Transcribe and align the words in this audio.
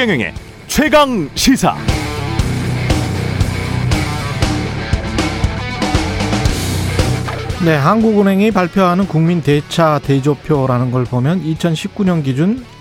최경영의 0.00 0.32
최강 0.66 1.28
시사. 1.34 1.76
네, 7.62 7.76
한국은행이 7.76 8.50
발표하는 8.50 9.06
국민 9.06 9.42
대차 9.42 9.98
대조표라는 9.98 10.90
걸 10.90 11.04
보면 11.04 11.44
2019년 11.44 12.24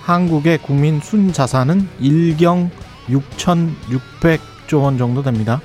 한국의 0.01 0.59
국민 0.59 1.01
순자산은 1.01 1.89
1경 2.01 2.69
6,600조 3.09 4.81
원 4.81 4.97
정도 4.97 5.21
됩니다. 5.21 5.59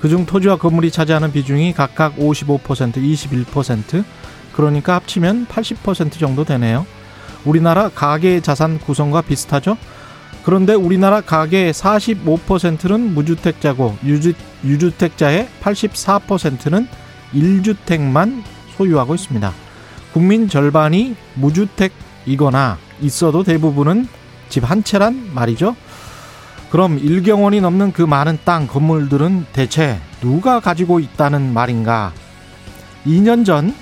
그중 0.00 0.26
토지와 0.26 0.56
건물이 0.56 0.90
차지하는 0.90 1.32
비중이 1.32 1.72
각각 1.72 2.18
55%, 2.18 2.96
21%, 2.96 4.04
그러니까 4.52 4.96
합치면 4.96 5.46
80% 5.46 6.18
정도 6.18 6.44
되네요. 6.44 6.84
우리나라 7.46 7.88
가계 7.88 8.40
자산 8.40 8.78
구성과 8.78 9.22
비슷하죠? 9.22 9.78
그런데 10.44 10.74
우리나라 10.74 11.20
가계의 11.20 11.72
45%는 11.72 13.14
무주택자고 13.14 13.96
유주, 14.04 14.32
유주택자의 14.64 15.48
84%는 15.62 16.88
1주택만 17.34 18.42
소유하고 18.76 19.14
있습니다. 19.14 19.52
국민 20.12 20.48
절반이 20.48 21.14
무주택이거나 21.34 22.78
있어도 23.00 23.42
대부분은 23.44 24.08
집 24.48 24.64
한 24.64 24.82
채란 24.82 25.30
말이죠. 25.34 25.76
그럼 26.70 26.98
1경원이 27.00 27.60
넘는 27.60 27.92
그 27.92 28.02
많은 28.02 28.38
땅, 28.44 28.66
건물들은 28.66 29.46
대체 29.52 30.00
누가 30.20 30.60
가지고 30.60 31.00
있다는 31.00 31.52
말인가? 31.52 32.12
2년 33.06 33.44
전 33.44 33.74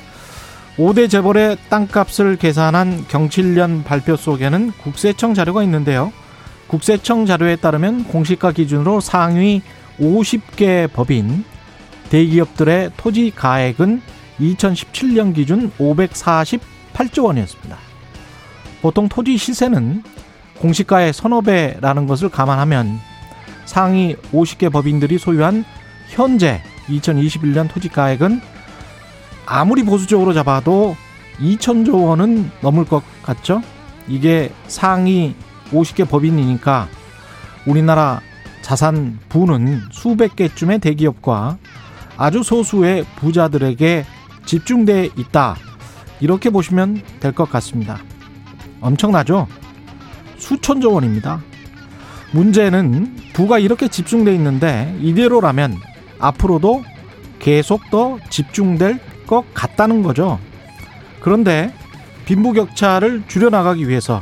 5대 0.77 1.11
재벌의 1.11 1.57
땅값을 1.69 2.37
계산한 2.37 3.07
경칠련 3.09 3.85
발표 3.85 4.17
속에는 4.17 4.73
국세청 4.83 5.35
자료가 5.35 5.63
있는데요. 5.65 6.13
국세청 6.69 7.27
자료에 7.27 7.57
따르면 7.57 8.05
공시가 8.05 8.53
기준으로 8.53 9.01
상위 9.01 9.63
50개 9.99 10.91
법인 10.93 11.45
대기업들의 12.11 12.93
토지 12.97 13.33
가액은 13.35 14.01
2017년 14.39 15.35
기준 15.35 15.71
548조 15.79 17.25
원이었습니다. 17.25 17.77
보통 18.83 19.09
토지 19.09 19.37
시세는 19.37 20.03
공시가의 20.59 21.13
서너 21.13 21.41
배라는 21.41 22.07
것을 22.07 22.29
감안하면 22.29 22.99
상위 23.65 24.17
50개 24.33 24.71
법인들이 24.73 25.19
소유한 25.19 25.65
현재 26.09 26.63
2021년 26.89 27.69
토지 27.71 27.89
가액은 27.89 28.41
아무리 29.47 29.83
보수적으로 29.83 30.33
잡아도 30.33 30.97
2천조 31.39 32.07
원은 32.07 32.51
넘을 32.61 32.85
것 32.85 33.03
같죠? 33.23 33.63
이게 34.07 34.51
상위 34.67 35.35
50개 35.73 36.09
법인이니까 36.09 36.89
우리나라 37.67 38.21
자산 38.63 39.19
부는 39.29 39.83
수백 39.91 40.37
개쯤의 40.37 40.79
대기업과 40.81 41.59
아주 42.17 42.43
소수의 42.43 43.05
부자들에게 43.17 44.05
집중돼 44.45 45.11
있다. 45.17 45.57
이렇게 46.21 46.51
보시면 46.51 47.03
될 47.21 47.33
것 47.33 47.51
같습니다. 47.51 47.99
엄청나죠? 48.81 49.47
수천조 50.37 50.93
원입니다. 50.93 51.41
문제는 52.33 53.17
부가 53.33 53.59
이렇게 53.59 53.89
집중돼 53.89 54.35
있는데 54.35 54.97
이대로라면 55.01 55.77
앞으로도 56.19 56.83
계속 57.39 57.89
더 57.91 58.19
집중될 58.31 58.99
것 59.27 59.45
같다는 59.55 60.03
거죠. 60.03 60.39
그런데 61.21 61.73
빈부격차를 62.27 63.25
줄여나가기 63.29 63.89
위해서 63.89 64.21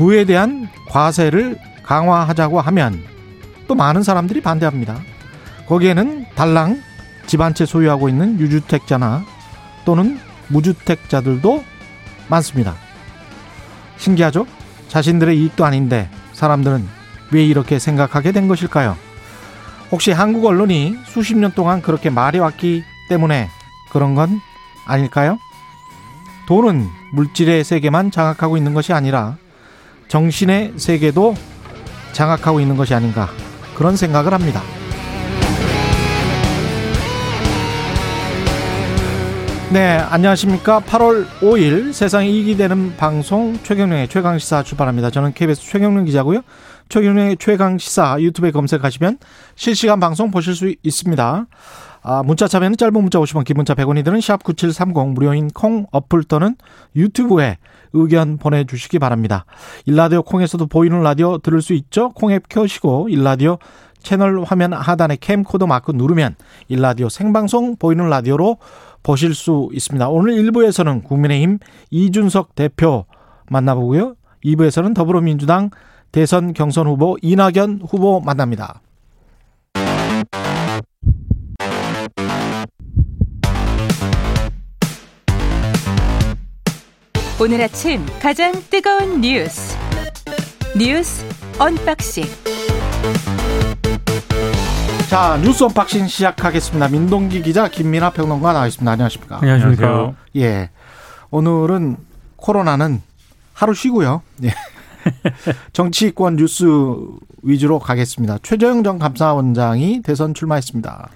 부에 0.00 0.24
대한 0.24 0.66
과세를 0.88 1.58
강화하자고 1.82 2.58
하면 2.58 3.04
또 3.68 3.74
많은 3.74 4.02
사람들이 4.02 4.40
반대합니다. 4.40 4.98
거기에는 5.66 6.24
달랑 6.34 6.80
집 7.26 7.42
한 7.42 7.52
채 7.52 7.66
소유하고 7.66 8.08
있는 8.08 8.40
유주택자나 8.40 9.22
또는 9.84 10.18
무주택자들도 10.48 11.62
많습니다. 12.28 12.76
신기하죠? 13.98 14.46
자신들의 14.88 15.38
이익도 15.38 15.66
아닌데 15.66 16.08
사람들은 16.32 16.88
왜 17.32 17.44
이렇게 17.44 17.78
생각하게 17.78 18.32
된 18.32 18.48
것일까요? 18.48 18.96
혹시 19.92 20.12
한국 20.12 20.46
언론이 20.46 20.96
수십 21.04 21.36
년 21.36 21.52
동안 21.52 21.82
그렇게 21.82 22.08
말해왔기 22.08 22.84
때문에 23.10 23.50
그런 23.92 24.14
건 24.14 24.40
아닐까요? 24.86 25.38
돈은 26.48 26.88
물질의 27.12 27.64
세계만 27.64 28.10
장악하고 28.10 28.56
있는 28.56 28.72
것이 28.72 28.94
아니라 28.94 29.36
정신의 30.10 30.72
세계도 30.76 31.36
장악하고 32.12 32.60
있는 32.60 32.76
것이 32.76 32.92
아닌가 32.92 33.28
그런 33.76 33.96
생각을 33.96 34.34
합니다. 34.34 34.60
네, 39.72 39.98
안녕하십니까. 39.98 40.80
8월 40.80 41.28
5일 41.38 41.92
세상에 41.92 42.28
이익이 42.28 42.56
되는 42.56 42.96
방송 42.96 43.56
최경령의 43.62 44.08
최강시사 44.08 44.64
출발합니다. 44.64 45.10
저는 45.10 45.32
KBS 45.32 45.62
최경령 45.62 46.06
기자고요. 46.06 46.42
최경령의 46.88 47.36
최강시사 47.36 48.16
유튜브에 48.18 48.50
검색하시면 48.50 49.18
실시간 49.54 50.00
방송 50.00 50.32
보실 50.32 50.56
수 50.56 50.74
있습니다. 50.82 51.46
아, 52.02 52.22
문자 52.22 52.48
참여는 52.48 52.76
짧은 52.76 52.94
문자 52.94 53.18
50원, 53.18 53.44
긴 53.44 53.56
문자 53.56 53.74
100원이 53.74 54.04
드는 54.04 54.20
샵9730 54.20 55.12
무료인 55.12 55.48
콩 55.48 55.86
어플 55.90 56.24
또는 56.24 56.56
유튜브에 56.96 57.58
의견 57.92 58.38
보내주시기 58.38 58.98
바랍니다. 58.98 59.44
일라디오 59.84 60.22
콩에서도 60.22 60.66
보이는 60.66 61.02
라디오 61.02 61.38
들을 61.38 61.60
수 61.60 61.74
있죠? 61.74 62.10
콩앱 62.10 62.48
켜시고 62.48 63.08
일라디오 63.10 63.58
채널 64.02 64.42
화면 64.44 64.72
하단에 64.72 65.16
캠코더 65.20 65.66
마크 65.66 65.92
누르면 65.92 66.36
일라디오 66.68 67.10
생방송 67.10 67.76
보이는 67.76 68.08
라디오로 68.08 68.56
보실 69.02 69.34
수 69.34 69.68
있습니다. 69.72 70.08
오늘 70.08 70.32
1부에서는 70.34 71.04
국민의힘 71.04 71.58
이준석 71.90 72.54
대표 72.54 73.04
만나보고요. 73.50 74.14
2부에서는 74.44 74.94
더불어민주당 74.94 75.68
대선 76.12 76.54
경선 76.54 76.86
후보 76.86 77.18
이낙연 77.20 77.82
후보 77.86 78.20
만납니다. 78.20 78.80
오늘 87.42 87.62
아침 87.62 88.04
가장 88.20 88.52
뜨거운 88.68 89.22
뉴스 89.22 89.74
뉴스 90.76 91.24
unboxing 91.58 92.24
자 95.08 95.38
뉴스 95.42 95.64
unboxing 95.64 96.06
시작하겠습니다. 96.06 96.88
민동기 96.88 97.40
기자 97.40 97.68
김민아 97.68 98.10
평론가 98.10 98.52
나와 98.52 98.66
있습니다. 98.66 98.92
안녕하십니까? 98.92 99.38
안녕하십니까? 99.38 100.12
예. 100.36 100.68
오늘은 101.30 101.96
코로나는 102.36 103.00
하루 103.54 103.72
쉬고요. 103.72 104.20
예. 104.44 104.50
정치권 105.72 106.36
뉴스 106.36 106.66
위주로 107.42 107.78
가겠습니다. 107.78 108.36
최재형 108.42 108.84
전 108.84 108.98
감사원장이 108.98 110.02
대선 110.02 110.34
출마했습니다. 110.34 111.08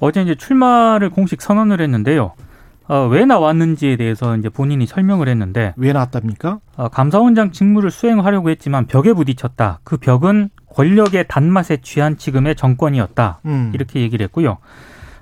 어제 0.00 0.22
이제 0.22 0.34
출마를 0.34 1.10
공식 1.10 1.42
선언을 1.42 1.82
했는데요. 1.82 2.32
어, 2.88 3.08
왜 3.08 3.24
나왔는지에 3.24 3.96
대해서 3.96 4.36
이제 4.36 4.48
본인이 4.48 4.86
설명을 4.86 5.28
했는데 5.28 5.74
왜 5.76 5.92
나왔답니까? 5.92 6.60
어, 6.76 6.88
감사원장 6.88 7.52
직무를 7.52 7.90
수행하려고 7.90 8.50
했지만 8.50 8.86
벽에 8.86 9.12
부딪혔다. 9.12 9.80
그 9.82 9.96
벽은 9.96 10.50
권력의 10.74 11.26
단맛에 11.28 11.78
취한 11.78 12.16
지금의 12.16 12.54
정권이었다. 12.54 13.40
음. 13.46 13.72
이렇게 13.74 14.00
얘기를 14.00 14.22
했고요. 14.24 14.58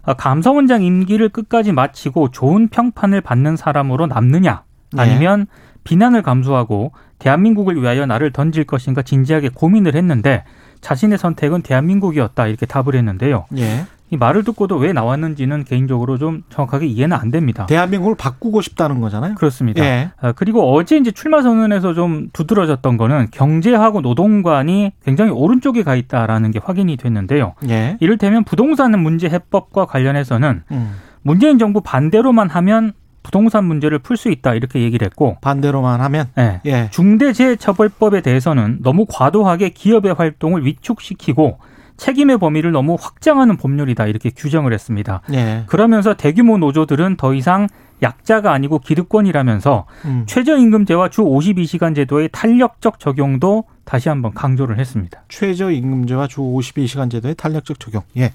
어, 0.02 0.14
감사원장 0.14 0.82
임기를 0.82 1.30
끝까지 1.30 1.72
마치고 1.72 2.30
좋은 2.30 2.68
평판을 2.68 3.20
받는 3.22 3.56
사람으로 3.56 4.06
남느냐 4.06 4.62
아니면 4.96 5.40
네. 5.40 5.46
비난을 5.84 6.22
감수하고 6.22 6.92
대한민국을 7.18 7.80
위하여 7.80 8.04
나를 8.06 8.32
던질 8.32 8.64
것인가 8.64 9.02
진지하게 9.02 9.50
고민을 9.50 9.94
했는데 9.94 10.44
자신의 10.80 11.16
선택은 11.16 11.62
대한민국이었다 11.62 12.46
이렇게 12.46 12.66
답을 12.66 12.94
했는데요. 12.94 13.46
예. 13.56 13.86
이 14.10 14.16
말을 14.16 14.44
듣고도 14.44 14.76
왜 14.76 14.92
나왔는지는 14.92 15.64
개인적으로 15.64 16.18
좀 16.18 16.42
정확하게 16.50 16.86
이해는 16.86 17.16
안 17.16 17.30
됩니다. 17.30 17.66
대한민국을 17.66 18.16
바꾸고 18.16 18.60
싶다는 18.60 19.00
거잖아요. 19.00 19.34
그렇습니다. 19.34 19.82
예. 19.82 20.10
아, 20.20 20.32
그리고 20.32 20.74
어제 20.74 20.96
이제 20.96 21.10
출마 21.10 21.42
선언에서 21.42 21.94
좀 21.94 22.28
두드러졌던 22.32 22.96
거는 22.96 23.28
경제하고 23.30 24.02
노동관이 24.02 24.92
굉장히 25.04 25.30
오른쪽에 25.30 25.82
가 25.82 25.96
있다라는 25.96 26.50
게 26.50 26.60
확인이 26.62 26.96
됐는데요. 26.96 27.54
예. 27.68 27.96
이를테면 28.00 28.44
부동산 28.44 28.98
문제 28.98 29.28
해법과 29.28 29.86
관련해서는 29.86 30.62
음. 30.70 30.94
문재인 31.22 31.58
정부 31.58 31.80
반대로만 31.80 32.50
하면 32.50 32.92
부동산 33.22 33.64
문제를 33.64 34.00
풀 34.00 34.18
수 34.18 34.30
있다 34.30 34.52
이렇게 34.52 34.82
얘기를 34.82 35.06
했고 35.06 35.38
반대로만 35.40 36.02
하면 36.02 36.26
네. 36.36 36.60
예. 36.66 36.88
중대재해처벌법에 36.90 38.20
대해서는 38.20 38.80
너무 38.82 39.06
과도하게 39.08 39.70
기업의 39.70 40.12
활동을 40.12 40.66
위축시키고 40.66 41.58
책임의 41.96 42.38
범위를 42.38 42.72
너무 42.72 42.96
확장하는 43.00 43.56
법률이다 43.56 44.06
이렇게 44.06 44.30
규정을 44.30 44.72
했습니다. 44.72 45.22
예. 45.32 45.64
그러면서 45.66 46.14
대규모 46.14 46.58
노조들은 46.58 47.16
더 47.16 47.34
이상 47.34 47.68
약자가 48.02 48.52
아니고 48.52 48.80
기득권이라면서 48.80 49.86
음. 50.04 50.24
최저임금제와 50.26 51.08
주 51.08 51.22
52시간 51.22 51.94
제도의 51.94 52.28
탄력적 52.32 52.98
적용도 52.98 53.64
다시 53.84 54.08
한번 54.08 54.34
강조를 54.34 54.78
했습니다. 54.78 55.22
최저임금제와 55.28 56.26
주 56.26 56.40
52시간 56.40 57.10
제도의 57.10 57.34
탄력적 57.36 57.80
적용. 57.80 58.02
예. 58.16 58.32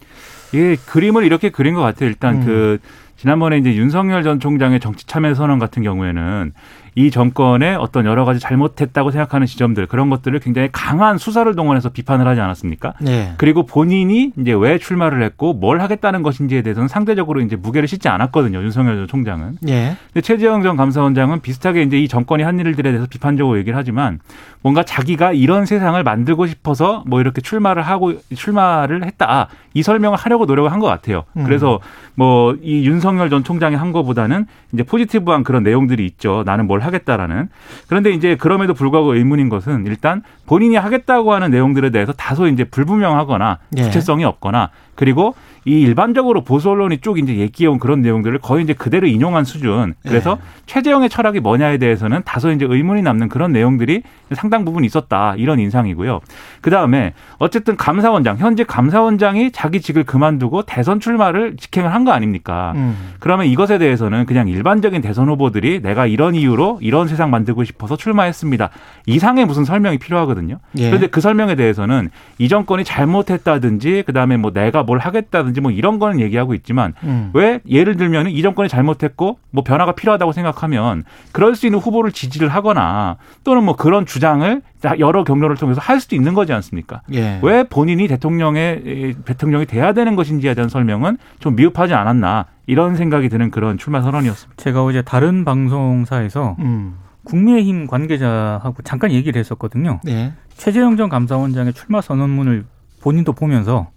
예, 0.53 0.75
그림을 0.75 1.23
이렇게 1.23 1.49
그린 1.49 1.75
것 1.75 1.81
같아요. 1.81 2.09
일단 2.09 2.35
음. 2.37 2.45
그 2.45 2.79
지난번에 3.17 3.57
이제 3.57 3.75
윤석열 3.75 4.23
전 4.23 4.39
총장의 4.39 4.79
정치 4.79 5.05
참여 5.05 5.33
선언 5.33 5.59
같은 5.59 5.83
경우에는 5.83 6.53
이 6.95 7.11
정권의 7.11 7.75
어떤 7.75 8.05
여러 8.05 8.25
가지 8.25 8.39
잘못했다고 8.39 9.11
생각하는 9.11 9.47
지점들 9.47 9.85
그런 9.85 10.09
것들을 10.09 10.39
굉장히 10.39 10.69
강한 10.71 11.17
수사를 11.17 11.53
동원해서 11.55 11.89
비판을 11.89 12.27
하지 12.27 12.41
않았습니까? 12.41 12.93
네. 12.99 13.33
그리고 13.37 13.65
본인이 13.65 14.31
이제 14.37 14.53
왜 14.53 14.77
출마를 14.79 15.21
했고 15.23 15.53
뭘 15.53 15.81
하겠다는 15.81 16.23
것인지에 16.23 16.61
대해서는 16.63 16.87
상대적으로 16.87 17.41
이제 17.41 17.55
무게를 17.55 17.87
싣지 17.87 18.09
않았거든요. 18.09 18.61
윤석열 18.63 18.95
전 18.97 19.07
총장은. 19.07 19.57
네. 19.61 19.95
근데 20.13 20.21
최재형 20.21 20.63
전 20.63 20.75
감사원장은 20.75 21.41
비슷하게 21.41 21.83
이제 21.83 21.99
이 21.99 22.07
정권이 22.07 22.43
한 22.43 22.59
일들에 22.59 22.91
대해서 22.91 23.05
비판적으로 23.09 23.57
얘기를 23.59 23.77
하지만 23.77 24.19
뭔가 24.61 24.83
자기가 24.83 25.31
이런 25.33 25.65
세상을 25.65 26.01
만들고 26.03 26.47
싶어서 26.47 27.03
뭐 27.07 27.21
이렇게 27.21 27.39
출마를 27.41 27.83
하고 27.83 28.13
출마를 28.35 29.05
했다. 29.05 29.47
이 29.73 29.83
설명을 29.83 30.17
하려고 30.17 30.45
노력을 30.45 30.69
한 30.71 30.79
것 30.79 30.87
같아요. 30.87 31.25
음. 31.35 31.43
그래서 31.43 31.79
뭐이 32.15 32.85
윤석열 32.85 33.29
전 33.29 33.43
총장이 33.43 33.75
한 33.75 33.91
것보다는 33.91 34.45
이제 34.73 34.83
포지티브한 34.83 35.43
그런 35.43 35.63
내용들이 35.63 36.05
있죠. 36.05 36.43
나는 36.45 36.67
뭘 36.67 36.78
하겠다라는. 36.85 37.49
그런데 37.87 38.11
이제 38.11 38.35
그럼에도 38.35 38.73
불구하고 38.73 39.15
의문인 39.15 39.49
것은 39.49 39.85
일단 39.85 40.23
본인이 40.45 40.75
하겠다고 40.75 41.33
하는 41.33 41.51
내용들에 41.51 41.89
대해서 41.89 42.13
다소 42.13 42.47
이제 42.47 42.63
불분명하거나 42.63 43.59
예. 43.77 43.83
구체성이 43.83 44.25
없거나 44.25 44.69
그리고 44.95 45.35
이 45.65 45.81
일반적으로 45.81 46.43
보수 46.43 46.69
언론이 46.69 46.99
쭉 46.99 47.19
이제 47.19 47.37
얘기해온 47.37 47.79
그런 47.79 48.01
내용들을 48.01 48.39
거의 48.39 48.63
이제 48.63 48.73
그대로 48.73 49.07
인용한 49.07 49.45
수준. 49.45 49.93
그래서 50.03 50.35
네. 50.35 50.41
최재형의 50.65 51.09
철학이 51.09 51.39
뭐냐에 51.39 51.77
대해서는 51.77 52.21
다소 52.25 52.51
이제 52.51 52.65
의문이 52.67 53.01
남는 53.01 53.29
그런 53.29 53.51
내용들이 53.51 54.03
상당 54.33 54.65
부분 54.65 54.83
있었다 54.83 55.35
이런 55.37 55.59
인상이고요. 55.59 56.19
그 56.61 56.69
다음에 56.69 57.13
어쨌든 57.37 57.75
감사원장 57.77 58.37
현재 58.37 58.63
감사원장이 58.63 59.51
자기 59.51 59.81
직을 59.81 60.03
그만두고 60.03 60.63
대선 60.63 60.99
출마를 60.99 61.55
직행을 61.57 61.93
한 61.93 61.99
거 61.99 62.11
아닙니까? 62.11 62.71
음. 62.75 62.95
그러면 63.19 63.45
이것에 63.47 63.77
대해서는 63.77 64.25
그냥 64.25 64.47
일반적인 64.47 65.01
대선 65.01 65.27
후보들이 65.29 65.81
내가 65.81 66.05
이런 66.05 66.33
이유로 66.33 66.79
이런 66.81 67.07
세상 67.07 67.29
만들고 67.29 67.63
싶어서 67.65 67.97
출마했습니다. 67.97 68.69
이상의 69.05 69.45
무슨 69.45 69.65
설명이 69.65 69.97
필요하거든요. 69.97 70.59
예. 70.77 70.87
그런데 70.87 71.07
그 71.07 71.19
설명에 71.21 71.55
대해서는 71.55 72.09
이 72.37 72.47
정권이 72.47 72.83
잘못했다든지 72.85 74.03
그 74.05 74.13
다음에 74.13 74.37
뭐 74.37 74.51
내가 74.51 74.83
뭘 74.83 74.99
하겠다든지 74.99 75.48
한다든지 75.49 75.61
뭐 75.61 75.71
이런 75.71 75.99
거는 75.99 76.19
얘기하고 76.19 76.53
있지만 76.53 76.93
음. 77.03 77.31
왜 77.33 77.59
예를 77.67 77.97
들면 77.97 78.29
이 78.29 78.41
정권이 78.41 78.69
잘못했고 78.69 79.39
뭐 79.51 79.63
변화가 79.63 79.93
필요하다고 79.93 80.31
생각하면 80.31 81.03
그럴 81.31 81.55
수 81.55 81.65
있는 81.65 81.79
후보를 81.79 82.11
지지를 82.11 82.49
하거나 82.49 83.17
또는 83.43 83.63
뭐 83.63 83.75
그런 83.75 84.05
주장을 84.05 84.61
여러 84.99 85.23
경로를 85.23 85.57
통해서 85.57 85.81
할 85.81 85.99
수도 85.99 86.15
있는 86.15 86.33
거지 86.33 86.53
않습니까? 86.53 87.01
예. 87.13 87.39
왜 87.41 87.63
본인이 87.63 88.07
대통령의 88.07 89.15
대통령이 89.25 89.65
돼야 89.65 89.93
되는 89.93 90.15
것인지에 90.15 90.53
대한 90.53 90.69
설명은 90.69 91.17
좀 91.39 91.55
미흡하지 91.55 91.93
않았나 91.93 92.45
이런 92.67 92.95
생각이 92.95 93.29
드는 93.29 93.51
그런 93.51 93.77
출마 93.77 94.01
선언이었습니다. 94.01 94.61
제가 94.61 94.83
어제 94.83 95.01
다른 95.01 95.43
방송사에서 95.43 96.55
음. 96.59 96.95
국민의힘 97.23 97.87
관계자하고 97.87 98.81
잠깐 98.83 99.11
얘기를 99.11 99.37
했었거든요. 99.39 99.99
예. 100.07 100.33
최재형 100.55 100.97
전 100.97 101.09
감사원장의 101.09 101.73
출마 101.73 102.01
선언문을 102.01 102.65
본인도 103.01 103.33
보면서 103.33 103.87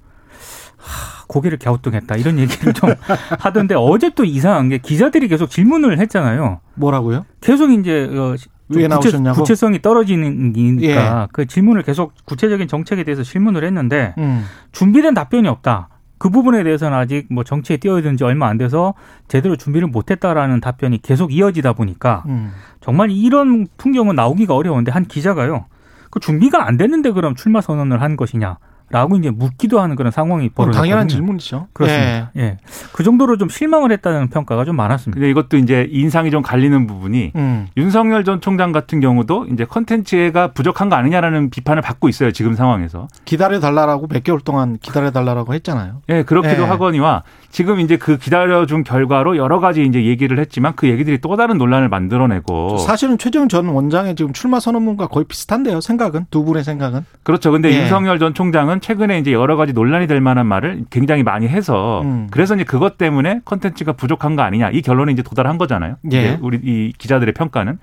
하, 0.82 1.21
고개를 1.32 1.58
갸우뚱했다 1.58 2.16
이런 2.16 2.38
얘기를 2.38 2.72
좀 2.74 2.90
하던데 3.40 3.74
어제 3.74 4.10
또 4.10 4.24
이상한 4.24 4.68
게 4.68 4.78
기자들이 4.78 5.28
계속 5.28 5.48
질문을 5.48 5.98
했잖아요. 5.98 6.60
뭐라고요? 6.74 7.24
계속 7.40 7.72
이제 7.72 8.04
어, 8.12 8.36
왜 8.68 8.86
나오셨냐고? 8.86 9.40
구체 9.40 9.54
성이 9.54 9.80
떨어지니까 9.80 11.22
예. 11.22 11.28
그 11.32 11.46
질문을 11.46 11.82
계속 11.82 12.14
구체적인 12.24 12.68
정책에 12.68 13.04
대해서 13.04 13.22
질문을 13.22 13.64
했는데 13.64 14.14
음. 14.18 14.44
준비된 14.72 15.14
답변이 15.14 15.48
없다. 15.48 15.88
그 16.18 16.30
부분에 16.30 16.62
대해서는 16.62 16.96
아직 16.96 17.26
뭐 17.30 17.42
정치에 17.42 17.78
뛰어든 17.78 18.16
지 18.16 18.22
얼마 18.22 18.46
안 18.46 18.56
돼서 18.56 18.94
제대로 19.26 19.56
준비를 19.56 19.88
못했다라는 19.88 20.60
답변이 20.60 21.02
계속 21.02 21.32
이어지다 21.32 21.72
보니까 21.72 22.22
음. 22.26 22.52
정말 22.80 23.10
이런 23.10 23.66
풍경은 23.76 24.14
나오기가 24.14 24.54
어려운데 24.54 24.92
한 24.92 25.04
기자가요. 25.04 25.64
그 26.10 26.20
준비가 26.20 26.68
안 26.68 26.76
됐는데 26.76 27.10
그럼 27.10 27.34
출마 27.34 27.60
선언을 27.60 28.02
한 28.02 28.16
것이냐. 28.16 28.58
라고 28.92 29.16
이제 29.16 29.30
묻기도 29.30 29.80
하는 29.80 29.96
그런 29.96 30.12
상황이 30.12 30.50
벌어졌거든요. 30.50 30.80
당연한 30.82 31.08
질문이죠. 31.08 31.68
그렇습니다. 31.72 32.30
예. 32.36 32.42
예. 32.42 32.58
그 32.92 33.02
정도로 33.02 33.38
좀 33.38 33.48
실망을 33.48 33.90
했다는 33.90 34.28
평가가 34.28 34.66
좀 34.66 34.76
많았습니다. 34.76 35.18
근데 35.18 35.30
이것도 35.30 35.56
이제 35.56 35.88
인상이 35.90 36.30
좀 36.30 36.42
갈리는 36.42 36.86
부분이 36.86 37.32
음. 37.34 37.68
윤석열 37.78 38.22
전 38.24 38.42
총장 38.42 38.70
같은 38.70 39.00
경우도 39.00 39.46
이제 39.50 39.64
컨텐츠가 39.64 40.48
부족한 40.48 40.90
거 40.90 40.96
아니냐라는 40.96 41.48
비판을 41.48 41.80
받고 41.80 42.10
있어요. 42.10 42.32
지금 42.32 42.54
상황에서. 42.54 43.08
기다려 43.24 43.60
달라라고 43.60 44.08
몇 44.08 44.22
개월 44.22 44.40
동안 44.40 44.76
기다려 44.76 45.10
달라라고 45.10 45.54
했잖아요. 45.54 46.02
예, 46.10 46.22
그렇기도 46.22 46.62
예. 46.62 46.66
하거니와 46.66 47.22
지금 47.50 47.80
이제 47.80 47.96
그 47.96 48.18
기다려 48.18 48.66
준 48.66 48.84
결과로 48.84 49.38
여러 49.38 49.58
가지 49.58 49.84
이제 49.84 50.04
얘기를 50.04 50.38
했지만 50.38 50.74
그 50.76 50.88
얘기들이 50.88 51.18
또 51.22 51.36
다른 51.36 51.56
논란을 51.56 51.88
만들어내고 51.88 52.76
사실은 52.78 53.16
최재형 53.16 53.48
전 53.48 53.68
원장의 53.68 54.16
지금 54.16 54.34
출마 54.34 54.60
선언문과 54.60 55.06
거의 55.06 55.24
비슷한데요. 55.24 55.80
생각은 55.80 56.26
두 56.30 56.44
분의 56.44 56.62
생각은 56.62 57.06
그렇죠. 57.22 57.50
근데 57.52 57.72
예. 57.72 57.80
윤석열 57.80 58.18
전 58.18 58.34
총장은 58.34 58.81
최근에 58.82 59.18
이제 59.18 59.32
여러 59.32 59.56
가지 59.56 59.72
논란이 59.72 60.06
될 60.06 60.20
만한 60.20 60.46
말을 60.46 60.84
굉장히 60.90 61.22
많이 61.22 61.48
해서 61.48 62.02
음. 62.02 62.28
그래서 62.30 62.54
이제 62.54 62.64
그것 62.64 62.98
때문에 62.98 63.40
컨텐츠가 63.44 63.92
부족한 63.92 64.36
거 64.36 64.42
아니냐 64.42 64.70
이 64.70 64.82
결론에 64.82 65.12
이제 65.12 65.22
도달한 65.22 65.56
거잖아요. 65.56 65.96
예. 66.12 66.38
우리 66.42 66.58
이 66.62 66.92
기자들의 66.98 67.32
평가는 67.32 67.78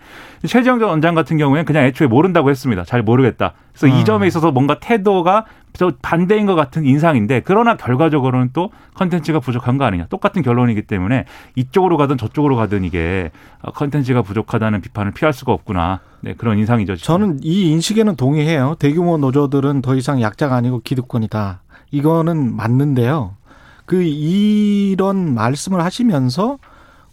최재형 0.45 0.79
전 0.79 0.89
원장 0.89 1.15
같은 1.15 1.37
경우에는 1.37 1.65
그냥 1.65 1.85
애초에 1.85 2.07
모른다고 2.07 2.49
했습니다. 2.49 2.83
잘 2.83 3.01
모르겠다. 3.01 3.53
그래서 3.71 3.87
음. 3.87 3.99
이 3.99 4.05
점에 4.05 4.27
있어서 4.27 4.51
뭔가 4.51 4.79
태도가 4.79 5.45
저 5.79 5.93
반대인 6.01 6.45
것 6.45 6.55
같은 6.55 6.85
인상인데 6.85 7.41
그러나 7.45 7.77
결과적으로는 7.77 8.49
또 8.51 8.69
컨텐츠가 8.95 9.39
부족한 9.39 9.77
거 9.77 9.85
아니냐 9.85 10.07
똑같은 10.09 10.41
결론이기 10.41 10.81
때문에 10.81 11.23
이쪽으로 11.55 11.95
가든 11.95 12.17
저쪽으로 12.17 12.57
가든 12.57 12.83
이게 12.83 13.31
컨텐츠가 13.75 14.23
부족하다는 14.23 14.81
비판을 14.81 15.13
피할 15.13 15.31
수가 15.31 15.53
없구나 15.53 16.01
네 16.19 16.33
그런 16.33 16.57
인상이죠. 16.57 16.97
저는 16.97 17.39
이 17.43 17.71
인식에는 17.71 18.17
동의해요. 18.17 18.75
대규모 18.77 19.17
노조들은 19.17 19.81
더 19.81 19.95
이상 19.95 20.21
약자가 20.21 20.53
아니고 20.53 20.81
기득권이다. 20.83 21.61
이거는 21.91 22.57
맞는데요. 22.57 23.37
그 23.85 24.03
이런 24.03 25.33
말씀을 25.33 25.81
하시면서 25.81 26.57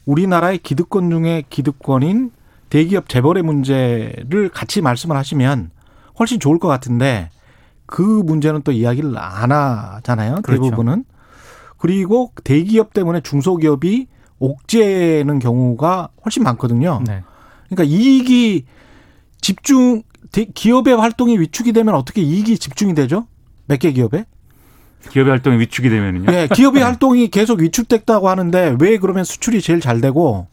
우리나라의 0.06 0.58
기득권 0.58 1.08
중에 1.10 1.44
기득권인 1.50 2.32
대기업 2.68 3.08
재벌의 3.08 3.44
문제를 3.44 4.48
같이 4.52 4.82
말씀을 4.82 5.16
하시면 5.16 5.70
훨씬 6.18 6.40
좋을 6.40 6.58
것 6.58 6.66
같은데 6.66 7.30
그 7.86 8.02
문제는 8.02 8.62
또 8.62 8.72
이야기를 8.72 9.16
안 9.18 9.52
하잖아요. 9.52 10.36
그렇죠. 10.42 10.62
대부분은. 10.64 11.04
그리고 11.78 12.32
대기업 12.44 12.92
때문에 12.92 13.20
중소기업이 13.20 14.06
옥죄는 14.38 15.38
경우가 15.38 16.08
훨씬 16.24 16.42
많거든요. 16.42 17.02
네. 17.06 17.22
그러니까 17.68 17.84
이익이 17.84 18.64
집중 19.40 20.02
기업의 20.54 20.96
활동이 20.96 21.38
위축이 21.38 21.72
되면 21.72 21.94
어떻게 21.94 22.20
이익이 22.22 22.58
집중이 22.58 22.94
되죠? 22.94 23.26
몇 23.66 23.78
개 23.78 23.92
기업에? 23.92 24.24
기업의 25.10 25.30
활동이 25.30 25.58
위축이 25.60 25.88
되면은요? 25.88 26.30
네, 26.30 26.48
기업의 26.48 26.80
네. 26.80 26.84
활동이 26.84 27.28
계속 27.28 27.60
위축됐다고 27.60 28.28
하는데 28.28 28.76
왜 28.80 28.98
그러면 28.98 29.24
수출이 29.24 29.60
제일 29.62 29.80
잘 29.80 30.00
되고 30.00 30.48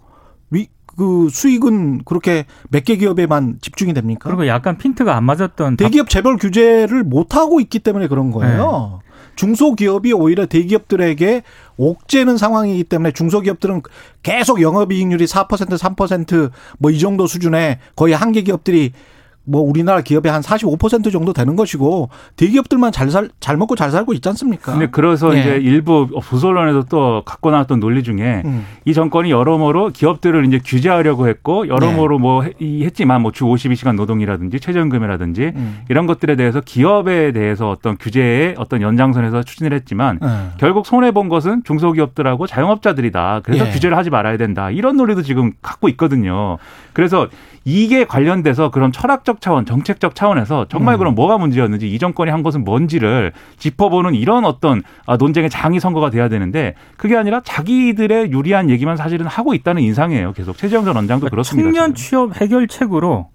그 0.97 1.27
수익은 1.31 2.03
그렇게 2.05 2.45
몇 2.69 2.83
개 2.83 2.95
기업에만 2.97 3.57
집중이 3.61 3.93
됩니까? 3.93 4.29
그리고 4.29 4.47
약간 4.47 4.77
핀트가 4.77 5.15
안 5.15 5.23
맞았던 5.23 5.77
대기업 5.77 6.09
재벌 6.09 6.37
규제를 6.37 7.03
못 7.03 7.35
하고 7.35 7.59
있기 7.59 7.79
때문에 7.79 8.07
그런 8.07 8.31
거예요. 8.31 9.01
네. 9.03 9.09
중소기업이 9.35 10.13
오히려 10.13 10.45
대기업들에게 10.45 11.41
옥죄는 11.77 12.37
상황이기 12.37 12.83
때문에 12.83 13.11
중소기업들은 13.11 13.81
계속 14.21 14.61
영업이익률이 14.61 15.25
4% 15.25 15.47
3%뭐 15.47 16.91
이 16.91 16.99
정도 16.99 17.25
수준에 17.25 17.79
거의 17.95 18.13
한계 18.13 18.41
기업들이 18.43 18.91
뭐 19.45 19.61
우리나라 19.61 20.01
기업의 20.01 20.31
한 20.31 20.41
45% 20.41 21.11
정도 21.11 21.33
되는 21.33 21.55
것이고 21.55 22.09
대기업들만 22.37 22.91
잘 22.91 23.09
살 23.11 23.29
잘 23.39 23.57
먹고 23.57 23.75
잘 23.75 23.91
살고 23.91 24.13
있지 24.13 24.29
않습니까? 24.29 24.71
근데 24.71 24.87
그래서 24.87 25.35
예. 25.35 25.39
이제 25.39 25.49
일부 25.57 26.07
보수 26.07 26.47
언론에서 26.47 26.83
또 26.89 27.21
갖고 27.25 27.51
나왔던 27.51 27.79
논리 27.79 28.01
중에 28.03 28.41
음. 28.45 28.65
이 28.85 28.93
정권이 28.93 29.29
여러모로 29.31 29.89
기업들을 29.91 30.45
이제 30.45 30.59
규제하려고 30.63 31.27
했고 31.27 31.67
여러모로 31.67 32.17
네. 32.17 32.21
뭐 32.21 32.43
했지만 32.59 33.21
뭐 33.21 33.31
주 33.33 33.45
52시간 33.45 33.95
노동이라든지 33.95 34.59
최저임금이라든지 34.59 35.51
음. 35.55 35.81
이런 35.89 36.05
것들에 36.05 36.35
대해서 36.35 36.61
기업에 36.61 37.31
대해서 37.31 37.69
어떤 37.69 37.97
규제의 37.97 38.55
어떤 38.57 38.81
연장선에서 38.81 39.43
추진을 39.43 39.73
했지만 39.73 40.19
음. 40.21 40.51
결국 40.57 40.85
손해 40.85 41.11
본 41.11 41.29
것은 41.29 41.63
중소기업들하고 41.63 42.47
자영업자들이다. 42.47 43.41
그래서 43.43 43.67
예. 43.67 43.71
규제를 43.71 43.97
하지 43.97 44.09
말아야 44.09 44.37
된다. 44.37 44.69
이런 44.71 44.97
논리도 44.97 45.23
지금 45.23 45.51
갖고 45.61 45.89
있거든요. 45.89 46.57
그래서 46.93 47.27
이게 47.65 48.05
관련돼서 48.05 48.71
그런 48.71 48.91
철학적 48.91 49.41
차원, 49.41 49.65
정책적 49.65 50.15
차원에서 50.15 50.67
정말 50.69 50.95
음. 50.95 50.99
그럼 50.99 51.15
뭐가 51.15 51.37
문제였는지 51.37 51.89
이 51.89 51.99
정권이 51.99 52.29
한 52.29 52.43
것은 52.43 52.63
뭔지를 52.63 53.31
짚어보는 53.57 54.15
이런 54.15 54.45
어떤 54.45 54.83
아, 55.05 55.17
논쟁의 55.17 55.49
장이 55.49 55.79
선거가 55.79 56.09
돼야 56.09 56.29
되는데 56.29 56.75
그게 56.97 57.15
아니라 57.15 57.41
자기들의 57.43 58.31
유리한 58.31 58.69
얘기만 58.69 58.97
사실은 58.97 59.25
하고 59.27 59.53
있다는 59.53 59.81
인상이에요. 59.81 60.33
계속 60.33 60.57
최재형 60.57 60.85
전 60.85 60.95
원장도 60.95 61.21
그러니까 61.21 61.29
그렇습니다. 61.29 61.67
청년 61.67 61.95
취업 61.95 62.39
해결책으로 62.39 63.27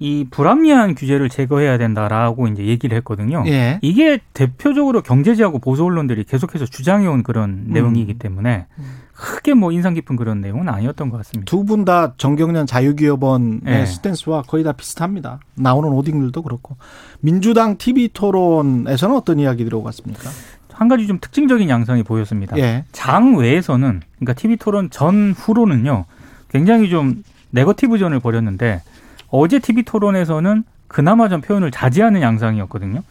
이 0.00 0.26
불합리한 0.30 0.96
규제를 0.96 1.28
제거해야 1.28 1.78
된다라고 1.78 2.48
이제 2.48 2.64
얘기를 2.64 2.96
했거든요. 2.98 3.44
예. 3.46 3.78
이게 3.80 4.18
대표적으로 4.32 5.02
경제지하고 5.02 5.60
보수 5.60 5.84
언론들이 5.84 6.24
계속해서 6.24 6.66
주장해온 6.66 7.22
그런 7.22 7.50
음. 7.50 7.66
내용이기 7.68 8.14
때문에 8.14 8.66
크게 9.24 9.54
뭐 9.54 9.72
인상 9.72 9.94
깊은 9.94 10.16
그런 10.16 10.40
내용은 10.40 10.68
아니었던 10.68 11.08
것 11.08 11.16
같습니다. 11.18 11.48
두 11.50 11.64
분 11.64 11.84
다 11.84 12.12
정경련 12.18 12.66
자유기업원의 12.66 13.60
예. 13.66 13.86
스탠스와 13.86 14.42
거의 14.42 14.64
다 14.64 14.72
비슷합니다. 14.72 15.40
나오는 15.54 15.88
오딩들도 15.88 16.42
그렇고 16.42 16.76
민주당 17.20 17.76
TV 17.78 18.10
토론에서는 18.12 19.16
어떤 19.16 19.38
이야기 19.38 19.64
들어갔습니까? 19.64 20.28
한 20.72 20.88
가지 20.88 21.06
좀 21.06 21.18
특징적인 21.20 21.68
양상이 21.68 22.02
보였습니다. 22.02 22.56
예. 22.58 22.84
장 22.92 23.36
외에서는 23.36 24.02
그러니까 24.18 24.32
TV 24.34 24.56
토론 24.56 24.90
전후로는요 24.90 26.04
굉장히 26.50 26.90
좀 26.90 27.22
네거티브전을 27.50 28.20
벌였는데 28.20 28.82
어제 29.28 29.58
TV 29.58 29.84
토론에서는 29.84 30.64
그나마 30.88 31.28
좀 31.28 31.40
표현을 31.40 31.70
자제하는 31.70 32.20
양상이었거든요. 32.22 33.02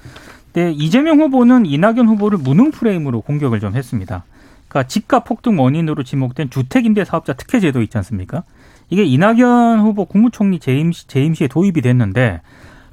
근데 0.54 0.72
이재명 0.72 1.20
후보는 1.22 1.66
이낙연 1.66 2.08
후보를 2.08 2.38
무능 2.38 2.70
프레임으로 2.72 3.22
공격을 3.22 3.60
좀 3.60 3.76
했습니다. 3.76 4.24
그러니까 4.74 4.88
집값 4.88 5.24
폭등 5.26 5.60
원인으로 5.60 6.04
지목된 6.04 6.50
주택임대 6.50 7.06
사업자 7.06 7.34
특혜 7.34 7.60
제도 7.60 7.82
있지 7.84 7.96
않습니까? 8.00 8.44
이게 8.90 9.04
이낙연 9.04 9.80
후보 9.80 10.06
국무총리 10.06 10.60
재임, 10.60 10.92
재임 10.92 11.36
시에 11.36 11.48
도입이 11.48 11.82
됐는데 11.82 12.42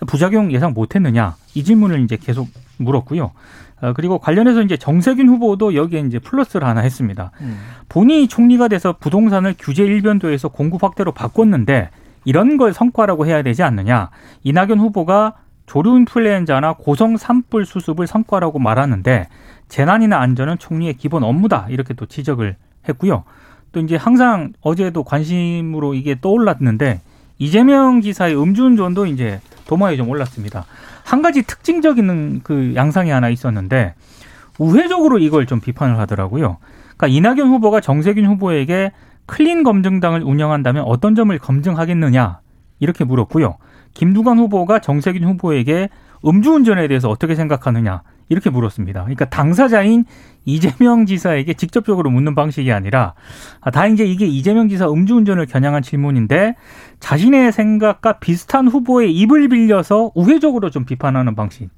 부작용 0.06 0.52
예상 0.52 0.75
못했느냐 0.75 1.37
이 1.54 1.64
질문을 1.64 2.04
이제 2.04 2.16
계속 2.16 2.49
물었고요. 2.76 3.32
어, 3.80 3.92
그리고 3.94 4.18
관련해서 4.18 4.60
이제 4.60 4.76
정세균 4.76 5.28
후보도 5.28 5.75
여기에 5.75 6.00
이제 6.00 6.18
플러스를 6.18 6.68
하나 6.68 6.82
했습니다. 6.82 7.32
음. 7.40 7.58
본인이 7.88 8.28
총리가 8.28 8.68
돼서 8.68 8.94
부동산을 9.00 9.54
규제 9.58 9.82
일변도에서 9.82 10.49
공급 10.49 10.84
확대로 10.84 11.12
바꿨는데 11.12 11.88
이런 12.26 12.58
걸 12.58 12.75
성과라고 12.75 13.25
해야 13.25 13.42
되지 13.42 13.62
않느냐. 13.62 14.10
이낙연 14.42 14.78
후보가 14.78 15.34
조류 15.64 15.96
인플루엔자나 15.96 16.75
고성 16.75 17.16
산불 17.16 17.64
수습을 17.64 18.06
성과라고 18.06 18.58
말하는데 18.58 19.28
재난이나 19.70 20.20
안전은 20.20 20.58
총리의 20.58 20.94
기본 20.94 21.22
업무다. 21.22 21.66
이렇게 21.70 21.94
또 21.94 22.04
지적을 22.04 22.56
했고요. 22.88 23.24
또 23.72 23.80
이제 23.80 23.96
항상 23.96 24.52
어제도 24.60 25.02
관심으로 25.04 25.94
이게 25.94 26.20
떠올랐는데 26.20 27.00
이재명 27.38 28.02
지사의 28.02 28.40
음주운전도 28.40 29.06
이제 29.06 29.40
도마에 29.66 29.96
좀 29.96 30.08
올랐습니다. 30.08 30.66
한 31.04 31.22
가지 31.22 31.42
특징적인 31.42 32.40
그 32.42 32.74
양상이 32.74 33.10
하나 33.10 33.30
있었는데 33.30 33.94
우회적으로 34.58 35.18
이걸 35.18 35.46
좀 35.46 35.60
비판을 35.60 35.98
하더라고요. 35.98 36.58
그러니까 36.96 37.06
이낙연 37.06 37.48
후보가 37.48 37.80
정세균 37.80 38.26
후보에게 38.26 38.92
클린 39.26 39.62
검증당을 39.62 40.22
운영한다면 40.22 40.82
어떤 40.84 41.14
점을 41.14 41.36
검증하겠느냐 41.38 42.40
이렇게 42.80 43.04
물었고요. 43.04 43.56
김두관 43.94 44.38
후보가 44.38 44.80
정세균 44.80 45.24
후보에게 45.24 45.88
음주운전에 46.26 46.88
대해서 46.88 47.08
어떻게 47.08 47.34
생각하느냐 47.34 48.02
이렇게 48.30 48.49
물었습니다. 48.49 49.02
그러니까 49.02 49.26
당사자인 49.26 50.06
이재명 50.46 51.04
지사에게 51.04 51.52
직접적으로 51.54 52.10
묻는 52.10 52.34
방식이 52.34 52.72
아니라 52.72 53.14
아, 53.60 53.70
다 53.70 53.87
이제 53.87 54.06
이게 54.06 54.26
이재명 54.26 54.68
지사 54.68 54.90
음주운전을 54.90 55.46
겨냥한 55.46 55.82
질문인데 55.82 56.54
자신의 57.00 57.52
생각과 57.52 58.20
비슷한 58.20 58.68
후보의 58.68 59.12
입을 59.12 59.49
빌려서 59.49 60.12
우회적으로 60.14 60.70
좀 60.70 60.87
비판하는 60.87 61.34
방식. 61.34 61.68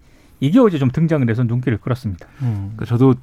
이게 0.40 0.58
어제 0.58 0.78
좀 0.78 0.90
등장을 0.90 1.28
해서 1.28 1.42
눈길을 1.44 1.78
끌었습니다. 1.78 2.26
음. 2.42 2.72
그러니까 2.74 2.84
저도 2.84 3.14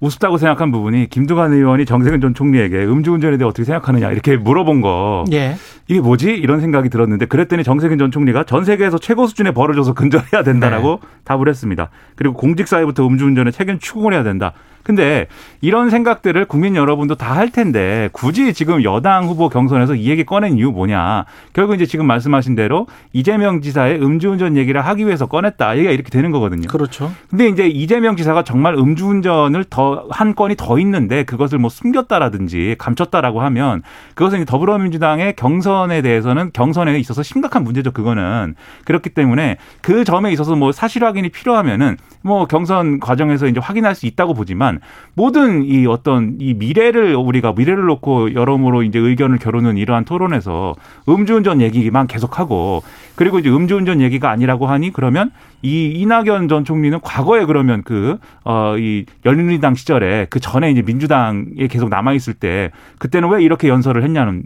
우습다고 0.00 0.38
생각한 0.38 0.70
부분이 0.70 1.08
김두관 1.08 1.52
의원이 1.52 1.84
정세균 1.84 2.20
전 2.20 2.34
총리에게 2.34 2.84
음주운전에 2.84 3.36
대해 3.36 3.48
어떻게 3.48 3.64
생각하느냐 3.64 4.12
이렇게 4.12 4.36
물어본 4.36 4.80
거 4.80 5.24
예. 5.32 5.56
이게 5.88 6.00
뭐지 6.00 6.30
이런 6.30 6.60
생각이 6.60 6.88
들었는데 6.88 7.26
그랬더니 7.26 7.64
정세균 7.64 7.98
전 7.98 8.10
총리가 8.10 8.44
전 8.44 8.64
세계에서 8.64 8.98
최고 8.98 9.26
수준의 9.26 9.54
벌을 9.54 9.74
줘서 9.74 9.94
근절해야 9.98 10.44
된다라고 10.44 11.00
네. 11.02 11.08
답을 11.24 11.48
했습니다. 11.48 11.90
그리고 12.14 12.34
공직사회부터 12.34 13.06
음주운전에 13.06 13.50
책임 13.50 13.78
추궁을 13.78 14.12
해야 14.12 14.22
된다. 14.22 14.52
근데 14.88 15.26
이런 15.60 15.90
생각들을 15.90 16.46
국민 16.46 16.74
여러분도 16.74 17.14
다 17.14 17.38
할 17.38 17.50
텐데 17.52 18.08
굳이 18.12 18.52
지금 18.52 18.82
여당 18.82 19.26
후보 19.26 19.48
경선에서 19.48 19.94
이 19.94 20.08
얘기 20.08 20.24
꺼낸 20.24 20.56
이유 20.56 20.72
뭐냐. 20.72 21.26
결국 21.52 21.74
이제 21.74 21.86
지금 21.86 22.06
말씀하신 22.06 22.56
대로 22.56 22.88
이재명 23.12 23.60
지사의 23.60 24.02
음주운전 24.02 24.56
얘기를 24.56 24.80
하기 24.80 25.06
위해서 25.06 25.26
꺼냈다. 25.26 25.76
얘기가 25.76 25.92
이렇게 25.92 26.10
되는 26.10 26.32
거거든요. 26.32 26.66
그렇죠. 26.68 27.12
근데 27.30 27.46
이제 27.48 27.68
이재명 27.68 28.16
지사가 28.16 28.42
정말 28.42 28.74
음주운전을 28.74 29.64
더 29.70 30.08
한 30.10 30.34
건이 30.34 30.56
더 30.56 30.78
있는데 30.80 31.22
그것을 31.24 31.58
뭐 31.58 31.68
숨겼다라든지 31.70 32.76
감췄다라고 32.78 33.42
하면 33.42 33.82
그것은 34.14 34.44
더불어민주당의 34.46 35.36
경선에 35.36 36.02
대해서는 36.02 36.50
경선에 36.52 36.98
있어서 36.98 37.22
심각한 37.22 37.62
문제죠. 37.62 37.92
그거는 37.92 38.54
그렇기 38.84 39.10
때문에 39.10 39.58
그 39.82 40.04
점에 40.04 40.32
있어서 40.32 40.56
뭐 40.56 40.72
사실 40.72 41.04
확인이 41.04 41.28
필요하면은 41.28 41.98
뭐 42.22 42.46
경선 42.46 43.00
과정에서 43.00 43.46
이제 43.46 43.60
확인할 43.60 43.94
수 43.94 44.06
있다고 44.06 44.34
보지만 44.34 44.77
모든 45.14 45.64
이 45.64 45.86
어떤 45.86 46.36
이 46.40 46.54
미래를 46.54 47.14
우리가 47.16 47.52
미래를 47.56 47.84
놓고 47.86 48.34
여러모로 48.34 48.82
이제 48.84 48.98
의견을 48.98 49.38
겨루는 49.38 49.76
이러한 49.76 50.04
토론에서 50.04 50.74
음주운전 51.08 51.60
얘기만 51.60 52.06
계속하고 52.06 52.82
그리고 53.16 53.38
이제 53.38 53.50
음주운전 53.50 54.00
얘기가 54.00 54.30
아니라고 54.30 54.66
하니 54.66 54.92
그러면 54.92 55.30
이 55.62 55.86
이낙연 55.96 56.46
전 56.48 56.64
총리는 56.64 57.00
과거에 57.00 57.44
그러면 57.46 57.82
그 57.82 58.18
어 58.44 58.76
이 58.78 59.04
열린우리당 59.24 59.74
시절에 59.74 60.26
그 60.30 60.38
전에 60.40 60.70
이제 60.70 60.82
민주당에 60.82 61.66
계속 61.68 61.88
남아 61.88 62.12
있을 62.12 62.34
때 62.34 62.70
그때는 62.98 63.28
왜 63.30 63.42
이렇게 63.42 63.68
연설을 63.68 64.02
했냐는 64.04 64.42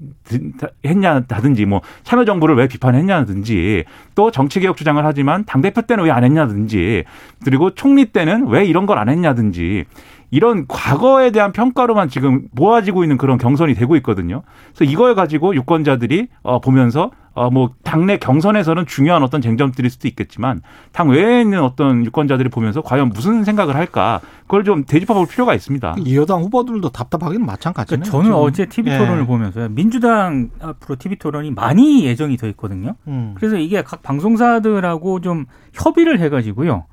했냐든지 0.85 1.67
뭐 1.67 1.81
참여정부를 2.05 2.57
왜 2.57 2.67
비판했냐든지 2.69 3.85
또 4.15 4.31
정치개혁 4.31 4.77
주장을 4.77 5.05
하지만 5.05 5.45
당 5.45 5.61
대표 5.61 5.83
때는 5.83 6.05
왜 6.05 6.13
안 6.13 6.25
했냐든지 6.25 7.05
그리고 7.45 7.71
총리 7.75 8.05
때는 8.07 8.47
왜 8.49 8.65
이런 8.67 8.87
걸 8.87 8.99
안 8.99 9.09
했냐든지 9.09 9.85
이런 10.33 10.67
과거에 10.67 11.31
대한 11.31 11.53
평가로만 11.53 12.09
지금 12.09 12.49
모아지고 12.53 13.05
있는 13.05 13.19
그런 13.19 13.37
경선이 13.37 13.75
되고 13.75 13.97
있거든요. 13.97 14.43
그래서 14.75 14.91
이걸 14.91 15.15
가지고 15.15 15.55
유권자들이 15.55 16.29
어 16.43 16.59
보면서 16.59 17.11
어뭐 17.35 17.73
당내 17.85 18.17
경선에서는 18.17 18.87
중요한 18.87 19.23
어떤 19.23 19.43
쟁점들일 19.43 19.91
수도 19.91 20.09
있겠지만 20.09 20.63
당 20.91 21.11
외에 21.11 21.43
있는 21.43 21.63
어떤 21.63 22.07
유권자들이 22.07 22.49
보면서 22.49 22.81
과연 22.81 23.11
무슨 23.11 23.45
생각을 23.45 23.75
할까 23.77 24.21
그걸 24.45 24.65
좀 24.65 24.85
대집해볼 24.85 25.27
필요가 25.29 25.55
있습니다. 25.55 25.97
이 25.99 26.17
여당 26.17 26.41
후보들도 26.41 26.89
답답하기는 26.89 27.45
마찬가지네요. 27.45 28.01
그러니까 28.01 28.11
저는 28.11 28.25
지금. 28.25 28.39
어제 28.39 28.67
TV 28.67 28.97
토론을 28.97 29.23
예. 29.23 29.27
보면서 29.27 29.69
민주당 29.69 30.49
앞으로 30.63 30.97
TV 30.97 31.19
토론이 31.19 31.51
많이 31.51 32.07
예정이 32.07 32.39
돼 32.39 32.49
있거든요. 32.51 32.95
음. 33.07 33.35
그래서 33.37 33.57
이게 33.59 33.83
각 33.83 34.03
방송사들하고 34.03 35.21
좀 35.21 35.45
협의를 35.75 36.21
해가지고요. 36.21 36.87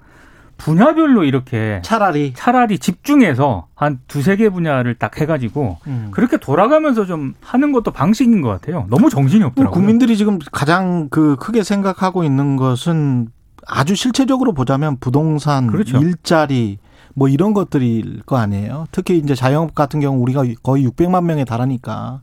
분야별로 0.60 1.24
이렇게 1.24 1.82
차라리 1.84 2.34
차라리 2.36 2.78
집중해서 2.78 3.68
한 3.74 4.00
두세 4.08 4.36
개 4.36 4.50
분야를 4.50 4.96
딱 4.96 5.20
해가지고 5.20 5.78
음. 5.88 6.10
그렇게 6.12 6.38
돌아가면서 6.38 7.06
좀 7.06 7.34
하는 7.42 7.72
것도 7.72 7.92
방식인 7.92 8.42
것 8.42 8.50
같아요. 8.50 8.86
너무 8.90 9.10
정신이 9.10 9.44
없더라고요. 9.46 9.74
국민들이 9.74 10.18
지금 10.18 10.38
가장 10.52 11.08
그 11.10 11.36
크게 11.38 11.64
생각하고 11.64 12.24
있는 12.24 12.58
것은 12.58 13.30
아주 13.66 13.96
실체적으로 13.96 14.54
보자면 14.54 14.98
부동산, 15.00 15.68
그렇죠. 15.68 15.98
일자리 15.98 16.78
뭐 17.16 17.28
이런 17.28 17.54
것들일 17.54 18.22
거 18.26 18.38
아니에요. 18.38 18.86
특히 18.92 19.18
이제 19.18 19.36
자영업 19.36 19.76
같은 19.76 20.00
경우 20.00 20.22
우리가 20.22 20.44
거의 20.62 20.86
600만 20.88 21.24
명에 21.24 21.46
달하니까 21.46 22.22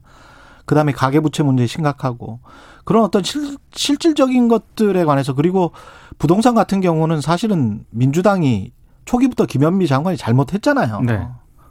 그다음에 0.66 0.92
가계부채 0.92 1.42
문제 1.42 1.66
심각하고 1.66 2.40
그런 2.84 3.02
어떤 3.04 3.22
실, 3.22 3.56
실질적인 3.72 4.48
것들에 4.48 5.04
관해서 5.04 5.32
그리고 5.32 5.72
부동산 6.18 6.54
같은 6.54 6.80
경우는 6.80 7.20
사실은 7.20 7.84
민주당이 7.90 8.72
초기부터 9.04 9.46
김현미 9.46 9.86
장관이 9.86 10.16
잘못했잖아요. 10.16 11.00
네. 11.00 11.26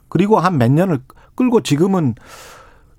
그리고 0.08 0.38
한 0.38 0.58
몇 0.58 0.70
년을 0.72 1.00
끌고 1.34 1.60
지금은 1.62 2.14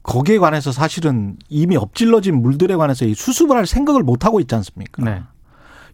거기에 0.03 0.37
관해서 0.37 0.71
사실은 0.71 1.37
이미 1.49 1.75
엎질러진 1.75 2.41
물들에 2.41 2.75
관해서 2.75 3.05
수습을 3.13 3.57
할 3.57 3.65
생각을 3.65 4.03
못 4.03 4.25
하고 4.25 4.39
있지 4.39 4.55
않습니까? 4.55 5.03
네. 5.03 5.23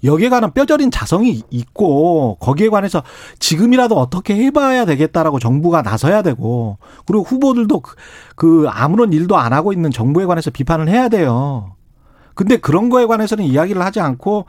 여기에 0.03 0.29
관한 0.29 0.51
뼈저린 0.51 0.91
자성이 0.91 1.43
있고 1.49 2.37
거기에 2.39 2.69
관해서 2.69 3.03
지금이라도 3.39 3.97
어떻게 3.97 4.35
해봐야 4.35 4.85
되겠다라고 4.85 5.39
정부가 5.39 5.81
나서야 5.81 6.21
되고 6.21 6.77
그리고 7.05 7.23
후보들도 7.23 7.79
그, 7.79 7.95
그 8.35 8.65
아무런 8.69 9.13
일도 9.13 9.37
안 9.37 9.53
하고 9.53 9.73
있는 9.73 9.91
정부에 9.91 10.25
관해서 10.25 10.51
비판을 10.51 10.89
해야 10.89 11.09
돼요. 11.09 11.75
근데 12.35 12.57
그런 12.57 12.89
거에 12.89 13.05
관해서는 13.05 13.45
이야기를 13.45 13.81
하지 13.81 13.99
않고 13.99 14.45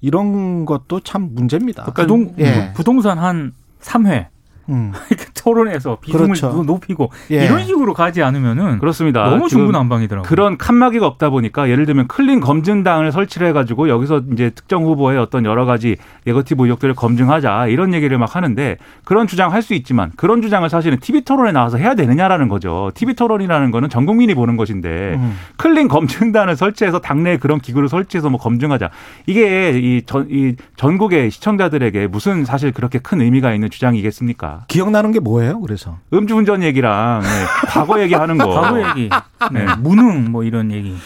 이런 0.00 0.64
것도 0.64 1.00
참 1.00 1.30
문제입니다. 1.32 1.84
부동, 1.84 2.34
예. 2.38 2.72
부동산 2.74 3.18
한 3.18 3.52
3회 3.80 4.26
음. 4.68 4.92
토론에서 5.34 5.98
비중을 6.00 6.26
그렇죠. 6.26 6.64
높이고 6.64 7.10
예. 7.30 7.44
이런 7.44 7.64
식으로 7.64 7.94
가지 7.94 8.22
않으면은 8.22 8.80
그렇습니다. 8.80 9.30
너무 9.30 9.48
중구난방이더라고요. 9.48 10.28
그런 10.28 10.58
칸막이가 10.58 11.06
없다 11.06 11.30
보니까 11.30 11.70
예를 11.70 11.86
들면 11.86 12.08
클린 12.08 12.40
검증당을 12.40 13.12
설치를 13.12 13.46
해가지고 13.48 13.88
여기서 13.88 14.22
이제 14.32 14.50
특정 14.50 14.84
후보의 14.84 15.18
어떤 15.18 15.44
여러 15.44 15.64
가지 15.64 15.96
네거티브 16.24 16.64
의혹들을 16.64 16.94
검증하자 16.94 17.68
이런 17.68 17.94
얘기를 17.94 18.18
막 18.18 18.34
하는데 18.34 18.76
그런 19.04 19.26
주장 19.26 19.52
할 19.52 19.58
수 19.68 19.74
있지만 19.74 20.12
그런 20.16 20.40
주장을 20.40 20.68
사실은 20.68 20.98
TV 20.98 21.22
토론에 21.22 21.52
나와서 21.52 21.78
해야 21.78 21.94
되느냐라는 21.94 22.48
거죠. 22.48 22.90
TV 22.94 23.14
토론이라는 23.14 23.70
거는 23.70 23.88
전 23.88 24.06
국민이 24.06 24.34
보는 24.34 24.56
것인데 24.56 25.14
음. 25.16 25.36
clean 25.56 25.88
검증단을 25.88 26.56
설치해서 26.56 27.00
당내에 27.00 27.36
그런 27.36 27.60
기구를 27.60 27.88
설치해서 27.88 28.30
뭐 28.30 28.40
검증하자 28.40 28.90
이게 29.26 29.78
이, 29.78 30.02
전, 30.06 30.26
이 30.30 30.54
전국의 30.76 31.30
시청자들에게 31.30 32.06
무슨 32.06 32.44
사실 32.44 32.72
그렇게 32.72 32.98
큰 32.98 33.20
의미가 33.20 33.52
있는 33.52 33.68
주장이겠습니까? 33.68 34.57
기억나는 34.66 35.12
게 35.12 35.20
뭐예요? 35.20 35.60
그래서 35.60 35.98
음주운전 36.12 36.62
얘기랑 36.62 37.20
네, 37.22 37.28
과거 37.68 38.00
얘기하는 38.00 38.38
거, 38.38 38.48
과거 38.48 38.88
얘기, 38.88 39.08
네, 39.52 39.66
무능 39.78 40.30
뭐 40.30 40.42
이런 40.42 40.72
얘기. 40.72 40.96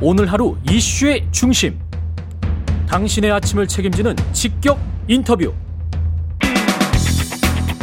오늘 0.00 0.30
하루 0.30 0.56
이슈의 0.70 1.26
중심. 1.30 1.78
당신의 2.88 3.32
아침을 3.32 3.66
책임지는 3.66 4.14
직격 4.32 4.78
인터뷰. 5.08 5.52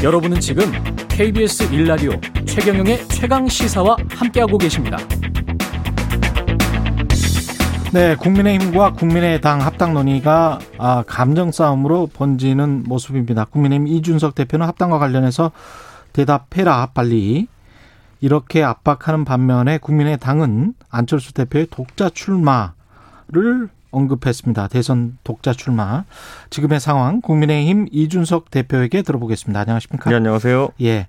여러분은 0.04 0.40
지금 0.40 0.72
KBS 1.08 1.74
일라디오 1.74 2.12
최경영의 2.46 3.08
최강 3.08 3.48
시사와 3.48 3.96
함께하고 4.16 4.58
계십니다. 4.58 4.98
네, 7.94 8.16
국민의힘과 8.16 8.94
국민의당 8.94 9.62
합당 9.62 9.94
논의가 9.94 10.58
아, 10.80 11.04
감정 11.06 11.52
싸움으로 11.52 12.08
번지는 12.08 12.86
모습입니다. 12.88 13.46
국민의힘 13.46 13.88
이준석 13.88 14.34
대표는 14.34 14.66
합당과 14.66 14.98
관련해서 14.98 15.52
대답해라 16.12 16.88
빨리 16.96 17.48
이렇게 18.20 18.64
압박하는 18.64 19.26
반면에 19.26 19.78
국민의당은 19.78 20.74
안철수 20.90 21.36
대표의 21.36 21.68
독자 21.70 22.10
출마를 22.10 23.70
언급했습니다. 23.92 24.70
대선 24.70 25.20
독자 25.24 25.54
출마. 25.54 26.04
지금의 26.50 26.80
상황 26.80 27.22
국민의힘 27.22 27.90
이준석 27.92 28.50
대표에게 28.50 29.04
들어보겠습니다. 29.04 29.60
안녕하십니까? 29.60 30.10
네, 30.10 30.16
안녕하세요. 30.16 30.70
예. 30.82 31.08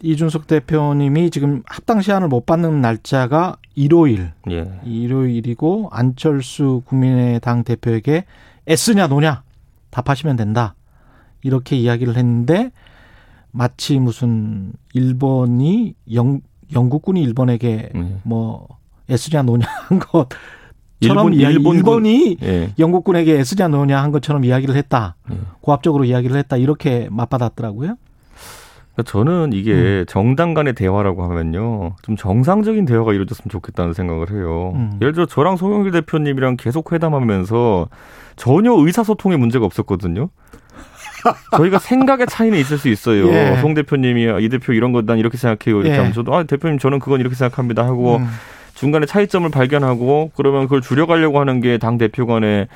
이준석 0.00 0.46
대표님이 0.46 1.30
지금 1.30 1.64
합당 1.66 2.02
시한을 2.02 2.28
못 2.28 2.46
받는 2.46 2.80
날짜가 2.80 3.56
일요일. 3.76 4.32
예. 4.50 4.80
일요일이고 4.84 5.90
안철수 5.92 6.82
국민의당 6.86 7.62
대표에게 7.62 8.24
애쓰냐 8.68 9.06
노냐 9.06 9.44
답하시면 9.90 10.36
된다. 10.36 10.74
이렇게 11.42 11.76
이야기를 11.76 12.16
했는데 12.16 12.72
마치 13.52 14.00
무슨 14.00 14.72
일본이 14.92 15.94
영 16.12 16.40
영국군이 16.72 17.22
일본에게 17.22 17.90
네. 17.94 18.16
뭐 18.24 18.66
애쓰냐 19.08 19.42
노냐 19.42 19.66
한 19.68 20.00
것처럼 20.00 20.26
일본, 21.00 21.34
일본 21.34 21.76
일본이 21.76 22.36
네. 22.40 22.72
영국군에게 22.78 23.38
애쓰냐 23.38 23.68
노냐 23.68 24.02
한 24.02 24.10
것처럼 24.10 24.44
이야기를 24.44 24.74
했다. 24.74 25.16
네. 25.28 25.38
고압적으로 25.60 26.04
이야기를 26.04 26.36
했다. 26.36 26.56
이렇게 26.56 27.08
맞받았더라고요. 27.10 27.96
그러니까 28.96 29.02
저는 29.12 29.52
이게 29.52 29.72
음. 29.72 30.04
정당 30.08 30.54
간의 30.54 30.72
대화라고 30.74 31.22
하면요. 31.22 31.96
좀 32.02 32.16
정상적인 32.16 32.86
대화가 32.86 33.12
이루어졌으면 33.12 33.50
좋겠다는 33.50 33.92
생각을 33.92 34.30
해요. 34.30 34.72
음. 34.74 34.98
예를 35.02 35.12
들어 35.12 35.26
저랑 35.26 35.56
송영길 35.56 35.92
대표님이랑 35.92 36.56
계속 36.56 36.92
회담하면서 36.92 37.88
전혀 38.36 38.72
의사소통에 38.72 39.36
문제가 39.36 39.66
없었거든요. 39.66 40.30
저희가 41.56 41.78
생각의 41.78 42.26
차이는 42.26 42.58
있을 42.58 42.78
수 42.78 42.88
있어요. 42.88 43.28
예. 43.32 43.56
송 43.60 43.74
대표님이 43.74 44.44
이 44.44 44.48
대표 44.48 44.72
이런 44.72 44.92
거난 44.92 45.18
이렇게 45.18 45.36
생각해요. 45.36 45.80
이렇게 45.80 45.94
예. 45.94 45.98
하면 45.98 46.12
저도 46.12 46.34
아 46.34 46.44
대표님 46.44 46.78
저는 46.78 46.98
그건 46.98 47.20
이렇게 47.20 47.34
생각합니다 47.34 47.84
하고 47.84 48.16
음. 48.16 48.26
중간에 48.74 49.06
차이점을 49.06 49.50
발견하고 49.50 50.30
그러면 50.36 50.62
그걸 50.64 50.80
줄여가려고 50.80 51.40
하는 51.40 51.60
게 51.60 51.78
당 51.78 51.98
대표 51.98 52.26
간의 52.26 52.68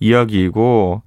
이야기이고 0.00 1.02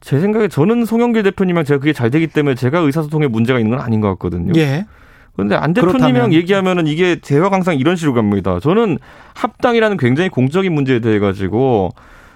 제 0.00 0.20
생각에 0.20 0.48
저는 0.48 0.84
송영길 0.84 1.22
대표님이랑 1.24 1.64
제가 1.64 1.78
그게 1.80 1.92
잘 1.92 2.10
되기 2.10 2.26
때문에 2.26 2.54
제가 2.54 2.78
의사소통에 2.78 3.26
문제가 3.26 3.58
있는 3.58 3.76
건 3.76 3.84
아닌 3.84 4.00
것 4.00 4.08
같거든요. 4.10 4.52
예. 4.56 4.86
그런데 5.34 5.54
안 5.54 5.72
대표님이랑 5.72 6.32
얘기하면은 6.32 6.86
이게 6.86 7.16
대화가 7.16 7.54
항상 7.54 7.76
이런 7.76 7.94
식으로 7.94 8.14
갑니다. 8.14 8.58
저는 8.60 8.98
합당이라는 9.34 9.96
굉장히 9.96 10.28
공적인 10.28 10.72
문제에 10.72 10.98
대해 10.98 11.18
가지고 11.20 11.90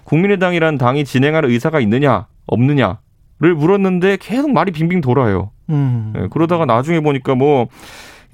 국민의당이라는 0.04 0.78
당이 0.78 1.04
진행할 1.04 1.44
의사가 1.44 1.80
있느냐 1.80 2.26
없느냐를 2.46 3.54
물었는데 3.56 4.18
계속 4.20 4.52
말이 4.52 4.70
빙빙 4.70 5.00
돌아요. 5.00 5.50
음. 5.70 6.12
네, 6.14 6.28
그러다가 6.30 6.64
나중에 6.64 7.00
보니까 7.00 7.34
뭐 7.34 7.66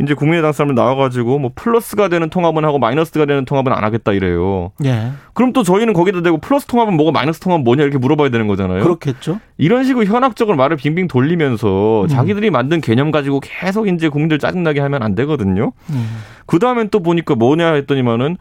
이제 0.00 0.14
국민의당 0.14 0.52
사람들 0.52 0.74
나와가지고 0.76 1.38
뭐 1.40 1.50
플러스가 1.54 2.08
되는 2.08 2.30
통합은 2.30 2.64
하고 2.64 2.78
마이너스가 2.78 3.26
되는 3.26 3.44
통합은 3.44 3.72
안 3.72 3.82
하겠다 3.82 4.12
이래요. 4.12 4.70
예. 4.84 5.10
그럼 5.34 5.52
또 5.52 5.64
저희는 5.64 5.92
거기다 5.92 6.22
대고 6.22 6.38
플러스 6.38 6.66
통합은 6.66 6.94
뭐고 6.94 7.10
마이너스 7.10 7.40
통합은 7.40 7.64
뭐냐 7.64 7.82
이렇게 7.82 7.98
물어봐야 7.98 8.28
되는 8.28 8.46
거잖아요. 8.46 8.82
그렇겠죠. 8.84 9.40
이런 9.56 9.84
식으로 9.84 10.04
현학적으로 10.04 10.56
말을 10.56 10.76
빙빙 10.76 11.08
돌리면서 11.08 12.02
음. 12.02 12.08
자기들이 12.08 12.50
만든 12.50 12.80
개념 12.80 13.10
가지고 13.10 13.40
계속 13.40 13.88
이제 13.88 14.08
국민들 14.08 14.38
짜증나게 14.38 14.78
하면 14.80 15.02
안 15.02 15.16
되거든요. 15.16 15.72
음. 15.90 16.18
그 16.46 16.60
다음엔 16.60 16.90
또 16.90 17.00
보니까 17.00 17.34
뭐냐 17.34 17.72
했더니만은 17.72 18.36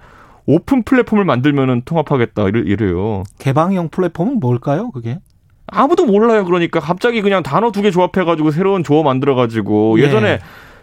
오픈 0.45 0.83
플랫폼을 0.83 1.25
만들면은 1.25 1.81
통합하겠다 1.85 2.49
이래요. 2.49 3.23
개방형 3.39 3.89
플랫폼은 3.89 4.39
뭘까요? 4.39 4.91
그게? 4.91 5.19
아무도 5.65 6.05
몰라요. 6.05 6.45
그러니까 6.45 6.79
갑자기 6.79 7.21
그냥 7.21 7.43
단어 7.43 7.71
두 7.71 7.81
개 7.81 7.91
조합해가지고 7.91 8.51
새로운 8.51 8.83
조어 8.83 9.03
만들어가지고 9.03 9.99
예. 9.99 10.03
예전에 10.03 10.39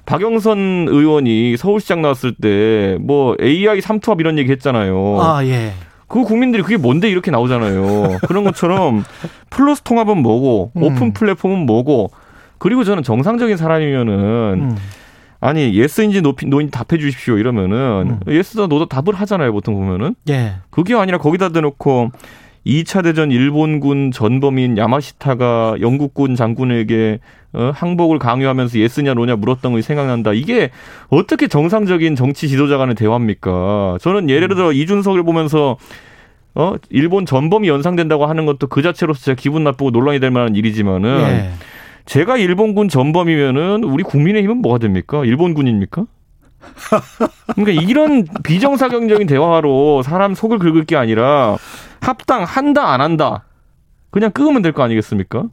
박영선 0.07 0.87
의원이 0.89 1.57
서울시장 1.57 2.03
나왔을 2.03 2.35
때 2.35 2.97
뭐 3.01 3.37
AI 3.41 3.81
삼투합 3.81 4.21
이런 4.21 4.39
얘기 4.39 4.51
했잖아요. 4.53 5.19
아, 5.21 5.45
예. 5.45 5.73
그 6.09 6.23
국민들이 6.23 6.63
그게 6.63 6.77
뭔데 6.77 7.11
이렇게 7.11 7.31
나오잖아요. 7.31 8.19
그런 8.29 8.45
것처럼 8.45 9.05
플러스 9.51 9.83
통합은 9.83 10.19
뭐고 10.19 10.73
음. 10.77 10.83
오픈 10.83 11.13
플랫폼은 11.13 11.67
뭐고 11.67 12.11
그리고 12.59 12.85
저는 12.85 13.03
정상적인 13.03 13.57
사람이면은 13.57 14.13
음. 14.15 14.77
아니 15.41 15.75
yes인지 15.75 16.23
노피, 16.23 16.47
no인지 16.47 16.71
답해 16.71 16.99
주십시오 17.01 17.37
이러면은 17.37 18.19
음. 18.27 18.33
yes다 18.33 18.67
no다 18.67 18.87
답을 18.87 19.15
하잖아요 19.19 19.53
보통 19.53 19.75
보면은 19.75 20.15
예. 20.31 20.55
그게 20.71 20.95
아니라 20.95 21.19
거기다 21.19 21.51
대놓고 21.51 22.11
2차 22.67 23.03
대전 23.03 23.31
일본군 23.31 24.11
전범인 24.13 24.79
야마시타가 24.79 25.77
영국군 25.81 26.35
장군에게 26.37 27.19
어, 27.55 27.71
항복을 27.75 28.19
강요하면서 28.19 28.79
yes냐 28.79 29.15
no냐 29.15 29.37
물었던 29.37 29.73
것이 29.73 29.83
생각난다. 29.87 30.33
이게 30.33 30.71
어떻게 31.09 31.47
정상적인 31.49 32.17
정치 32.17 32.49
지도자 32.49 32.77
간의 32.77 32.95
대화입니까? 32.97 33.99
저는 34.01 34.29
예를 34.29 34.49
들어 34.49 34.69
음. 34.69 34.75
이준석을 34.75 35.23
보면서 35.23 35.77
어 36.57 36.75
일본 36.91 37.27
전범이 37.27 37.69
연상된다고 37.69 38.27
하는 38.27 38.47
것도 38.47 38.67
그 38.69 38.83
자체로서 38.83 39.21
제가 39.25 39.37
기분 39.37 39.65
나쁘고 39.65 39.91
논란이 39.91 40.21
될 40.21 40.31
만한 40.31 40.55
일이지만은 40.55 41.21
예. 41.21 41.51
제가 42.07 42.37
일본군 42.37 42.89
전범이면은 42.89 43.83
우리 43.83 44.03
국민의힘은 44.05 44.59
뭐가 44.59 44.79
됩니까? 44.79 45.25
일본군입니까? 45.25 46.05
그러니까 47.57 47.83
이런 47.83 48.25
비정사경적인 48.45 49.27
대화로 49.27 50.03
사람 50.03 50.35
속을 50.35 50.59
긁을 50.59 50.85
게 50.85 50.97
아니라 50.97 51.57
합당 52.01 52.45
한다 52.45 52.93
안 52.93 53.01
한다 53.01 53.45
그냥 54.11 54.31
끄면 54.31 54.63
될 54.63 54.73
거 54.73 54.83
아니겠습니까? 54.83 55.45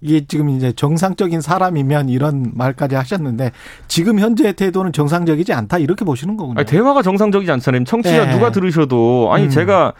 이게 0.00 0.24
지금 0.26 0.50
이제 0.50 0.72
정상적인 0.72 1.40
사람이면 1.40 2.08
이런 2.08 2.52
말까지 2.54 2.94
하셨는데 2.94 3.52
지금 3.88 4.18
현재의 4.18 4.54
태도는 4.54 4.92
정상적이지 4.92 5.52
않다 5.52 5.78
이렇게 5.78 6.04
보시는 6.04 6.36
거군요. 6.36 6.58
아니, 6.58 6.66
대화가 6.66 7.02
정상적이지 7.02 7.50
않잖아요. 7.52 7.84
청취자 7.84 8.26
네. 8.26 8.34
누가 8.34 8.50
들으셔도 8.50 9.30
아니 9.32 9.44
음. 9.44 9.50
제가 9.50 9.94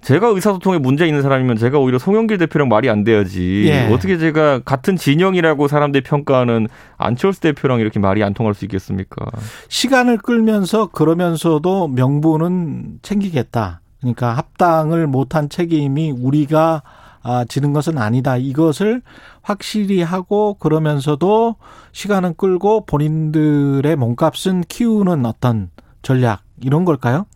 제가 0.00 0.28
의사소통에 0.28 0.78
문제 0.78 1.06
있는 1.06 1.20
사람이면 1.22 1.56
제가 1.56 1.78
오히려 1.78 1.98
송영길 1.98 2.38
대표랑 2.38 2.68
말이 2.68 2.88
안 2.88 3.02
돼야지. 3.02 3.64
예. 3.66 3.92
어떻게 3.92 4.18
제가 4.18 4.60
같은 4.60 4.96
진영이라고 4.96 5.66
사람들이 5.66 6.04
평가하는 6.04 6.68
안철수 6.96 7.40
대표랑 7.40 7.80
이렇게 7.80 7.98
말이 7.98 8.22
안 8.22 8.32
통할 8.32 8.54
수 8.54 8.64
있겠습니까? 8.66 9.26
시간을 9.68 10.18
끌면서 10.18 10.86
그러면서도 10.86 11.88
명분은 11.88 13.00
챙기겠다. 13.02 13.80
그러니까 14.00 14.34
합당을 14.34 15.08
못한 15.08 15.48
책임이 15.48 16.12
우리가 16.12 16.82
아, 17.28 17.44
지는 17.48 17.72
것은 17.72 17.98
아니다. 17.98 18.36
이것을 18.36 19.02
확실히 19.42 20.00
하고 20.02 20.54
그러면서도 20.54 21.56
시간은 21.90 22.34
끌고 22.36 22.86
본인들의 22.86 23.96
몸값은 23.96 24.62
키우는 24.68 25.26
어떤 25.26 25.70
전략 26.02 26.42
이런 26.62 26.84
걸까요? 26.84 27.26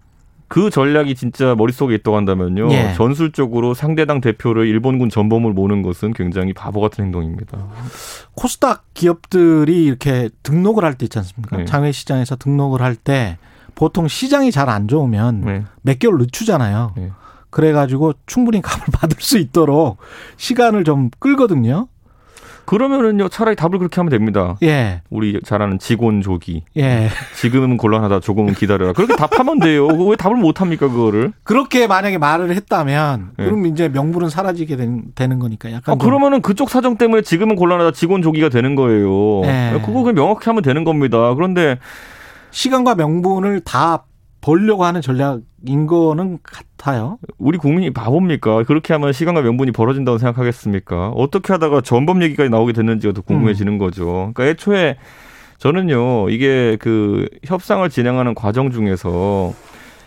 그 0.47 0.71
전략이 0.71 1.15
진짜 1.17 1.55
머릿속에 1.57 1.95
있다고 1.97 2.17
한다면요. 2.17 2.73
예. 2.73 2.95
전술적으로 2.95 3.75
상대당 3.75 4.21
대표를 4.21 4.67
일본군 4.67 5.09
전범을 5.09 5.53
모는 5.53 5.83
것은 5.83 6.13
굉장히 6.13 6.53
바보 6.53 6.81
같은 6.81 7.05
행동입니다. 7.05 7.59
코스닥 8.35 8.85
기업들이 8.95 9.85
이렇게 9.85 10.29
등록을 10.45 10.85
할 10.85 10.95
때 10.95 11.07
있지 11.07 11.19
않습니까? 11.19 11.57
네. 11.57 11.65
장외시장에서 11.65 12.37
등록을 12.37 12.81
할 12.83 12.95
때 12.97 13.39
보통 13.77 14.09
시장이 14.09 14.51
잘 14.53 14.69
안 14.69 14.89
좋으면 14.89 15.41
네. 15.41 15.65
몇 15.83 15.99
개월 15.99 16.19
늦추잖아요. 16.19 16.93
네. 16.97 17.11
그래가지고 17.51 18.15
충분히 18.27 18.63
값을 18.63 18.87
받을 18.93 19.17
수 19.21 19.39
있도록 19.39 19.99
시간을 20.37 20.85
좀 20.85 21.11
끌거든요. 21.19 21.89
그러면은요 22.67 23.29
차라리 23.31 23.57
답을 23.57 23.79
그렇게 23.79 23.97
하면 23.97 24.11
됩니다. 24.11 24.57
예. 24.63 25.03
우리 25.11 25.41
잘 25.45 25.61
아는 25.61 25.81
직원 25.81 26.23
조기. 26.23 26.63
예. 26.77 27.09
지금은 27.35 27.77
곤란하다. 27.77 28.21
조금은 28.21 28.55
기다려라. 28.55 28.93
그렇게 28.93 29.17
답하면 29.17 29.59
돼요. 29.59 29.89
왜 29.89 30.15
답을 30.15 30.37
못 30.37 30.61
합니까 30.61 30.87
그거를? 30.89 31.33
그렇게 31.43 31.89
만약에 31.89 32.19
말을 32.19 32.55
했다면 32.55 33.31
예. 33.41 33.45
그럼 33.45 33.67
이제 33.67 33.89
명분은 33.89 34.29
사라지게 34.29 34.77
된, 34.77 35.03
되는 35.17 35.41
거니까 35.41 35.73
약간. 35.73 35.95
아, 35.95 35.99
그러면은 35.99 36.43
그쪽 36.43 36.71
사정 36.71 36.97
때문에 36.97 37.23
지금은 37.23 37.57
곤란하다. 37.57 37.91
직원 37.91 38.23
조기가 38.23 38.51
되는 38.51 38.77
거예요. 38.77 39.43
예. 39.47 39.81
그거 39.85 40.03
그냥 40.03 40.15
명확히 40.15 40.45
하면 40.45 40.63
되는 40.63 40.85
겁니다. 40.85 41.35
그런데 41.35 41.79
시간과 42.53 42.95
명분을 42.95 43.61
다 43.61 44.05
벌려고 44.41 44.85
하는 44.85 45.01
전략인 45.03 45.87
거는 45.87 46.39
같아요. 46.43 47.19
우리 47.39 47.59
국민이 47.59 47.91
바보입니까? 47.91 48.63
그렇게 48.65 48.93
하면 48.95 49.13
시간과 49.13 49.43
명분이 49.43 49.73
벌어진다고 49.73 50.19
생각하겠습니까? 50.19 51.11
어떻게 51.11 51.53
하다가 51.53 51.83
전범 51.83 52.23
얘기까지 52.23 52.49
나오게 52.51 52.73
됐는지가 52.73 53.13
더 53.13 53.21
궁금해지는 53.23 53.75
음. 53.75 53.79
거죠. 53.79 54.33
그러니까 54.35 54.47
애초에 54.47 54.97
저는요, 55.59 56.31
이게 56.31 56.77
그 56.81 57.29
협상을 57.45 57.89
진행하는 57.91 58.35
과정 58.35 58.71
중에서 58.71 59.53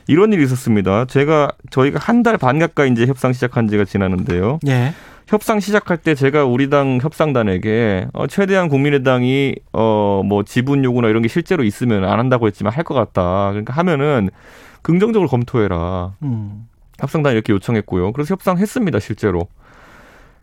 이런 0.07 0.33
일이 0.33 0.43
있었습니다. 0.43 1.05
제가 1.05 1.51
저희가 1.69 1.99
한 2.01 2.23
달 2.23 2.37
반 2.37 2.57
가까이 2.59 2.89
이제 2.91 3.05
협상 3.05 3.33
시작한 3.33 3.67
지가 3.67 3.85
지났는데요. 3.85 4.59
예. 4.67 4.93
협상 5.33 5.59
시작할 5.59 5.97
때 5.97 6.13
제가 6.13 6.45
우리 6.45 6.69
당 6.69 6.99
협상단에게 7.01 8.05
어, 8.13 8.27
최대한 8.27 8.69
국민의당이 8.69 9.55
어 9.71 10.21
뭐 10.23 10.43
지분 10.43 10.83
요구나 10.83 11.07
이런 11.09 11.23
게 11.23 11.27
실제로 11.27 11.63
있으면 11.63 12.05
안 12.05 12.19
한다고 12.19 12.45
했지만 12.45 12.71
할 12.71 12.83
것 12.83 12.93
같다. 12.93 13.49
그러니까 13.49 13.73
하면은 13.73 14.29
긍정적으로 14.83 15.27
검토해라. 15.27 16.13
음. 16.21 16.67
협상단이 16.99 17.33
이렇게 17.33 17.51
요청했고요. 17.51 18.11
그래서 18.13 18.33
협상했습니다, 18.33 18.99
실제로. 18.99 19.47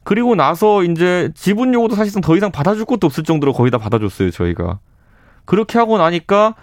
그리고 0.03 0.35
나서 0.35 0.83
이제 0.83 1.31
지분 1.35 1.73
요구도 1.73 1.95
사실상 1.95 2.21
더 2.21 2.37
이상 2.37 2.51
받아줄 2.51 2.85
것도 2.85 3.07
없을 3.07 3.23
정도로 3.23 3.53
거의 3.53 3.71
다 3.71 3.79
받아줬어요, 3.79 4.31
저희가. 4.33 4.81
그렇게 5.45 5.79
하고 5.79 5.99
나니까 5.99 6.57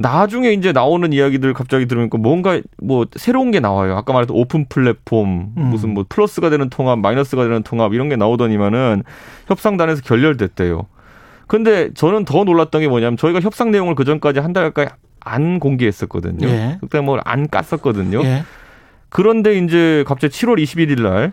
나중에 0.00 0.52
이제 0.52 0.70
나오는 0.70 1.12
이야기들 1.12 1.52
갑자기 1.54 1.86
들으니까 1.86 2.18
뭔가 2.18 2.60
뭐 2.80 3.06
새로운 3.16 3.50
게 3.50 3.58
나와요. 3.58 3.96
아까 3.96 4.12
말했던 4.12 4.36
오픈 4.36 4.66
플랫폼, 4.68 5.52
음. 5.56 5.62
무슨 5.70 5.92
뭐 5.92 6.04
플러스가 6.08 6.50
되는 6.50 6.70
통합, 6.70 7.00
마이너스가 7.00 7.42
되는 7.42 7.64
통합 7.64 7.92
이런 7.92 8.08
게 8.08 8.14
나오더니만은 8.14 9.02
협상단에서 9.48 10.02
결렬됐대요. 10.02 10.86
근데 11.48 11.92
저는 11.94 12.24
더 12.24 12.44
놀랐던 12.44 12.80
게 12.80 12.86
뭐냐면 12.88 13.16
저희가 13.16 13.40
협상 13.40 13.72
내용을 13.72 13.96
그 13.96 14.04
전까지 14.04 14.38
한 14.38 14.52
달 14.52 14.70
가까이 14.70 14.86
안 15.20 15.58
공개했었거든요. 15.58 16.46
예. 16.46 16.78
그때 16.80 17.00
뭘 17.00 17.20
안 17.24 17.48
깠었거든요. 17.48 18.22
예. 18.24 18.44
그런데 19.08 19.58
이제 19.58 20.04
갑자기 20.06 20.32
7월 20.32 20.62
21일 20.62 21.02
날 21.02 21.32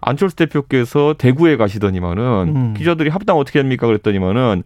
안철수 0.00 0.36
대표께서 0.36 1.14
대구에 1.18 1.56
가시더니만은 1.56 2.22
음. 2.54 2.74
기자들이 2.74 3.10
합당 3.10 3.36
어떻게 3.36 3.58
합니까 3.58 3.86
그랬더니만은 3.88 4.62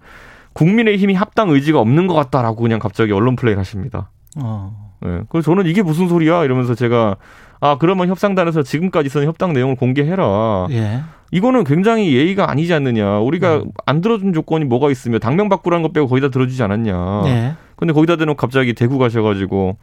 국민의힘이 0.54 1.14
합당 1.14 1.50
의지가 1.50 1.78
없는 1.78 2.06
것 2.06 2.14
같다라고 2.14 2.62
그냥 2.62 2.78
갑자기 2.78 3.12
언론 3.12 3.36
플레이를 3.36 3.60
하십니다. 3.60 4.10
어. 4.36 4.94
네. 5.02 5.20
그래서 5.28 5.50
저는 5.50 5.66
이게 5.66 5.82
무슨 5.82 6.08
소리야 6.08 6.44
이러면서 6.44 6.74
제가 6.74 7.16
아 7.60 7.76
그러면 7.78 8.08
협상단에서 8.08 8.62
지금까지 8.62 9.08
쓴 9.08 9.24
협상 9.24 9.52
내용을 9.52 9.76
공개해라. 9.76 10.68
예. 10.70 11.02
이거는 11.30 11.64
굉장히 11.64 12.14
예의가 12.14 12.50
아니지 12.50 12.72
않느냐. 12.72 13.18
우리가 13.18 13.56
음. 13.56 13.70
안 13.86 14.00
들어준 14.00 14.32
조건이 14.32 14.64
뭐가 14.64 14.90
있으며 14.90 15.18
당명 15.18 15.48
바꾸라는 15.48 15.82
것 15.82 15.92
빼고 15.92 16.06
거의 16.08 16.20
다 16.20 16.28
들어주지 16.28 16.62
않았냐. 16.62 17.22
예. 17.26 17.54
근데 17.76 17.92
거기다 17.92 18.16
대놓고 18.16 18.36
갑자기 18.36 18.72
대구 18.72 18.98
가셔가지고 18.98 19.76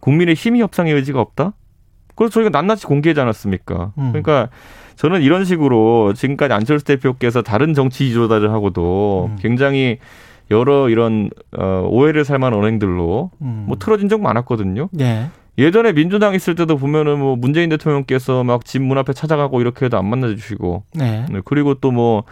국민의 0.00 0.34
힘이 0.34 0.60
협상의 0.60 0.92
의지가 0.94 1.20
없다? 1.20 1.52
그래서 2.14 2.32
저희가 2.32 2.50
낱낱이 2.50 2.86
공개하지 2.86 3.20
않았습니까? 3.20 3.92
음. 3.96 4.08
그러니까 4.12 4.48
저는 4.98 5.22
이런 5.22 5.44
식으로 5.44 6.12
지금까지 6.12 6.52
안철수 6.52 6.84
대표께서 6.84 7.40
다른 7.42 7.72
정치 7.72 8.08
지도자들 8.08 8.50
하고도 8.50 9.30
음. 9.30 9.36
굉장히 9.40 9.98
여러 10.50 10.88
이런 10.88 11.30
어, 11.56 11.86
오해를 11.88 12.24
살만한 12.24 12.58
언행들로 12.58 13.30
음. 13.42 13.64
뭐 13.68 13.76
틀어진 13.78 14.08
적 14.08 14.20
많았거든요. 14.20 14.88
네. 14.90 15.28
예전에 15.56 15.92
민주당 15.92 16.34
있을 16.34 16.54
때도 16.56 16.76
보면은 16.78 17.18
뭐 17.20 17.36
문재인 17.36 17.68
대통령께서 17.70 18.42
막 18.44 18.64
집 18.64 18.82
문 18.82 18.98
앞에 18.98 19.12
찾아가고 19.12 19.60
이렇게 19.60 19.86
해도 19.86 19.98
안 19.98 20.06
만나 20.06 20.26
주시고, 20.28 20.82
네. 20.94 21.26
네. 21.30 21.40
그리고 21.44 21.74
또 21.74 21.90
뭐 21.92 22.24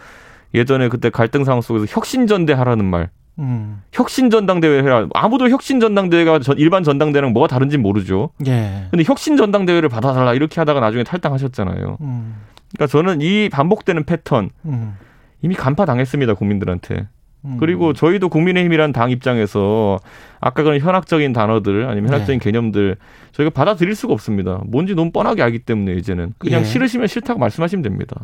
예전에 0.53 0.89
그때 0.89 1.09
갈등 1.09 1.43
상황 1.45 1.61
속에서 1.61 1.85
혁신전대 1.87 2.53
하라는 2.53 2.85
말, 2.85 3.09
음. 3.39 3.81
혁신 3.93 4.29
전당대회 4.29 4.81
해라. 4.81 5.07
아무도 5.13 5.49
혁신 5.49 5.79
전당대회가 5.79 6.39
일반 6.57 6.83
전당대회랑 6.83 7.33
뭐가 7.33 7.47
다른지 7.47 7.77
모르죠. 7.77 8.29
예. 8.47 8.87
근데 8.89 9.03
혁신 9.05 9.37
전당대회를 9.37 9.89
받아달라 9.89 10.33
이렇게 10.33 10.59
하다가 10.61 10.79
나중에 10.79 11.03
탈당하셨잖아요. 11.03 11.97
음. 12.01 12.35
그러니까 12.77 12.87
저는 12.87 13.21
이 13.21 13.49
반복되는 13.49 14.05
패턴 14.05 14.51
음. 14.65 14.95
이미 15.41 15.55
간파 15.55 15.85
당했습니다 15.85 16.35
국민들한테. 16.35 17.07
음. 17.45 17.57
그리고 17.59 17.93
저희도 17.93 18.29
국민의힘이란 18.29 18.93
당 18.93 19.11
입장에서 19.11 19.99
아까 20.39 20.63
그런 20.63 20.79
현학적인 20.79 21.33
단어들 21.33 21.87
아니면 21.87 22.09
현학적인 22.09 22.39
네. 22.39 22.43
개념들 22.43 22.97
저희가 23.31 23.51
받아들일 23.51 23.95
수가 23.95 24.13
없습니다. 24.13 24.61
뭔지 24.65 24.95
너무 24.95 25.11
뻔하게 25.11 25.43
알기 25.43 25.59
때문에 25.59 25.93
이제는 25.93 26.33
그냥 26.39 26.61
예. 26.61 26.65
싫으시면 26.65 27.07
싫다고 27.07 27.39
말씀하시면 27.39 27.83
됩니다. 27.83 28.15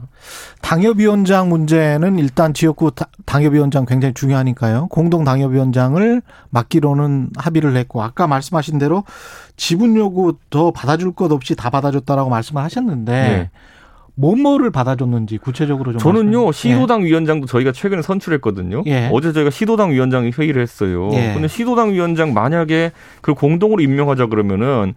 당협위원장 0.62 1.50
문제는 1.50 2.18
일단 2.20 2.54
지역구 2.54 2.92
당협위원장 3.26 3.86
굉장히 3.86 4.14
중요하니까요. 4.16 4.88
공동 4.90 5.24
당협위원장을 5.24 6.22
맡기로는 6.50 7.30
합의를 7.38 7.76
했고 7.76 8.02
아까 8.02 8.28
말씀하신 8.28 8.80
대로 8.80 9.04
지분 9.56 9.96
요구 9.96 10.38
더 10.50 10.72
받아줄 10.72 11.14
것 11.14 11.32
없이 11.32 11.56
다 11.56 11.70
받아줬다라고 11.70 12.30
말씀을 12.30 12.64
하셨는데 12.64 13.12
네. 13.12 13.50
뭐뭐를 14.16 14.70
받아줬는지 14.70 15.38
구체적으로 15.40 15.92
좀 15.92 16.00
저는요 16.00 16.52
시도당 16.52 17.02
예. 17.02 17.08
위원장도 17.08 17.48
저희가 17.48 17.72
최근에 17.72 18.02
선출했거든요. 18.02 18.84
예. 18.86 19.10
어제 19.12 19.32
저희가 19.32 19.50
시도당 19.50 19.92
위원장이 19.92 20.32
회의를 20.38 20.62
했어요. 20.62 21.10
예. 21.14 21.34
근데 21.34 21.48
시도당 21.48 21.94
위원장 21.94 22.34
만약에 22.34 22.92
그 23.22 23.34
공동으로 23.34 23.82
임명하자 23.82 24.28
그러면은 24.28 24.94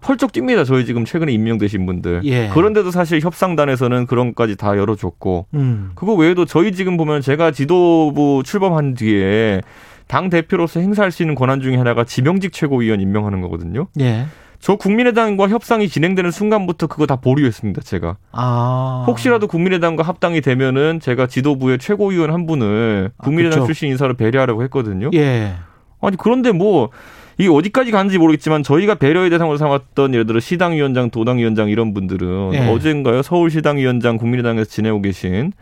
펄쩍 0.00 0.32
뜁니다. 0.32 0.64
저희 0.64 0.84
지금 0.84 1.04
최근에 1.04 1.32
임명되신 1.32 1.86
분들. 1.86 2.20
예. 2.24 2.48
그런데도 2.48 2.90
사실 2.90 3.20
협상단에서는 3.20 4.06
그런 4.06 4.28
것까지 4.28 4.56
다 4.56 4.76
열어줬고 4.76 5.46
음. 5.54 5.90
그거 5.94 6.14
외에도 6.14 6.44
저희 6.44 6.72
지금 6.72 6.96
보면 6.96 7.22
제가 7.22 7.50
지도부 7.50 8.42
출범한 8.44 8.94
뒤에 8.94 9.62
당 10.06 10.30
대표로서 10.30 10.80
행사할 10.80 11.10
수 11.10 11.22
있는 11.22 11.34
권한 11.34 11.60
중에 11.60 11.76
하나가 11.76 12.04
지명직 12.04 12.52
최고위원 12.52 13.00
임명하는 13.00 13.40
거거든요. 13.40 13.88
예. 14.00 14.26
저 14.60 14.76
국민의당과 14.76 15.48
협상이 15.48 15.88
진행되는 15.88 16.30
순간부터 16.30 16.86
그거 16.86 17.06
다 17.06 17.16
보류했습니다, 17.16 17.82
제가. 17.82 18.16
아. 18.32 19.04
혹시라도 19.06 19.46
국민의당과 19.46 20.02
합당이 20.02 20.40
되면은 20.40 21.00
제가 21.00 21.26
지도부의 21.26 21.78
최고위원 21.78 22.32
한 22.32 22.46
분을 22.46 23.10
아, 23.16 23.22
국민의당 23.22 23.62
아, 23.62 23.66
출신 23.66 23.88
인사로 23.90 24.14
배려하려고 24.14 24.62
했거든요. 24.64 25.10
예. 25.14 25.54
아니, 26.00 26.16
그런데 26.16 26.52
뭐, 26.52 26.90
이게 27.38 27.50
어디까지 27.50 27.90
가는지 27.90 28.18
모르겠지만 28.18 28.62
저희가 28.62 28.94
배려의 28.94 29.30
대상으로 29.30 29.58
삼았던 29.58 30.14
예를 30.14 30.26
들어 30.26 30.40
시당위원장, 30.40 31.10
도당위원장 31.10 31.68
이런 31.68 31.92
분들은 31.92 32.54
예. 32.54 32.68
어젠가요? 32.70 33.22
서울시당위원장 33.22 34.16
국민의당에서 34.16 34.68
지내고 34.70 35.02
계신 35.02 35.52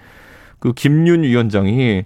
그 0.60 0.72
김윤 0.72 1.24
위원장이 1.24 2.04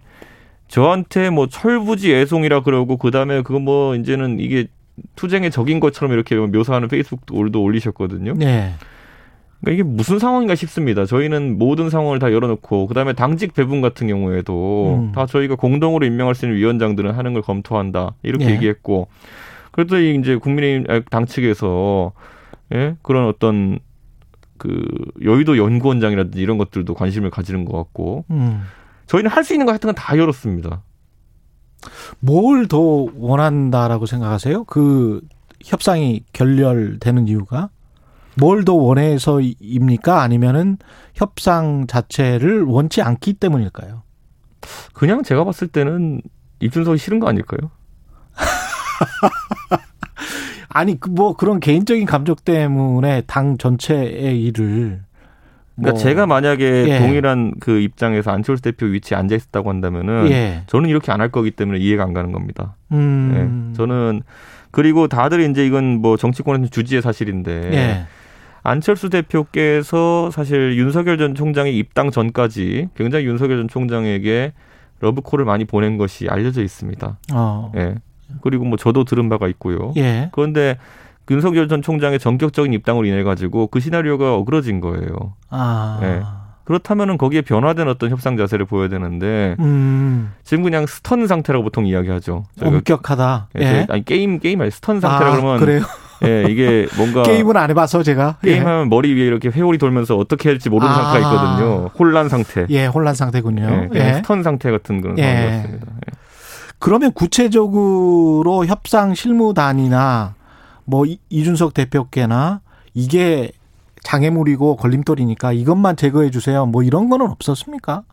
저한테 0.68 1.30
뭐 1.30 1.46
철부지 1.48 2.14
애송이라 2.14 2.62
그러고 2.62 2.96
그다음에 2.96 3.42
그거 3.42 3.58
뭐 3.58 3.94
이제는 3.94 4.38
이게 4.40 4.68
투쟁의 5.16 5.50
적인 5.50 5.80
것처럼 5.80 6.12
이렇게 6.12 6.36
묘사하는 6.36 6.88
페이스북도 6.88 7.62
올리셨거든요. 7.62 8.34
네. 8.34 8.74
그러니까 9.60 9.72
이게 9.72 9.82
무슨 9.82 10.18
상황인가 10.18 10.54
싶습니다. 10.54 11.04
저희는 11.04 11.58
모든 11.58 11.90
상황을 11.90 12.18
다 12.20 12.32
열어놓고 12.32 12.86
그다음에 12.86 13.12
당직 13.12 13.54
배분 13.54 13.80
같은 13.80 14.06
경우에도 14.06 14.94
음. 15.00 15.12
다 15.12 15.26
저희가 15.26 15.56
공동으로 15.56 16.06
임명할 16.06 16.34
수 16.36 16.46
있는 16.46 16.58
위원장들은 16.58 17.12
하는 17.12 17.32
걸 17.32 17.42
검토한다 17.42 18.14
이렇게 18.22 18.46
네. 18.46 18.52
얘기했고 18.54 19.08
그래도 19.72 20.00
이제 20.00 20.36
국민의힘 20.36 20.86
당 21.10 21.26
측에서 21.26 22.12
예? 22.74 22.94
그런 23.02 23.26
어떤 23.26 23.78
그 24.58 24.84
여의도 25.24 25.56
연구원장이라든지 25.56 26.40
이런 26.40 26.58
것들도 26.58 26.94
관심을 26.94 27.30
가지는 27.30 27.64
것 27.64 27.76
같고 27.76 28.24
음. 28.30 28.62
저희는 29.06 29.30
할 29.30 29.42
수 29.44 29.54
있는 29.54 29.66
거 29.66 29.72
같은 29.72 29.86
건 29.88 29.94
다 29.94 30.16
열었습니다. 30.18 30.82
뭘 32.20 32.66
더 32.68 32.78
원한다라고 33.14 34.06
생각하세요? 34.06 34.64
그 34.64 35.20
협상이 35.64 36.24
결렬되는 36.32 37.28
이유가 37.28 37.70
뭘 38.36 38.64
더 38.64 38.74
원해서입니까? 38.74 40.22
아니면은 40.22 40.78
협상 41.14 41.86
자체를 41.86 42.62
원치 42.64 43.02
않기 43.02 43.34
때문일까요? 43.34 44.02
그냥 44.92 45.22
제가 45.22 45.44
봤을 45.44 45.68
때는 45.68 46.20
이준석이 46.60 46.98
싫은 46.98 47.20
거 47.20 47.28
아닐까요? 47.28 47.70
아니 50.68 50.98
그뭐 51.00 51.36
그런 51.36 51.60
개인적인 51.60 52.06
감정 52.06 52.36
때문에 52.44 53.22
당 53.22 53.58
전체의 53.58 54.42
일을 54.44 55.02
그러니까 55.78 55.92
뭐. 55.92 55.98
제가 56.00 56.26
만약에 56.26 56.84
예. 56.88 56.98
동일한 56.98 57.54
그 57.60 57.78
입장에서 57.80 58.30
안철수 58.32 58.62
대표 58.62 58.86
위치에 58.86 59.16
앉아 59.16 59.34
있었다고 59.34 59.70
한다면은 59.70 60.30
예. 60.30 60.62
저는 60.66 60.88
이렇게 60.90 61.12
안 61.12 61.20
할 61.20 61.30
거기 61.30 61.50
때문에 61.50 61.78
이해가 61.78 62.02
안 62.02 62.12
가는 62.12 62.32
겁니다. 62.32 62.74
음. 62.92 63.70
예. 63.72 63.76
저는 63.76 64.22
그리고 64.70 65.08
다들 65.08 65.40
이제 65.48 65.64
이건 65.66 66.00
뭐 66.00 66.16
정치권에서 66.16 66.70
주지의 66.70 67.00
사실인데 67.02 67.70
예. 67.72 68.06
안철수 68.62 69.08
대표께서 69.08 70.30
사실 70.30 70.76
윤석열 70.76 71.16
전 71.18 71.34
총장의 71.34 71.76
입당 71.78 72.10
전까지 72.10 72.88
굉장히 72.96 73.24
윤석열 73.26 73.58
전 73.58 73.68
총장에게 73.68 74.52
러브콜을 75.00 75.44
많이 75.44 75.64
보낸 75.64 75.96
것이 75.96 76.28
알려져 76.28 76.62
있습니다. 76.62 77.18
어. 77.32 77.72
예. 77.76 77.94
그리고 78.42 78.64
뭐 78.64 78.76
저도 78.76 79.04
들은 79.04 79.28
바가 79.28 79.48
있고요. 79.48 79.92
예. 79.96 80.28
그런데 80.32 80.76
윤석열 81.30 81.68
전 81.68 81.82
총장의 81.82 82.18
전격적인 82.18 82.72
입당으로 82.72 83.06
인해 83.06 83.22
가지고 83.22 83.66
그 83.68 83.80
시나리오가 83.80 84.34
어그러진 84.34 84.80
거예요. 84.80 85.34
아. 85.50 86.00
예. 86.02 86.22
그렇다면은 86.64 87.16
거기에 87.16 87.40
변화된 87.40 87.88
어떤 87.88 88.10
협상 88.10 88.36
자세를 88.36 88.66
보여야 88.66 88.88
되는데 88.88 89.56
음. 89.58 90.34
지금 90.44 90.62
그냥 90.62 90.84
stun 90.86 91.26
상태라고 91.26 91.64
보통 91.64 91.86
이야기하죠. 91.86 92.44
엄격하다. 92.60 93.48
예. 93.58 93.62
예. 93.62 93.86
아니 93.88 94.04
게임 94.04 94.38
게임 94.38 94.60
아니 94.60 94.70
stun 94.70 95.00
상태라 95.00 95.30
아, 95.30 95.36
그러면 95.36 95.60
그래요? 95.60 95.80
예, 96.24 96.44
이게 96.50 96.86
뭔가 96.98 97.22
게임은 97.24 97.56
안 97.56 97.70
해봐서 97.70 98.02
제가 98.02 98.36
게임하면 98.42 98.84
예. 98.84 98.88
머리 98.88 99.14
위에 99.14 99.24
이렇게 99.24 99.48
회오리 99.48 99.78
돌면서 99.78 100.18
어떻게 100.18 100.50
할지 100.50 100.68
모르는 100.68 100.92
아. 100.92 100.94
상태가 100.94 101.32
있거든요. 101.32 101.90
혼란 101.98 102.28
상태. 102.28 102.66
예, 102.68 102.84
혼란 102.84 103.14
상태군요. 103.14 103.88
예, 103.94 103.98
예. 103.98 104.12
stun 104.14 104.42
상태 104.42 104.70
같은 104.70 105.00
그런 105.00 105.18
예. 105.18 105.22
상황이었습니다. 105.22 105.86
예. 105.86 106.18
그러면 106.78 107.12
구체적으로 107.12 108.66
협상 108.66 109.14
실무단이나 109.14 110.34
뭐 110.88 111.04
이준석 111.28 111.74
대표께나 111.74 112.62
이게 112.94 113.52
장애물이고 114.02 114.76
걸림돌이니까 114.76 115.52
이것만 115.52 115.96
제거해 115.96 116.30
주세요. 116.30 116.64
뭐 116.64 116.82
이런 116.82 117.10
거는 117.10 117.26
없었습니까? 117.30 118.04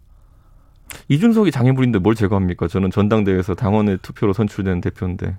이준석이 1.07 1.51
장애물인데 1.51 1.99
뭘 1.99 2.15
제거합니까? 2.15 2.67
저는 2.67 2.91
전당대회에서 2.91 3.55
당원의 3.55 3.99
투표로 4.01 4.33
선출된 4.33 4.81
대표인데. 4.81 5.37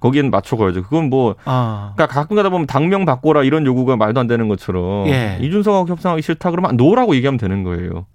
거기엔 0.00 0.30
맞춰가야죠. 0.30 0.84
그건 0.84 1.10
뭐, 1.10 1.36
아. 1.44 1.92
그러니까 1.94 2.12
가끔 2.12 2.36
가다 2.36 2.48
보면 2.48 2.66
당명 2.66 3.04
바꿔라 3.04 3.44
이런 3.44 3.66
요구가 3.66 3.96
말도 3.96 4.18
안 4.18 4.26
되는 4.26 4.48
것처럼 4.48 5.06
예. 5.08 5.38
이준석하고 5.42 5.88
협상하기 5.88 6.22
싫다 6.22 6.50
그러면 6.50 6.76
노라고 6.76 7.14
얘기하면 7.14 7.38
되는 7.38 7.62
거예요. 7.62 8.06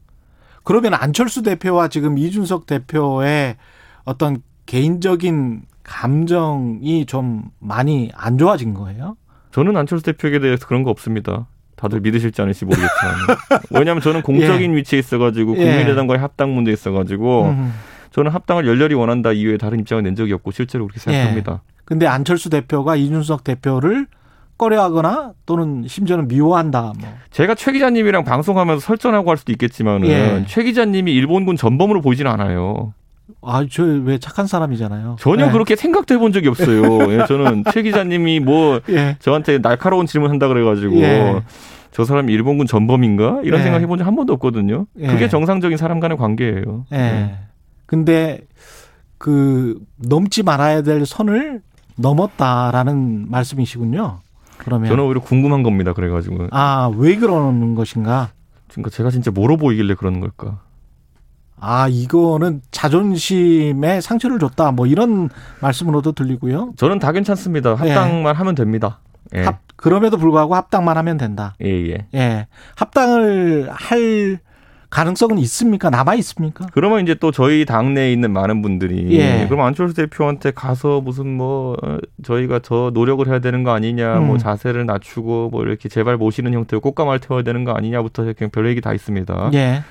그러면 0.63 0.95
안철수 0.95 1.43
대표와 1.43 1.87
지금 1.89 2.17
이준석 2.17 2.65
대표의 2.65 3.55
어떤 4.03 4.41
개인적인 4.65 5.61
감정이 5.88 7.06
좀 7.08 7.45
많이 7.60 8.12
안 8.13 8.38
좋아진 8.38 8.76
거예요? 8.76 9.17
저는 9.52 9.76
안철수 9.76 10.04
대표에 10.06 10.38
대해서 10.39 10.67
그런 10.67 10.84
거 10.84 10.91
없습니다. 10.91 11.47
다들 11.78 12.02
믿으실지 12.02 12.41
않을지 12.41 12.65
모르겠지만 12.65 13.62
왜냐하면 13.71 14.02
저는 14.02 14.21
공적인 14.21 14.71
예. 14.71 14.76
위치에 14.76 15.00
있어가지고 15.00 15.58
예. 15.58 15.63
국민의당과의 15.63 16.19
합당 16.19 16.54
문제에 16.54 16.73
있어가지고 16.73 17.45
음. 17.45 17.73
저는 18.12 18.32
합당을 18.32 18.67
열렬히 18.67 18.95
원한다 18.95 19.32
이외에 19.32 19.58
다른 19.58 19.80
입장을 19.80 20.04
낸 20.04 20.15
적이 20.15 20.34
없고 20.34 20.52
실제로 20.52 20.86
그렇게 20.86 21.00
생각합니다. 21.00 21.62
예. 21.63 21.73
근데 21.86 22.06
안철수 22.06 22.50
대표가 22.50 22.95
이준석 22.95 23.43
대표를 23.43 24.08
꺼려하거나 24.58 25.34
또는 25.45 25.86
심지어는 25.88 26.28
미워한다. 26.28 26.93
뭐. 27.00 27.10
제가 27.30 27.56
최 27.56 27.71
기자님이랑 27.71 28.23
방송하면서 28.23 28.82
설전하고 28.82 29.30
할 29.30 29.38
수도 29.38 29.52
있겠지만은 29.52 30.08
예. 30.08 30.45
최 30.47 30.63
기자님이 30.63 31.13
일본군 31.13 31.56
전범으로 31.56 32.02
보이지는 32.02 32.30
않아요. 32.32 32.93
아, 33.41 33.65
저 33.69 33.83
왜 33.83 34.17
착한 34.17 34.47
사람이잖아요. 34.47 35.17
전혀 35.19 35.47
네. 35.47 35.51
그렇게 35.51 35.75
생각도 35.75 36.13
해본 36.15 36.31
적이 36.31 36.47
없어요. 36.49 36.81
예, 37.13 37.25
저는 37.27 37.63
최 37.73 37.81
기자님이 37.81 38.39
뭐 38.39 38.79
예. 38.89 39.17
저한테 39.19 39.59
날카로운 39.59 40.05
질문 40.05 40.29
한다 40.29 40.47
그래가지고 40.47 40.95
예. 40.97 41.41
저 41.91 42.05
사람이 42.05 42.31
일본군 42.33 42.67
전범인가 42.67 43.41
이런 43.43 43.59
예. 43.59 43.63
생각 43.63 43.81
해본 43.81 43.99
적 43.99 44.05
한 44.07 44.15
번도 44.15 44.33
없거든요. 44.33 44.85
예. 44.99 45.07
그게 45.07 45.27
정상적인 45.29 45.77
사람 45.77 45.99
간의 45.99 46.17
관계예요. 46.17 46.85
예. 46.93 46.97
예. 46.97 47.35
근데 47.85 48.41
그 49.17 49.79
넘지 49.97 50.43
말아야 50.43 50.81
될 50.83 51.05
선을 51.05 51.61
넘었다라는 51.97 53.25
말씀이시군요. 53.29 54.19
그러면 54.57 54.89
저는 54.89 55.03
오히려 55.03 55.21
궁금한 55.21 55.63
겁니다. 55.63 55.93
그래가지고 55.93 56.47
아 56.51 56.91
왜 56.95 57.15
그러는 57.15 57.75
것인가? 57.75 58.29
그러니까 58.71 58.89
제가 58.89 59.09
진짜 59.11 59.31
뭐로 59.31 59.57
보이길래 59.57 59.95
그러는 59.95 60.19
걸까? 60.19 60.59
아, 61.59 61.87
이거는 61.89 62.61
자존심에 62.71 64.01
상처를 64.01 64.39
줬다. 64.39 64.71
뭐 64.71 64.85
이런 64.85 65.29
말씀으로도 65.61 66.11
들리고요. 66.11 66.73
저는 66.77 66.99
다 66.99 67.11
괜찮습니다. 67.11 67.71
합당만 67.71 68.35
예. 68.35 68.37
하면 68.37 68.55
됩니다. 68.55 68.99
예. 69.35 69.43
합, 69.43 69.59
그럼에도 69.75 70.17
불구하고 70.17 70.55
합당만 70.55 70.97
하면 70.97 71.17
된다. 71.17 71.55
예, 71.63 71.69
예. 71.89 72.07
예. 72.13 72.47
합당을 72.75 73.69
할 73.71 74.39
가능성은 74.89 75.37
있습니까? 75.39 75.89
남아 75.89 76.15
있습니까? 76.15 76.67
그러면 76.71 77.01
이제 77.01 77.13
또 77.13 77.31
저희 77.31 77.65
당내에 77.65 78.13
있는 78.13 78.31
많은 78.31 78.61
분들이 78.61 79.19
예. 79.19 79.45
그럼 79.49 79.65
안철수 79.65 79.93
대표한테 79.95 80.51
가서 80.51 81.01
무슨 81.01 81.35
뭐 81.35 81.75
어, 81.83 81.97
저희가 82.23 82.59
더 82.59 82.91
노력을 82.93 83.27
해야 83.27 83.39
되는 83.39 83.63
거 83.63 83.71
아니냐, 83.71 84.13
뭐 84.13 84.19
음. 84.19 84.27
뭐 84.27 84.37
자세를 84.37 84.85
낮추고 84.85 85.49
뭐 85.51 85.63
이렇게 85.63 85.89
제발 85.89 86.15
모시는 86.15 86.53
형태로 86.53 86.79
꽃가마를 86.79 87.19
태워야 87.19 87.43
되는 87.43 87.65
거 87.65 87.73
아니냐부터 87.73 88.23
그냥 88.37 88.49
별 88.49 88.69
얘기 88.69 88.79
다 88.79 88.93
있습니다. 88.93 89.51
예. 89.55 89.83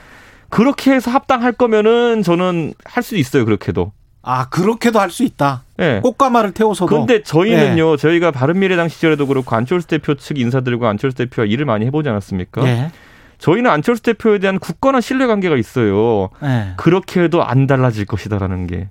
그렇게 0.48 0.92
해서 0.92 1.10
합당할 1.10 1.52
거면은 1.52 2.22
저는 2.22 2.74
할 2.84 3.02
수 3.02 3.16
있어요. 3.16 3.44
그렇게도. 3.44 3.92
아 4.22 4.48
그렇게도 4.48 4.98
할 4.98 5.10
수 5.10 5.22
있다. 5.22 5.62
네. 5.76 6.00
꽃가마를 6.00 6.52
태워서도. 6.52 6.88
그런데 6.88 7.22
저희는요. 7.22 7.90
네. 7.92 7.96
저희가 7.96 8.30
바른미래당 8.32 8.88
시절에도 8.88 9.26
그렇고 9.26 9.54
안철수 9.54 9.86
대표 9.86 10.14
측 10.14 10.38
인사들과 10.38 10.88
안철수 10.88 11.16
대표와 11.16 11.46
일을 11.46 11.64
많이 11.64 11.86
해보지 11.86 12.08
않았습니까? 12.08 12.62
네. 12.62 12.90
저희는 13.38 13.70
안철수 13.70 14.02
대표에 14.02 14.38
대한 14.38 14.58
굳건한 14.58 15.00
신뢰 15.02 15.26
관계가 15.26 15.56
있어요. 15.56 16.30
네. 16.42 16.72
그렇게 16.76 17.22
해도 17.22 17.44
안 17.44 17.66
달라질 17.66 18.06
것이다라는 18.06 18.66
게. 18.66 18.88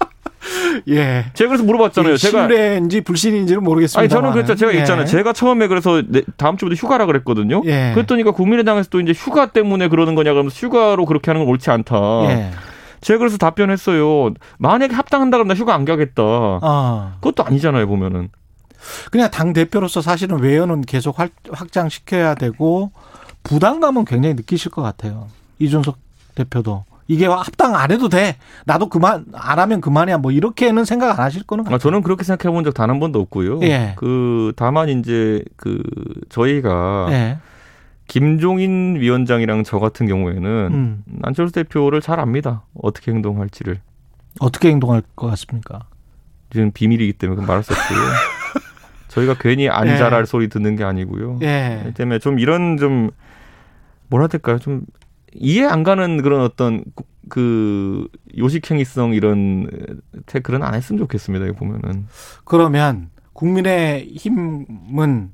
네. 0.86 0.96
예. 0.96 1.24
제가 1.34 1.48
그래서 1.48 1.64
물어봤잖아요. 1.64 2.16
제가 2.16 2.48
신뢰인지 2.48 3.02
불신인지는 3.02 3.62
모르겠습니다. 3.62 4.00
아니 4.00 4.08
저는 4.08 4.32
그랬죠. 4.32 4.54
제가 4.54 4.74
예. 4.74 4.78
있잖아요. 4.78 5.06
제가 5.06 5.32
처음에 5.32 5.66
그래서 5.68 6.02
다음 6.36 6.56
주부터 6.56 6.74
휴가라 6.74 7.06
그랬거든요. 7.06 7.62
예. 7.66 7.92
그랬더니까 7.94 8.32
국민의당에서 8.32 8.88
또 8.90 9.00
이제 9.00 9.12
휴가 9.12 9.46
때문에 9.46 9.88
그러는 9.88 10.14
거냐 10.14 10.32
그러면서 10.32 10.56
휴가로 10.56 11.06
그렇게 11.06 11.30
하는 11.30 11.44
건 11.44 11.50
옳지 11.50 11.70
않다. 11.70 11.96
예. 12.30 12.50
제가 13.00 13.18
그래서 13.18 13.38
답변했어요. 13.38 14.34
만약에 14.58 14.94
합당한다 14.94 15.38
그러면 15.38 15.54
나 15.54 15.58
휴가 15.58 15.74
안 15.74 15.84
가겠다. 15.84 16.22
아. 16.22 17.14
그것도 17.20 17.44
아니잖아요, 17.44 17.86
보면은. 17.86 18.28
그냥 19.10 19.30
당 19.30 19.52
대표로서 19.52 20.00
사실은 20.00 20.38
외연은 20.40 20.82
계속 20.82 21.16
확장시켜야 21.50 22.34
되고 22.34 22.92
부담감은 23.42 24.04
굉장히 24.04 24.34
느끼실 24.34 24.70
것 24.70 24.82
같아요. 24.82 25.28
이준석 25.58 25.96
대표도. 26.34 26.84
이게 27.10 27.26
합당 27.26 27.74
안 27.74 27.90
해도 27.90 28.08
돼. 28.08 28.36
나도 28.66 28.88
그만 28.88 29.24
안 29.34 29.58
하면 29.58 29.80
그만이야. 29.80 30.18
뭐 30.18 30.30
이렇게는 30.30 30.84
생각 30.84 31.18
안 31.18 31.24
하실 31.24 31.42
거는 31.42 31.64
같아요. 31.64 31.74
아, 31.74 31.78
저는 31.78 32.02
그렇게 32.02 32.22
생각해 32.22 32.54
본 32.54 32.62
적 32.62 32.72
단 32.72 32.88
한 32.88 33.00
번도 33.00 33.18
없고요. 33.20 33.60
예. 33.62 33.94
그 33.96 34.52
다만 34.54 34.88
이제 34.88 35.42
그 35.56 35.82
저희가 36.28 37.08
예. 37.10 37.38
김종인 38.06 38.96
위원장이랑 39.00 39.64
저 39.64 39.78
같은 39.80 40.06
경우에는 40.06 40.68
음. 40.72 41.04
안철수 41.22 41.52
대표를 41.52 42.00
잘 42.00 42.20
압니다. 42.20 42.62
어떻게 42.80 43.10
행동할지를. 43.12 43.80
어떻게 44.38 44.68
행동할 44.68 45.02
것 45.16 45.26
같습니까? 45.30 45.80
지금 46.52 46.70
비밀이기 46.72 47.14
때문에 47.14 47.44
말할 47.44 47.62
수 47.64 47.72
없고요. 47.72 47.98
저희가 49.08 49.34
괜히 49.40 49.68
안 49.68 49.88
예. 49.88 49.96
잘할 49.96 50.26
소리 50.26 50.48
듣는 50.48 50.76
게 50.76 50.84
아니고요. 50.84 51.40
예. 51.42 51.92
때문에 51.94 52.20
좀 52.20 52.38
이런 52.38 52.76
좀 52.76 53.10
뭐라 54.08 54.24
해야 54.24 54.28
될까요? 54.28 54.58
좀 54.60 54.82
이해 55.34 55.64
안 55.64 55.82
가는 55.82 56.22
그런 56.22 56.40
어떤 56.42 56.84
그 57.28 58.08
요식행위성 58.36 59.14
이런 59.14 59.68
태클은 60.26 60.62
안 60.62 60.74
했으면 60.74 60.98
좋겠습니다. 60.98 61.46
이거 61.46 61.54
보면은. 61.54 62.06
그러면 62.44 63.10
국민의 63.32 64.08
힘은 64.16 65.30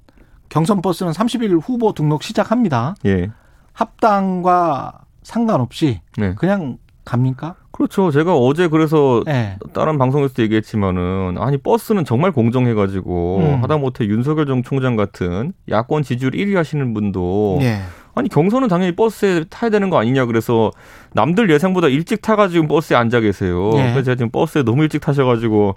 경선 0.48 0.82
버스는 0.82 1.12
30일 1.12 1.60
후보 1.62 1.92
등록 1.92 2.22
시작합니다. 2.22 2.94
예. 3.04 3.30
합당과 3.72 5.00
상관없이 5.22 6.00
네. 6.16 6.34
그냥 6.36 6.78
갑니까? 7.04 7.56
그렇죠. 7.70 8.10
제가 8.10 8.34
어제 8.36 8.68
그래서 8.68 9.22
네. 9.26 9.58
다른 9.72 9.98
방송에서도 9.98 10.42
얘기했지만은 10.42 11.36
아니 11.38 11.58
버스는 11.58 12.04
정말 12.04 12.32
공정해가지고 12.32 13.38
음. 13.38 13.62
하다못해 13.62 14.06
윤석열 14.06 14.46
정 14.46 14.62
총장 14.62 14.96
같은 14.96 15.52
야권 15.68 16.02
지지율 16.02 16.32
1위 16.32 16.54
하시는 16.54 16.94
분도 16.94 17.58
네. 17.60 17.82
아니 18.16 18.30
경선은 18.30 18.68
당연히 18.68 18.96
버스에 18.96 19.44
타야 19.50 19.70
되는 19.70 19.90
거 19.90 19.98
아니냐 19.98 20.24
그래서 20.24 20.72
남들 21.12 21.50
예상보다 21.50 21.88
일찍 21.88 22.22
타가지고 22.22 22.66
버스에 22.66 22.96
앉아 22.96 23.20
계세요. 23.20 23.70
네. 23.74 23.92
그래서 23.92 24.02
제가 24.02 24.14
지금 24.16 24.30
버스에 24.30 24.62
너무 24.62 24.82
일찍 24.82 25.02
타셔가지고 25.02 25.76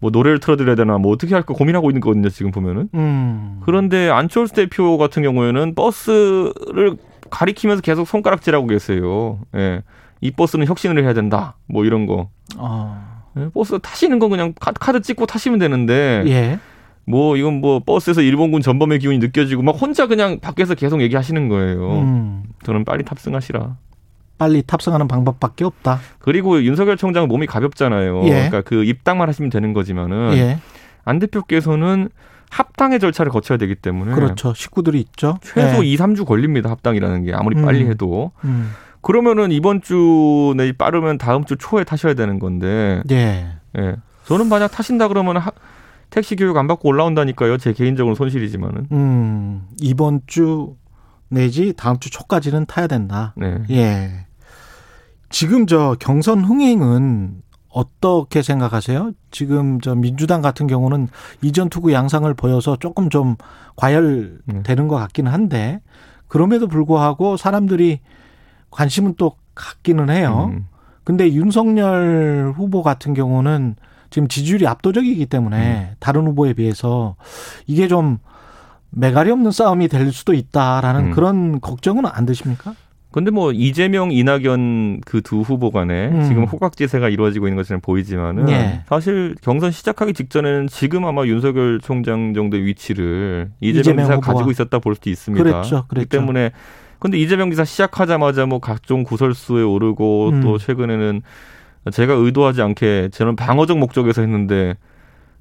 뭐 0.00 0.10
노래를 0.10 0.40
틀어드려야 0.40 0.76
되나 0.76 0.96
뭐 0.96 1.12
어떻게 1.12 1.34
할까 1.34 1.52
고민하고 1.54 1.90
있는 1.90 2.00
거거든요 2.00 2.30
지금 2.30 2.50
보면은. 2.52 2.88
음. 2.94 3.60
그런데 3.66 4.08
안철수 4.08 4.54
대표 4.54 4.96
같은 4.96 5.22
경우에는 5.22 5.74
버스를 5.74 6.96
가리키면서 7.30 7.82
계속 7.82 8.08
손가락질하고 8.08 8.66
계세요. 8.66 9.38
예. 9.54 9.82
이 10.22 10.30
버스는 10.30 10.66
혁신을 10.66 11.04
해야 11.04 11.12
된다. 11.12 11.56
뭐 11.66 11.84
이런 11.84 12.06
거. 12.06 12.30
아. 12.56 13.22
예, 13.36 13.50
버스 13.52 13.78
타시는 13.78 14.18
건 14.18 14.30
그냥 14.30 14.54
카드 14.58 15.02
찍고 15.02 15.26
타시면 15.26 15.58
되는데. 15.58 16.24
예. 16.26 16.58
뭐 17.08 17.36
이건 17.36 17.60
뭐 17.60 17.80
버스에서 17.80 18.20
일본군 18.20 18.60
전범의 18.60 18.98
기운이 18.98 19.18
느껴지고 19.18 19.62
막 19.62 19.72
혼자 19.72 20.06
그냥 20.06 20.40
밖에서 20.40 20.74
계속 20.74 21.00
얘기하시는 21.00 21.48
거예요. 21.48 22.00
음. 22.00 22.42
저는 22.64 22.84
빨리 22.84 23.02
탑승하시라. 23.02 23.76
빨리 24.36 24.62
탑승하는 24.62 25.08
방법밖에 25.08 25.64
없다. 25.64 26.00
그리고 26.18 26.62
윤석열 26.62 26.96
총장은 26.96 27.28
몸이 27.28 27.46
가볍잖아요. 27.46 28.24
예. 28.24 28.28
그러니까 28.28 28.60
그 28.60 28.84
입당만 28.84 29.28
하시면 29.28 29.50
되는 29.50 29.72
거지만은 29.72 30.34
예. 30.34 30.58
안 31.04 31.18
대표께서는 31.18 32.10
합당의 32.50 33.00
절차를 33.00 33.32
거쳐야 33.32 33.56
되기 33.58 33.74
때문에 33.74 34.14
그렇죠. 34.14 34.52
식구들이 34.54 35.00
있죠. 35.00 35.38
최소 35.42 35.80
네. 35.80 35.88
2, 35.88 35.96
3주 35.96 36.26
걸립니다. 36.26 36.70
합당이라는 36.70 37.24
게 37.24 37.32
아무리 37.32 37.56
음. 37.56 37.64
빨리 37.64 37.86
해도. 37.86 38.32
음. 38.44 38.70
그러면은 39.00 39.50
이번 39.50 39.80
주 39.80 40.52
내지 40.56 40.72
빠르면 40.72 41.16
다음 41.18 41.44
주 41.44 41.56
초에 41.56 41.84
타셔야 41.84 42.12
되는 42.14 42.38
건데. 42.38 43.02
예. 43.10 43.48
예. 43.78 43.96
저는 44.26 44.48
만약 44.48 44.68
타신다 44.68 45.08
그러면 45.08 45.38
하, 45.38 45.50
택시 46.10 46.36
교육 46.36 46.56
안 46.56 46.66
받고 46.66 46.88
올라온다니까요. 46.88 47.58
제 47.58 47.72
개인적으로 47.72 48.14
손실이지만은. 48.14 48.86
음. 48.92 49.68
이번 49.80 50.20
주 50.26 50.76
내지 51.28 51.74
다음 51.76 51.98
주 51.98 52.10
초까지는 52.10 52.66
타야 52.66 52.86
된다. 52.86 53.34
네. 53.36 53.62
예. 53.70 54.26
지금 55.30 55.66
저 55.66 55.94
경선 56.00 56.44
흥행은 56.44 57.42
어떻게 57.68 58.42
생각하세요? 58.42 59.12
지금 59.30 59.80
저 59.80 59.94
민주당 59.94 60.40
같은 60.40 60.66
경우는 60.66 61.08
이전 61.42 61.68
투구 61.68 61.92
양상을 61.92 62.32
보여서 62.34 62.76
조금 62.76 63.10
좀 63.10 63.36
과열되는 63.76 64.62
네. 64.64 64.74
것 64.74 64.96
같기는 64.96 65.30
한데 65.30 65.80
그럼에도 66.28 66.66
불구하고 66.66 67.36
사람들이 67.36 68.00
관심은 68.70 69.14
또 69.18 69.36
갖기는 69.54 70.08
해요. 70.08 70.50
음. 70.52 70.66
근데 71.04 71.32
윤석열 71.32 72.52
후보 72.56 72.82
같은 72.82 73.14
경우는 73.14 73.76
지금 74.10 74.28
지지율이 74.28 74.66
압도적이기 74.66 75.26
때문에 75.26 75.88
음. 75.90 75.96
다른 75.98 76.26
후보에 76.26 76.52
비해서 76.54 77.16
이게 77.66 77.88
좀 77.88 78.18
매가리 78.90 79.30
없는 79.30 79.50
싸움이 79.50 79.88
될 79.88 80.12
수도 80.12 80.32
있다라는 80.32 81.06
음. 81.06 81.10
그런 81.10 81.60
걱정은 81.60 82.06
안 82.06 82.26
드십니까? 82.26 82.74
근데 83.10 83.30
뭐 83.30 83.52
이재명, 83.52 84.12
이낙연 84.12 85.00
그 85.00 85.22
두 85.22 85.40
후보 85.40 85.70
간에 85.70 86.08
음. 86.08 86.24
지금 86.28 86.44
호각지세가 86.44 87.08
이루어지고 87.08 87.46
있는 87.48 87.56
것처럼 87.56 87.80
보이지만은 87.80 88.44
네. 88.46 88.82
사실 88.86 89.34
경선 89.42 89.70
시작하기 89.70 90.12
직전에는 90.12 90.68
지금 90.68 91.06
아마 91.06 91.24
윤석열 91.24 91.80
총장 91.80 92.34
정도의 92.34 92.64
위치를 92.66 93.50
이재명, 93.60 94.04
후보가. 94.10 94.32
가지고 94.32 94.50
있었다 94.50 94.78
볼 94.78 94.94
수도 94.94 95.08
있습니다. 95.10 95.42
그랬죠, 95.42 95.60
그랬죠. 95.60 95.86
그렇기 95.88 96.08
때문에 96.08 96.50
근데 96.98 97.18
이재명 97.18 97.50
지사 97.50 97.64
시작하자마자 97.64 98.46
뭐 98.46 98.58
각종 98.58 99.04
구설수에 99.04 99.62
오르고 99.62 100.28
음. 100.30 100.40
또 100.42 100.58
최근에는 100.58 101.22
제가 101.92 102.14
의도하지 102.14 102.62
않게 102.62 103.10
저는 103.12 103.36
방어적 103.36 103.78
목적에서 103.78 104.20
했는데 104.22 104.74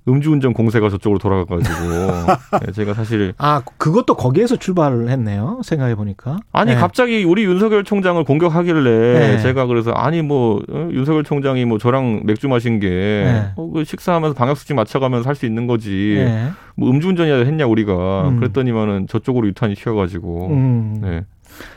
음주운전 0.08 0.54
공세가 0.54 0.90
저쪽으로 0.90 1.20
돌아가가지고 1.20 1.76
네, 2.66 2.72
제가 2.72 2.94
사실 2.94 3.34
아 3.38 3.62
그것도 3.78 4.16
거기에서 4.16 4.56
출발을 4.56 5.10
했네요 5.10 5.60
생각해 5.66 5.96
보니까 5.96 6.38
아니 6.54 6.72
네. 6.74 6.78
갑자기 6.78 7.26
우리 7.26 7.44
윤석열 7.44 7.84
총장을 7.84 8.24
공격하길래 8.24 9.20
네. 9.20 9.38
제가 9.40 9.66
그래서 9.66 9.92
아니 9.92 10.22
뭐 10.22 10.62
어, 10.70 10.90
윤석열 10.94 11.26
총장이 11.26 11.66
뭐 11.66 11.78
저랑 11.78 12.22
맥주 12.24 12.48
마신 12.48 12.80
게 12.80 12.88
네. 12.90 13.52
어, 13.58 13.70
그 13.70 13.84
식사하면서 13.84 14.34
방역 14.34 14.58
수칙 14.58 14.76
맞춰가면서 14.78 15.28
할 15.28 15.36
수 15.36 15.46
있는 15.46 15.68
거지 15.68 16.16
네. 16.18 16.52
뭐 16.76 16.90
음주운전이라 16.90 17.44
했냐 17.44 17.68
우리가 17.68 18.30
음. 18.30 18.40
그랬더니만은 18.40 19.08
저쪽으로 19.08 19.46
유탄이 19.48 19.76
튀어가지고 19.76 20.48
음. 20.48 21.00
네. 21.02 21.26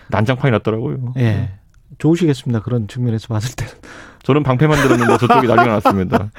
난장판이 0.08 0.52
났더라고요. 0.52 1.14
예. 1.18 1.50
좋으시겠습니다. 1.98 2.60
그런 2.60 2.88
측면에서 2.88 3.28
봤을 3.28 3.54
때는. 3.56 3.72
저는 4.22 4.42
방패 4.42 4.66
만 4.66 4.80
들었는데 4.82 5.18
저쪽이 5.18 5.46
난리가 5.48 5.66
났습니다. 5.66 6.30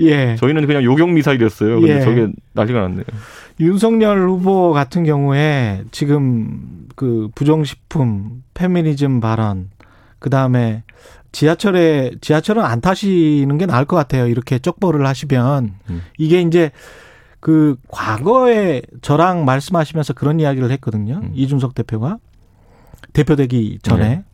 예. 0.00 0.36
저희는 0.36 0.66
그냥 0.66 0.82
요격 0.82 1.10
미사일이었어요. 1.10 1.80
근데 1.80 1.96
예. 1.96 2.00
저게 2.00 2.28
난리가 2.54 2.80
났네요. 2.80 3.04
윤석열 3.60 4.28
후보 4.28 4.72
같은 4.72 5.04
경우에 5.04 5.84
지금 5.90 6.86
그 6.96 7.28
부정식품, 7.34 8.42
페미니즘 8.54 9.20
발언, 9.20 9.70
그 10.18 10.30
다음에 10.30 10.84
지하철에 11.32 12.12
지하철은 12.20 12.62
안 12.62 12.80
타시는 12.80 13.58
게 13.58 13.66
나을 13.66 13.84
것 13.84 13.96
같아요. 13.96 14.26
이렇게 14.26 14.58
쪽벌을 14.58 15.06
하시면 15.06 15.74
음. 15.90 16.02
이게 16.18 16.40
이제 16.40 16.70
그 17.40 17.76
과거에 17.88 18.82
저랑 19.00 19.44
말씀하시면서 19.44 20.12
그런 20.12 20.38
이야기를 20.38 20.70
했거든요. 20.72 21.20
음. 21.22 21.32
이준석 21.34 21.74
대표가 21.74 22.18
대표되기 23.14 23.80
전에 23.82 24.08
네. 24.08 24.24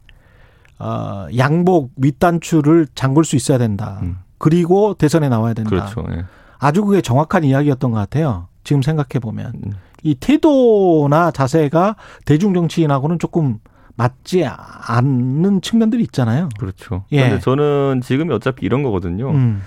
어, 0.79 1.27
양복 1.37 1.93
윗단추를 1.97 2.89
잠글 2.95 3.25
수 3.25 3.37
있어야 3.37 3.59
된다. 3.59 3.99
음. 4.03 4.19
그리고 4.39 4.95
대선에 4.95 5.29
나와야 5.29 5.55
된다. 5.55 5.71
그렇죠. 5.71 6.05
예. 6.11 6.25
아주 6.59 6.85
그게 6.85 7.01
정확한 7.01 7.45
이야기였던 7.45 7.91
것 7.91 7.99
같아요. 7.99 8.49
지금 8.65 8.83
생각해 8.83 9.21
보면 9.21 9.53
음. 9.67 9.73
이 10.03 10.15
태도나 10.15 11.31
자세가 11.31 11.97
대중 12.25 12.55
정치인하고는 12.55 13.19
조금 13.19 13.59
맞지 13.97 14.45
않는 14.47 15.61
측면들이 15.61 16.05
있잖아요. 16.05 16.49
그렇죠. 16.59 17.05
예. 17.11 17.19
그런데 17.19 17.41
저는 17.41 18.01
지금 18.05 18.31
어차피 18.31 18.65
이런 18.65 18.85
거거든요. 18.85 19.31
음. 19.31 19.61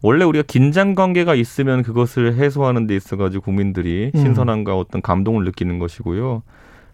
원래 0.00 0.24
우리가 0.24 0.44
긴장 0.46 0.94
관계가 0.94 1.34
있으면 1.34 1.82
그것을 1.82 2.36
해소하는 2.36 2.86
데 2.86 2.96
있어가지고 2.96 3.44
국민들이 3.44 4.10
음. 4.14 4.20
신선함과 4.20 4.78
어떤 4.78 5.02
감동을 5.02 5.44
느끼는 5.44 5.78
것이고요. 5.78 6.42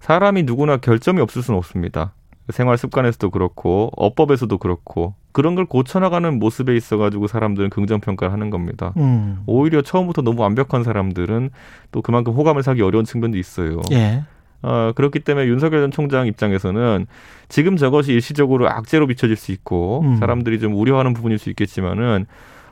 사람이 0.01 0.43
누구나 0.43 0.79
결점이 0.79 1.21
없을 1.21 1.43
수는 1.43 1.59
없습니다. 1.59 2.13
생활 2.51 2.77
습관에서도 2.77 3.31
그렇고 3.31 3.91
어법에서도 3.97 4.59
그렇고 4.59 5.15
그런 5.33 5.55
걸 5.55 5.65
고쳐나가는 5.65 6.39
모습에 6.39 6.77
있어가지고 6.77 7.27
사람들은 7.27 7.71
긍정 7.71 8.01
평가를 8.01 8.33
하는 8.33 8.51
겁니다. 8.51 8.93
음. 8.99 9.43
오히려 9.47 9.83
처음부터 9.83 10.23
너무 10.23 10.43
완벽한 10.43 10.85
사람들은 10.85 11.51
또 11.91 12.03
그만큼 12.03 12.35
호감을 12.35 12.63
사기 12.63 12.83
어려운 12.83 13.05
측면도 13.05 13.39
있어요. 13.39 13.81
예. 13.93 14.25
어, 14.63 14.93
그렇기 14.95 15.21
때문에 15.21 15.47
윤석열 15.47 15.83
전 15.83 15.91
총장 15.91 16.27
입장에서는 16.27 17.07
지금 17.49 17.77
저것이 17.77 18.13
일시적으로 18.13 18.69
악재로 18.69 19.07
비춰질 19.07 19.37
수 19.37 19.53
있고 19.53 20.03
음. 20.05 20.17
사람들이 20.17 20.59
좀 20.59 20.75
우려하는 20.75 21.15
부분일 21.15 21.39
수 21.39 21.51
있겠지만은 21.51 22.27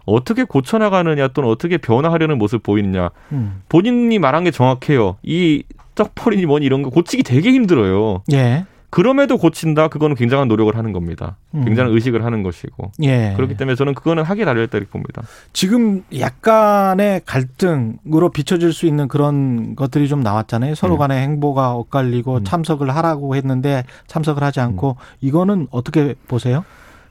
어떻게 0.04 0.44
고쳐나가느냐 0.44 1.28
또는 1.28 1.50
어떻게 1.50 1.78
변화하려는 1.78 2.38
모습 2.38 2.62
보이느냐 2.62 3.10
음. 3.32 3.62
본인이 3.68 4.18
말한 4.18 4.44
게 4.44 4.50
정확해요. 4.50 5.16
이 5.22 5.64
떡벌이니 5.94 6.46
뭐니 6.46 6.64
이런 6.64 6.82
거 6.82 6.90
고치기 6.90 7.22
되게 7.22 7.52
힘들어요. 7.52 8.22
예. 8.32 8.64
그럼에도 8.92 9.38
고친다. 9.38 9.88
그거는 9.88 10.14
굉장한 10.16 10.48
노력을 10.48 10.76
하는 10.76 10.92
겁니다. 10.92 11.38
음. 11.54 11.64
굉장한 11.64 11.94
의식을 11.94 12.26
하는 12.26 12.42
것이고. 12.42 12.92
예. 13.04 13.32
그렇기 13.36 13.56
때문에 13.56 13.74
저는 13.74 13.94
그거는 13.94 14.22
하기에 14.22 14.44
달려있다 14.44 14.76
이렇게 14.76 14.90
봅니다. 14.90 15.22
지금 15.54 16.04
약간의 16.14 17.22
갈등으로 17.24 18.28
비춰질 18.28 18.74
수 18.74 18.84
있는 18.84 19.08
그런 19.08 19.74
것들이 19.76 20.08
좀 20.08 20.20
나왔잖아요. 20.20 20.74
서로 20.74 20.96
네. 20.96 20.98
간의 20.98 21.22
행보가 21.22 21.72
엇갈리고 21.72 22.36
음. 22.36 22.44
참석을 22.44 22.94
하라고 22.94 23.34
했는데 23.34 23.84
참석을 24.08 24.42
하지 24.42 24.60
않고 24.60 24.90
음. 24.90 25.16
이거는 25.22 25.68
어떻게 25.70 26.14
보세요? 26.28 26.62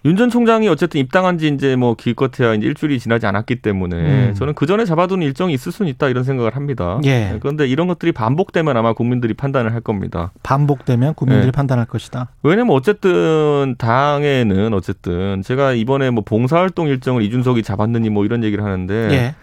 윤 0.04 0.16
전 0.18 0.32
총장이 0.32 0.68
어쨌든 0.68 1.00
입당한 1.00 1.38
지 1.38 1.48
이제 1.48 1.76
뭐 1.76 1.94
기껏해야 1.94 2.56
이제 2.56 2.66
일주일이 2.66 3.00
지나지 3.00 3.28
않았기 3.28 3.58
때문에 3.58 4.30
음. 4.30 4.34
저는 4.34 4.56
그 4.56 4.66
전에 4.66 4.84
잡아둔 4.84 5.22
일정이 5.22 5.54
있을 5.54 5.72
수는 5.72 5.92
있다 5.92 6.10
이런 6.10 6.24
생각을 6.24 6.56
합니다. 6.56 7.00
예. 7.06 7.38
그런데 7.40 7.68
이런 7.68 7.88
것들이 7.88 8.12
반복되면 8.12 8.76
아마 8.76 8.94
국민들이 8.94 9.36
판단을 9.36 9.74
할 9.74 9.82
겁니다. 9.82 10.32
반복되면 10.42 11.14
국민들이 11.14 11.48
예. 11.48 11.52
판단할 11.52 11.86
것이다. 11.86 12.30
왜냐면 12.42 12.76
어쨌든 12.76 13.76
당에는 13.78 14.74
어쨌든 14.74 15.44
제가 15.44 15.74
이번에 15.74 16.10
뭐 16.10 16.24
봉사활동 16.24 16.88
일정을 16.88 17.22
이준석이 17.22 17.62
잡았느니 17.62 18.10
뭐 18.10 18.26
이런 18.26 18.44
얘기를 18.44 18.64
하는데 18.64 18.94
예. 19.12 19.36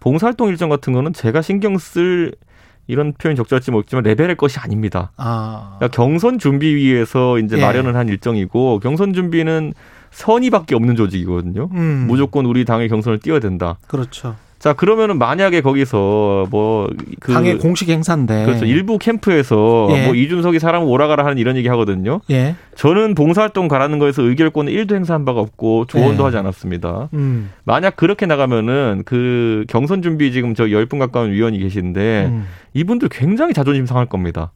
봉사활동 0.00 0.48
일정 0.48 0.68
같은 0.70 0.92
거는 0.92 1.12
제가 1.12 1.40
신경 1.40 1.78
쓸 1.78 2.32
이런 2.88 3.12
표현이 3.12 3.36
적절할지 3.36 3.70
모르겠지만 3.70 4.02
레벨의 4.02 4.34
것이 4.36 4.58
아닙니다. 4.58 5.12
아. 5.16 5.76
그러니까 5.78 5.94
경선 5.96 6.40
준비위에서 6.40 7.38
이제 7.38 7.58
예. 7.58 7.60
마련을 7.60 7.94
한 7.94 8.08
일정이고 8.08 8.80
경선 8.80 9.12
준비는 9.12 9.72
선의밖에 10.10 10.74
없는 10.74 10.96
조직이거든요. 10.96 11.68
음. 11.72 12.06
무조건 12.08 12.46
우리 12.46 12.64
당의 12.64 12.88
경선을 12.88 13.18
띄워야 13.20 13.40
된다. 13.40 13.78
그렇죠. 13.86 14.36
자 14.60 14.74
그러면은 14.74 15.16
만약에 15.18 15.62
거기서 15.62 16.46
뭐그 16.50 17.32
당의 17.32 17.56
공식 17.56 17.88
행사인데 17.88 18.44
그렇죠 18.44 18.66
일부 18.66 18.98
캠프에서 18.98 19.88
예. 19.90 20.04
뭐 20.04 20.14
이준석이 20.14 20.58
사람 20.58 20.84
오라가라 20.84 21.24
하는 21.24 21.38
이런 21.38 21.56
얘기 21.56 21.66
하거든요. 21.68 22.20
예. 22.30 22.56
저는 22.76 23.14
봉사활동 23.14 23.68
가라는 23.68 23.98
거에서 23.98 24.20
의결권을 24.20 24.70
1도 24.70 24.96
행사한 24.96 25.24
바가 25.24 25.40
없고 25.40 25.86
조언도 25.86 26.22
예. 26.22 26.24
하지 26.26 26.36
않았습니다. 26.36 27.08
음. 27.14 27.50
만약 27.64 27.96
그렇게 27.96 28.26
나가면은 28.26 29.02
그 29.06 29.64
경선 29.68 30.02
준비 30.02 30.30
지금 30.30 30.54
저 30.54 30.64
10분 30.64 30.98
가까운 30.98 31.32
위원이 31.32 31.58
계신데 31.58 32.26
음. 32.26 32.46
이분들 32.74 33.08
굉장히 33.08 33.54
자존심 33.54 33.86
상할 33.86 34.04
겁니다. 34.04 34.52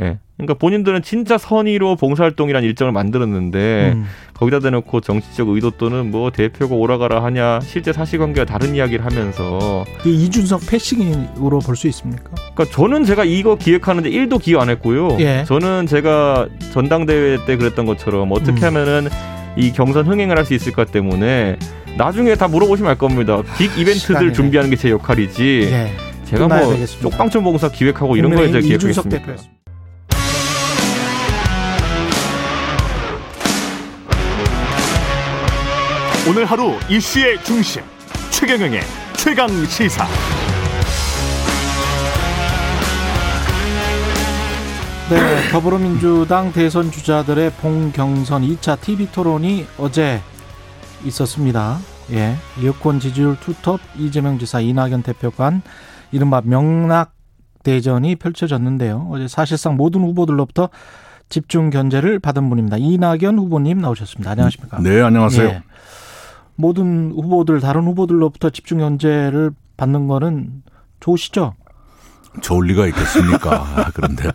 예. 0.00 0.18
그러니까 0.36 0.54
본인들은 0.54 1.02
진짜 1.02 1.38
선의로 1.38 1.96
봉사활동이란 1.96 2.64
일정을 2.64 2.92
만들었는데 2.92 3.92
음. 3.94 4.04
거기다 4.34 4.58
대놓고 4.60 5.00
정치적 5.02 5.48
의도 5.50 5.70
또는 5.72 6.10
뭐 6.10 6.30
대표가 6.32 6.74
오라가라 6.74 7.22
하냐 7.22 7.60
실제 7.60 7.92
사실관계와 7.92 8.46
다른 8.46 8.74
이야기를 8.74 9.04
하면서 9.04 9.84
이준석 10.04 10.62
패싱으로 10.68 11.58
볼 11.60 11.76
수 11.76 11.86
있습니까? 11.88 12.30
그러니까 12.54 12.64
저는 12.74 13.04
제가 13.04 13.24
이거 13.24 13.54
기획하는데 13.56 14.10
1도 14.10 14.40
기여 14.42 14.58
안 14.60 14.70
했고요. 14.70 15.16
예. 15.20 15.44
저는 15.46 15.86
제가 15.86 16.48
전당대회 16.72 17.44
때 17.46 17.56
그랬던 17.56 17.86
것처럼 17.86 18.32
어떻게 18.32 18.62
음. 18.62 18.64
하면은 18.64 19.08
이 19.56 19.70
경선 19.72 20.06
흥행을 20.06 20.36
할 20.36 20.44
수 20.44 20.54
있을까 20.54 20.84
때문에 20.86 21.56
나중에 21.98 22.34
다 22.34 22.48
물어보시면 22.48 22.90
알 22.90 22.96
겁니다. 22.98 23.42
빅 23.58 23.70
이벤트들 23.78 24.32
준비하는 24.32 24.70
게 24.70 24.76
제 24.76 24.90
역할이지. 24.90 25.68
예. 25.70 25.90
제가 26.24 26.48
뭐 26.48 26.74
쪽방촌 27.02 27.44
봉사 27.44 27.68
기획하고 27.70 28.16
이런 28.16 28.34
거에 28.34 28.46
제가 28.50 28.60
기획했습니다. 28.60 29.61
오늘 36.28 36.44
하루 36.44 36.78
이슈의 36.88 37.42
중심 37.42 37.82
최경영의 38.30 38.80
최강 39.16 39.48
시사. 39.66 40.06
네, 45.10 45.50
더불어민주당 45.50 46.52
대선 46.52 46.92
주자들의 46.92 47.50
봉경선 47.54 48.42
2차 48.42 48.80
TV 48.80 49.08
토론이 49.10 49.66
어제 49.78 50.20
있었습니다. 51.04 51.78
예, 52.12 52.36
여권 52.64 53.00
지지율 53.00 53.36
투톱 53.40 53.80
이재명 53.98 54.38
지사 54.38 54.60
이낙연 54.60 55.02
대표 55.02 55.32
간 55.32 55.60
이른바 56.12 56.40
명락 56.44 57.14
대전이 57.64 58.14
펼쳐졌는데요. 58.14 59.08
어제 59.10 59.26
사실상 59.26 59.74
모든 59.76 60.02
후보들로부터 60.02 60.68
집중 61.28 61.70
견제를 61.70 62.20
받은 62.20 62.48
분입니다. 62.48 62.76
이낙연 62.78 63.38
후보님 63.38 63.78
나오셨습니다. 63.78 64.30
안녕하십니까? 64.30 64.78
네, 64.80 65.00
안녕하세요. 65.00 65.48
예. 65.48 65.62
모든 66.56 67.12
후보들 67.12 67.60
다른 67.60 67.84
후보들로부터 67.84 68.50
집중 68.50 68.78
견제를 68.78 69.52
받는 69.76 70.06
거는 70.08 70.62
좋으시죠? 71.00 71.54
좋을 72.40 72.66
리가 72.68 72.86
있겠습니까? 72.88 73.90
그런데 73.94 74.30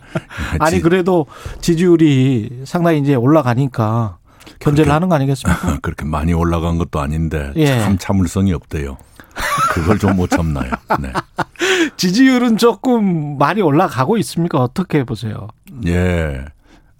아니 0.60 0.80
그래도 0.80 1.26
지지율이 1.60 2.62
상당히 2.64 3.00
이제 3.00 3.14
올라가니까 3.14 4.18
견제를 4.60 4.84
그렇게, 4.84 4.90
하는 4.92 5.08
거 5.08 5.14
아니겠습니까? 5.16 5.78
그렇게 5.82 6.04
많이 6.04 6.32
올라간 6.32 6.78
것도 6.78 7.00
아닌데 7.00 7.52
예. 7.56 7.80
참 7.80 7.98
참을성이 7.98 8.52
없대요. 8.52 8.96
그걸 9.72 9.98
좀 9.98 10.16
못 10.16 10.30
참나요. 10.30 10.70
네. 11.00 11.12
지지율은 11.96 12.56
조금 12.56 13.38
많이 13.38 13.62
올라가고 13.62 14.16
있습니까? 14.18 14.58
어떻게 14.58 15.04
보세요? 15.04 15.48
예. 15.86 16.44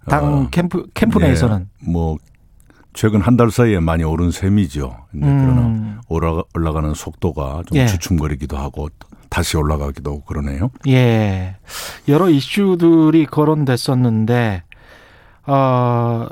당 0.07 0.25
어, 0.25 0.47
캠프 0.49 0.85
캠프 0.93 1.19
내에서는 1.19 1.67
예. 1.87 1.91
뭐 1.91 2.17
최근 2.93 3.21
한 3.21 3.37
달 3.37 3.51
사이에 3.51 3.79
많이 3.79 4.03
오른 4.03 4.31
셈이죠. 4.31 4.95
근데 5.11 5.27
음. 5.27 5.39
그러나 5.41 6.01
올라가, 6.09 6.43
올라가는 6.55 6.93
속도가 6.93 7.63
좀 7.67 7.77
예. 7.77 7.85
주춤거리기도 7.85 8.57
하고 8.57 8.89
다시 9.29 9.57
올라가기도 9.57 10.11
하고 10.11 10.21
그러네요. 10.23 10.71
예. 10.87 11.55
여러 12.07 12.29
이슈들이 12.29 13.25
거론됐었는데 13.27 14.63
어, 15.45 16.27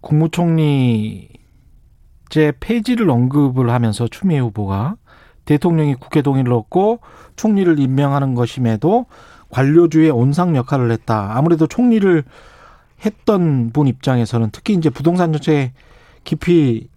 국무총리 0.00 1.28
제 2.28 2.52
폐지를 2.58 3.10
언급을 3.10 3.70
하면서 3.70 4.08
추미애 4.08 4.38
후보가 4.38 4.96
대통령이 5.44 5.94
국회 5.96 6.22
동의를 6.22 6.52
얻고 6.52 7.00
총리를 7.36 7.78
임명하는 7.78 8.34
것임에도 8.34 9.06
관료주의 9.50 10.10
온상 10.10 10.56
역할을 10.56 10.90
했다. 10.90 11.36
아무래도 11.36 11.66
총리를 11.66 12.24
했던 13.04 13.70
분 13.72 13.86
입장에서는 13.88 14.50
특히 14.52 14.74
이제 14.74 14.90
부동산 14.90 15.32
정책 15.32 15.72
깊이 16.24 16.88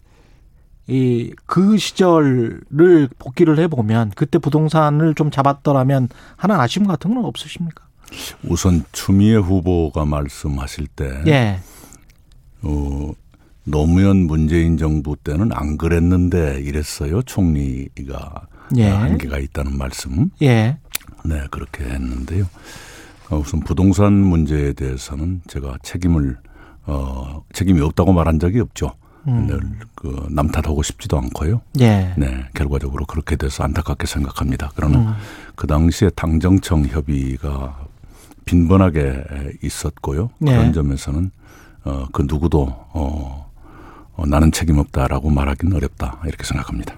이 0.88 1.32
그 1.48 1.78
시절을 1.78 3.10
복귀를 3.18 3.58
해보면 3.60 4.12
그때 4.16 4.38
부동산을 4.38 5.16
좀 5.16 5.32
잡았더라면 5.32 6.10
하는 6.38 6.56
아쉬움 6.60 6.86
같은 6.86 7.16
건 7.16 7.26
없으십니까? 7.26 7.84
우선 8.44 8.84
추미애 8.92 9.36
후보가 9.36 10.06
말씀하실 10.06 10.88
때, 10.88 11.24
예. 11.26 11.60
어, 12.62 13.12
노무현 13.64 14.28
문재인 14.28 14.78
정부 14.78 15.16
때는 15.16 15.52
안 15.54 15.78
그랬는데 15.78 16.62
이랬어요. 16.62 17.24
총리가 17.24 18.48
예. 18.78 18.90
한계가 18.90 19.40
있다는 19.40 19.78
말씀. 19.78 20.30
예. 20.44 20.78
네, 21.26 21.42
그렇게 21.50 21.84
했는데요. 21.84 22.46
어, 23.30 23.38
우선 23.38 23.60
부동산 23.62 24.14
문제에 24.14 24.74
대해서는 24.74 25.42
제가 25.48 25.78
책임을 25.84 26.38
어 26.88 27.44
책임이 27.54 27.82
없다고 27.82 28.14
말한 28.14 28.40
적이 28.40 28.60
없죠. 28.60 28.92
음. 29.28 29.48
늘그 29.48 30.28
남탓하고 30.30 30.84
싶지도 30.84 31.18
않고요. 31.18 31.62
예. 31.80 32.14
네, 32.16 32.46
결과적으로 32.54 33.06
그렇게 33.06 33.36
돼서 33.36 33.64
안타깝게 33.64 34.06
생각합니다. 34.06 34.72
그러나 34.76 35.00
음. 35.00 35.14
그 35.56 35.66
당시에 35.66 36.12
당정청 36.16 36.86
협의가 36.86 37.80
빈번하게 38.46 39.24
있었고요. 39.64 40.30
예. 40.46 40.52
그런 40.52 40.74
점에서는 40.74 41.32
어 41.86 42.08
그 42.12 42.24
누구도 42.28 42.64
어, 42.94 43.52
어 44.16 44.26
나는 44.26 44.52
책임 44.52 44.78
없다라고 44.78 45.30
말하기는 45.30 45.76
어렵다 45.76 46.22
이렇게 46.26 46.44
생각합니다. 46.44 46.96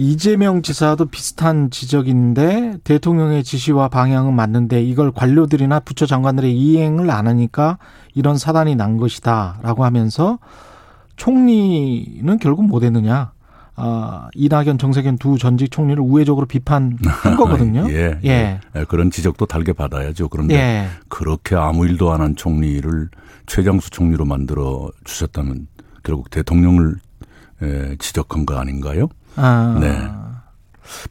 이재명 0.00 0.62
지사도 0.62 1.04
비슷한 1.06 1.68
지적인데 1.70 2.78
대통령의 2.84 3.44
지시와 3.44 3.88
방향은 3.88 4.34
맞는데 4.34 4.82
이걸 4.82 5.12
관료들이나 5.12 5.80
부처 5.80 6.06
장관들의 6.06 6.56
이행을 6.56 7.10
안 7.10 7.26
하니까 7.26 7.76
이런 8.14 8.38
사단이 8.38 8.76
난 8.76 8.96
것이다라고 8.96 9.84
하면서 9.84 10.38
총리는 11.16 12.38
결국 12.38 12.64
못 12.66 12.82
했느냐. 12.82 13.32
아, 13.76 14.28
이낙연, 14.34 14.78
정세균 14.78 15.18
두 15.18 15.36
전직 15.36 15.70
총리를 15.70 16.02
우회적으로 16.02 16.46
비판한 16.46 16.96
거거든요. 17.36 17.86
예, 17.90 18.18
예. 18.24 18.60
예. 18.74 18.84
그런 18.84 19.10
지적도 19.10 19.44
달게 19.44 19.74
받아야죠. 19.74 20.30
그런데 20.30 20.54
예. 20.54 20.86
그렇게 21.08 21.56
아무 21.56 21.86
일도 21.86 22.10
안 22.10 22.22
한 22.22 22.36
총리를 22.36 23.08
최장수 23.44 23.90
총리로 23.90 24.24
만들어 24.24 24.90
주셨다는 25.04 25.66
결국 26.02 26.30
대통령을 26.30 26.96
예, 27.62 27.96
지적한 27.98 28.46
거 28.46 28.56
아닌가요? 28.56 29.08
아. 29.36 29.78
네. 29.80 30.20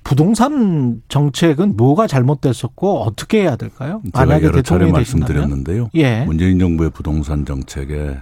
부동산 0.04 1.02
정책은 1.08 1.78
뭐가 1.78 2.08
잘못됐었고 2.08 3.02
어떻게 3.02 3.42
해야 3.42 3.56
될까요? 3.56 4.02
만약에 4.14 4.46
여러 4.46 4.62
차례 4.62 4.92
말씀드렸는데요. 4.92 5.90
예. 5.96 6.26
문재인 6.26 6.60
정부의 6.60 6.90
부동산 6.90 7.46
정책의 7.46 8.20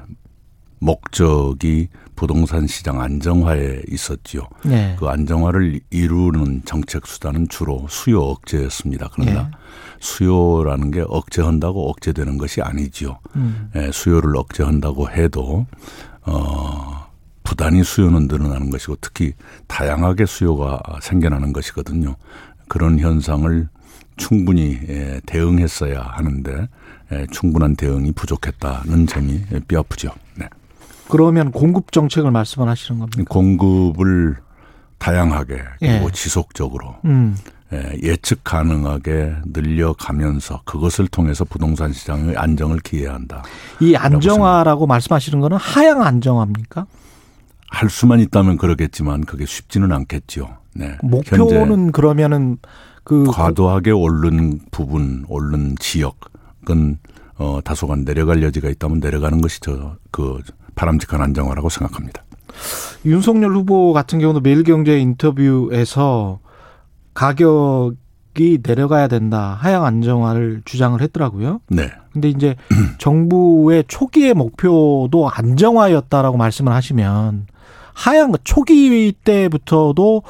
목적이 0.80 1.90
부동산 2.16 2.68
시장 2.68 3.02
안정화에 3.02 3.82
있었지요. 3.90 4.42
예. 4.68 4.96
그 5.00 5.08
안정화를 5.08 5.80
이루는 5.90 6.64
정책 6.66 7.08
수단은 7.08 7.48
주로 7.48 7.86
수요 7.90 8.22
억제였습니다. 8.22 9.10
그러나 9.14 9.32
예. 9.32 9.58
수요라는 10.00 10.92
게 10.92 11.04
억제한다고 11.08 11.90
억제되는 11.90 12.38
것이 12.38 12.62
아니지요. 12.62 13.20
음. 13.36 13.72
예, 13.76 13.92
수요를 13.92 14.36
억제한다고 14.38 15.10
해도 15.10 15.66
어 16.24 16.97
부단히 17.48 17.82
수요는 17.82 18.28
늘어나는 18.28 18.70
것이고 18.72 18.98
특히 19.00 19.32
다양하게 19.68 20.26
수요가 20.26 20.82
생겨나는 21.02 21.54
것이거든요. 21.54 22.18
그런 22.68 23.00
현상을 23.00 23.70
충분히 24.18 24.78
예, 24.90 25.22
대응했어야 25.26 26.02
하는데 26.02 26.68
예, 27.14 27.26
충분한 27.32 27.78
대응이 27.78 28.12
부족했다는 28.12 29.08
점이 29.08 29.46
뼈아프죠. 29.70 30.10
네. 30.36 30.50
그러면 31.08 31.54
공급 31.54 31.94
정책을 31.94 32.32
말씀을 32.32 32.68
하시는 32.68 33.00
겁니까? 33.00 33.34
공급을 33.34 34.36
다양하게 34.98 35.62
그리고 35.80 36.06
예. 36.06 36.12
지속적으로 36.12 36.98
음. 37.06 37.38
예측 38.04 38.44
가능하게 38.44 39.36
늘려가면서 39.46 40.64
그것을 40.66 41.08
통해서 41.08 41.46
부동산 41.46 41.94
시장의 41.94 42.36
안정을 42.36 42.80
기해야 42.80 43.14
한다. 43.14 43.42
이 43.80 43.96
안정화라고 43.96 44.86
말씀하시는 44.86 45.40
거는 45.40 45.56
하향 45.56 46.02
안정화입니까? 46.02 46.86
할 47.70 47.90
수만 47.90 48.20
있다면 48.20 48.58
그러겠지만 48.58 49.22
그게 49.22 49.46
쉽지는 49.46 49.92
않겠죠. 49.92 50.58
네. 50.74 50.98
목표는 51.04 51.92
그러면은 51.92 52.58
그 53.04 53.24
과도하게 53.26 53.92
오른 53.92 54.60
부분, 54.72 55.26
오른 55.28 55.76
지역은 55.80 57.00
어 57.38 57.60
다소간 57.64 58.04
내려갈 58.06 58.42
여지가 58.42 58.70
있다면 58.70 59.00
내려가는 59.00 59.42
것이 59.42 59.60
저 59.62 59.98
그 60.12 60.42
바람직한 60.74 61.22
안정화라고 61.22 61.70
생각합니다. 61.70 62.24
윤석열 63.06 63.54
후보 63.54 63.94
같은 63.94 64.20
경우도 64.20 64.40
매일경제 64.40 64.98
인터뷰에서 65.00 66.40
가격이 67.14 68.60
내려가야 68.64 69.08
된다. 69.08 69.58
하향 69.60 69.86
안정화를 69.86 70.62
주장을 70.66 71.00
했더라고요. 71.02 71.62
네. 71.70 71.92
근데 72.14 72.30
이제 72.30 72.56
정부의 72.98 73.84
초기의 73.88 74.34
목표도 74.34 75.30
안정화였다라고 75.32 76.38
말씀을 76.38 76.74
하시면 76.74 77.48
하향 77.98 78.34
초기 78.44 79.12
때부터도 79.24 80.22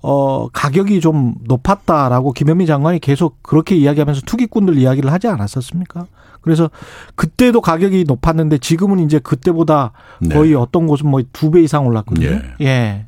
어 0.00 0.48
가격이 0.48 1.00
좀 1.00 1.34
높았다라고 1.44 2.32
김현미 2.32 2.64
장관이 2.66 2.98
계속 3.00 3.42
그렇게 3.42 3.76
이야기하면서 3.76 4.22
투기꾼들 4.26 4.78
이야기를 4.78 5.12
하지 5.12 5.28
않았었습니까? 5.28 6.06
그래서 6.40 6.70
그때도 7.14 7.60
가격이 7.60 8.04
높았는데 8.06 8.58
지금은 8.58 9.00
이제 9.00 9.18
그때보다 9.18 9.92
네. 10.20 10.34
거의 10.34 10.54
어떤 10.54 10.86
곳은 10.86 11.08
뭐 11.08 11.20
두 11.32 11.50
배 11.50 11.62
이상 11.62 11.86
올랐거든요. 11.86 12.26
예. 12.26 12.42
예. 12.62 13.06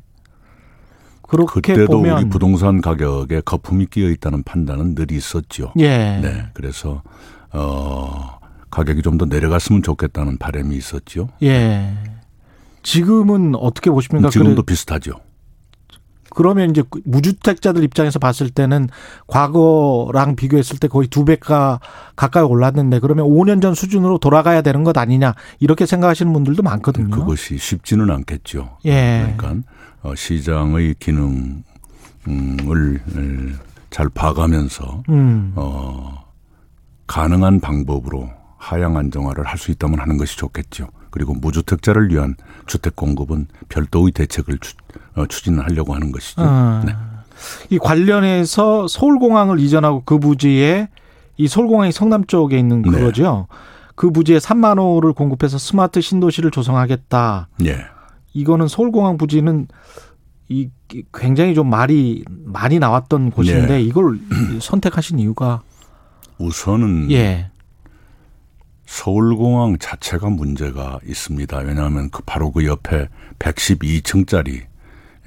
그렇게 1.23 1.73
그때도 1.73 1.87
보면 1.97 2.17
우리 2.19 2.29
부동산 2.29 2.81
가격에 2.81 3.41
거품이 3.41 3.87
끼어 3.87 4.09
있다는 4.09 4.43
판단은 4.43 4.95
늘 4.95 5.11
있었죠. 5.11 5.73
예. 5.79 6.19
네. 6.21 6.45
그래서 6.53 7.01
어 7.51 8.37
가격이 8.69 9.01
좀 9.01 9.17
더 9.17 9.25
내려갔으면 9.25 9.81
좋겠다는 9.83 10.37
바람이 10.37 10.75
있었죠. 10.75 11.29
예. 11.43 11.93
지금은 12.87 13.53
어떻게 13.55 13.89
보십니까? 13.89 14.29
지금도 14.29 14.63
그래, 14.63 14.73
비슷하죠. 14.73 15.11
그러면 16.33 16.69
이제 16.69 16.83
무주택자들 17.03 17.83
입장에서 17.83 18.17
봤을 18.19 18.49
때는 18.49 18.87
과거랑 19.27 20.35
비교했을 20.37 20.77
때 20.77 20.87
거의 20.87 21.07
두 21.09 21.25
배가 21.25 21.79
가까이 22.15 22.43
올랐는데 22.43 22.99
그러면 22.99 23.25
5년 23.25 23.61
전 23.61 23.73
수준으로 23.73 24.19
돌아가야 24.19 24.61
되는 24.61 24.83
것 24.85 24.97
아니냐 24.97 25.33
이렇게 25.59 25.85
생각하시는 25.85 26.31
분들도 26.31 26.63
많거든요. 26.63 27.09
그것이 27.09 27.57
쉽지는 27.57 28.09
않겠죠. 28.09 28.77
예. 28.85 29.33
그러니까 29.37 29.67
어, 30.03 30.15
시장의 30.15 30.95
기능을 30.99 31.63
잘 33.89 34.07
봐가면서 34.09 35.03
음. 35.09 35.51
어 35.55 36.23
가능한 37.07 37.59
방법으로 37.59 38.29
하향 38.57 38.95
안정화를 38.95 39.45
할 39.45 39.57
수 39.57 39.71
있다면 39.71 39.99
하는 39.99 40.17
것이 40.17 40.37
좋겠죠. 40.37 40.87
그리고 41.09 41.33
무주택자를 41.33 42.11
위한 42.11 42.35
주택 42.65 42.95
공급은 42.95 43.47
별도의 43.69 44.11
대책을 44.11 44.57
추, 44.59 44.75
어, 45.15 45.25
진하려고 45.27 45.93
하는 45.93 46.11
것이죠. 46.11 46.41
아, 46.41 46.83
네. 46.85 46.93
이 47.69 47.77
관련해서 47.77 48.87
서울공항을 48.87 49.59
이전하고 49.59 50.03
그 50.05 50.19
부지에 50.19 50.89
이 51.37 51.47
서울공항이 51.47 51.91
성남 51.91 52.25
쪽에 52.25 52.57
있는 52.57 52.81
네. 52.81 52.89
그거죠. 52.89 53.47
네. 53.49 53.57
그 53.95 54.11
부지에 54.11 54.37
3만 54.37 54.77
호를 54.79 55.13
공급해서 55.13 55.57
스마트 55.57 56.01
신도시를 56.01 56.51
조성하겠다. 56.51 57.49
예. 57.65 57.85
이거는 58.33 58.67
서울공항 58.67 59.17
부지는 59.17 59.67
이 60.49 60.69
굉장히 61.13 61.55
좀 61.55 61.69
말이 61.69 62.23
많이 62.29 62.79
나왔던 62.79 63.31
곳인데 63.31 63.67
네. 63.67 63.81
이걸 63.81 64.19
선택하신 64.61 65.19
이유가 65.19 65.61
우선은 66.37 67.11
예. 67.11 67.49
서울공항 68.87 69.77
자체가 69.79 70.29
문제가 70.29 70.99
있습니다. 71.05 71.57
왜냐하면 71.59 72.09
그 72.09 72.23
바로 72.25 72.51
그 72.51 72.65
옆에 72.65 73.07
112층짜리 73.37 74.61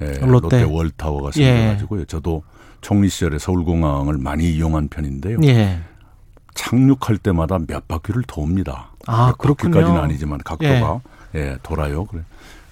예, 0.01 0.05
롯데, 0.05 0.25
롯데 0.25 0.63
월타워가 0.63 1.31
생겨가지고요. 1.31 2.01
예. 2.01 2.05
저도 2.05 2.43
총리 2.81 3.07
시절에 3.07 3.37
서울공항을 3.37 4.17
많이 4.17 4.51
이용한 4.51 4.89
편인데요. 4.89 5.37
예. 5.43 5.79
착륙할 6.55 7.17
때마다 7.21 7.59
몇 7.59 7.87
바퀴를 7.87 8.23
돕니다. 8.23 8.89
아, 9.05 9.33
그렇군요. 9.37 9.75
바퀴까지는 9.75 10.01
아니지만 10.01 10.39
각도가 10.43 11.01
예, 11.35 11.39
예 11.39 11.57
돌아요. 11.61 12.05
그래. 12.05 12.23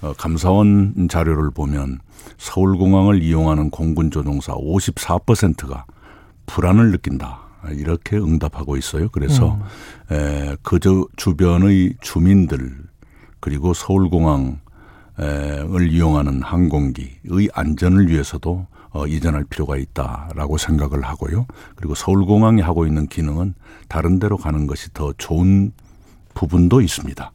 어, 0.01 0.13
감사원 0.17 1.07
자료를 1.09 1.51
보면 1.51 1.99
서울공항을 2.39 3.21
이용하는 3.21 3.69
공군 3.69 4.09
조종사 4.09 4.53
54%가 4.53 5.85
불안을 6.47 6.91
느낀다. 6.91 7.49
이렇게 7.72 8.18
응답하고 8.18 8.78
있어요. 8.78 9.10
그래서 9.10 9.60
음. 10.10 10.16
에, 10.16 10.55
그저 10.62 11.05
주변의 11.18 11.95
주민들 12.01 12.78
그리고 13.39 13.74
서울공항 13.74 14.60
을 15.22 15.91
이용하는 15.91 16.41
항공기의 16.41 17.49
안전을 17.53 18.07
위해서도 18.07 18.68
어, 18.91 19.05
이전할 19.05 19.43
필요가 19.49 19.76
있다라고 19.76 20.57
생각을 20.57 21.03
하고요. 21.03 21.45
그리고 21.76 21.93
서울공항이 21.93 22.62
하고 22.62 22.86
있는 22.86 23.05
기능은 23.07 23.53
다른 23.89 24.20
데로 24.20 24.38
가는 24.38 24.66
것이 24.66 24.93
더 24.93 25.14
좋은 25.18 25.74
부분도 26.34 26.80
있습니다. 26.80 27.32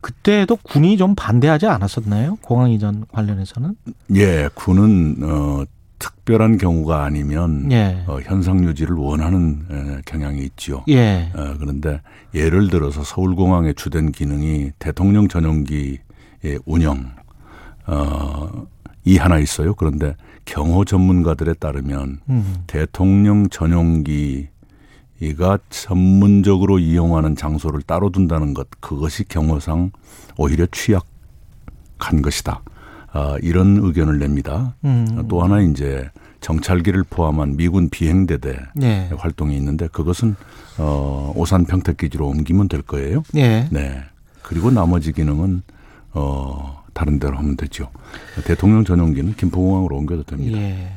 그때도 0.00 0.56
군이 0.56 0.96
좀 0.96 1.14
반대하지 1.14 1.66
않았었나요? 1.66 2.36
공항 2.40 2.70
이전 2.70 3.04
관련해서는? 3.12 3.76
예, 4.16 4.48
군은 4.54 5.16
어 5.22 5.64
특별한 5.98 6.58
경우가 6.58 7.04
아니면 7.04 7.70
예. 7.72 8.04
어, 8.06 8.18
현상 8.22 8.64
유지를 8.64 8.96
원하는 8.96 9.64
에, 9.70 10.02
경향이 10.04 10.40
있지요. 10.40 10.84
예. 10.88 11.30
어, 11.34 11.54
그런데 11.58 12.00
예를 12.34 12.68
들어서 12.68 13.02
서울공항의 13.02 13.74
주된 13.74 14.12
기능이 14.12 14.72
대통령 14.78 15.28
전용기의 15.28 15.98
운영 16.64 17.12
어, 17.86 18.66
이 19.04 19.16
하나 19.16 19.38
있어요. 19.38 19.74
그런데 19.74 20.14
경호 20.44 20.84
전문가들에 20.84 21.54
따르면 21.54 22.20
음. 22.28 22.54
대통령 22.66 23.48
전용기 23.48 24.48
이가 25.20 25.58
전문적으로 25.70 26.78
이용하는 26.78 27.36
장소를 27.36 27.82
따로 27.82 28.10
둔다는 28.10 28.52
것 28.52 28.68
그것이 28.80 29.24
경호상 29.24 29.90
오히려 30.36 30.66
취약한 30.66 32.20
것이다. 32.22 32.62
아, 33.16 33.38
이런 33.40 33.78
의견을 33.82 34.18
냅니다. 34.18 34.74
음. 34.84 35.26
또 35.28 35.42
하나 35.42 35.62
이제 35.62 36.10
정찰기를 36.40 37.04
포함한 37.08 37.56
미군 37.56 37.88
비행대대 37.88 38.58
네. 38.74 39.10
활동이 39.16 39.56
있는데 39.56 39.88
그것은 39.88 40.36
어, 40.76 41.32
오산 41.34 41.64
평택 41.64 41.96
기지로 41.96 42.28
옮기면 42.28 42.68
될 42.68 42.82
거예요. 42.82 43.22
네. 43.32 43.68
네. 43.72 44.02
그리고 44.42 44.70
나머지 44.70 45.12
기능은 45.12 45.62
어, 46.12 46.84
다른 46.92 47.18
데로 47.18 47.38
하면 47.38 47.56
되죠. 47.56 47.88
대통령 48.44 48.84
전용기는 48.84 49.34
김포공항으로 49.34 49.96
옮겨도 49.96 50.24
됩니다. 50.24 50.58
예. 50.58 50.92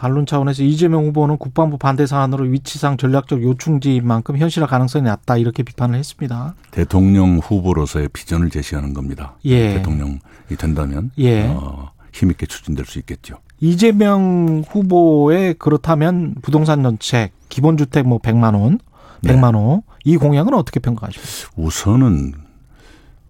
반론 0.00 0.24
차원에서 0.24 0.62
이재명 0.62 1.04
후보는 1.04 1.36
국방부 1.36 1.76
반대 1.76 2.06
사안으로 2.06 2.44
위치상 2.44 2.96
전략적 2.96 3.42
요충지인 3.42 4.06
만큼 4.06 4.38
현실화 4.38 4.66
가능성이 4.66 5.04
낮다 5.04 5.36
이렇게 5.36 5.62
비판을 5.62 5.98
했습니다. 5.98 6.54
대통령 6.70 7.36
후보로서의 7.36 8.08
비전을 8.08 8.48
제시하는 8.48 8.94
겁니다. 8.94 9.34
예. 9.44 9.74
대통령이 9.74 10.18
된다면 10.56 11.10
예. 11.18 11.48
어, 11.48 11.90
힘 12.14 12.30
있게 12.30 12.46
추진될 12.46 12.86
수 12.86 12.98
있겠죠. 13.00 13.40
이재명 13.60 14.64
후보의 14.66 15.56
그렇다면 15.58 16.34
부동산 16.40 16.82
정책, 16.82 17.32
기본주택 17.50 18.08
뭐 18.08 18.20
100만 18.20 18.58
원, 18.58 18.78
100만 19.22 19.54
원, 19.54 19.82
이 20.04 20.16
공약은 20.16 20.54
어떻게 20.54 20.80
평가하십니까? 20.80 21.52
우선은 21.56 22.32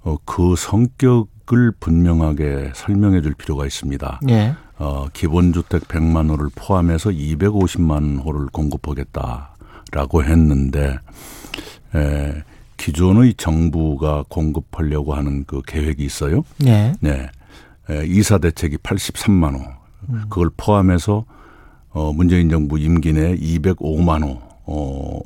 어, 0.05 0.19
그 0.25 0.55
성격을 0.57 1.73
분명하게 1.81 2.71
설명해 2.77 3.23
줄 3.23 3.35
필요가 3.35 3.67
있습니다. 3.67 4.21
예. 4.29 4.55
어, 4.81 5.07
기본주택 5.13 5.89
100만 5.89 6.31
호를 6.31 6.49
포함해서 6.55 7.11
250만 7.11 8.25
호를 8.25 8.47
공급하겠다라고 8.47 10.25
했는데 10.25 10.97
에, 11.95 12.43
기존의 12.79 13.35
정부가 13.35 14.25
공급하려고 14.31 15.15
하는 15.15 15.45
그 15.45 15.61
계획이 15.67 16.03
있어요. 16.03 16.45
네. 16.57 16.95
네. 17.01 17.29
에, 17.91 18.07
이사 18.07 18.39
대책이 18.39 18.79
83만 18.79 19.55
호. 19.55 19.65
음. 20.09 20.23
그걸 20.31 20.49
포함해서 20.57 21.27
어, 21.91 22.13
문재인 22.15 22.49
정부 22.49 22.79
임기 22.79 23.13
내 23.13 23.37
205만 23.37 24.23
호. 24.23 24.41
어, 24.65 25.21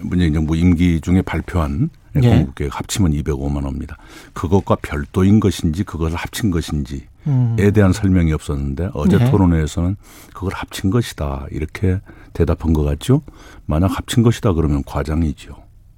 문재인 0.00 0.34
정부 0.34 0.54
임기 0.54 1.00
중에 1.00 1.22
발표한 1.22 1.88
네. 1.88 2.01
공급 2.20 2.54
계획 2.54 2.76
합치면 2.76 3.12
205만 3.12 3.64
호입니다. 3.64 3.96
그것과 4.32 4.76
별도인 4.82 5.40
것인지 5.40 5.84
그것을 5.84 6.16
합친 6.16 6.50
것인지 6.50 7.06
음. 7.26 7.56
에 7.58 7.70
대한 7.70 7.92
설명이 7.92 8.32
없었는데 8.32 8.90
어제 8.94 9.18
네. 9.18 9.30
토론회에서는 9.30 9.96
그걸 10.34 10.52
합친 10.54 10.90
것이다 10.90 11.46
이렇게 11.50 12.00
대답한 12.32 12.72
것 12.72 12.82
같죠. 12.82 13.22
만약 13.66 13.96
합친 13.96 14.22
것이다 14.22 14.52
그러면 14.52 14.82
과장이죠. 14.84 15.54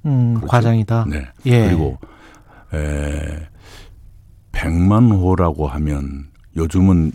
음, 0.06 0.34
그렇죠? 0.34 0.46
과장이다. 0.48 1.06
네. 1.08 1.26
예. 1.46 1.66
그리고 1.66 1.98
에 2.72 3.48
100만 4.52 5.12
호라고 5.12 5.66
하면 5.66 6.28
요즘은 6.56 7.12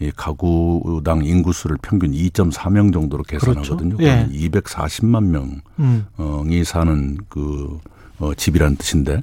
이 0.00 0.10
가구당 0.16 1.24
인구수를 1.24 1.76
평균 1.82 2.12
2.4명 2.12 2.92
정도로 2.92 3.22
계산하거든요. 3.22 3.98
그렇죠. 3.98 4.04
예. 4.04 4.26
240만 4.32 5.24
명이 5.24 5.60
음. 5.78 6.64
사는 6.64 7.18
그 7.28 7.78
어, 8.20 8.34
집이라는 8.34 8.76
뜻인데 8.76 9.20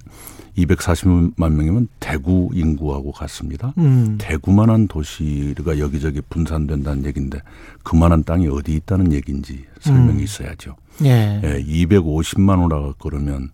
240만 0.58 1.52
명이면 1.54 1.88
대구 2.00 2.50
인구하고 2.54 3.12
같습니다. 3.12 3.74
음. 3.78 4.18
대구만한 4.20 4.88
도시가 4.88 5.78
여기저기 5.78 6.20
분산된다는 6.22 7.06
얘기인데 7.06 7.40
그만한 7.84 8.24
땅이 8.24 8.48
어디 8.48 8.76
있다는 8.76 9.14
얘기인지 9.14 9.66
설명이 9.82 10.20
음. 10.20 10.24
있어야죠. 10.24 10.76
예. 11.04 11.40
예 11.44 11.64
250만 11.64 12.64
호라 12.64 12.94
그러면 13.00 13.52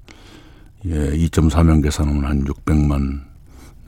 예, 0.86 1.12
2.4명 1.12 1.84
계산하면 1.84 2.26
한 2.26 2.44
600만 2.46 3.22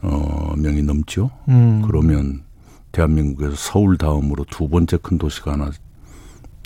어, 0.02 0.54
명이 0.58 0.84
넘죠. 0.84 1.32
음. 1.48 1.82
그러면 1.86 2.44
대한민국에서 2.92 3.56
서울 3.56 3.98
다음으로 3.98 4.46
두 4.50 4.68
번째 4.68 4.98
큰 5.02 5.18
도시가 5.18 5.54
하나 5.54 5.72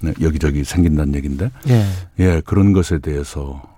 네, 0.01 0.13
여기저기 0.21 0.63
생긴다는 0.63 1.13
얘기인데 1.15 1.51
예. 1.67 1.85
예 2.19 2.41
그런 2.45 2.73
것에 2.73 2.99
대해서 2.99 3.68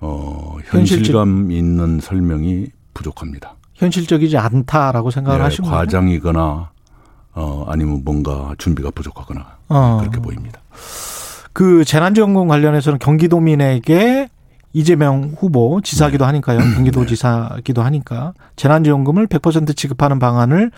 어, 0.00 0.56
현실감. 0.64 1.50
있는 1.50 2.00
설명이 2.00 2.68
부족합니다. 2.94 3.54
현실적이지 3.74 4.36
않다라고 4.36 5.10
생각을 5.10 5.38
네, 5.38 5.44
하시는 5.44 5.68
과장이거나 5.68 6.70
어, 7.32 7.64
아니면 7.68 8.02
뭔가 8.04 8.54
준비가 8.58 8.90
부족하거나 8.90 9.58
어. 9.68 9.98
그렇게 10.00 10.20
보입니다. 10.20 10.60
그 11.52 11.84
재난지원금 11.84 12.48
관련해서는 12.48 12.98
경기도민에게 12.98 14.28
이재명 14.72 15.34
후보 15.36 15.80
지사기도 15.82 16.24
네. 16.24 16.26
하니까요. 16.26 16.58
경기도지사기도 16.58 17.80
네. 17.80 17.84
하니까 17.84 18.34
재난지원금을 18.56 19.26
100% 19.26 19.76
지급하는 19.76 20.18
방안을 20.18 20.70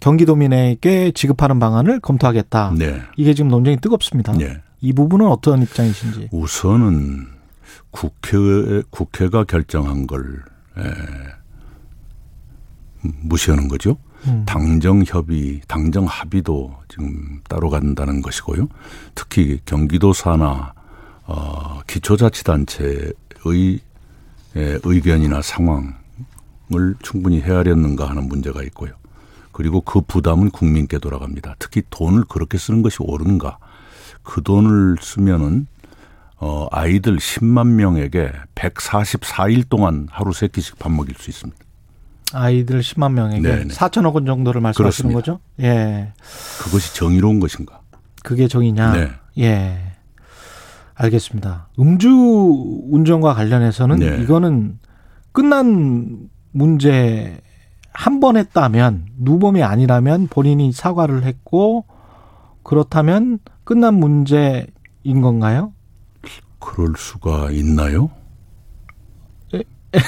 경기도민에게 0.00 1.10
지급하는 1.12 1.58
방안을 1.58 2.00
검토하겠다. 2.00 2.74
네. 2.78 3.02
이게 3.16 3.34
지금 3.34 3.50
논쟁이 3.50 3.78
뜨겁습니다. 3.78 4.32
네. 4.32 4.58
이 4.80 4.92
부분은 4.92 5.26
어떤 5.26 5.62
입장이신지? 5.62 6.28
우선은 6.30 7.37
국회 7.90 8.82
국회가 8.90 9.44
결정한 9.44 10.06
걸 10.06 10.42
에, 10.76 10.82
무시하는 13.02 13.68
거죠. 13.68 13.96
음. 14.26 14.44
당정 14.46 15.02
협의, 15.06 15.60
당정 15.68 16.04
합의도 16.04 16.76
지금 16.88 17.40
따로 17.48 17.70
간다는 17.70 18.20
것이고요. 18.20 18.68
특히 19.14 19.60
경기도 19.64 20.12
사나 20.12 20.74
어, 21.24 21.80
기초자치단체의 21.86 23.12
에, 24.56 24.78
의견이나 24.82 25.42
상황을 25.42 26.94
충분히 27.02 27.40
헤아렸는가 27.40 28.08
하는 28.08 28.26
문제가 28.28 28.62
있고요. 28.64 28.92
그리고 29.52 29.80
그 29.80 30.00
부담은 30.00 30.50
국민께 30.50 30.98
돌아갑니다. 30.98 31.56
특히 31.58 31.82
돈을 31.90 32.24
그렇게 32.28 32.58
쓰는 32.58 32.82
것이 32.82 32.98
옳은가? 33.00 33.58
그 34.22 34.42
돈을 34.42 34.96
쓰면은 35.00 35.66
어, 36.40 36.68
아이들 36.70 37.16
10만 37.16 37.66
명에게 37.68 38.30
144일 38.54 39.68
동안 39.68 40.06
하루 40.10 40.32
세 40.32 40.46
끼씩 40.48 40.78
밥 40.78 40.90
먹일 40.92 41.14
수 41.16 41.30
있습니다. 41.30 41.58
아이들 42.32 42.80
10만 42.80 43.12
명에게 43.12 43.40
네네. 43.42 43.74
4천억 43.74 44.14
원 44.14 44.26
정도를 44.26 44.60
말씀하시는 44.60 45.10
그렇습니다. 45.10 45.18
거죠? 45.18 45.40
예. 45.60 46.12
그것이 46.62 46.94
정의로운 46.94 47.40
것인가? 47.40 47.80
그게 48.22 48.46
정의냐? 48.46 48.92
네. 48.92 49.10
예. 49.38 49.78
알겠습니다. 50.94 51.68
음주 51.78 52.08
운전과 52.90 53.34
관련해서는 53.34 53.96
네. 53.98 54.22
이거는 54.22 54.78
끝난 55.32 56.28
문제 56.52 57.40
한 57.92 58.20
번 58.20 58.36
했다면 58.36 59.06
누범이 59.18 59.62
아니라면 59.62 60.28
본인이 60.28 60.70
사과를 60.72 61.24
했고 61.24 61.84
그렇다면 62.62 63.38
끝난 63.64 63.94
문제인 63.94 65.20
건가요? 65.22 65.72
그럴 66.58 66.94
수가 66.96 67.50
있나요? 67.50 68.10
네. 69.52 69.62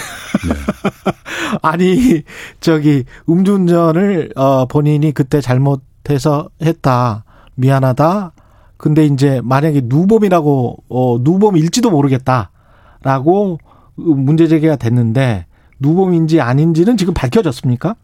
아니 1.63 2.23
저기 2.61 3.05
음주운전을 3.29 4.33
어 4.37 4.67
본인이 4.67 5.13
그때 5.13 5.41
잘못해서 5.41 6.49
했다 6.63 7.25
미안하다 7.55 8.33
근데 8.77 9.05
이제 9.05 9.41
만약에 9.45 9.83
누범이라고 9.85 10.85
어 10.89 11.19
누범일지도 11.21 11.91
모르겠다라고 11.91 13.59
문제 13.97 14.49
제기가 14.49 14.77
됐는데 14.77 15.47
누범인지 15.81 16.41
아닌지는 16.41 16.97
지금 16.97 17.15
밝혀졌습니까? 17.15 17.97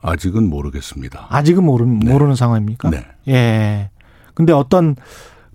아직은 0.00 0.48
모르겠습니다. 0.48 1.26
아직은 1.30 1.64
모르, 1.64 1.84
네. 1.84 2.10
모르는 2.10 2.34
상황입니까? 2.36 2.90
네. 2.90 3.04
예. 3.28 3.90
근데 4.34 4.52
어떤 4.52 4.94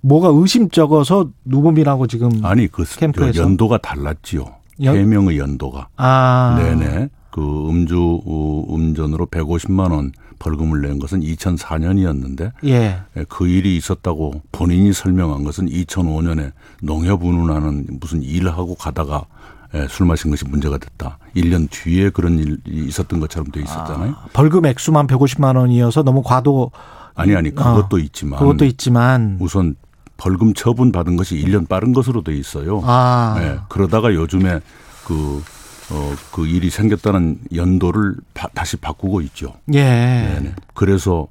뭐가 0.02 0.30
의심적어서 0.32 1.30
누범이라고 1.46 2.08
지금 2.08 2.44
아니 2.44 2.68
그 2.68 2.84
캠프에서 2.84 3.44
연도가 3.44 3.78
달랐지요. 3.78 4.46
연... 4.84 4.96
해명의 4.96 5.38
연도가. 5.38 5.88
아. 5.98 6.56
네네. 6.60 7.10
그 7.30 7.42
음주 7.70 8.22
음전으로 8.70 9.28
150만 9.28 9.92
원 9.92 10.12
벌금을 10.40 10.82
낸 10.82 11.00
것은 11.00 11.22
2004년이었는데 11.22 12.52
예. 12.66 13.00
예. 13.16 13.26
그 13.30 13.48
일이 13.48 13.78
있었다고 13.78 14.42
본인이 14.52 14.92
설명한 14.92 15.44
것은 15.44 15.68
2005년에 15.68 16.52
농협 16.82 17.24
운운하는 17.24 17.88
무슨 18.02 18.22
일을 18.22 18.52
하고 18.52 18.76
가다가 18.76 19.26
예, 19.74 19.88
술 19.88 20.06
마신 20.06 20.30
것이 20.32 20.44
문제가 20.46 20.78
됐다. 20.78 21.18
1년 21.36 21.70
뒤에 21.70 22.10
그런 22.10 22.40
일이 22.40 22.58
있었던 22.66 23.22
것처럼 23.22 23.52
돼 23.52 23.62
있었잖아요. 23.62 24.12
아, 24.12 24.26
벌금 24.34 24.66
액수만 24.66 25.08
150만 25.08 25.56
원이어서 25.56 26.04
너무 26.04 26.22
과도 26.24 26.72
아니 27.16 27.36
아니 27.36 27.52
그것도 27.52 27.96
어, 27.96 28.00
있지만 28.00 28.40
그것도 28.40 28.66
있지만 28.66 29.38
우선 29.40 29.76
벌금 30.22 30.54
처분 30.54 30.92
받은 30.92 31.18
것이 31.18 31.36
1년 31.36 31.68
빠른 31.68 31.94
것으로 31.94 32.22
돼 32.22 32.36
있어요. 32.36 32.80
아. 32.86 33.36
예, 33.40 33.58
그러다가 33.70 34.14
요즘에 34.14 34.60
그 35.04 35.44
어, 35.90 36.14
그 36.32 36.46
일이 36.46 36.70
생겼다는 36.70 37.40
연도를 37.56 38.16
바, 38.36 38.48
다시 38.54 38.78
바꾸고 38.78 39.22
있죠. 39.22 39.56
예. 39.74 39.82
네네. 39.84 40.54
그래서 40.76 41.28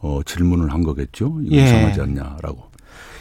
어, 0.00 0.20
질문을 0.26 0.72
한 0.72 0.82
거겠죠. 0.82 1.38
예. 1.52 1.62
이상하지 1.62 2.00
않냐라고. 2.00 2.64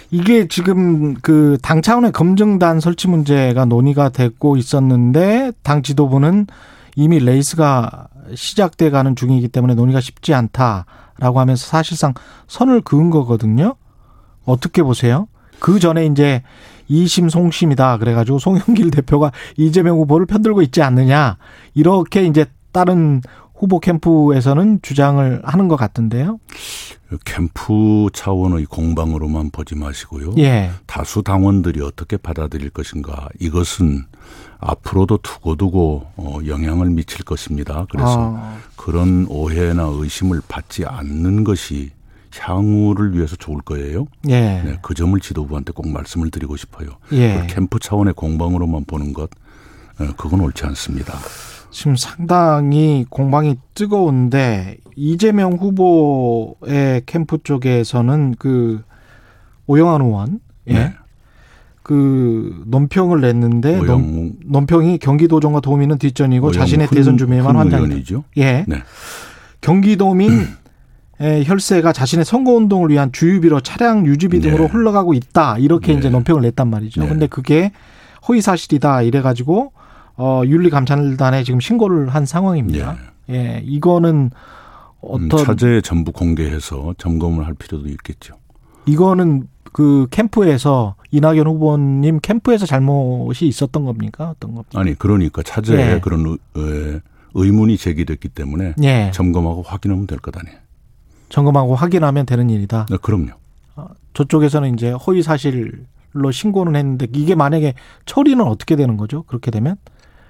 이게 0.09 0.47
지금 0.47 1.13
그 1.13 1.57
당 1.61 1.83
차원의 1.83 2.11
검증단 2.11 2.79
설치 2.79 3.07
문제가 3.07 3.65
논의가 3.65 4.09
됐고 4.09 4.57
있었는데 4.57 5.51
당 5.61 5.83
지도부는 5.83 6.47
이미 6.95 7.19
레이스가 7.19 8.07
시작돼 8.33 8.89
가는 8.89 9.15
중이기 9.15 9.47
때문에 9.49 9.75
논의가 9.75 10.01
쉽지 10.01 10.33
않다라고 10.33 11.39
하면서 11.39 11.67
사실상 11.67 12.15
선을 12.47 12.81
그은 12.81 13.11
거거든요. 13.11 13.75
어떻게 14.45 14.83
보세요? 14.83 15.27
그 15.59 15.79
전에 15.79 16.05
이제 16.05 16.43
이심 16.87 17.29
송심이다 17.29 17.97
그래가지고 17.97 18.39
송영길 18.39 18.91
대표가 18.91 19.31
이재명 19.57 19.97
후보를 19.97 20.25
편들고 20.25 20.61
있지 20.63 20.81
않느냐 20.81 21.37
이렇게 21.73 22.25
이제 22.25 22.45
다른 22.71 23.21
후보 23.55 23.79
캠프에서는 23.79 24.79
주장을 24.81 25.41
하는 25.45 25.67
것 25.69 25.77
같은데요. 25.77 26.39
캠프 27.23 28.09
차원의 28.11 28.65
공방으로만 28.65 29.51
보지 29.51 29.75
마시고요. 29.75 30.33
예. 30.39 30.71
다수 30.85 31.21
당원들이 31.21 31.81
어떻게 31.81 32.17
받아들일 32.17 32.71
것인가 32.71 33.29
이것은 33.39 34.03
앞으로도 34.59 35.19
두고두고 35.21 36.07
어, 36.17 36.39
영향을 36.45 36.89
미칠 36.89 37.23
것입니다. 37.23 37.85
그래서 37.89 38.35
아. 38.35 38.57
그런 38.75 39.27
오해나 39.29 39.83
의심을 39.83 40.41
받지 40.47 40.85
않는 40.85 41.43
것이 41.43 41.91
향후를 42.39 43.15
위해서 43.15 43.35
좋을 43.35 43.61
거예요. 43.61 44.07
예. 44.29 44.61
네, 44.63 44.79
그 44.81 44.93
점을 44.93 45.17
지도부한테 45.19 45.71
꼭 45.73 45.87
말씀을 45.89 46.31
드리고 46.31 46.57
싶어요. 46.57 46.89
예. 47.11 47.45
캠프 47.49 47.79
차원의 47.79 48.13
공방으로만 48.15 48.85
보는 48.85 49.13
것, 49.13 49.29
어, 49.99 50.07
그건 50.17 50.41
옳지 50.41 50.65
않습니다. 50.65 51.13
지금 51.71 51.95
상당히 51.95 53.05
공방이 53.09 53.57
뜨거운데 53.73 54.77
이재명 54.95 55.53
후보의 55.53 57.01
캠프 57.05 57.39
쪽에서는 57.43 58.35
그 58.37 58.83
오영환 59.65 60.01
의원, 60.01 60.39
예. 60.67 60.73
네. 60.73 60.93
그 61.81 62.63
논평을 62.67 63.19
냈는데 63.21 63.81
논, 63.81 64.33
논평이 64.45 64.99
경기도정과 64.99 65.59
도민은 65.59 65.97
뒷전이고 65.97 66.51
자신의 66.51 66.87
대선 66.87 67.17
주민만 67.17 67.55
환장이다. 67.57 68.21
예. 68.37 68.65
네. 68.67 68.77
경기도민 69.59 70.47
혈세가 71.19 71.93
자신의 71.93 72.25
선거 72.25 72.51
운동을 72.51 72.89
위한 72.89 73.11
주유비로 73.11 73.61
차량 73.61 74.05
유지비 74.05 74.39
등으로 74.41 74.63
네. 74.65 74.69
흘러가고 74.71 75.13
있다. 75.13 75.57
이렇게 75.59 75.93
네. 75.93 75.99
이제 75.99 76.09
논평을 76.09 76.41
냈단 76.41 76.69
말이죠. 76.69 77.01
네. 77.01 77.07
근데 77.07 77.27
그게 77.27 77.71
허위 78.27 78.41
사실이다. 78.41 79.03
이래 79.03 79.21
가지고 79.21 79.73
어 80.17 80.41
윤리감찰단에 80.45 81.43
지금 81.43 81.59
신고를 81.59 82.09
한 82.09 82.25
상황입니다. 82.25 82.97
네. 83.27 83.35
예, 83.35 83.61
이거는 83.65 84.31
어떤 85.01 85.23
음, 85.23 85.29
차제 85.45 85.81
전부 85.81 86.11
공개해서 86.11 86.93
점검을 86.97 87.45
할 87.45 87.53
필요도 87.53 87.87
있겠죠. 87.89 88.35
이거는 88.85 89.47
그 89.71 90.07
캠프에서 90.11 90.95
이낙연 91.11 91.47
후보님 91.47 92.19
캠프에서 92.21 92.65
잘못이 92.65 93.47
있었던 93.47 93.85
겁니까? 93.85 94.31
어떤 94.35 94.55
겁니까? 94.55 94.79
아니 94.79 94.93
그러니까 94.97 95.41
차제에 95.41 95.95
예. 95.95 95.99
그런 95.99 96.37
의문이 97.33 97.77
제기됐기 97.77 98.29
때문에 98.29 98.75
예. 98.83 99.11
점검하고 99.13 99.61
확인하면 99.63 100.05
될 100.07 100.19
것 100.19 100.37
아니에요. 100.37 100.57
점검하고 101.33 101.73
확인하면 101.73 102.27
되는 102.27 102.51
일이다. 102.51 102.85
네, 102.91 102.97
그럼요. 103.01 103.31
어, 103.75 103.87
저쪽에서는 104.13 104.75
이제 104.75 104.91
허위 104.91 105.23
사실로 105.23 106.31
신고는 106.31 106.75
했는데 106.75 107.07
이게 107.11 107.33
만약에 107.33 107.73
처리는 108.05 108.45
어떻게 108.45 108.75
되는 108.75 108.97
거죠? 108.97 109.23
그렇게 109.23 109.49
되면 109.49 109.77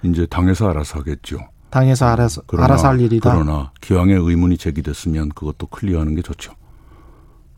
이제 0.04 0.26
당에서 0.26 0.70
알아서 0.70 1.00
하겠죠. 1.00 1.40
당에서 1.72 2.06
알아서 2.06 2.44
그러나, 2.48 2.66
알아서 2.66 2.88
할 2.88 3.02
일이다. 3.02 3.34
그러나 3.34 3.72
기왕에 3.82 4.14
의문이 4.14 4.58
제기됐으면 4.58 5.30
그것도 5.30 5.68
클리어하는 5.68 6.16
게 6.16 6.22
좋죠. 6.22 6.54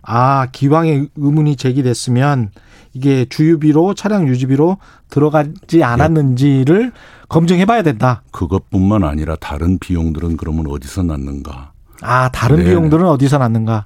아 0.02 0.48
기왕에 0.52 1.06
의문이 1.16 1.56
제기됐으면 1.56 2.50
이게 2.94 3.26
주유비로 3.26 3.94
차량 3.94 4.28
유지비로 4.28 4.78
들어가지 5.10 5.84
않았는지를 5.84 6.92
예. 6.96 7.00
검증해 7.30 7.66
봐야 7.66 7.84
된다. 7.84 8.24
그것뿐만 8.32 9.04
아니라 9.04 9.36
다른 9.36 9.78
비용들은 9.78 10.38
그러면 10.38 10.66
어디서 10.68 11.04
났는가? 11.04 11.75
아, 12.02 12.30
다른 12.30 12.58
네. 12.58 12.66
비용들은 12.66 13.06
어디서 13.06 13.38
났는가? 13.38 13.86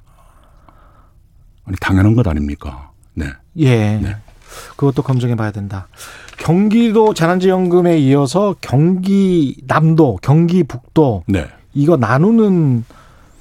아니, 1.64 1.76
당연한 1.80 2.14
것 2.14 2.26
아닙니까? 2.26 2.90
네. 3.14 3.26
예. 3.58 3.98
네. 3.98 4.16
그것도 4.76 5.02
검증해 5.02 5.36
봐야 5.36 5.50
된다. 5.50 5.88
경기도 6.38 7.14
재난지원금에 7.14 7.98
이어서 7.98 8.56
경기 8.60 9.62
남도, 9.66 10.18
경기 10.22 10.64
북도 10.64 11.24
네. 11.28 11.46
이거 11.74 11.96
나누는 11.96 12.84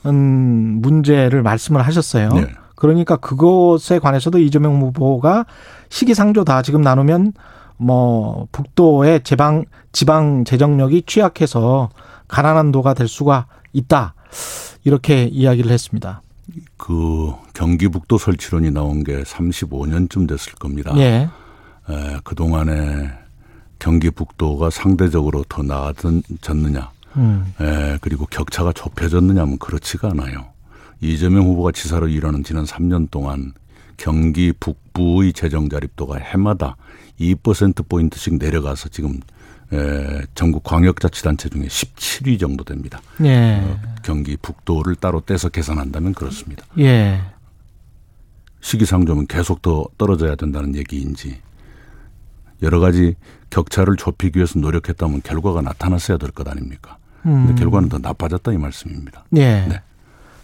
음, 0.06 0.80
문제를 0.82 1.42
말씀을 1.42 1.82
하셨어요. 1.82 2.30
네. 2.34 2.48
그러니까 2.76 3.18
그것에 3.18 4.00
관해서도 4.00 4.40
이재명 4.40 4.82
후보가 4.82 5.46
시기상조다. 5.90 6.62
지금 6.62 6.82
나누면 6.82 7.34
뭐 7.78 8.48
북도의 8.52 9.24
지방 9.24 9.66
지방 9.92 10.44
재정력이 10.44 11.04
취약해서 11.06 11.90
가난한 12.28 12.72
도가 12.72 12.94
될 12.94 13.08
수가 13.08 13.48
있다. 13.74 14.14
이렇게 14.84 15.26
이야기를 15.26 15.72
했습니다. 15.72 16.22
그 16.78 17.34
경기북도 17.54 18.18
설치론이 18.18 18.72
나온 18.72 19.04
게 19.04 19.22
35년쯤 19.24 20.28
됐을 20.28 20.54
겁니다. 20.54 20.94
예. 20.98 21.30
에, 21.90 22.20
그동안에 22.24 23.12
경기북도가 23.80 24.70
상대적으로 24.70 25.44
더 25.48 25.64
나아졌느냐, 25.64 26.92
음. 27.18 27.54
에, 27.62 27.98
그리고 28.02 28.26
격차가 28.26 28.74
좁혀졌느냐 28.74 29.42
하면 29.42 29.58
그렇지가 29.58 30.10
않아요. 30.12 30.48
이재명 31.02 31.46
후보가 31.46 31.72
지사로 31.72 32.08
일하는 32.08 32.44
지난 32.44 32.66
3년 32.66 33.10
동안 33.10 33.54
경기 33.96 34.52
북부의 34.60 35.34
재정 35.34 35.70
자립도가 35.70 36.18
해마다 36.18 36.76
2%포인트씩 37.20 38.38
내려가서 38.38 38.90
지금 38.90 39.20
에, 39.72 40.22
전국 40.36 40.64
광역자치단체 40.64 41.50
중에 41.50 41.64
17위 41.68 42.40
정도 42.40 42.64
됩니다. 42.64 43.02
예. 43.24 43.62
어, 43.64 43.80
경기 44.04 44.36
북도를 44.38 44.96
따로 44.96 45.22
떼서 45.22 45.50
계산한다면 45.50 46.14
그렇습니다. 46.14 46.66
예. 46.80 47.22
시기상조면 48.62 49.28
계속 49.28 49.62
더 49.62 49.86
떨어져야 49.98 50.36
된다는 50.36 50.76
얘기인지 50.76 51.40
여러 52.62 52.80
가지 52.80 53.16
격차를 53.52 53.96
좁히기 53.96 54.38
위해서 54.38 54.60
노력했다면 54.60 55.22
결과가 55.24 55.62
나타났어야 55.62 56.18
될 56.18 56.32
것 56.32 56.48
아닙니까? 56.48 56.98
음. 57.26 57.48
근데 57.48 57.62
결과는 57.62 57.90
더 57.90 57.98
나빠졌다 58.00 58.52
이 58.52 58.58
말씀입니다. 58.58 59.24
예. 59.38 59.66
네. 59.68 59.82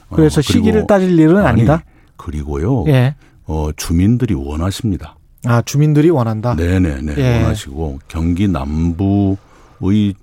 그래서 0.09 0.39
어, 0.39 0.41
시기를 0.41 0.87
따질 0.87 1.19
일은 1.19 1.37
아니, 1.37 1.47
아니다. 1.61 1.83
그리고요. 2.15 2.85
예. 2.87 3.15
어, 3.45 3.69
주민들이 3.75 4.33
원하십니다. 4.33 5.17
아, 5.45 5.61
주민들이 5.61 6.09
원한다. 6.09 6.55
네네네. 6.55 7.15
예. 7.17 7.43
원하시고 7.43 7.99
경기 8.07 8.47
남부의 8.47 10.15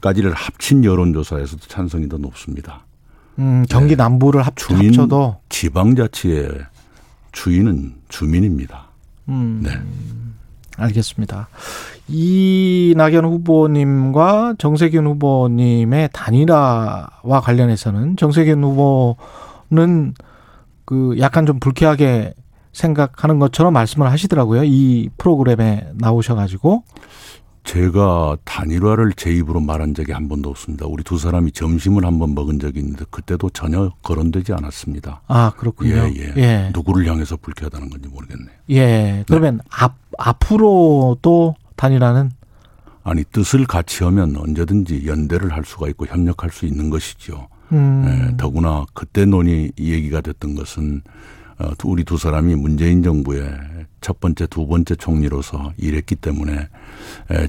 까지를 0.00 0.32
합친 0.32 0.84
여론조사에서도 0.84 1.66
찬성이 1.66 2.08
더 2.08 2.18
높습니다. 2.18 2.86
음, 3.38 3.64
경기 3.68 3.90
네. 3.90 3.96
남부를 3.96 4.42
합, 4.42 4.56
주민, 4.56 4.88
합쳐도 4.88 5.36
지방자치의 5.48 6.50
주인은 7.32 7.94
주민입니다. 8.08 8.86
음, 9.28 9.60
네. 9.64 9.70
알겠습니다. 10.76 11.48
이낙연 12.08 13.24
후보님과 13.24 14.54
정세균 14.58 15.06
후보님의 15.06 16.10
단일화와 16.12 17.40
관련해서는 17.42 18.16
정세균 18.16 18.62
후보는 18.62 20.14
그 20.84 21.16
약간 21.18 21.46
좀 21.46 21.58
불쾌하게 21.60 22.34
생각하는 22.72 23.38
것처럼 23.38 23.72
말씀을 23.74 24.10
하시더라고요. 24.10 24.64
이 24.64 25.08
프로그램에 25.18 25.88
나오셔가지고. 25.94 26.84
제가 27.64 28.36
단일화를 28.44 29.12
제 29.12 29.30
입으로 29.32 29.60
말한 29.60 29.94
적이 29.94 30.12
한 30.12 30.28
번도 30.28 30.50
없습니다. 30.50 30.84
우리 30.86 31.04
두 31.04 31.16
사람이 31.16 31.52
점심을 31.52 32.04
한 32.04 32.18
번 32.18 32.34
먹은 32.34 32.58
적이 32.58 32.80
있는데 32.80 33.04
그때도 33.10 33.50
전혀 33.50 33.90
거론되지 34.02 34.52
않았습니다. 34.52 35.22
아 35.28 35.52
그렇군요. 35.56 35.94
예, 35.94 36.12
예. 36.16 36.32
예. 36.36 36.70
누구를 36.74 37.06
향해서 37.06 37.36
불쾌하다는 37.36 37.88
건지 37.88 38.08
모르겠네요. 38.08 38.56
예. 38.70 39.24
그러면 39.28 39.58
네. 39.58 39.62
앞 39.70 39.94
앞으로도 40.18 41.54
단일화는 41.76 42.30
아니 43.04 43.22
뜻을 43.24 43.66
같이 43.66 44.02
하면 44.04 44.36
언제든지 44.36 45.06
연대를 45.06 45.52
할 45.52 45.64
수가 45.64 45.88
있고 45.90 46.06
협력할 46.06 46.50
수 46.50 46.66
있는 46.66 46.90
것이죠. 46.90 47.48
음. 47.72 48.04
예, 48.32 48.36
더구나 48.36 48.84
그때 48.92 49.24
논의 49.24 49.70
얘기가 49.78 50.20
됐던 50.20 50.54
것은 50.56 51.02
어, 51.06 51.41
우리 51.84 52.04
두 52.04 52.16
사람이 52.16 52.54
문재인 52.56 53.02
정부의 53.02 53.52
첫 54.00 54.20
번째, 54.20 54.46
두 54.46 54.66
번째 54.66 54.96
총리로서 54.96 55.72
일했기 55.76 56.16
때문에 56.16 56.68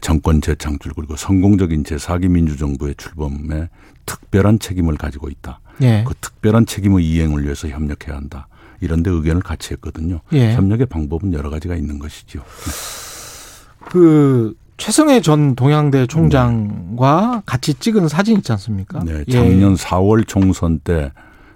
정권 0.01 0.41
재창출 0.41 0.93
그리고 0.95 1.15
성공적인 1.15 1.83
제4기 1.83 2.29
민주정부의 2.29 2.95
출범에 2.97 3.69
특별한 4.05 4.59
책임을 4.59 4.97
가지고 4.97 5.29
있다. 5.29 5.59
예. 5.81 6.03
그 6.05 6.13
특별한 6.21 6.65
책임의 6.65 7.05
이행을 7.05 7.43
위해서 7.43 7.67
협력해야 7.67 8.15
한다. 8.15 8.47
이런데 8.81 9.09
의견을 9.09 9.41
같이 9.41 9.73
했거든요. 9.73 10.19
예. 10.33 10.53
협력의 10.53 10.87
방법은 10.87 11.33
여러 11.33 11.49
가지가 11.49 11.75
있는 11.75 11.99
것이죠. 11.99 12.39
네. 12.39 13.85
그 13.89 14.55
최승혜 14.77 15.21
전 15.21 15.55
동양대 15.55 16.07
총장과 16.07 17.31
네. 17.35 17.41
같이 17.45 17.73
찍은 17.75 18.07
사진 18.09 18.37
있지 18.37 18.51
않습니까? 18.51 19.03
네, 19.03 19.23
작년 19.31 19.71
예. 19.71 19.75
4월 19.75 20.27
총선 20.27 20.79
때 20.79 21.11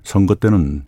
선거 0.07 0.35
때는 0.35 0.85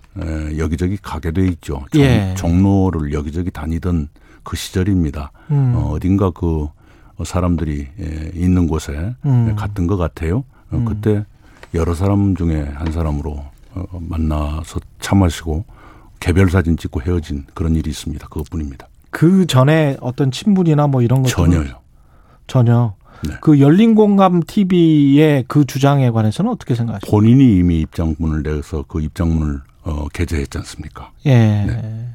여기저기 0.58 0.96
가게 0.96 1.32
돼 1.32 1.46
있죠. 1.48 1.86
종, 1.92 2.02
예. 2.02 2.34
종로를 2.38 3.12
여기저기 3.12 3.52
다니던 3.52 4.08
그 4.44 4.56
시절입니다. 4.56 5.34
음. 5.52 5.74
어, 5.76 5.92
어딘가 5.92 6.32
그 6.32 6.70
사람들이 7.26 7.90
있는 8.34 8.68
곳에 8.68 9.14
음. 9.26 9.54
갔던 9.58 9.88
것 9.88 9.98
같아요. 9.98 10.46
어, 10.72 10.78
음. 10.78 10.86
그때 10.86 11.26
여러 11.74 11.94
사람 11.94 12.34
중에 12.34 12.64
한 12.64 12.94
사람으로 12.94 13.44
어, 13.76 13.84
만나서 14.00 14.80
차 15.02 15.16
마시고 15.16 15.66
개별 16.22 16.50
사진 16.50 16.78
찍고 16.78 17.02
헤어진 17.02 17.46
그런 17.54 17.76
일이 17.76 17.90
있습니다. 17.90 18.26
그것뿐입니다. 18.30 18.88
그 19.10 19.46
전에 19.46 19.98
어떤 20.00 20.32
친분이나 20.32 20.88
뭐 20.88 21.02
이런 21.02 21.24
것 21.24 21.28
전혀요. 21.28 21.74
전혀. 22.48 22.94
네. 23.28 23.36
그 23.42 23.60
열린 23.60 23.96
공감 23.96 24.42
TV의 24.42 25.46
그 25.48 25.66
주장에 25.66 26.10
관해서는 26.10 26.52
어떻게 26.52 26.76
생각하십니까? 26.76 27.12
본인이 27.12 27.58
이미 27.58 27.82
입장문을 27.82 28.44
내서 28.44 28.84
그 28.88 29.02
입장문을 29.02 29.62
어, 29.84 30.08
게재했지 30.14 30.58
않습니까? 30.58 31.12
예. 31.26 31.32
네. 31.32 32.10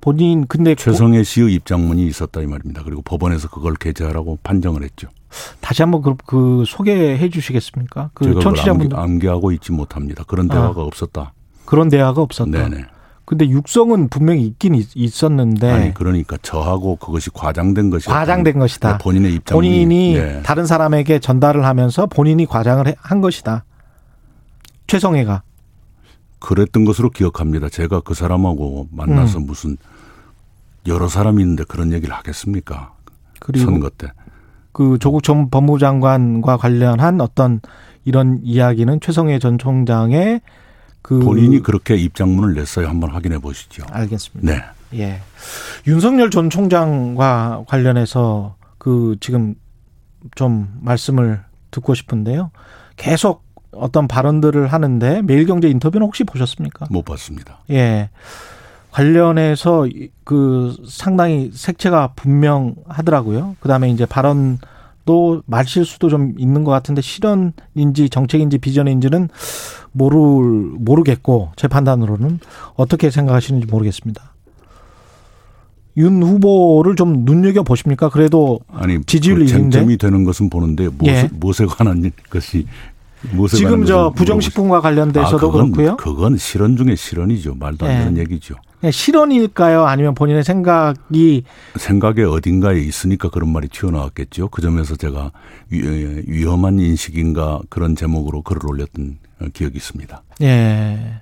본인 0.00 0.46
근데 0.46 0.74
최성애 0.74 1.22
씨의 1.22 1.52
입장문이 1.54 2.06
있었다 2.06 2.40
이 2.40 2.46
말입니다. 2.46 2.82
그리고 2.84 3.02
법원에서 3.02 3.48
그걸 3.48 3.74
게재하라고 3.74 4.38
판정을 4.42 4.82
했죠. 4.82 5.08
다시 5.60 5.82
한번 5.82 6.02
그, 6.02 6.14
그 6.26 6.64
소개해 6.66 7.28
주시겠습니까? 7.28 8.10
그 8.14 8.40
청취자분들 8.40 8.98
암기, 8.98 9.26
하고 9.26 9.52
있지 9.52 9.72
못합니다. 9.72 10.24
그런 10.26 10.50
아. 10.50 10.54
대화가 10.54 10.80
아, 10.80 10.84
없었다. 10.84 11.34
그런 11.66 11.88
대화가 11.88 12.22
없었다. 12.22 12.50
네네. 12.50 12.84
근데 13.24 13.48
육성은 13.48 14.08
분명히 14.08 14.44
있긴 14.44 14.74
있 14.74 15.24
었는데 15.24 15.70
아니 15.70 15.94
그러니까 15.94 16.36
저하고 16.42 16.96
그것이 16.96 17.30
과장된 17.30 17.90
것이 17.90 18.08
과장된 18.08 18.58
것이다. 18.58 18.98
본인의 18.98 19.34
입장 19.34 19.54
본인이 19.54 20.14
네. 20.14 20.42
다른 20.42 20.66
사람에게 20.66 21.20
전달을 21.20 21.64
하면서 21.64 22.06
본인이 22.06 22.44
과장을 22.46 22.84
한 22.98 23.20
것이다. 23.20 23.64
최성애가 24.88 25.42
그랬던 26.40 26.84
것으로 26.84 27.10
기억합니다. 27.10 27.68
제가 27.68 28.00
그 28.00 28.14
사람하고 28.14 28.88
만나서 28.90 29.38
음. 29.38 29.46
무슨 29.46 29.76
여러 30.86 31.06
사람이 31.06 31.40
있는데 31.42 31.64
그런 31.64 31.92
얘기를 31.92 32.14
하겠습니까? 32.14 32.94
그리고 33.38 33.66
선거 33.66 33.90
때. 33.90 34.08
그 34.72 34.98
조국 34.98 35.22
전 35.22 35.50
법무장관과 35.50 36.56
관련한 36.56 37.20
어떤 37.20 37.60
이런 38.04 38.40
이야기는 38.42 39.00
최성애 39.00 39.38
전 39.38 39.58
총장의 39.58 40.40
그 41.02 41.18
본인이 41.18 41.60
그렇게 41.60 41.96
입장문을 41.96 42.54
냈어요. 42.54 42.88
한번 42.88 43.10
확인해 43.10 43.38
보시죠. 43.38 43.84
알겠습니다. 43.90 44.52
네. 44.52 44.62
예. 44.94 45.20
윤석열 45.86 46.30
전 46.30 46.50
총장과 46.50 47.64
관련해서 47.66 48.56
그 48.78 49.16
지금 49.20 49.54
좀 50.34 50.68
말씀을 50.80 51.40
듣고 51.70 51.94
싶은데요. 51.94 52.50
계속 52.96 53.44
어떤 53.72 54.08
발언들을 54.08 54.66
하는데 54.66 55.22
매일경제 55.22 55.68
인터뷰는 55.68 56.06
혹시 56.06 56.24
보셨습니까? 56.24 56.86
못 56.90 57.04
봤습니다. 57.04 57.58
예. 57.70 58.10
관련해서 58.90 59.86
그 60.24 60.76
상당히 60.88 61.50
색채가 61.54 62.14
분명하더라고요. 62.16 63.56
그 63.60 63.68
다음에 63.68 63.88
이제 63.90 64.04
발언도 64.04 65.42
말실수도 65.46 66.08
좀 66.08 66.34
있는 66.38 66.64
것 66.64 66.72
같은데 66.72 67.00
실언인지 67.00 68.10
정책인지 68.10 68.58
비전인지는 68.58 69.28
모르, 69.92 70.16
모르겠고 70.78 71.52
제 71.56 71.68
판단으로는 71.68 72.40
어떻게 72.74 73.10
생각하시는지 73.10 73.66
모르겠습니다. 73.66 74.34
윤 75.96 76.22
후보를 76.22 76.94
좀 76.96 77.24
눈여겨 77.24 77.62
보십니까? 77.62 78.08
그래도 78.08 78.60
아니 78.68 79.02
지지율 79.04 79.40
그 79.40 79.46
쟁점이 79.46 79.96
되는 79.96 80.24
것은 80.24 80.48
보는데 80.48 80.88
무엇에, 80.88 81.12
예. 81.24 81.30
무엇에 81.32 81.66
관한 81.66 82.10
것이 82.30 82.66
지금 83.50 83.84
저 83.84 84.10
부정식품과 84.14 84.80
관련돼서도 84.80 85.36
아, 85.36 85.40
그건, 85.40 85.72
그렇고요. 85.72 85.96
그건 85.96 86.36
실언 86.38 86.76
중에 86.76 86.94
실언이죠. 86.94 87.56
말도 87.56 87.86
안 87.86 87.98
되는 87.98 88.14
네. 88.14 88.20
얘기죠. 88.20 88.54
실언일까요? 88.90 89.84
아니면 89.84 90.14
본인의 90.14 90.42
생각이 90.42 91.44
생각에 91.76 92.22
어딘가에 92.22 92.78
있으니까 92.78 93.28
그런 93.28 93.52
말이 93.52 93.68
튀어나왔겠죠. 93.68 94.48
그 94.48 94.62
점에서 94.62 94.96
제가 94.96 95.32
위험한 95.70 96.78
인식인가 96.78 97.60
그런 97.68 97.94
제목으로 97.94 98.40
글을 98.40 98.66
올렸던 98.66 99.18
기억이 99.52 99.76
있습니다. 99.76 100.22
예. 100.42 101.20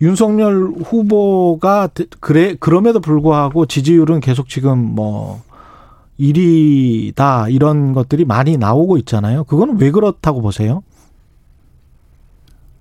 윤석열 0.00 0.70
후보가 0.84 1.90
그래 2.20 2.54
그럼에도 2.58 3.00
불구하고 3.00 3.66
지지율은 3.66 4.20
계속 4.20 4.48
지금 4.48 4.78
뭐 4.78 5.42
1위다 6.20 7.52
이런 7.52 7.92
것들이 7.92 8.24
많이 8.24 8.56
나오고 8.56 8.98
있잖아요. 8.98 9.44
그건 9.44 9.78
왜 9.78 9.90
그렇다고 9.90 10.40
보세요? 10.42 10.82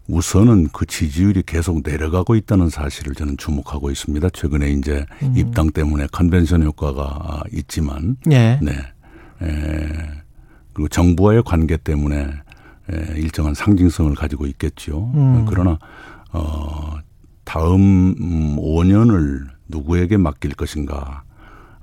우선은 0.07 0.69
그 0.71 0.85
지지율이 0.85 1.43
계속 1.45 1.81
내려가고 1.83 2.35
있다는 2.35 2.69
사실을 2.69 3.13
저는 3.13 3.37
주목하고 3.37 3.91
있습니다. 3.91 4.29
최근에 4.29 4.71
이제 4.71 5.05
음. 5.21 5.33
입당 5.35 5.69
때문에 5.69 6.07
컨벤션 6.11 6.63
효과가 6.63 7.43
있지만, 7.51 8.15
예. 8.31 8.57
네, 8.61 8.71
에, 9.41 9.87
그리고 10.71 10.87
정부와의 10.87 11.43
관계 11.43 11.75
때문에 11.75 12.19
에, 12.21 12.29
일정한 13.15 13.53
상징성을 13.53 14.13
가지고 14.15 14.45
있겠죠. 14.47 15.11
음. 15.15 15.45
그러나 15.47 15.77
어, 16.31 16.97
다음 17.43 18.15
5년을 18.57 19.45
누구에게 19.67 20.17
맡길 20.17 20.55
것인가 20.55 21.23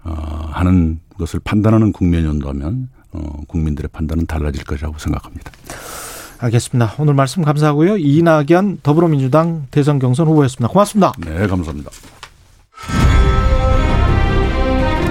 어, 0.04 0.12
하는 0.52 1.00
것을 1.18 1.40
판단하는 1.40 1.92
국면이 1.92 2.26
온다면 2.26 2.88
어, 3.12 3.20
국민들의 3.48 3.88
판단은 3.92 4.26
달라질 4.26 4.64
것이라고 4.64 4.98
생각합니다. 4.98 5.50
알겠습니다. 6.38 6.94
오늘 6.98 7.14
말씀 7.14 7.42
감사하고요. 7.42 7.96
이낙연 7.96 8.80
더불어민주당 8.82 9.66
대선 9.70 9.98
경선 9.98 10.26
후보였습니다. 10.26 10.68
고맙습니다. 10.68 11.12
네, 11.18 11.46
감사합니다. 11.46 11.90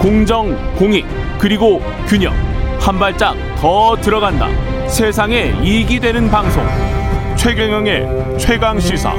공정, 0.02 0.54
공익, 0.76 1.06
그리고 1.40 1.80
균형. 2.08 2.34
한 2.80 3.00
발짝 3.00 3.36
더 3.58 3.96
들어간다. 4.02 4.50
세상에 4.94 5.56
이익이 5.64 6.00
되는 6.00 6.30
방송. 6.30 6.64
최경영의 7.36 8.38
최강 8.38 8.80
시사. 8.80 9.12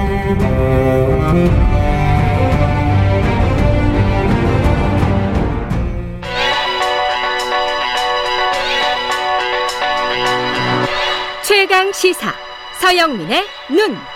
최강 11.43 11.93
시사. 11.93 12.33
서영민의 12.81 13.45
눈. 13.69 14.14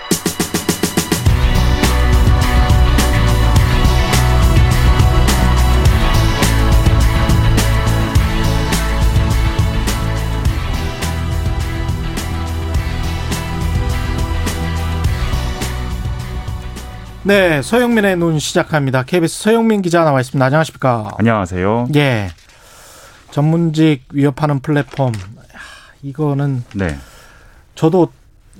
네, 17.28 17.60
서영민의 17.60 18.16
눈 18.16 18.38
시작합니다. 18.38 19.02
KBS 19.02 19.42
서영민 19.42 19.82
기자 19.82 20.02
나와 20.02 20.18
있습니다. 20.18 20.42
안녕하십니까? 20.46 21.10
안녕하세요. 21.18 21.88
예. 21.94 22.30
전문직 23.32 24.04
위협하는 24.14 24.60
플랫폼. 24.60 25.12
이거는 26.02 26.64
네. 26.74 26.96
저도 27.74 28.10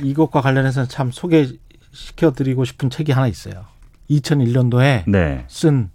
이것과 0.02 0.42
관련해서 0.42 0.84
참 0.84 1.10
소개시켜 1.10 2.32
드리고 2.36 2.66
싶은 2.66 2.90
책이 2.90 3.10
하나 3.10 3.26
있어요. 3.26 3.64
2001년도에 4.10 5.04
네. 5.06 5.46
쓴 5.48 5.88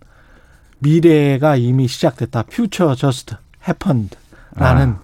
미래가 0.79 1.57
이미 1.57 1.87
시작됐다. 1.87 2.45
Future 2.51 2.95
Just 2.95 3.35
Happened라는 3.67 4.89
아. 4.89 4.99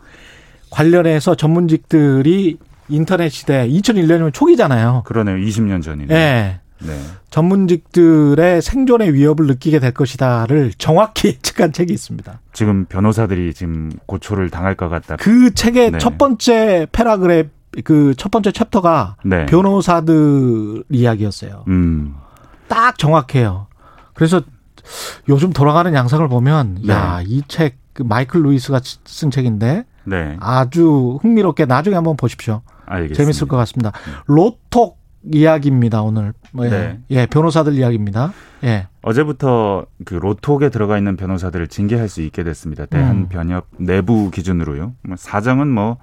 관련해서 0.71 1.35
전문직들이 1.35 2.57
인터넷 2.87 3.29
시대 3.29 3.69
2001년이면 3.69 4.33
초기잖아요. 4.33 5.03
그러네요. 5.05 5.35
20년 5.37 5.83
전이네요. 5.83 6.07
네. 6.07 6.61
네. 6.81 6.97
전문직들의 7.29 8.61
생존의 8.61 9.13
위협을 9.13 9.47
느끼게 9.47 9.79
될 9.79 9.93
것이다를 9.93 10.71
정확히 10.77 11.29
예측한 11.39 11.73
책이 11.73 11.93
있습니다. 11.93 12.39
지금 12.53 12.85
변호사들이 12.85 13.53
지금 13.53 13.91
고초를 14.05 14.49
당할 14.49 14.75
것 14.75 14.89
같다. 14.89 15.17
그 15.17 15.53
책의 15.53 15.91
네. 15.91 15.97
첫 15.97 16.17
번째 16.17 16.87
paragraph 16.91 17.49
그 17.83 18.13
첫 18.17 18.31
번째 18.31 18.51
chapter가 18.51 19.15
네. 19.23 19.45
변호사들 19.45 20.83
이야기였어요. 20.89 21.65
음. 21.67 22.15
딱 22.67 22.97
정확해요. 22.97 23.67
그래서 24.13 24.41
요즘 25.27 25.51
돌아가는 25.53 25.93
양상을 25.93 26.27
보면 26.27 26.79
네. 26.85 26.93
야 26.93 27.43
이 27.47 27.54
책 27.54 27.82
그 27.82 28.03
마이클 28.03 28.41
루이스가 28.43 28.81
쓴 29.05 29.29
책인데 29.31 29.85
네. 30.05 30.37
아주 30.39 31.19
흥미롭게 31.21 31.65
나중에 31.65 31.95
한번 31.95 32.17
보십시오. 32.17 32.61
알겠습니다. 32.85 33.23
재밌을 33.23 33.47
것 33.47 33.57
같습니다. 33.57 33.91
네. 33.91 34.11
로톡 34.25 34.98
이야기입니다 35.23 36.01
오늘. 36.01 36.33
예. 36.61 36.69
네. 36.69 36.99
예, 37.11 37.25
변호사들 37.25 37.73
이야기입니다. 37.73 38.33
예. 38.63 38.87
어제부터 39.01 39.85
그 40.05 40.15
로톡에 40.15 40.69
들어가 40.69 40.97
있는 40.97 41.15
변호사들을 41.15 41.67
징계할 41.67 42.09
수 42.09 42.21
있게 42.21 42.43
됐습니다. 42.43 42.85
대한 42.85 43.15
음. 43.15 43.29
변협 43.29 43.67
내부 43.77 44.31
기준으로요. 44.31 44.93
뭐 45.03 45.15
사정은 45.17 45.67
뭐 45.67 45.97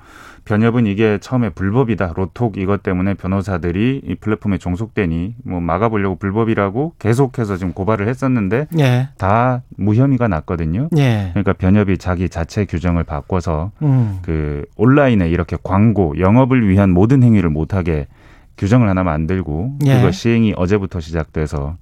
변협은 0.47 0.87
이게 0.87 1.19
처음에 1.21 1.51
불법이다. 1.51 2.12
로톡 2.14 2.57
이것 2.57 2.83
때문에 2.83 3.14
변호사들이 3.14 4.03
이 4.05 4.14
플랫폼에 4.14 4.59
종속되니 4.59 5.35
뭐 5.45 5.61
막아보려고 5.61 6.17
불법이라고 6.17 6.95
계속해서 6.99 7.57
지금 7.57 7.73
고발을 7.73 8.09
했었는데 8.09 8.69
예. 8.79 9.09
다 9.19 9.62
무혐의가 9.77 10.29
났거든요. 10.29 10.89
예. 10.97 11.31
그러니까 11.33 11.53
변협이 11.53 11.99
자기 11.99 12.29
자체 12.29 12.64
규정을 12.64 13.05
바꿔서 13.05 13.73
음. 13.83 14.21
그 14.23 14.64
온라인에 14.77 15.29
이렇게 15.29 15.59
광고 15.62 16.19
영업을 16.19 16.67
위한 16.69 16.91
모든 16.91 17.23
행위를 17.23 17.51
못하게 17.51 18.07
규정을 18.59 18.89
하나 18.89 19.03
만들고 19.03 19.79
예. 19.87 19.97
그거 19.97 20.11
시행이 20.11 20.55
어제부터 20.57 21.01
시작돼서 21.01 21.77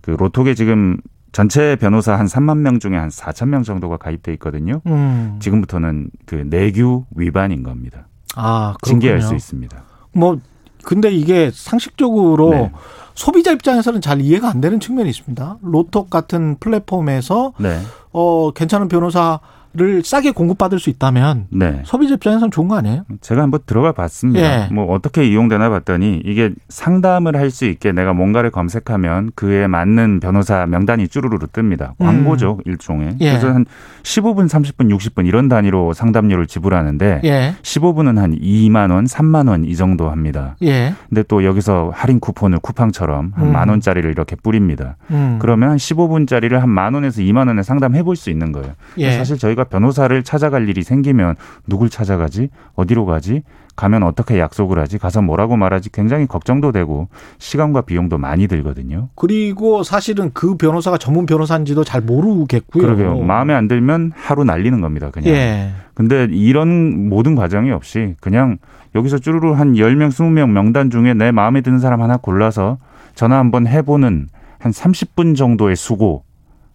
그 0.00 0.10
로톡에 0.10 0.54
지금 0.54 0.98
전체 1.32 1.76
변호사 1.76 2.14
한 2.18 2.26
3만 2.26 2.58
명 2.58 2.78
중에 2.78 2.96
한 2.96 3.08
4천 3.08 3.48
명 3.48 3.62
정도가 3.62 3.96
가입돼 3.96 4.32
있거든요. 4.34 4.82
음. 4.86 5.38
지금부터는 5.40 6.10
그 6.26 6.34
내규 6.46 7.04
위반인 7.16 7.62
겁니다. 7.62 8.06
아, 8.36 8.74
그렇군요. 8.80 9.00
징계할 9.00 9.22
수 9.22 9.34
있습니다. 9.34 9.82
뭐 10.12 10.38
근데 10.84 11.10
이게 11.10 11.50
상식적으로 11.52 12.50
네. 12.50 12.72
소비자 13.14 13.52
입장에서는 13.52 14.00
잘 14.00 14.20
이해가 14.20 14.48
안 14.48 14.60
되는 14.60 14.80
측면이 14.80 15.08
있습니다. 15.10 15.58
로톡 15.62 16.10
같은 16.10 16.56
플랫폼에서 16.58 17.52
네. 17.58 17.80
어 18.12 18.50
괜찮은 18.52 18.88
변호사 18.88 19.40
를 19.74 20.04
싸게 20.04 20.32
공급받을 20.32 20.78
수 20.78 20.90
있다면 20.90 21.46
네. 21.50 21.80
소비자 21.84 22.12
입장에서는 22.14 22.50
좋은 22.50 22.68
거 22.68 22.76
아니에요? 22.76 23.04
제가 23.22 23.40
한번 23.42 23.60
들어가 23.64 23.92
봤습니다. 23.92 24.66
예. 24.66 24.68
뭐 24.70 24.92
어떻게 24.92 25.26
이용되나 25.26 25.70
봤더니 25.70 26.20
이게 26.26 26.50
상담을 26.68 27.36
할 27.36 27.50
수 27.52 27.64
있게 27.66 27.92
내가 27.92 28.12
뭔가를 28.14 28.50
검색하면 28.50 29.32
그에 29.34 29.66
맞는 29.66 30.20
변호사 30.20 30.64
명단이 30.66 31.08
쭈루루루 31.08 31.46
뜹니다. 31.48 31.92
광고죠, 31.98 32.52
음. 32.54 32.70
일종의. 32.70 33.16
예. 33.20 33.30
그래서 33.30 33.48
한 33.52 33.64
15분, 34.02 34.46
30분, 34.48 34.90
60분 34.94 35.26
이런 35.26 35.48
단위로 35.48 35.92
상담료를 35.92 36.46
지불하는데 36.46 37.20
예. 37.24 37.54
15분은 37.62 38.16
한 38.18 38.34
2만 38.38 38.90
원, 38.90 39.04
3만 39.04 39.48
원 39.48 39.64
이 39.64 39.76
정도 39.76 40.10
합니다. 40.10 40.56
예. 40.62 40.94
근데 41.08 41.22
또 41.24 41.44
여기서 41.44 41.92
할인 41.94 42.20
쿠폰을 42.20 42.58
쿠팡처럼 42.60 43.32
한만 43.34 43.68
음. 43.68 43.70
원짜리를 43.70 44.10
이렇게 44.10 44.34
뿌립니다. 44.36 44.96
음. 45.10 45.38
그러면 45.40 45.70
한 45.70 45.76
15분짜리를 45.78 46.52
한 46.58 46.68
만 46.68 46.94
원에서 46.94 47.20
2만 47.22 47.48
원에 47.48 47.62
상담해 47.62 48.02
볼 48.02 48.16
수 48.16 48.28
있는 48.30 48.52
거예요. 48.52 48.72
예. 48.98 49.12
사실 49.12 49.36
저희가 49.38 49.61
우리가 49.62 49.64
변호사를 49.64 50.22
찾아갈 50.22 50.68
일이 50.68 50.82
생기면 50.82 51.36
누굴 51.66 51.88
찾아가지? 51.88 52.48
어디로 52.74 53.06
가지? 53.06 53.42
가면 53.74 54.02
어떻게 54.02 54.38
약속을 54.38 54.78
하지? 54.78 54.98
가서 54.98 55.22
뭐라고 55.22 55.56
말하지? 55.56 55.90
굉장히 55.92 56.26
걱정도 56.26 56.72
되고 56.72 57.08
시간과 57.38 57.82
비용도 57.82 58.18
많이 58.18 58.46
들거든요. 58.46 59.08
그리고 59.14 59.82
사실은 59.82 60.30
그 60.34 60.56
변호사가 60.56 60.98
전문 60.98 61.24
변호사인지도 61.24 61.84
잘 61.84 62.02
모르겠고요. 62.02 62.82
그러게요. 62.82 63.20
마음에 63.22 63.54
안 63.54 63.68
들면 63.68 64.12
하루 64.14 64.44
날리는 64.44 64.80
겁니다. 64.80 65.10
그냥. 65.10 65.32
예. 65.32 65.70
근데 65.94 66.26
이런 66.30 67.08
모든 67.08 67.34
과정이 67.34 67.70
없이 67.70 68.14
그냥 68.20 68.58
여기서 68.94 69.18
쭈루루 69.18 69.54
한 69.54 69.74
10명, 69.74 70.10
20명 70.10 70.50
명단 70.50 70.90
중에 70.90 71.14
내 71.14 71.30
마음에 71.32 71.62
드는 71.62 71.78
사람 71.78 72.02
하나 72.02 72.18
골라서 72.18 72.78
전화 73.14 73.38
한번 73.38 73.66
해보는 73.66 74.28
한 74.58 74.72
30분 74.72 75.34
정도의 75.34 75.76
수고 75.76 76.24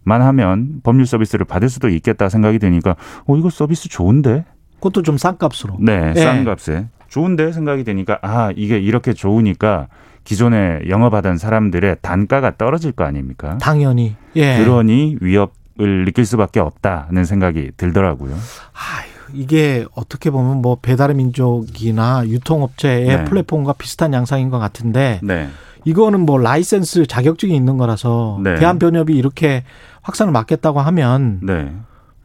만 0.02 0.22
하면 0.22 0.80
법률 0.82 1.06
서비스를 1.06 1.44
받을 1.46 1.68
수도 1.68 1.88
있겠다 1.88 2.28
생각이 2.28 2.58
드니까 2.58 2.96
어 3.26 3.36
이거 3.36 3.50
서비스 3.50 3.88
좋은데 3.88 4.44
그것도 4.76 5.02
좀 5.02 5.16
싼 5.18 5.36
값으로 5.38 5.76
네, 5.80 6.12
네. 6.12 6.20
싼 6.20 6.44
값에 6.44 6.86
좋은데 7.08 7.52
생각이 7.52 7.84
되니까 7.84 8.18
아 8.22 8.52
이게 8.54 8.78
이렇게 8.78 9.12
좋으니까 9.12 9.88
기존에 10.24 10.80
영업하던 10.88 11.38
사람들의 11.38 11.96
단가가 12.02 12.56
떨어질 12.56 12.92
거 12.92 13.04
아닙니까? 13.04 13.56
당연히 13.58 14.14
예. 14.36 14.58
그러니 14.58 15.16
위협을 15.20 16.04
느낄 16.04 16.26
수밖에 16.26 16.60
없다는 16.60 17.24
생각이 17.24 17.72
들더라고요. 17.76 18.32
아유. 18.34 19.08
이게 19.34 19.84
어떻게 19.94 20.30
보면 20.30 20.62
뭐 20.62 20.76
배달의 20.80 21.14
민족이나 21.16 22.26
유통업체의 22.26 23.06
네. 23.06 23.24
플랫폼과 23.24 23.74
비슷한 23.74 24.12
양상인 24.14 24.48
것 24.50 24.58
같은데 24.58 25.20
네. 25.22 25.48
이거는 25.84 26.20
뭐 26.20 26.38
라이센스 26.38 27.06
자격증이 27.06 27.54
있는 27.54 27.76
거라서 27.76 28.38
네. 28.42 28.56
대한변협이 28.56 29.14
이렇게 29.14 29.64
확산을 30.02 30.32
막겠다고 30.32 30.80
하면 30.80 31.40
네. 31.42 31.72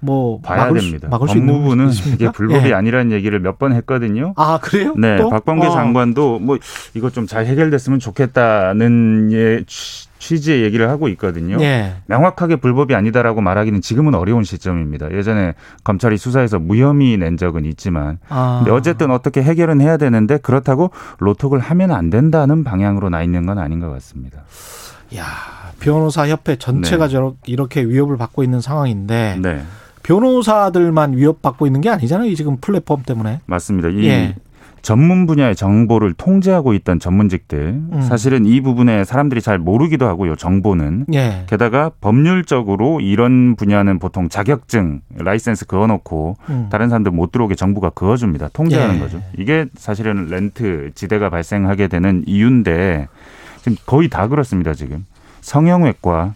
뭐 0.03 0.39
봐야 0.41 0.65
막을 0.65 0.79
됩니다. 0.81 1.07
수, 1.07 1.11
막을 1.11 1.27
법무부는 1.27 1.89
이게 2.13 2.31
불법이 2.31 2.69
예. 2.69 2.73
아니라는 2.73 3.11
얘기를 3.11 3.39
몇 3.39 3.57
번 3.57 3.71
했거든요. 3.73 4.33
아 4.35 4.59
그래요? 4.61 4.93
네, 4.97 5.17
또? 5.17 5.29
박범계 5.29 5.67
어. 5.67 5.71
장관도 5.71 6.39
뭐 6.39 6.57
이거 6.93 7.09
좀 7.09 7.25
잘 7.27 7.45
해결됐으면 7.45 7.99
좋겠다는 7.99 9.29
예, 9.31 9.63
취지의 10.19 10.63
얘기를 10.63 10.89
하고 10.89 11.07
있거든요. 11.09 11.57
예. 11.61 11.93
명확하게 12.07 12.57
불법이 12.57 12.95
아니다라고 12.95 13.41
말하기는 13.41 13.81
지금은 13.81 14.15
어려운 14.15 14.43
시점입니다. 14.43 15.11
예전에 15.13 15.53
검찰이 15.83 16.17
수사해서 16.17 16.59
무혐의 16.59 17.17
낸 17.17 17.37
적은 17.37 17.65
있지만, 17.65 18.17
아. 18.29 18.61
근데 18.63 18.71
어쨌든 18.71 19.11
어떻게 19.11 19.41
해결은 19.43 19.81
해야 19.81 19.97
되는데 19.97 20.37
그렇다고 20.37 20.91
로톡을 21.19 21.59
하면 21.59 21.91
안 21.91 22.09
된다는 22.09 22.63
방향으로 22.63 23.09
나 23.09 23.21
있는 23.23 23.45
건 23.45 23.57
아닌 23.59 23.79
것 23.79 23.89
같습니다. 23.91 24.43
야. 25.15 25.25
변호사 25.79 26.27
협회 26.29 26.55
전체가 26.55 27.07
네. 27.09 27.19
이렇게 27.45 27.81
위협을 27.83 28.15
받고 28.15 28.41
있는 28.43 28.61
상황인데 28.61 29.37
네. 29.41 29.63
변호사들만 30.03 31.17
위협받고 31.17 31.65
있는 31.65 31.81
게 31.81 31.89
아니잖아요. 31.89 32.33
지금 32.35 32.57
플랫폼 32.57 33.03
때문에. 33.03 33.39
맞습니다. 33.45 33.89
이 33.89 34.05
예. 34.05 34.35
전문 34.83 35.25
분야의 35.25 35.55
정보를 35.55 36.13
통제하고 36.13 36.73
있던 36.73 36.99
전문직들 36.99 37.57
음. 37.93 38.01
사실은 38.01 38.45
이 38.45 38.59
부분에 38.59 39.05
사람들이 39.05 39.41
잘 39.41 39.57
모르기도 39.57 40.05
하고요. 40.07 40.35
정보는 40.35 41.05
예. 41.13 41.45
게다가 41.47 41.89
법률적으로 42.01 42.99
이런 42.99 43.55
분야는 43.55 43.99
보통 43.99 44.27
자격증 44.27 44.99
라이센스 45.15 45.65
그어놓고 45.67 46.35
음. 46.49 46.67
다른 46.69 46.89
사람들 46.89 47.13
못 47.13 47.31
들어오게 47.31 47.55
정부가 47.55 47.91
그어줍니다. 47.91 48.49
통제하는 48.51 48.95
예. 48.95 48.99
거죠. 48.99 49.21
이게 49.37 49.67
사실은 49.75 50.27
렌트 50.27 50.91
지대가 50.95 51.29
발생하게 51.29 51.87
되는 51.87 52.23
이유인데 52.27 53.07
지금 53.61 53.77
거의 53.85 54.09
다 54.09 54.27
그렇습니다. 54.27 54.73
지금 54.73 55.05
성형외과 55.39 56.33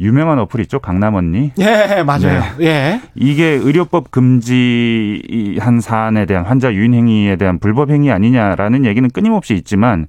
유명한 0.00 0.38
어플 0.40 0.60
있죠 0.62 0.78
강남 0.78 1.14
언니. 1.14 1.52
예, 1.58 2.02
맞아요. 2.04 2.42
네. 2.58 2.66
예. 2.66 3.00
이게 3.14 3.44
의료법 3.44 4.10
금지한 4.10 5.80
사안에 5.80 6.26
대한 6.26 6.44
환자 6.44 6.72
유인 6.72 6.94
행위에 6.94 7.36
대한 7.36 7.58
불법 7.58 7.90
행위 7.90 8.10
아니냐라는 8.10 8.84
얘기는 8.84 9.08
끊임없이 9.10 9.54
있지만 9.54 10.06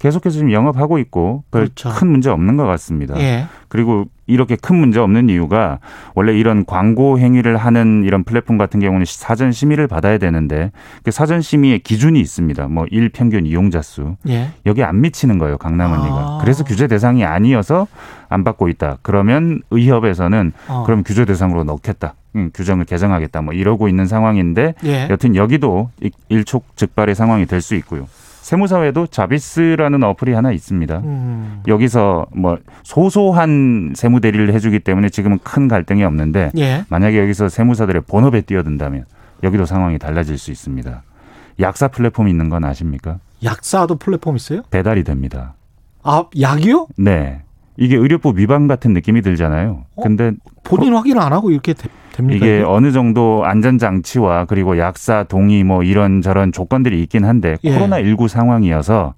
계속해서 0.00 0.34
지금 0.38 0.50
영업하고 0.50 0.98
있고 0.98 1.44
그렇죠. 1.50 1.90
문제 2.08 2.30
없는 2.30 2.56
것 2.56 2.64
같습니다. 2.64 3.16
예. 3.20 3.46
그리고 3.68 4.06
이렇게 4.26 4.56
큰 4.56 4.76
문제 4.76 4.98
없는 4.98 5.28
이유가 5.28 5.78
원래 6.14 6.32
이런 6.32 6.64
광고 6.64 7.18
행위를 7.18 7.56
하는 7.58 8.02
이런 8.04 8.24
플랫폼 8.24 8.56
같은 8.58 8.80
경우는 8.80 9.04
사전 9.06 9.52
심의를 9.52 9.88
받아야 9.88 10.16
되는데 10.18 10.72
그 11.04 11.10
사전 11.10 11.42
심의의 11.42 11.80
기준이 11.80 12.18
있습니다. 12.18 12.68
뭐 12.68 12.86
일 12.90 13.10
평균 13.10 13.44
이용자 13.44 13.82
수 13.82 14.16
예. 14.28 14.48
여기 14.66 14.82
안 14.82 15.00
미치는 15.02 15.38
거예요 15.38 15.58
강남 15.58 15.92
언니가. 15.92 16.16
아. 16.16 16.38
그래서 16.40 16.64
규제 16.64 16.86
대상이 16.86 17.24
아니어서 17.24 17.86
안 18.28 18.42
받고 18.42 18.68
있다. 18.68 18.98
그러면 19.02 19.60
의협에서는 19.70 20.52
어. 20.68 20.84
그럼 20.86 21.02
규제 21.04 21.24
대상으로 21.26 21.64
넣겠다. 21.64 22.14
응, 22.36 22.50
규정을 22.54 22.86
개정하겠다. 22.86 23.42
뭐 23.42 23.52
이러고 23.52 23.88
있는 23.88 24.06
상황인데 24.06 24.74
예. 24.84 25.08
여튼 25.10 25.36
여기도 25.36 25.90
일촉즉발의 26.30 27.14
상황이 27.14 27.44
될 27.44 27.60
수 27.60 27.74
있고요. 27.74 28.06
세무사회도 28.42 29.08
자비스라는 29.08 30.02
어플이 30.02 30.32
하나 30.32 30.50
있습니다. 30.52 30.98
음. 30.98 31.62
여기서 31.68 32.26
뭐 32.34 32.58
소소한 32.82 33.92
세무 33.94 34.20
대리를 34.20 34.52
해주기 34.52 34.80
때문에 34.80 35.08
지금은 35.08 35.38
큰 35.42 35.68
갈등이 35.68 36.02
없는데 36.04 36.50
예. 36.58 36.84
만약에 36.88 37.20
여기서 37.20 37.48
세무사들의 37.48 38.02
본업에 38.08 38.40
뛰어든다면 38.42 39.04
여기도 39.42 39.66
상황이 39.66 39.98
달라질 39.98 40.38
수 40.38 40.50
있습니다. 40.50 41.02
약사 41.60 41.88
플랫폼이 41.88 42.30
있는 42.30 42.48
건 42.48 42.64
아십니까? 42.64 43.18
약사도 43.44 43.96
플랫폼 43.96 44.36
있어요? 44.36 44.62
배달이 44.70 45.04
됩니다. 45.04 45.54
아 46.02 46.24
약이요? 46.38 46.88
네. 46.96 47.42
이게 47.76 47.96
의료법 47.96 48.38
위반 48.38 48.68
같은 48.68 48.92
느낌이 48.92 49.22
들잖아요. 49.22 49.84
어? 49.96 50.02
근데 50.02 50.32
본인 50.64 50.94
확인을 50.94 51.20
안 51.20 51.32
하고 51.32 51.50
이렇게 51.50 51.74
됩니까? 52.20 52.46
이게? 52.46 52.62
어느 52.66 52.92
정도 52.92 53.44
안전 53.44 53.78
장치와 53.78 54.44
그리고 54.46 54.78
약사 54.78 55.24
동의 55.24 55.64
뭐 55.64 55.82
이런 55.82 56.20
저런 56.22 56.52
조건들이 56.52 57.00
있긴 57.02 57.24
한데 57.24 57.56
예. 57.64 57.72
코로나 57.72 58.00
19 58.02 58.28
상황이어서 58.28 59.14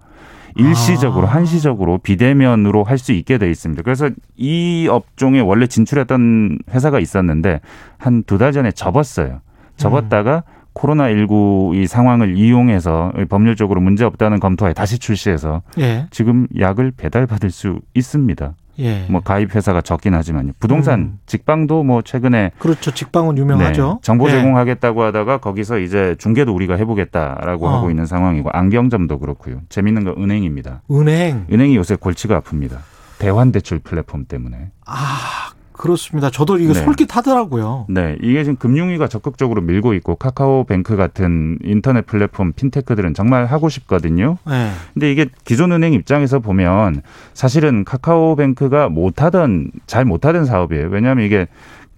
일시적으로 0.56 1.26
아. 1.26 1.30
한시적으로 1.30 1.98
비대면으로 1.98 2.84
할 2.84 2.98
수 2.98 3.12
있게 3.12 3.38
돼 3.38 3.50
있습니다. 3.50 3.82
그래서 3.82 4.10
이 4.36 4.86
업종에 4.90 5.40
원래 5.40 5.66
진출했던 5.66 6.58
회사가 6.70 7.00
있었는데 7.00 7.60
한 7.98 8.22
두 8.26 8.38
달 8.38 8.52
전에 8.52 8.70
접었어요. 8.70 9.40
접었다가 9.76 10.44
음. 10.46 10.61
코로나19 10.74 11.74
이 11.74 11.86
상황을 11.86 12.36
이용해서 12.36 13.12
법률적으로 13.28 13.80
문제 13.80 14.04
없다는 14.04 14.40
검토에 14.40 14.72
다시 14.72 14.98
출시해서 14.98 15.62
예. 15.78 16.06
지금 16.10 16.46
약을 16.58 16.92
배달받을 16.96 17.50
수 17.50 17.80
있습니다. 17.94 18.54
예. 18.78 19.06
뭐 19.10 19.20
가입 19.20 19.54
회사가 19.54 19.82
적긴 19.82 20.14
하지만요. 20.14 20.52
부동산 20.58 21.00
음. 21.00 21.18
직방도 21.26 21.82
뭐 21.84 22.02
최근에 22.02 22.52
그렇죠. 22.58 22.90
직방은 22.90 23.36
유명하죠. 23.36 23.88
네, 23.88 23.98
정보 24.02 24.28
예. 24.28 24.32
제공하겠다고 24.32 25.02
하다가 25.02 25.38
거기서 25.38 25.78
이제 25.78 26.16
중개도 26.18 26.54
우리가 26.54 26.76
해보겠다라고 26.76 27.66
어. 27.66 27.76
하고 27.76 27.90
있는 27.90 28.06
상황이고 28.06 28.50
안경점도 28.50 29.18
그렇고요. 29.18 29.60
재밌는 29.68 30.04
건 30.04 30.14
은행입니다. 30.18 30.82
은행. 30.90 31.46
은행이 31.52 31.76
요새 31.76 31.96
골치가 31.96 32.40
아픕니다. 32.40 32.78
대환 33.18 33.52
대출 33.52 33.78
플랫폼 33.78 34.24
때문에. 34.24 34.70
아 34.86 35.51
그렇습니다. 35.82 36.30
저도 36.30 36.58
이거 36.58 36.74
네. 36.74 36.84
솔깃하더라고요. 36.84 37.86
네, 37.88 38.16
이게 38.22 38.44
지금 38.44 38.54
금융위가 38.54 39.08
적극적으로 39.08 39.60
밀고 39.62 39.94
있고 39.94 40.14
카카오뱅크 40.14 40.94
같은 40.94 41.58
인터넷 41.64 42.06
플랫폼 42.06 42.52
핀테크들은 42.52 43.14
정말 43.14 43.46
하고 43.46 43.68
싶거든요. 43.68 44.38
네. 44.46 44.70
근데 44.94 45.10
이게 45.10 45.26
기존 45.44 45.72
은행 45.72 45.92
입장에서 45.92 46.38
보면 46.38 47.02
사실은 47.34 47.82
카카오뱅크가 47.82 48.90
못하던 48.90 49.72
잘 49.88 50.04
못하던 50.04 50.44
사업이에요. 50.44 50.86
왜냐하면 50.88 51.26
이게 51.26 51.48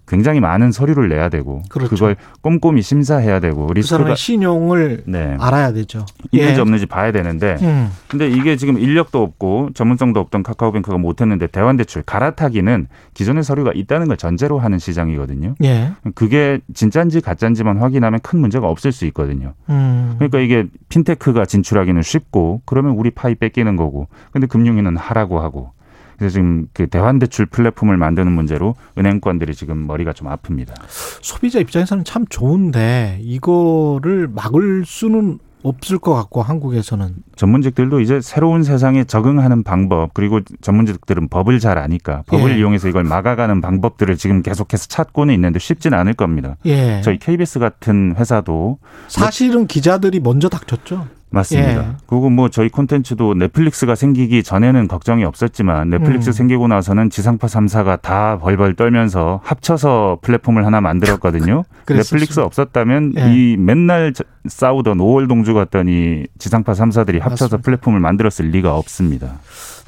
굉장히 0.06 0.40
많은 0.40 0.70
서류를 0.70 1.08
내야 1.08 1.28
되고 1.28 1.62
그렇죠. 1.68 1.90
그걸 1.90 2.16
꼼꼼히 2.42 2.82
심사해야 2.82 3.40
되고 3.40 3.66
그그 3.66 4.14
신용을 4.16 5.04
네. 5.06 5.36
알아야 5.40 5.72
되죠. 5.72 6.04
있는지 6.30 6.56
예. 6.56 6.60
없는지 6.60 6.86
봐야 6.86 7.10
되는데 7.10 7.56
음. 7.62 7.90
근데 8.08 8.28
이게 8.28 8.56
지금 8.56 8.78
인력도 8.78 9.22
없고 9.22 9.70
전문성도 9.74 10.20
없던 10.20 10.42
카카오뱅크가 10.42 10.98
못했는데 10.98 11.46
대환대출 11.46 12.02
갈아타기는 12.02 12.88
기존의 13.14 13.44
서류가 13.44 13.72
있다는 13.74 14.08
걸 14.08 14.16
전제로 14.16 14.58
하는 14.58 14.78
시장이거든요. 14.78 15.54
예. 15.64 15.92
그게 16.14 16.60
진짜인지 16.74 17.22
가짜인지만 17.22 17.78
확인하면 17.78 18.20
큰 18.20 18.40
문제가 18.40 18.68
없을 18.68 18.92
수 18.92 19.06
있거든요. 19.06 19.54
음. 19.70 20.14
그러니까 20.18 20.38
이게 20.40 20.66
핀테크가 20.90 21.46
진출하기는 21.46 22.02
쉽고 22.02 22.60
그러면 22.66 22.92
우리 22.92 23.10
파이 23.10 23.34
뺏기는 23.34 23.76
거고 23.76 24.08
근데 24.32 24.46
금융위는 24.46 24.96
하라고 24.96 25.40
하고 25.40 25.72
그래서 26.18 26.34
지금 26.34 26.66
그 26.72 26.86
대환 26.86 27.18
대출 27.18 27.46
플랫폼을 27.46 27.96
만드는 27.96 28.30
문제로 28.30 28.74
은행권들이 28.98 29.54
지금 29.54 29.86
머리가 29.86 30.12
좀 30.12 30.28
아픕니다. 30.28 30.74
소비자 31.20 31.58
입장에서는 31.58 32.04
참 32.04 32.26
좋은데 32.28 33.18
이거를 33.22 34.28
막을 34.28 34.84
수는 34.86 35.38
없을 35.64 35.98
것 35.98 36.14
같고 36.14 36.42
한국에서는 36.42 37.14
전문직들도 37.36 38.00
이제 38.00 38.20
새로운 38.20 38.62
세상에 38.62 39.04
적응하는 39.04 39.62
방법 39.62 40.12
그리고 40.12 40.40
전문직들은 40.60 41.28
법을 41.28 41.58
잘 41.58 41.78
아니까 41.78 42.22
법을 42.26 42.52
예. 42.52 42.58
이용해서 42.58 42.88
이걸 42.88 43.02
막아가는 43.04 43.62
방법들을 43.62 44.16
지금 44.18 44.42
계속해서 44.42 44.86
찾고는 44.88 45.32
있는데 45.34 45.58
쉽지는 45.58 45.98
않을 45.98 46.12
겁니다. 46.12 46.56
예. 46.66 47.00
저희 47.02 47.18
KBS 47.18 47.58
같은 47.58 48.14
회사도 48.16 48.78
사실은 49.08 49.66
기자들이 49.66 50.20
먼저 50.20 50.50
닥쳤죠. 50.50 51.06
맞습니다. 51.34 51.88
예. 51.88 51.96
그리고 52.06 52.30
뭐 52.30 52.48
저희 52.48 52.68
콘텐츠도 52.68 53.34
넷플릭스가 53.34 53.94
생기기 53.94 54.42
전에는 54.42 54.88
걱정이 54.88 55.24
없었지만 55.24 55.90
넷플릭스 55.90 56.30
음. 56.30 56.32
생기고 56.32 56.68
나서는 56.68 57.10
지상파 57.10 57.46
3사가 57.46 58.00
다 58.00 58.38
벌벌 58.38 58.74
떨면서 58.74 59.40
합쳐서 59.44 60.18
플랫폼을 60.22 60.64
하나 60.64 60.80
만들었거든요. 60.80 61.64
넷플릭스 61.86 62.40
없었다면 62.40 63.14
예. 63.18 63.34
이 63.34 63.56
맨날 63.56 64.12
싸우던 64.46 64.98
5월 64.98 65.28
동주 65.28 65.54
같던 65.54 65.88
이 65.88 66.26
지상파 66.38 66.72
3사들이 66.72 67.20
합쳐서 67.20 67.56
맞습니다. 67.56 67.58
플랫폼을 67.58 68.00
만들었을 68.00 68.50
리가 68.50 68.76
없습니다. 68.76 69.40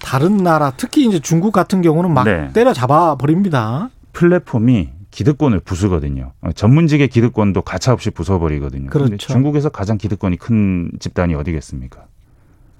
다른 0.03 0.37
나라 0.37 0.73
특히 0.77 1.07
이제 1.07 1.19
중국 1.19 1.53
같은 1.53 1.83
경우는 1.83 2.13
막 2.13 2.25
네. 2.25 2.51
때려잡아 2.53 3.17
버립니다. 3.17 3.89
플랫폼이 4.13 4.96
기득권을 5.17 5.61
부수거든요. 5.61 6.33
어, 6.43 6.53
전문직의 6.53 7.09
기득권도 7.09 7.63
가차없이 7.63 8.11
부숴버리거든요. 8.11 8.91
그렇죠. 8.91 9.17
중국에서 9.17 9.71
가장 9.71 9.97
기득권이 9.97 10.37
큰 10.37 10.91
집단이 11.01 11.35
어디겠습니까? 11.35 12.05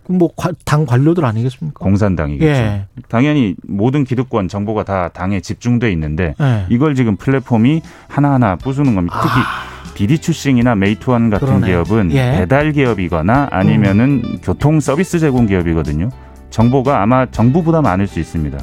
뭐 0.09 0.29
당 0.67 0.85
관료들 0.85 1.25
아니겠습니까? 1.25 1.83
공산당이겠죠. 1.83 2.47
예. 2.53 2.87
당연히 3.09 3.57
모든 3.67 4.05
기득권 4.05 4.49
정보가 4.49 4.85
다 4.85 5.09
당에 5.09 5.41
집중돼 5.41 5.91
있는데 5.93 6.35
예. 6.41 6.67
이걸 6.69 6.95
지금 6.95 7.17
플랫폼이 7.17 7.81
하나하나 8.07 8.57
부수는 8.57 8.95
겁니다. 8.95 9.19
특히 9.23 9.41
아. 9.41 9.95
비디추싱이나 9.95 10.75
메이투원 10.75 11.31
같은 11.31 11.47
그러네. 11.47 11.67
기업은 11.69 12.13
예. 12.13 12.33
배달 12.33 12.73
기업이거나 12.73 13.49
아니면은 13.51 14.23
음. 14.25 14.39
교통 14.43 14.79
서비스 14.81 15.19
제공 15.19 15.47
기업이거든요. 15.47 16.11
정보가 16.51 17.03
아마 17.03 17.25
정부보다 17.31 17.81
많을 17.81 18.07
수 18.07 18.21
있습니다. 18.21 18.59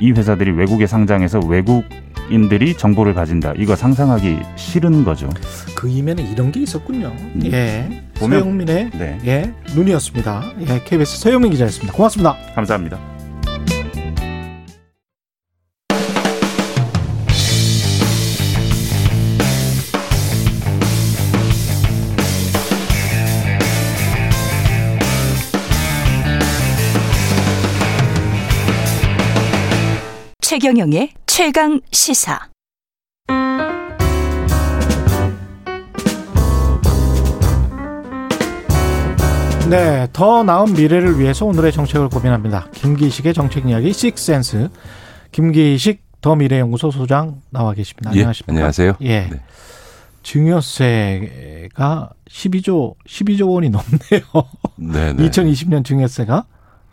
이 0.00 0.12
회사들이 0.12 0.52
외국에 0.52 0.86
상장해서 0.86 1.40
외국 1.48 1.84
인들이 2.30 2.74
정보를 2.76 3.14
가진다. 3.14 3.54
이거 3.56 3.76
상상하기 3.76 4.38
싫은 4.56 5.04
거죠. 5.04 5.28
그 5.74 5.88
이면에 5.88 6.22
이런 6.22 6.52
게 6.52 6.60
있었군요. 6.60 7.08
음. 7.18 7.40
예. 7.44 8.02
서영민의 8.14 8.90
네. 8.98 9.18
예, 9.26 9.54
눈이었습니다. 9.74 10.42
예, 10.60 10.80
KBS 10.84 11.20
서영민 11.20 11.52
기자였습니다. 11.52 11.92
고맙습니다. 11.92 12.36
감사합니다. 12.54 13.17
최경영의 30.48 31.12
최강 31.26 31.78
시사. 31.92 32.48
네, 39.68 40.08
더 40.14 40.42
나은 40.42 40.72
미래를 40.72 41.20
위해서 41.20 41.44
오늘의 41.44 41.72
정책을 41.72 42.08
고민합니다. 42.08 42.70
김기식의 42.72 43.34
정책 43.34 43.68
이야기 43.68 43.92
식센스. 43.92 44.70
김기식 45.32 46.02
더 46.22 46.34
미래연구소 46.34 46.92
소장 46.92 47.42
나와 47.50 47.74
계십니다. 47.74 48.10
예, 48.14 48.20
안녕하십니까? 48.20 48.52
안녕하세요. 48.52 48.94
예. 49.02 49.28
네. 49.28 49.42
증여세가 50.22 52.08
12조 52.26 52.94
12조 53.06 53.50
원이 53.50 53.68
넘네요. 53.68 54.22
네, 54.76 55.12
네. 55.12 55.28
2020년 55.28 55.84
증여세가 55.84 56.46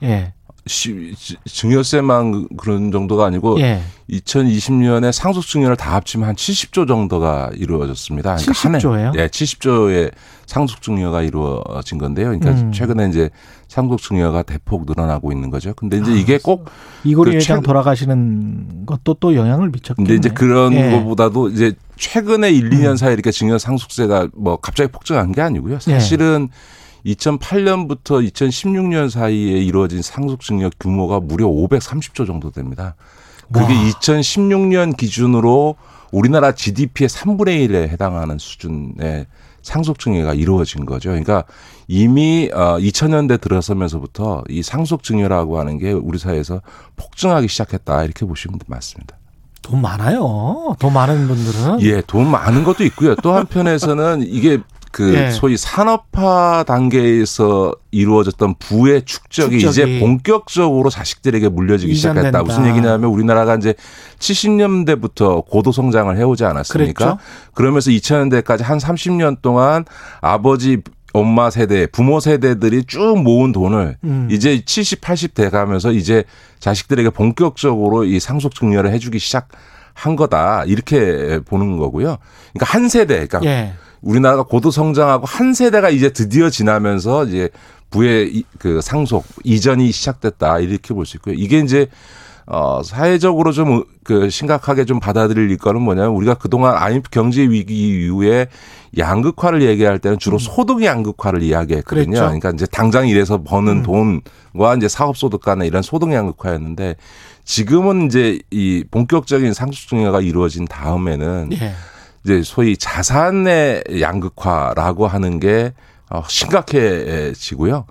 예. 0.03 0.33
증여세만 0.67 2.47
그런 2.57 2.91
정도가 2.91 3.25
아니고 3.25 3.59
예. 3.61 3.81
2020년에 4.09 5.11
상속 5.11 5.45
증여를 5.45 5.75
다 5.75 5.93
합치면 5.95 6.27
한 6.27 6.35
70조 6.35 6.87
정도가 6.87 7.51
이루어졌습니다. 7.55 8.35
그러니까 8.35 8.79
70조예요? 8.79 9.17
예, 9.17 9.27
70조의 9.27 10.11
상속 10.47 10.81
증여가 10.81 11.21
이루어진 11.21 11.99
건데요. 11.99 12.27
그러니까 12.27 12.51
음. 12.51 12.71
최근에 12.71 13.09
이제 13.09 13.29
상속 13.67 14.01
증여가 14.01 14.41
대폭 14.41 14.85
늘어나고 14.87 15.31
있는 15.31 15.51
거죠. 15.51 15.73
근데 15.75 15.97
이제 15.97 16.11
아, 16.11 16.15
이게 16.15 16.39
꼭 16.39 16.65
이고리 17.03 17.31
그 17.31 17.37
회장 17.37 17.61
돌아가시는 17.61 18.85
것도 18.87 19.15
또 19.19 19.35
영향을 19.35 19.69
미쳤겠네. 19.69 20.07
근데 20.07 20.15
이제 20.15 20.29
그런 20.29 20.73
예. 20.73 20.91
것보다도 20.91 21.49
이제 21.49 21.73
최근에 21.97 22.51
1, 22.51 22.71
2년 22.71 22.91
음. 22.91 22.97
사이에 22.97 23.13
이렇게 23.13 23.31
증여 23.31 23.59
상속세가 23.59 24.29
뭐 24.33 24.57
갑자기 24.57 24.91
폭증한 24.91 25.31
게 25.31 25.41
아니고요. 25.41 25.79
사실은 25.79 26.49
예. 26.51 26.84
2008년부터 27.05 28.27
2016년 28.31 29.09
사이에 29.09 29.59
이루어진 29.59 30.01
상속증여 30.01 30.71
규모가 30.79 31.19
무려 31.19 31.47
530조 31.47 32.25
정도 32.25 32.51
됩니다. 32.51 32.95
그게 33.51 33.73
와. 33.73 33.83
2016년 33.99 34.97
기준으로 34.97 35.75
우리나라 36.11 36.53
GDP의 36.53 37.09
3분의 37.09 37.69
1에 37.69 37.89
해당하는 37.89 38.37
수준의 38.37 39.27
상속증여가 39.61 40.33
이루어진 40.33 40.85
거죠. 40.85 41.09
그러니까 41.09 41.43
이미 41.87 42.49
2000년대 42.51 43.33
어, 43.33 43.37
들어서면서부터 43.37 44.43
이 44.49 44.61
상속증여라고 44.61 45.59
하는 45.59 45.77
게 45.77 45.91
우리 45.91 46.19
사회에서 46.19 46.61
폭증하기 46.95 47.47
시작했다 47.47 48.03
이렇게 48.03 48.25
보시면 48.25 48.59
맞습니다. 48.67 49.17
돈 49.63 49.81
많아요. 49.81 50.75
돈 50.77 50.93
많은 50.93 51.27
분들은. 51.27 51.81
예, 51.81 52.01
돈 52.05 52.29
많은 52.29 52.63
것도 52.63 52.83
있고요. 52.83 53.15
또 53.15 53.33
한편에서는 53.33 54.23
이게 54.27 54.59
그 54.95 55.13
예. 55.13 55.29
소위 55.29 55.57
산업화 55.57 56.63
단계에서 56.65 57.75
이루어졌던 57.91 58.55
부의 58.59 59.03
축적이, 59.03 59.59
축적이, 59.59 59.67
이제 59.67 59.99
본격적으로 59.99 60.89
자식들에게 60.89 61.49
물려지기 61.49 61.91
이전된다. 61.91 62.29
시작했다. 62.29 62.43
무슨 62.43 62.69
얘기냐면 62.69 63.09
우리나라가 63.09 63.55
이제 63.55 63.73
70년대부터 64.19 65.45
고도 65.45 65.73
성장을 65.73 66.15
해오지 66.15 66.45
않았습니까? 66.45 66.93
그랬죠? 66.93 67.17
그러면서 67.53 67.91
2000년대까지 67.91 68.63
한 68.63 68.77
30년 68.77 69.41
동안 69.41 69.83
아버지 70.21 70.81
엄마 71.11 71.49
세대, 71.49 71.87
부모 71.87 72.21
세대들이 72.21 72.85
쭉 72.85 73.21
모은 73.21 73.51
돈을 73.51 73.97
음. 74.05 74.29
이제 74.31 74.63
70, 74.63 75.01
80대 75.01 75.51
가면서 75.51 75.91
이제 75.91 76.23
자식들에게 76.59 77.09
본격적으로 77.09 78.05
이 78.05 78.21
상속 78.21 78.55
증여를 78.55 78.91
해주기 78.93 79.19
시작한 79.19 80.15
거다 80.15 80.63
이렇게 80.63 81.41
보는 81.45 81.75
거고요. 81.75 82.15
그러니까 82.53 82.65
한 82.65 82.87
세대, 82.87 83.27
그러니까 83.27 83.43
예. 83.43 83.73
우리나라가 84.01 84.43
고도 84.43 84.71
성장하고 84.71 85.25
한 85.25 85.53
세대가 85.53 85.89
이제 85.89 86.09
드디어 86.11 86.49
지나면서 86.49 87.25
이제 87.25 87.49
부의 87.89 88.43
그 88.59 88.81
상속 88.81 89.25
이전이 89.43 89.91
시작됐다 89.91 90.59
이렇게 90.59 90.93
볼 90.93 91.05
수 91.05 91.17
있고요. 91.17 91.35
이게 91.37 91.59
이제 91.59 91.87
어 92.45 92.81
사회적으로 92.83 93.51
좀 93.51 93.83
그 94.05 94.29
심각하게 94.29 94.85
좀 94.85 94.99
받아들일 94.99 95.57
거는 95.57 95.81
뭐냐면 95.81 96.11
우리가 96.11 96.35
그동안 96.35 96.75
IMF 96.77 97.09
경제 97.09 97.41
위기 97.41 98.05
이후에 98.05 98.47
양극화를 98.95 99.63
얘기할 99.63 99.97
때는 99.97 100.19
주로 100.19 100.37
음. 100.37 100.39
소득 100.39 100.83
양극화를 100.83 101.41
이야기했거든요. 101.41 102.05
그랬죠. 102.05 102.21
그러니까 102.21 102.51
이제 102.51 102.67
당장 102.67 103.07
일해서 103.07 103.41
버는 103.41 103.83
음. 103.83 104.21
돈과 104.53 104.75
이제 104.75 104.87
사업 104.87 105.17
소득 105.17 105.41
간의 105.41 105.67
이런 105.67 105.81
소득 105.81 106.13
양극화였는데 106.13 106.97
지금은 107.45 108.05
이제 108.05 108.39
이 108.51 108.83
본격적인 108.91 109.55
상속 109.55 109.89
증여가 109.89 110.21
이루어진 110.21 110.65
다음에는 110.65 111.49
예. 111.53 111.73
이제 112.25 112.41
소위 112.43 112.75
자산의 112.75 113.83
양극화라고 114.01 115.05
하는 115.05 115.39
게 115.39 115.73
어, 116.09 116.23
심각해지고요. 116.27 117.85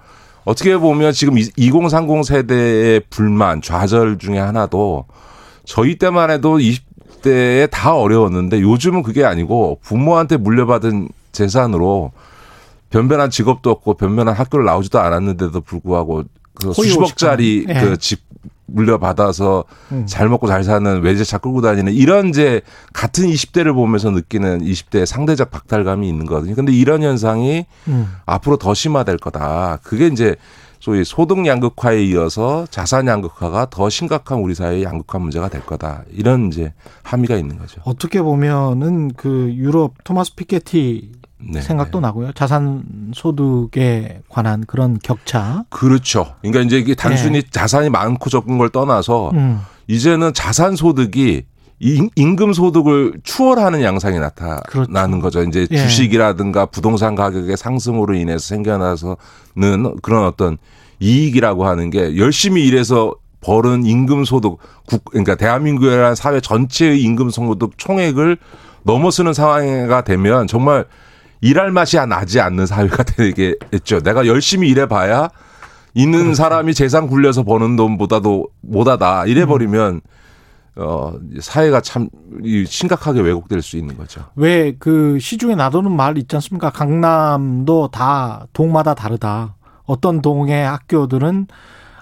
어떻게 0.45 0.77
보면 0.77 1.13
지금 1.13 1.37
2030 1.39 2.25
세대의 2.25 3.03
불만, 3.11 3.63
좌절 3.63 4.19
중에 4.19 4.39
하나도 4.39 5.07
저희 5.65 5.97
때만 5.97 6.31
해도 6.31 6.59
20대에 6.59 7.71
다 7.71 7.95
어려웠는데 7.95 8.61
요즘은 8.61 9.05
그게 9.05 9.25
아니고 9.25 9.79
부모한테 9.83 10.37
물려받은 10.37 11.09
재산으로 11.31 12.11
변변한 12.91 13.31
직업도 13.31 13.71
없고 13.71 13.95
변변한 13.95 14.35
학교를 14.35 14.67
나오지도 14.67 14.99
않았는데도 14.99 15.61
불구하고 15.61 16.25
그 16.55 16.73
수십억짜리 16.73 17.65
네. 17.67 17.81
그집 17.81 18.24
물려받아서 18.67 19.65
음. 19.93 20.07
잘 20.07 20.29
먹고 20.29 20.47
잘 20.47 20.65
사는 20.65 21.03
외제차 21.03 21.39
끌고 21.39 21.61
다니는 21.61 21.93
이런 21.93 22.29
이제 22.29 22.61
같은 22.93 23.27
20대를 23.27 23.75
보면서 23.75 24.11
느끼는 24.11 24.63
20대의 24.63 25.07
상대적 25.07 25.51
박탈감이 25.51 26.09
있는 26.09 26.27
거거든요. 26.27 26.55
근데 26.55 26.73
이런 26.73 27.03
현상이 27.03 27.67
음. 27.89 28.09
앞으로 28.27 28.57
더 28.57 28.75
심화될 28.75 29.19
거다. 29.19 29.79
그게 29.83 30.07
이제 30.07 30.37
소위 30.85 31.03
소득 31.03 31.47
양극화에 31.47 32.05
이어서 32.05 32.67
자산 32.69 33.07
양극화가 33.07 33.69
더 33.71 33.89
심각한 33.89 34.41
우리 34.41 34.55
사회의 34.55 34.83
양극화 34.83 35.19
문제가 35.19 35.49
될 35.49 35.65
거다. 35.65 36.05
이런 36.13 36.49
이제 36.49 36.75
함의가 37.03 37.37
있는 37.37 37.59
거죠. 37.59 37.81
어떻게 37.85 38.21
보면은 38.21 39.13
그 39.15 39.51
유럽 39.55 39.95
토마스 40.05 40.35
피케티 40.35 41.13
네. 41.39 41.61
생각도 41.61 42.01
나고요. 42.01 42.33
자산 42.33 42.85
소득에 43.13 44.21
관한 44.29 44.65
그런 44.67 44.99
격차. 45.03 45.65
그렇죠. 45.69 46.35
그러니까 46.41 46.63
이제 46.63 46.79
이게 46.79 46.95
단순히 46.95 47.43
네. 47.43 47.49
자산이 47.51 47.91
많고 47.91 48.31
적은 48.31 48.59
걸 48.59 48.71
떠나서 48.71 49.31
음. 49.35 49.61
이제는 49.87 50.33
자산 50.33 50.77
소득이 50.77 51.45
임금 51.81 52.53
소득을 52.55 53.21
추월하는 53.25 53.83
양상이 53.83 54.19
나타나는 54.19 54.63
그렇죠. 54.69 55.21
거죠. 55.21 55.43
이제 55.43 55.67
예. 55.71 55.77
주식이라든가 55.77 56.67
부동산 56.67 57.15
가격의 57.15 57.57
상승으로 57.57 58.15
인해서 58.15 58.39
생겨나서는 58.39 59.17
그런 60.01 60.25
어떤 60.25 60.57
이익이라고 61.01 61.67
하는 61.67 61.91
게 61.91 62.17
열심히 62.17 62.65
일해서 62.67 63.15
벌은 63.41 63.85
임금 63.85 64.25
소득 64.25 64.59
그러니까 65.11 65.35
대한민국이라는 65.35 66.15
사회 66.15 66.41
전체의 66.41 67.03
임금 67.03 67.29
소득 67.31 67.77
총액을 67.77 68.39
넘어서는 68.85 69.35
상황가 69.35 70.03
되면 70.03 70.47
정말 70.47 70.87
일할 71.45 71.71
맛이 71.73 71.97
나지 72.07 72.41
않는 72.41 72.65
사회가 72.67 73.03
되겠죠. 73.17 74.01
내가 74.01 74.27
열심히 74.27 74.69
일해봐야 74.71 75.29
있는 75.93 76.19
그렇죠. 76.21 76.35
사람이 76.37 76.73
재산 76.75 77.07
굴려서 77.07 77.45
버는 77.45 77.77
돈보다도 77.77 78.49
못하다 78.63 79.27
이래 79.27 79.45
버리면 79.45 80.01
어 80.77 81.13
사회가 81.41 81.83
참 81.83 82.09
심각하게 82.67 83.21
왜곡될 83.21 83.63
수 83.63 83.77
있는 83.77 83.97
거죠. 83.97 84.25
왜 84.37 84.75
그 84.79 85.19
시중에 85.21 85.55
나도는 85.55 85.93
말 85.95 86.17
있지 86.19 86.35
않습니까? 86.37 86.71
강남도 86.71 87.89
다 87.89 88.47
동마다 88.53 88.95
다르다. 88.95 89.55
어떤 89.85 90.23
동의 90.23 90.67
학교들은 90.67 91.47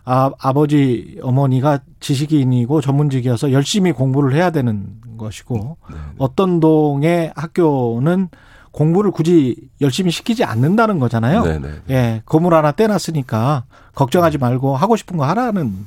아, 0.05 0.31
아버지 0.41 1.19
어머니가 1.23 1.81
지식인이고 2.01 2.81
전문직이어서 2.81 3.53
열심히 3.53 3.93
공부를 3.93 4.35
해야 4.35 4.51
되는 4.51 4.87
것이고 5.19 5.77
네. 5.91 5.97
어떤 6.19 6.59
동의 6.61 7.33
학교는 7.37 8.29
공부를 8.73 9.11
굳이 9.11 9.57
열심히 9.81 10.11
시키지 10.11 10.45
않는다는 10.45 10.99
거잖아요. 10.99 11.45
네네. 11.45 11.69
예, 11.91 12.23
건물 12.27 12.55
하나 12.55 12.73
떼놨으니까 12.73 13.65
걱정하지 13.95 14.39
말고 14.39 14.77
하고 14.77 14.97
싶은 14.97 15.17
거 15.17 15.25
하라는. 15.27 15.87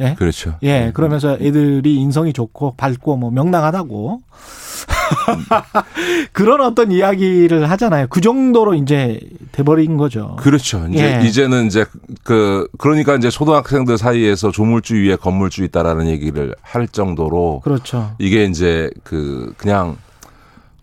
예. 0.00 0.14
그렇죠. 0.14 0.54
예, 0.62 0.86
네. 0.86 0.92
그러면서 0.92 1.36
애들이 1.40 1.96
인성이 1.96 2.32
좋고 2.32 2.74
밝고 2.76 3.16
뭐 3.16 3.30
명랑하다고 3.30 4.22
그런 6.32 6.62
어떤 6.62 6.90
이야기를 6.90 7.70
하잖아요. 7.70 8.06
그 8.08 8.20
정도로 8.20 8.74
이제 8.74 9.20
돼버린 9.52 9.98
거죠. 9.98 10.36
그렇죠. 10.40 10.86
이제 10.90 11.20
예. 11.20 11.26
이제는 11.26 11.66
이제 11.66 11.84
그 12.22 12.66
그러니까 12.78 13.16
이제 13.16 13.28
초등학생들 13.28 13.98
사이에서 13.98 14.50
조물주의에 14.50 15.16
건물주의 15.16 15.68
있다라는 15.68 16.06
얘기를 16.06 16.54
할 16.62 16.88
정도로 16.88 17.60
그렇죠. 17.62 18.12
이게 18.18 18.44
이제 18.44 18.90
그 19.04 19.52
그냥 19.58 19.98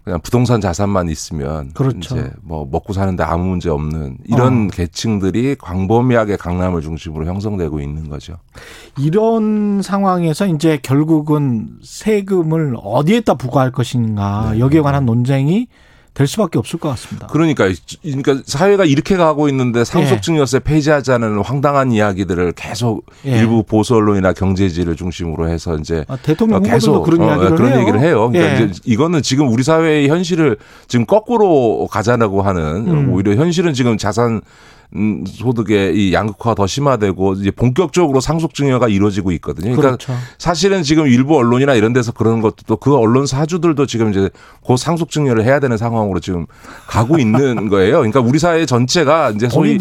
그냥 0.07 0.21
부동산 0.21 0.61
자산만 0.61 1.09
있으면 1.09 1.73
그렇죠. 1.73 2.15
이제 2.15 2.31
뭐 2.41 2.65
먹고 2.71 2.93
사는데 2.93 3.23
아무 3.23 3.43
문제 3.43 3.69
없는 3.69 4.19
이런 4.23 4.67
어. 4.67 4.69
계층들이 4.71 5.57
광범위하게 5.59 6.37
강남을 6.37 6.81
중심으로 6.81 7.25
형성되고 7.25 7.81
있는 7.81 8.07
거죠. 8.07 8.37
이런 8.97 9.81
상황에서 9.81 10.47
이제 10.47 10.79
결국은 10.81 11.71
세금을 11.83 12.77
어디에다 12.81 13.33
부과할 13.33 13.73
것인가 13.73 14.51
네. 14.53 14.59
여기에 14.59 14.79
관한 14.79 15.05
논쟁이 15.05 15.67
될 16.17 16.25
수밖에 16.25 16.57
없을 16.57 16.79
것 16.79 16.89
같습니다. 16.89 17.27
그러니까 17.27 17.69
그러니까 18.01 18.41
사회가 18.43 18.85
이렇게 18.85 19.15
가고 19.17 19.47
있는데 19.49 19.85
상속증여세 19.85 20.61
폐지하자는 20.61 21.43
황당한 21.43 21.91
이야기들을 21.91 22.53
계속 22.53 23.05
예. 23.27 23.37
일부 23.37 23.61
보수 23.61 23.93
언론이나 23.93 24.33
경제지를 24.33 24.95
중심으로 24.95 25.47
해서 25.47 25.77
이제 25.77 26.05
아, 26.07 26.17
대통령 26.17 26.63
계속 26.63 27.03
그런 27.03 27.21
어, 27.21 27.27
이야기를 27.27 27.55
그런 27.55 27.71
해요. 27.71 27.81
얘기를 27.81 27.99
해요. 27.99 28.31
그러니까 28.31 28.61
예. 28.61 28.65
이제 28.65 28.81
이거는 28.85 29.21
지금 29.21 29.47
우리 29.47 29.61
사회의 29.61 30.09
현실을 30.09 30.57
지금 30.87 31.05
거꾸로 31.05 31.87
가자라고 31.91 32.41
하는 32.41 32.87
음. 32.87 33.13
오히려 33.13 33.35
현실은 33.35 33.75
지금 33.75 33.99
자산 33.99 34.41
음, 34.95 35.25
소득의 35.27 35.95
이 35.95 36.13
양극화가 36.13 36.55
더 36.55 36.65
심화되고 36.65 37.33
이제 37.33 37.51
본격적으로 37.51 38.21
상속 38.21 38.53
증여가 38.53 38.87
이루어지고 38.87 39.33
있거든요. 39.33 39.75
그러니까 39.75 39.97
그렇죠. 39.97 40.13
사실은 40.37 40.81
지금 40.81 41.07
일부 41.07 41.37
언론이나 41.37 41.73
이런 41.73 41.91
데서 41.91 42.13
그러는 42.13 42.41
것도 42.41 42.77
그 42.77 42.95
언론 42.95 43.25
사주들도 43.25 43.85
지금 43.85 44.11
이제 44.11 44.29
곧 44.61 44.77
상속 44.77 45.11
증여를 45.11 45.43
해야 45.43 45.59
되는 45.59 45.75
상황으로 45.75 46.21
지금 46.21 46.45
가고 46.87 47.19
있는 47.19 47.67
거예요. 47.67 47.97
그러니까 47.97 48.21
우리 48.21 48.39
사회 48.39 48.65
전체가 48.65 49.31
이제 49.31 49.49
소위 49.49 49.77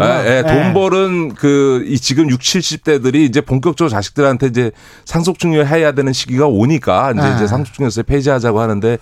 예, 0.00 0.38
예, 0.38 0.42
돈 0.42 0.74
벌은 0.74 1.34
그 1.34 1.86
지금 2.00 2.28
6, 2.28 2.40
70대들이 2.40 3.16
이제 3.16 3.40
본격적으로 3.40 3.88
자식들한테 3.88 4.48
이제 4.48 4.72
상속 5.04 5.38
증여해야 5.38 5.92
되는 5.92 6.12
시기가 6.12 6.48
오니까 6.48 7.12
이제, 7.12 7.22
예. 7.24 7.36
이제 7.36 7.46
상속 7.46 7.74
증여세 7.74 8.02
폐지하자고 8.02 8.60
하는데 8.60 8.98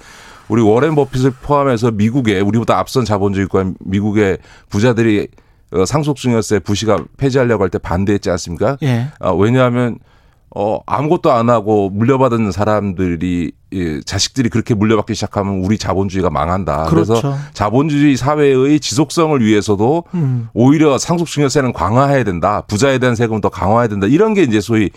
우리 0.48 0.62
워렌 0.62 0.94
버핏을 0.94 1.32
포함해서 1.42 1.90
미국의 1.90 2.40
우리보다 2.40 2.78
앞선 2.78 3.04
자본주의권 3.04 3.76
미국의 3.80 4.38
부자들이 4.68 5.28
어, 5.72 5.84
상속증여세 5.84 6.60
부시가 6.60 6.98
폐지하려고 7.18 7.62
할 7.62 7.70
때 7.70 7.78
반대했지 7.78 8.30
않습니까? 8.30 8.78
예. 8.82 9.08
어, 9.20 9.34
왜냐하면 9.34 9.98
어, 10.56 10.80
아무것도 10.86 11.30
안 11.30 11.50
하고 11.50 11.90
물려받은 11.90 12.52
사람들이 12.52 13.52
이 13.70 14.00
자식들이 14.06 14.48
그렇게 14.48 14.72
물려받기 14.72 15.14
시작하면 15.14 15.62
우리 15.62 15.76
자본주의가 15.76 16.30
망한다. 16.30 16.84
그렇죠. 16.86 17.12
그래서 17.20 17.36
자본주의 17.52 18.16
사회의 18.16 18.80
지속성을 18.80 19.38
위해서도 19.44 20.04
음. 20.14 20.48
오히려 20.54 20.96
상속증여세는 20.96 21.74
강화해야 21.74 22.24
된다. 22.24 22.62
부자에 22.62 22.98
대한 22.98 23.14
세금 23.14 23.42
더 23.42 23.50
강화해야 23.50 23.88
된다. 23.88 24.06
이런 24.06 24.32
게 24.32 24.42
이제 24.42 24.62
소위 24.62 24.88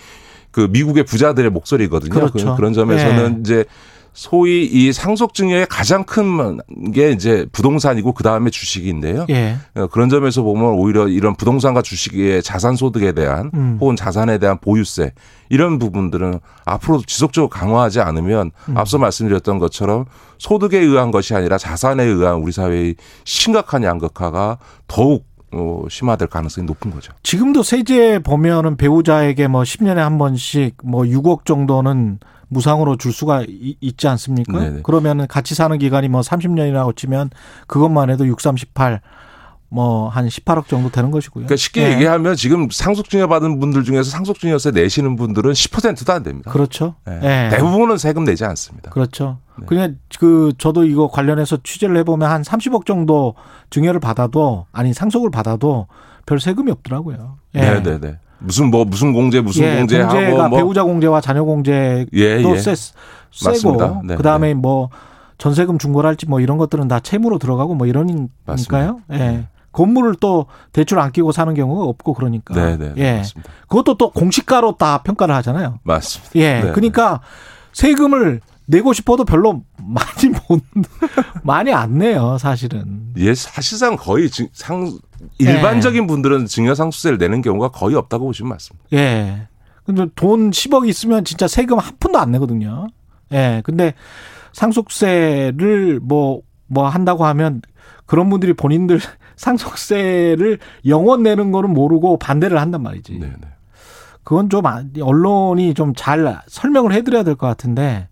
그 0.52 0.70
미국의 0.72 1.04
부자들의 1.04 1.50
목소리거든요. 1.52 2.14
그렇죠. 2.14 2.56
그런 2.56 2.72
점에서는 2.72 3.34
네. 3.34 3.38
이제 3.42 3.66
소위 4.14 4.66
이 4.66 4.92
상속 4.92 5.34
증여의 5.34 5.68
가장 5.70 6.04
큰 6.04 6.60
게 6.94 7.12
이제 7.12 7.46
부동산이고 7.52 8.14
그 8.14 8.24
다음에 8.24 8.50
주식인데요. 8.50 9.26
예. 9.30 9.56
어, 9.76 9.88
그런 9.88 10.10
점에서 10.10 10.42
보면 10.42 10.74
오히려 10.74 11.08
이런 11.08 11.36
부동산과 11.36 11.82
주식의 11.82 12.44
자산 12.44 12.76
소득에 12.76 13.12
대한 13.14 13.52
음. 13.54 13.78
혹은 13.80 13.96
자산에 13.96 14.38
대한 14.38 14.58
보유세 14.60 15.14
이런 15.50 15.80
부분들은 15.80 16.40
앞으로도 16.66 17.04
지속적으로 17.06 17.50
강화하지 17.50 18.02
않으면 18.02 18.52
음. 18.70 18.78
앞서 18.78 18.98
말씀드렸던 18.98 19.60
것처럼 19.60 20.06
소득에 20.38 20.80
의한 20.80 21.12
것이 21.12 21.36
아니라 21.36 21.58
자산에 21.58 22.04
의한 22.04 22.36
우리 22.36 22.52
사회의 22.52 22.96
심각한 23.24 23.84
양극화가 23.84 24.58
더욱 24.88 25.26
어, 25.54 25.84
심화될 25.90 26.30
가능성이 26.30 26.66
높은 26.66 26.92
거죠. 26.92 27.12
지금도 27.24 27.64
세제 27.64 28.20
보면은 28.20 28.78
배우자에게 28.78 29.48
뭐 29.48 29.64
10년에 29.64 29.96
한 29.96 30.18
번씩 30.18 30.78
뭐 30.84 31.04
6억 31.04 31.46
정도는 31.46 32.20
무상으로 32.52 32.98
줄 32.98 33.14
수가 33.14 33.46
있지 33.48 34.08
않습니까? 34.10 34.60
네네. 34.60 34.82
그러면은 34.84 35.26
같이 35.26 35.56
사는 35.56 35.78
기간이 35.78 36.10
뭐 36.10 36.20
30년이라고 36.20 36.96
치면 36.98 37.30
그것만 37.66 38.10
해도 38.10 38.28
6, 38.28 38.40
38뭐한 38.40 39.02
18억 39.72 40.68
정도 40.68 40.92
되는 40.92 41.12
것이고요. 41.12 41.46
그러니까 41.46 41.56
쉽게 41.56 41.88
네. 41.88 41.94
얘기하면 41.94 42.36
지금 42.36 42.68
상속 42.70 43.10
증여 43.10 43.28
받은 43.28 43.62
분들 43.62 43.86
중에서 43.86 44.10
상속 44.10 44.38
증여세 44.40 44.72
내시는 44.72 45.16
분들은 45.16 45.54
10%도 45.54 46.12
안 46.12 46.24
됩니다. 46.24 46.52
그렇죠. 46.52 46.96
네. 47.06 47.20
네. 47.20 47.50
대부분은 47.52 47.98
세금 47.98 48.26
내지 48.26 48.44
않습니다. 48.44 48.90
그렇죠. 48.92 49.38
네. 49.58 49.66
그냥 49.68 49.98
그 50.20 50.52
저도 50.58 50.84
이거 50.84 51.08
관련해서 51.08 51.58
취재를 51.64 51.96
해보면 52.00 52.30
한 52.30 52.42
30억 52.42 52.86
정도 52.86 53.36
증여를 53.70 54.02
받아도 54.02 54.66
아니 54.74 54.94
상속을 54.94 55.32
받아도 55.32 55.88
별 56.26 56.42
세금이 56.42 56.70
없더라고요. 56.70 57.38
네, 57.54 57.82
네, 57.82 57.98
네. 57.98 58.20
무슨 58.42 58.72
뭐 58.72 58.86
무슨 58.86 59.14
공제 59.14 59.42
무슨 59.42 59.64
예, 59.64 59.78
공제 59.78 60.02
공제가 60.02 60.48
뭐. 60.50 60.58
배우자 60.58 60.84
공제와 60.84 61.22
자녀 61.22 61.44
공제도 61.44 62.10
예, 62.14 62.44
예. 62.44 62.58
세, 62.58 62.74
세고 63.32 64.02
네, 64.04 64.16
그다음에 64.16 64.50
네. 64.50 64.54
뭐 64.54 64.90
전세금 65.38 65.78
중고랄지 65.78 66.28
뭐 66.28 66.40
이런 66.40 66.58
것들은 66.58 66.88
다 66.88 67.00
채무로 67.00 67.40
들어가고 67.40 67.76
뭐 67.76 67.88
이러니까요. 67.88 69.00
예. 69.12 69.18
네. 69.18 69.48
건물을 69.72 70.16
또 70.20 70.48
대출 70.74 71.00
안 71.00 71.12
끼고 71.12 71.32
사는 71.32 71.54
경우가 71.54 71.84
없고 71.86 72.14
그러니까. 72.14 72.54
네, 72.54 72.78
네, 72.78 72.94
예. 72.98 73.18
맞습니다. 73.18 73.50
그것도 73.68 73.96
또 73.96 74.12
공시가로 74.12 74.76
다 74.78 75.02
평가를 75.04 75.34
하잖아요. 75.36 75.80
맞습니다. 75.84 76.32
예. 76.36 76.62
네, 76.62 76.72
그러니까 76.72 77.22
세금을 77.74 78.42
내고 78.66 78.94
싶어도 78.94 79.24
별로 79.26 79.64
많이 79.78 80.30
못 80.50 80.62
많이 81.44 81.74
안 81.74 81.98
내요, 81.98 82.38
사실은. 82.38 83.14
예, 83.18 83.34
사실상 83.34 83.96
거의 83.96 84.30
상 84.54 84.92
일반적인 85.38 86.04
예. 86.04 86.08
분들은 86.08 86.46
증여상수세를 86.48 87.18
내는 87.18 87.42
경우가 87.42 87.70
거의 87.70 87.96
없다고 87.96 88.26
보시면 88.26 88.50
맞습니다. 88.50 88.86
예. 88.94 89.48
근데 89.84 90.06
돈 90.16 90.52
10억 90.52 90.88
있으면 90.88 91.26
진짜 91.26 91.48
세금 91.48 91.80
한 91.80 91.96
푼도 92.00 92.20
안 92.20 92.32
내거든요. 92.32 92.88
예. 93.32 93.62
근데 93.66 93.94
상속세를 94.54 96.00
뭐뭐 96.02 96.42
뭐 96.68 96.88
한다고 96.88 97.26
하면 97.26 97.62
그런 98.06 98.30
분들이 98.30 98.54
본인들 98.54 99.00
상속세를 99.36 100.60
영원 100.86 101.24
내는 101.24 101.52
거는 101.52 101.72
모르고 101.72 102.18
반대를 102.18 102.60
한단 102.60 102.84
말이지. 102.84 103.20
네네. 103.20 103.36
그건 104.24 104.50
좀 104.50 104.66
아, 104.68 104.84
언론이 105.02 105.74
좀 105.74 105.94
잘 105.96 106.40
설명을 106.48 106.94
해드려야 106.94 107.24
될 107.24 107.36
것 107.36 107.48
같은데 107.48 108.08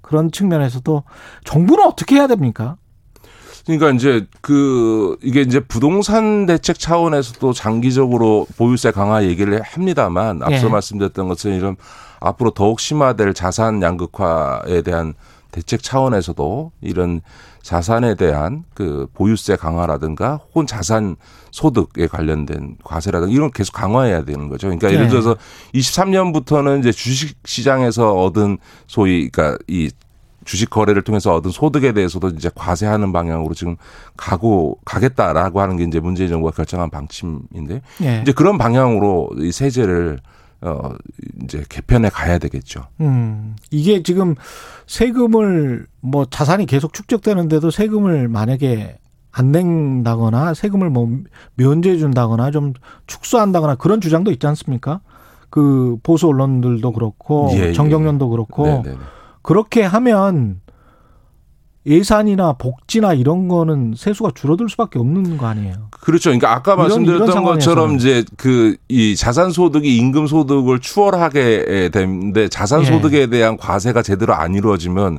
그런 0.00 0.32
측면에서도 0.32 1.02
정부는 1.44 1.84
어떻게 1.84 2.16
해야 2.16 2.26
됩니까? 2.26 2.76
그러니까 3.68 3.90
이제 3.90 4.26
그 4.40 5.18
이게 5.22 5.42
이제 5.42 5.60
부동산 5.60 6.46
대책 6.46 6.78
차원에서도 6.78 7.52
장기적으로 7.52 8.46
보유세 8.56 8.92
강화 8.92 9.24
얘기를 9.24 9.60
합니다만 9.60 10.42
앞서 10.42 10.68
예. 10.68 10.70
말씀드렸던 10.70 11.28
것처럼 11.28 11.58
이런 11.58 11.76
앞으로 12.18 12.50
더욱 12.52 12.80
심화될 12.80 13.34
자산 13.34 13.82
양극화에 13.82 14.80
대한 14.80 15.12
대책 15.50 15.82
차원에서도 15.82 16.72
이런 16.80 17.20
자산에 17.60 18.14
대한 18.14 18.64
그 18.72 19.06
보유세 19.12 19.56
강화라든가 19.56 20.40
혹은 20.48 20.66
자산 20.66 21.16
소득에 21.50 22.06
관련된 22.06 22.78
과세라든가 22.82 23.30
이런 23.30 23.50
계속 23.50 23.72
강화해야 23.72 24.24
되는 24.24 24.48
거죠. 24.48 24.68
그러니까 24.68 24.88
예를 24.90 25.04
네. 25.04 25.10
들어서 25.10 25.36
23년부터는 25.74 26.80
이제 26.80 26.90
주식 26.90 27.36
시장에서 27.44 28.14
얻은 28.14 28.56
소위 28.86 29.28
그러니까 29.28 29.58
이 29.66 29.90
주식 30.48 30.70
거래를 30.70 31.02
통해서 31.02 31.34
얻은 31.34 31.50
소득에 31.50 31.92
대해서도 31.92 32.28
이제 32.28 32.50
과세하는 32.54 33.12
방향으로 33.12 33.52
지금 33.52 33.76
가고 34.16 34.78
가겠다라고 34.86 35.60
하는 35.60 35.76
게 35.76 35.84
이제 35.84 36.00
문재인 36.00 36.30
정부가 36.30 36.52
결정한 36.56 36.88
방침인데 36.88 37.82
네. 38.00 38.20
이제 38.22 38.32
그런 38.32 38.56
방향으로 38.56 39.28
이 39.36 39.52
세제를 39.52 40.18
어 40.62 40.94
이제 41.44 41.62
개편해 41.68 42.08
가야 42.08 42.38
되겠죠. 42.38 42.86
음. 43.02 43.56
이게 43.70 44.02
지금 44.02 44.36
세금을 44.86 45.86
뭐 46.00 46.24
자산이 46.24 46.64
계속 46.64 46.94
축적되는데도 46.94 47.70
세금을 47.70 48.28
만약에 48.28 48.96
안 49.30 49.52
낸다거나 49.52 50.54
세금을 50.54 50.88
뭐 50.88 51.10
면제해 51.56 51.98
준다거나 51.98 52.52
좀 52.52 52.72
축소한다거나 53.06 53.74
그런 53.74 54.00
주장도 54.00 54.30
있지 54.30 54.46
않습니까? 54.46 55.00
그 55.50 55.98
보수 56.02 56.26
언론들도 56.26 56.90
그렇고 56.92 57.50
예, 57.52 57.68
예. 57.68 57.72
정경련도 57.74 58.30
그렇고 58.30 58.64
네, 58.64 58.82
네, 58.82 58.90
네. 58.92 58.98
그렇게 59.48 59.82
하면 59.82 60.60
예산이나 61.86 62.52
복지나 62.58 63.14
이런 63.14 63.48
거는 63.48 63.94
세수가 63.96 64.32
줄어들 64.34 64.68
수밖에 64.68 64.98
없는 64.98 65.38
거 65.38 65.46
아니에요. 65.46 65.88
그렇죠. 65.90 66.28
그러니까 66.28 66.52
아까 66.52 66.74
이런, 66.74 66.82
말씀드렸던 66.82 67.28
이런 67.30 67.44
것처럼 67.44 67.96
이제 67.96 68.24
그 68.36 68.76
이 68.90 69.16
자산 69.16 69.50
소득이 69.50 69.96
임금 69.96 70.26
소득을 70.26 70.80
추월하게 70.80 71.88
되는데 71.94 72.48
자산 72.48 72.84
소득에 72.84 73.20
예. 73.20 73.26
대한 73.26 73.56
과세가 73.56 74.02
제대로 74.02 74.34
안 74.34 74.54
이루어지면 74.54 75.18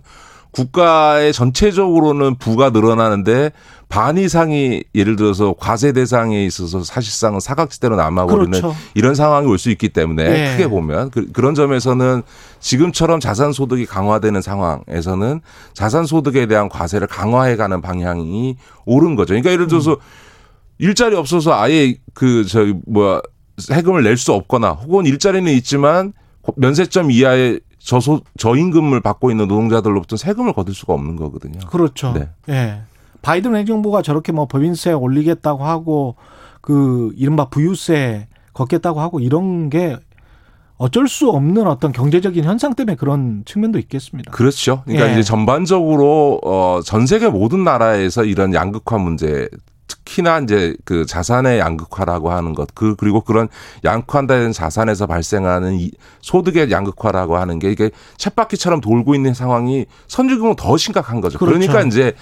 국가의 0.51 1.31
전체적으로는 1.33 2.35
부가 2.35 2.69
늘어나는데 2.71 3.51
반 3.87 4.17
이상이 4.17 4.83
예를 4.93 5.15
들어서 5.15 5.55
과세 5.57 5.91
대상에 5.93 6.45
있어서 6.45 6.83
사실상은 6.83 7.39
사각지대로 7.39 7.95
남아버리는 7.95 8.51
그렇죠. 8.51 8.75
이런 8.93 9.15
상황이 9.15 9.47
올 9.47 9.57
수 9.57 9.69
있기 9.71 9.89
때문에 9.89 10.23
네. 10.23 10.51
크게 10.51 10.67
보면 10.67 11.09
그, 11.11 11.31
런 11.35 11.55
점에서는 11.55 12.21
지금처럼 12.59 13.19
자산 13.19 13.51
소득이 13.51 13.85
강화되는 13.85 14.41
상황에서는 14.41 15.41
자산 15.73 16.05
소득에 16.05 16.45
대한 16.45 16.69
과세를 16.69 17.07
강화해가는 17.07 17.81
방향이 17.81 18.57
옳은 18.85 19.15
거죠. 19.15 19.29
그러니까 19.29 19.51
예를 19.51 19.67
들어서 19.67 19.91
음. 19.93 19.97
일자리 20.77 21.15
없어서 21.15 21.53
아예 21.59 21.95
그 22.13 22.45
저기 22.45 22.73
뭐야 22.87 23.21
세금을 23.57 24.03
낼 24.03 24.15
수 24.17 24.31
없거나 24.33 24.69
혹은 24.71 25.05
일자리는 25.05 25.51
있지만 25.53 26.13
면세점 26.55 27.11
이하의 27.11 27.59
저소 27.79 28.21
저임금을 28.37 29.01
받고 29.01 29.31
있는 29.31 29.47
노동자들로부터 29.47 30.17
세금을 30.17 30.53
거둘 30.53 30.75
수가 30.75 30.93
없는 30.93 31.15
거거든요. 31.15 31.59
그렇죠. 31.67 32.13
네. 32.13 32.29
예. 32.49 32.81
바이든 33.21 33.55
행정부가 33.55 34.01
저렇게 34.01 34.31
뭐 34.31 34.45
법인세 34.47 34.91
올리겠다고 34.91 35.63
하고 35.65 36.15
그 36.61 37.11
이른바 37.17 37.45
부유세 37.45 38.27
걷겠다고 38.53 38.99
하고 38.99 39.19
이런 39.19 39.69
게 39.69 39.97
어쩔 40.77 41.09
수 41.09 41.29
없는 41.29 41.67
어떤 41.67 41.91
경제적인 41.91 42.45
현상 42.45 42.73
때문에 42.73 42.95
그런 42.95 43.43
측면도 43.45 43.79
있겠습니다. 43.79 44.31
그렇죠. 44.31 44.83
그러니까 44.85 45.09
예. 45.09 45.13
이제 45.13 45.23
전반적으로 45.23 46.39
어 46.43 46.81
전 46.85 47.05
세계 47.05 47.27
모든 47.27 47.63
나라에서 47.65 48.23
이런 48.23 48.53
양극화 48.53 48.97
문제 48.97 49.49
특히나 50.09 50.39
이제 50.39 50.75
그 50.83 51.05
자산의 51.05 51.59
양극화라고 51.59 52.31
하는 52.31 52.53
것, 52.53 52.73
그 52.73 52.95
그리고 52.95 53.21
그런 53.21 53.47
양극화된 53.85 54.51
자산에서 54.51 55.05
발생하는 55.05 55.79
이 55.79 55.91
소득의 56.21 56.71
양극화라고 56.71 57.37
하는 57.37 57.59
게 57.59 57.71
이게 57.71 57.91
쳇바퀴처럼 58.17 58.81
돌고 58.81 59.13
있는 59.15 59.33
상황이 59.33 59.85
선진국은 60.07 60.55
더 60.55 60.75
심각한 60.77 61.21
거죠. 61.21 61.37
그렇죠. 61.37 61.59
그러니까 61.59 61.81
이제 61.87 62.13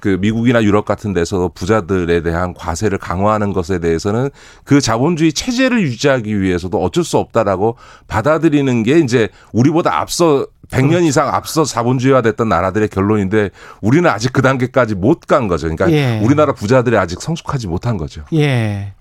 그 0.00 0.18
미국이나 0.20 0.62
유럽 0.62 0.84
같은 0.84 1.12
데서 1.12 1.50
부자들에 1.54 2.22
대한 2.22 2.54
과세를 2.54 2.98
강화하는 2.98 3.52
것에 3.52 3.78
대해서는 3.78 4.30
그 4.64 4.80
자본주의 4.80 5.32
체제를 5.32 5.82
유지하기 5.82 6.40
위해서도 6.40 6.82
어쩔 6.82 7.04
수 7.04 7.18
없다라고 7.18 7.76
받아들이는 8.08 8.82
게 8.82 8.98
이제 8.98 9.28
우리보다 9.52 9.98
앞서 10.00 10.46
100년 10.70 10.88
그렇죠. 10.88 11.06
이상 11.06 11.28
앞서 11.28 11.64
자본주의화 11.64 12.22
됐던 12.22 12.48
나라들의 12.48 12.88
결론인데 12.88 13.50
우리는 13.80 14.08
아직 14.10 14.32
그 14.32 14.42
단계까지 14.42 14.94
못 14.96 15.26
간 15.26 15.48
거죠. 15.48 15.66
그러니까 15.68 15.90
예. 15.90 16.20
우리나라 16.22 16.52
부자들이 16.52 16.96
아직 16.96 17.20
성숙하지 17.20 17.66
못한 17.66 17.96
거죠. 17.96 18.22
예. 18.32 18.92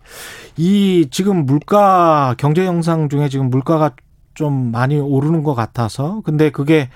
이 0.57 1.07
지금 1.11 1.45
물가 1.45 2.35
경제 2.37 2.65
영상 2.65 3.09
중에 3.09 3.29
지금 3.29 3.49
물가가 3.49 3.91
좀 4.33 4.71
많이 4.71 4.99
오르는 4.99 5.43
것 5.43 5.55
같아서 5.55 6.21
근데 6.25 6.49
그게 6.49 6.89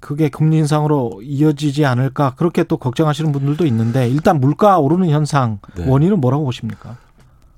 그게 0.00 0.28
금리 0.28 0.56
인상으로 0.58 1.20
이어지지 1.22 1.84
않을까 1.84 2.32
그렇게 2.36 2.64
또 2.64 2.76
걱정하시는 2.78 3.30
분들도 3.32 3.66
있는데 3.66 4.08
일단 4.08 4.40
물가 4.40 4.78
오르는 4.78 5.10
현상 5.10 5.58
네. 5.76 5.84
원인은 5.86 6.20
뭐라고 6.20 6.44
보십니까? 6.44 6.96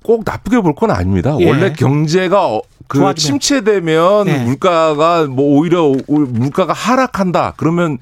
꼭 0.03 0.23
나쁘게 0.25 0.59
볼 0.61 0.73
건 0.75 0.91
아닙니다. 0.91 1.37
예. 1.39 1.49
원래 1.49 1.71
경제가 1.71 2.53
어, 2.55 2.61
그 2.87 2.97
좋아지면. 2.99 3.39
침체되면 3.39 4.27
예. 4.27 4.37
물가가 4.43 5.25
뭐 5.27 5.57
오히려 5.57 5.93
물가가 6.07 6.73
하락한다. 6.73 7.53
그러면 7.55 7.97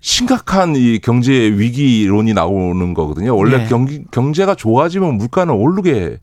심각한 0.00 0.74
이 0.76 0.98
경제 0.98 1.32
위기론이 1.32 2.32
나오는 2.32 2.94
거거든요. 2.94 3.36
원래 3.36 3.64
예. 3.64 3.66
경, 3.66 3.86
경제가 4.10 4.54
좋아지면 4.54 5.16
물가는 5.18 5.52
오르게 5.52 6.18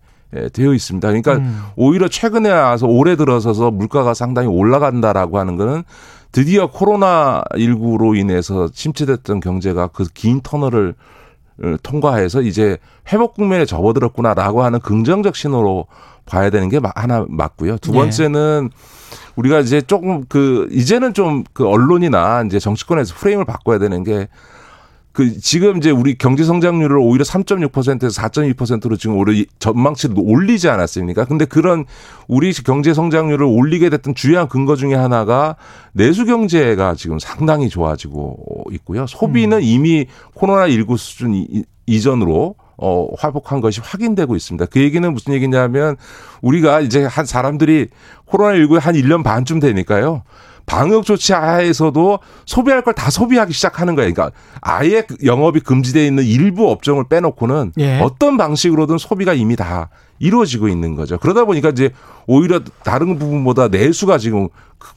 되어 0.53 0.73
있습니다. 0.73 1.07
그러니까 1.07 1.33
음. 1.35 1.61
오히려 1.75 2.07
최근에 2.07 2.49
와서 2.49 2.87
올해 2.87 3.15
들어서서 3.15 3.69
물가가 3.69 4.15
상당히 4.15 4.47
올라간다라고 4.47 5.37
하는 5.37 5.57
거는 5.57 5.83
드디어 6.33 6.67
코로나 6.67 7.43
19로 7.53 8.17
인해서 8.17 8.67
침체됐던 8.69 9.39
경제가 9.39 9.87
그 9.87 10.05
긴 10.13 10.41
터널을 10.41 10.95
어, 11.63 11.75
통과해서 11.83 12.41
이제 12.41 12.77
회복 13.11 13.35
국면에 13.35 13.65
접어들었구나라고 13.65 14.63
하는 14.63 14.79
긍정적 14.79 15.35
신호로 15.35 15.85
봐야 16.25 16.49
되는 16.49 16.67
게 16.69 16.79
하나 16.95 17.25
맞고요. 17.29 17.77
두 17.77 17.91
네. 17.91 17.99
번째는 17.99 18.69
네. 18.71 18.77
우리가 19.35 19.59
이제 19.59 19.81
조금 19.81 20.25
그 20.27 20.67
이제는 20.71 21.13
좀 21.13 21.43
그 21.53 21.67
언론이나 21.67 22.41
이제 22.43 22.57
정치권에서 22.59 23.13
프레임을 23.15 23.45
바꿔야 23.45 23.77
되는 23.77 24.03
게 24.03 24.27
그 25.13 25.39
지금 25.39 25.77
이제 25.77 25.91
우리 25.91 26.15
경제 26.15 26.43
성장률을 26.43 26.97
오히려 26.97 27.23
3.6%에서 27.23 28.21
4.2%로 28.21 28.97
지금 28.97 29.17
올해 29.17 29.45
전망치를 29.59 30.15
올리지 30.17 30.69
않았습니까? 30.69 31.25
근데 31.25 31.45
그런 31.45 31.85
우리 32.27 32.51
경제 32.51 32.95
성장률을 32.95 33.45
올리게 33.45 33.89
됐던 33.91 34.15
주요한 34.15 34.49
근거 34.49 34.75
중에 34.75 34.95
하나가 34.95 35.55
내수 35.91 36.25
경제가 36.25 36.95
지금 36.95 37.19
상당히 37.19 37.69
좋아지고 37.69 38.65
있고요. 38.71 39.05
소비는 39.05 39.59
음. 39.59 39.63
이미 39.63 40.07
코로나 40.33 40.67
19 40.67 40.97
수준 40.97 41.45
이전으로 41.85 42.55
어, 42.77 43.07
회복한 43.23 43.61
것이 43.61 43.81
확인되고 43.83 44.35
있습니다. 44.35 44.65
그 44.65 44.81
얘기는 44.81 45.13
무슨 45.13 45.33
얘기냐면 45.33 45.95
우리가 46.41 46.81
이제 46.81 47.05
한 47.05 47.25
사람들이 47.25 47.89
코로나19에 48.27 48.79
한 48.79 48.95
1년 48.95 49.23
반쯤 49.23 49.59
되니까요. 49.59 50.23
방역 50.65 51.03
조치 51.05 51.33
하에서도 51.33 52.19
소비할 52.45 52.81
걸 52.81 52.93
다 52.93 53.09
소비하기 53.09 53.51
시작하는 53.53 53.95
거예요. 53.95 54.13
그러니까 54.13 54.35
아예 54.61 55.05
영업이 55.23 55.59
금지되어 55.61 56.05
있는 56.05 56.23
일부 56.23 56.69
업종을 56.69 57.05
빼놓고는 57.09 57.73
예. 57.79 57.99
어떤 57.99 58.37
방식으로든 58.37 58.97
소비가 58.97 59.33
이미 59.33 59.55
다 59.55 59.89
이루어지고 60.19 60.67
있는 60.67 60.95
거죠. 60.95 61.17
그러다 61.17 61.45
보니까 61.45 61.69
이제 61.69 61.91
오히려 62.27 62.61
다른 62.83 63.17
부분보다 63.19 63.67
내수가 63.69 64.17
지금 64.19 64.47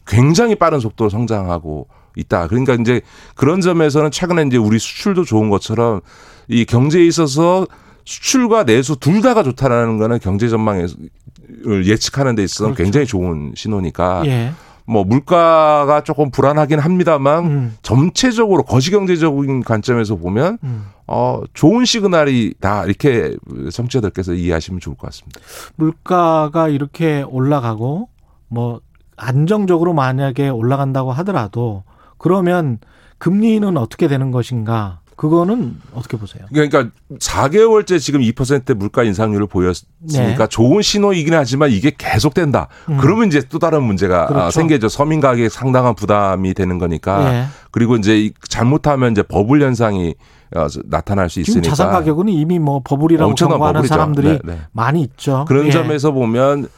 굉장히 0.07 0.55
빠른 0.55 0.79
속도로 0.79 1.11
성장하고 1.11 1.89
있다. 2.17 2.49
그러니까 2.49 2.75
이제 2.75 3.01
그런 3.35 3.61
점에서는 3.61 4.11
최근에 4.11 4.45
이제 4.45 4.57
우리 4.57 4.79
수출도 4.79 5.25
좋은 5.25 5.51
것처럼 5.51 6.01
이 6.49 6.65
경제에 6.65 7.05
있어서 7.07 7.67
수출과 8.05 8.65
내수 8.65 8.97
둘 8.97 9.21
다가 9.21 9.43
좋다라는 9.43 9.99
거는 9.99 10.21
경제 10.21 10.49
전망을 10.49 10.89
예측하는 11.85 12.35
데 12.37 12.45
있어서 12.45 12.65
그렇죠. 12.67 12.83
굉장히 12.83 13.07
좋은 13.07 13.53
신호니까 13.57 14.23
예. 14.27 14.53
뭐 14.87 15.05
물가가 15.05 16.03
조금 16.03 16.31
불안하긴 16.31 16.79
합니다만 16.79 17.45
음. 17.45 17.77
전체적으로 17.83 18.63
거시 18.63 18.91
경제적인 18.91 19.65
관점에서 19.65 20.17
보면 20.17 20.59
음. 20.63 20.87
어 21.07 21.43
좋은 21.55 21.85
시그널이다 21.85 22.85
이렇게 22.85 23.37
청취자들께서 23.73 24.35
이해하시면 24.35 24.81
좋을 24.81 24.97
것 24.97 25.09
같습니다. 25.09 25.41
물가가 25.75 26.69
이렇게 26.69 27.23
올라가고 27.23 28.09
뭐 28.49 28.81
안정적으로 29.17 29.93
만약에 29.93 30.49
올라간다고 30.49 31.13
하더라도 31.13 31.85
그러면 32.19 32.79
금리는 33.19 33.77
어떻게 33.77 34.09
되는 34.09 34.31
것인가? 34.31 35.01
그거는 35.17 35.77
어떻게 35.95 36.19
보세요? 36.19 36.45
그러니까 36.53 36.89
4개월째 37.19 37.99
지금 37.99 38.21
2% 38.21 38.75
물가 38.75 39.03
인상률을 39.03 39.47
보였으니까 39.47 40.37
네. 40.37 40.47
좋은 40.49 40.83
신호이긴 40.83 41.33
하지만 41.33 41.71
이게 41.71 41.91
계속된다. 41.97 42.69
음. 42.91 42.99
그러면 43.01 43.29
이제 43.29 43.43
또 43.49 43.59
다른 43.59 43.83
문제가 43.83 44.27
그렇죠. 44.27 44.51
생기죠. 44.51 44.89
서민 44.91 45.21
가격에 45.21 45.49
상당한 45.49 45.95
부담이 45.95 46.53
되는 46.53 46.79
거니까. 46.79 47.31
네. 47.31 47.47
그리고 47.71 47.97
이제 47.97 48.31
잘못하면 48.49 49.13
이제 49.13 49.23
버블 49.23 49.63
현상이 49.63 50.15
어, 50.55 50.67
나타날 50.85 51.31
수 51.31 51.41
있으니까. 51.41 51.71
자산 51.71 51.91
가격은 51.91 52.29
이미 52.29 52.59
뭐 52.59 52.83
버블이라고 52.85 53.35
정하는 53.35 53.87
사람들이 53.87 54.29
네, 54.29 54.39
네. 54.45 54.61
많이 54.73 55.01
있죠. 55.01 55.47
그런 55.49 55.67
예. 55.67 55.71
점에서 55.71 56.13
보면 56.13 56.69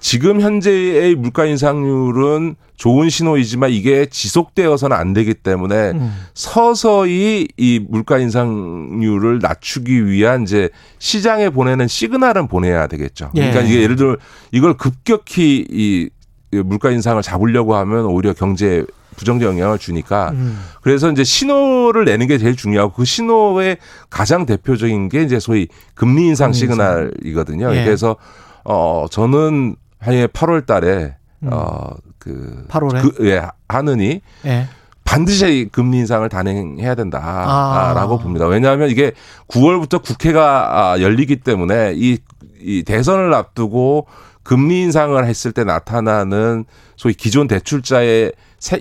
지금 0.00 0.40
현재의 0.40 1.14
물가 1.14 1.44
인상률은 1.44 2.56
좋은 2.76 3.10
신호이지만 3.10 3.70
이게 3.70 4.06
지속되어서는 4.06 4.96
안 4.96 5.12
되기 5.12 5.34
때문에 5.34 5.90
음. 5.90 6.16
서서히 6.32 7.46
이 7.58 7.78
물가 7.86 8.18
인상률을 8.18 9.40
낮추기 9.40 10.06
위한 10.06 10.44
이제 10.44 10.70
시장에 10.98 11.50
보내는 11.50 11.88
시그널은 11.88 12.48
보내야 12.48 12.86
되겠죠. 12.86 13.32
예. 13.34 13.40
그러니까 13.40 13.60
이게 13.60 13.82
예를 13.82 13.96
들어 13.96 14.16
이걸 14.50 14.78
급격히 14.78 15.66
이 15.70 16.08
물가 16.52 16.90
인상을 16.90 17.22
잡으려고 17.22 17.76
하면 17.76 18.06
오히려 18.06 18.32
경제에 18.32 18.84
부정적 19.16 19.46
영향을 19.46 19.78
주니까 19.78 20.30
음. 20.30 20.58
그래서 20.80 21.10
이제 21.10 21.22
신호를 21.22 22.06
내는 22.06 22.26
게 22.26 22.38
제일 22.38 22.56
중요하고 22.56 22.94
그 22.94 23.04
신호의 23.04 23.76
가장 24.08 24.46
대표적인 24.46 25.10
게 25.10 25.22
이제 25.22 25.38
소위 25.38 25.68
금리 25.94 26.28
인상 26.28 26.54
시그널이거든요. 26.54 27.74
예. 27.76 27.84
그래서 27.84 28.16
어 28.64 29.04
저는 29.10 29.76
해에 30.06 30.26
8월 30.26 30.66
달에 30.66 31.16
음. 31.42 31.48
어그 31.52 32.66
8월에 32.68 33.16
그, 33.16 33.28
예, 33.28 33.42
하느니 33.68 34.20
예. 34.44 34.68
반드시 35.04 35.68
금리 35.72 35.98
인상을 35.98 36.28
단행해야 36.28 36.94
된다라고 36.94 38.14
아. 38.14 38.18
봅니다. 38.18 38.46
왜냐하면 38.46 38.90
이게 38.90 39.12
9월부터 39.48 40.02
국회가 40.02 40.92
아, 40.92 41.00
열리기 41.00 41.36
때문에 41.36 41.94
이, 41.96 42.18
이 42.60 42.84
대선을 42.84 43.34
앞두고 43.34 44.06
금리 44.42 44.82
인상을 44.82 45.24
했을 45.26 45.52
때 45.52 45.64
나타나는 45.64 46.64
소위 46.96 47.14
기존 47.14 47.46
대출자의 47.46 48.32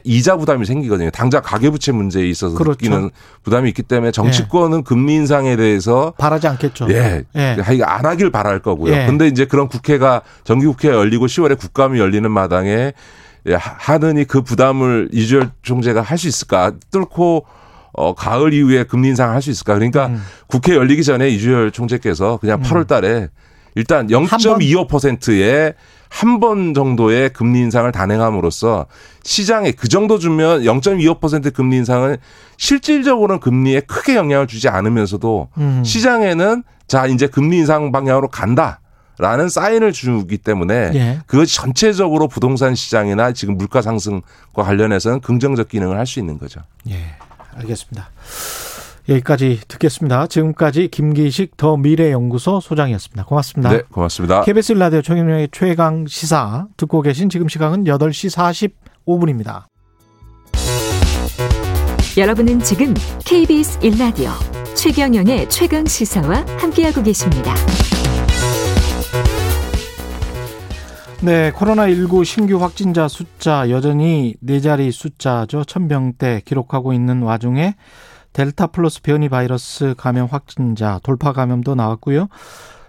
이자 0.04 0.36
부담이 0.38 0.66
생기거든요. 0.66 1.10
당장 1.12 1.42
가계부채 1.42 1.92
문제에 1.94 2.28
있어서 2.28 2.56
그렇죠. 2.58 2.72
느끼는 2.72 3.12
부담이 3.44 3.70
있기 3.70 3.84
때문에 3.84 4.12
정치권은 4.12 4.80
예. 4.80 4.84
금리 4.84 5.16
인상에 5.16 5.56
대해서 5.56 6.14
바라지 6.18 6.48
않겠죠. 6.48 6.88
예, 6.92 7.24
예. 7.36 7.58
안 7.84 8.06
하길 8.06 8.30
바랄 8.30 8.60
거고요. 8.60 8.94
예. 8.94 9.06
근데 9.06 9.28
이제 9.28 9.46
그런 9.46 9.68
국회가 9.70 10.22
정기국회가 10.44 10.96
열리고 10.96 11.28
10월에 11.28 11.58
국감이 11.58 12.00
열리는 12.00 12.30
마당에 12.30 12.94
예, 13.48 13.54
하느니 13.56 14.26
그 14.26 14.42
부담을 14.42 15.08
이주열 15.14 15.52
총재가 15.62 16.02
할 16.02 16.18
수 16.18 16.28
있을까 16.28 16.74
뚫고 16.92 17.46
어, 17.94 18.14
가을 18.14 18.54
이후에 18.54 18.84
금리 18.84 19.08
인상을 19.10 19.34
할 19.34 19.42
수 19.42 19.50
있을까? 19.50 19.76
그러니까 19.76 20.08
음. 20.08 20.22
국회 20.48 20.76
열리기 20.76 21.04
전에 21.04 21.30
이주열 21.30 21.72
총재께서 21.72 22.38
그냥 22.38 22.62
8월 22.62 22.82
음. 22.82 22.88
달에 22.88 23.30
일단 23.76 24.08
0.25%의 24.08 25.74
한번 26.10 26.74
정도의 26.74 27.30
금리 27.30 27.60
인상을 27.60 27.92
단행함으로써 27.92 28.88
시장에 29.24 29.72
그 29.72 29.88
정도 29.88 30.18
주면 30.18 30.64
0.25% 30.64 31.54
금리 31.54 31.78
인상은 31.78 32.18
실질적으로는 32.58 33.40
금리에 33.40 33.82
크게 33.82 34.16
영향을 34.16 34.48
주지 34.48 34.70
않으면서도 34.70 35.50
음. 35.58 35.84
시장에는 35.86 36.64
자 36.88 37.06
이제 37.06 37.28
금리 37.28 37.58
인상 37.58 37.92
방향으로 37.92 38.28
간다. 38.30 38.82
라는 39.22 39.50
사인을 39.50 39.92
주기 39.92 40.38
때문에 40.38 40.92
예. 40.94 41.20
그것이 41.28 41.54
전체적으로 41.58 42.30
부동산 42.30 42.74
시장이나 42.74 43.34
지금 43.34 43.58
물가 43.58 43.82
상승과 43.82 44.24
관련해서는 44.64 45.20
긍정적 45.20 45.68
기능을 45.68 45.98
할 45.98 46.06
수 46.06 46.20
있는 46.20 46.40
거죠. 46.40 46.62
예. 46.90 47.18
알겠습니다. 47.58 48.10
여기까지 49.10 49.60
듣겠습니다. 49.68 50.28
지금까지 50.28 50.88
김기식 50.88 51.58
더 51.58 51.78
미래연구소 51.78 52.60
소장이었습니다. 52.60 53.26
고맙습니다. 53.26 53.72
네, 53.72 53.82
고맙습니다. 53.92 54.42
KBS 54.42 54.74
라디오 54.74 55.02
최경영의 55.02 55.50
최강 55.52 56.06
시사 56.08 56.68
듣고 56.78 57.02
계신 57.02 57.30
지금 57.30 57.50
시각은 57.50 57.86
8시 57.86 58.72
45분입니다. 59.06 59.66
여러분은 62.18 62.60
지금 62.60 62.94
KBS 63.26 63.80
1라디오 63.80 64.30
최경영의 64.76 65.50
최강 65.50 65.86
시사와 65.86 66.46
함께하고 66.60 67.02
계십니다. 67.02 67.56
네, 71.22 71.52
코로나19 71.52 72.24
신규 72.24 72.62
확진자 72.62 73.10
숫자 73.10 73.70
여전히 73.70 74.36
네 74.40 74.62
자리 74.62 74.92
숫자죠. 74.92 75.66
천명대 75.66 76.44
기록하고 76.46 76.94
있는 76.94 77.24
와중에 77.24 77.76
델타 78.40 78.68
플러스 78.68 79.02
변이 79.02 79.28
바이러스 79.28 79.96
감염 79.98 80.26
확진자 80.32 80.98
돌파 81.04 81.34
감염도 81.34 81.76
나왔고요. 81.76 82.30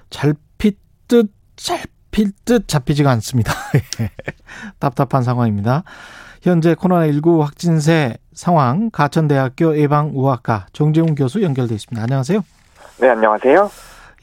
잘필듯 0.08 1.32
잘필 1.56 2.30
듯 2.44 2.68
잡히지가 2.68 3.10
않습니다. 3.10 3.52
답답한 4.78 5.24
상황입니다. 5.24 5.82
현재 6.40 6.76
코로나19 6.76 7.40
확진세 7.40 8.14
상황 8.32 8.90
가천대학교 8.90 9.76
예방의학과 9.76 10.66
정재훈 10.72 11.16
교수 11.16 11.42
연결돼 11.42 11.74
있습니다. 11.74 12.00
안녕하세요. 12.00 12.44
네, 13.00 13.08
안녕하세요. 13.08 13.72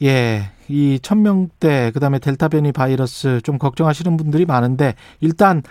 예, 0.04 0.50
이 0.68 0.98
천명대 1.02 1.90
그다음에 1.92 2.20
델타 2.20 2.48
변이 2.48 2.72
바이러스 2.72 3.42
좀 3.42 3.58
걱정하시는 3.58 4.16
분들이 4.16 4.46
많은데 4.46 4.94
일단 5.20 5.62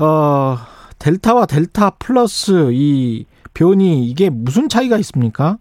어 0.00 0.58
델타와 0.98 1.46
델타 1.46 1.90
플러스 2.00 2.70
이 2.72 3.26
변이 3.58 4.08
이게 4.08 4.30
무슨 4.30 4.68
차이가 4.68 4.98
있습니까? 4.98 5.58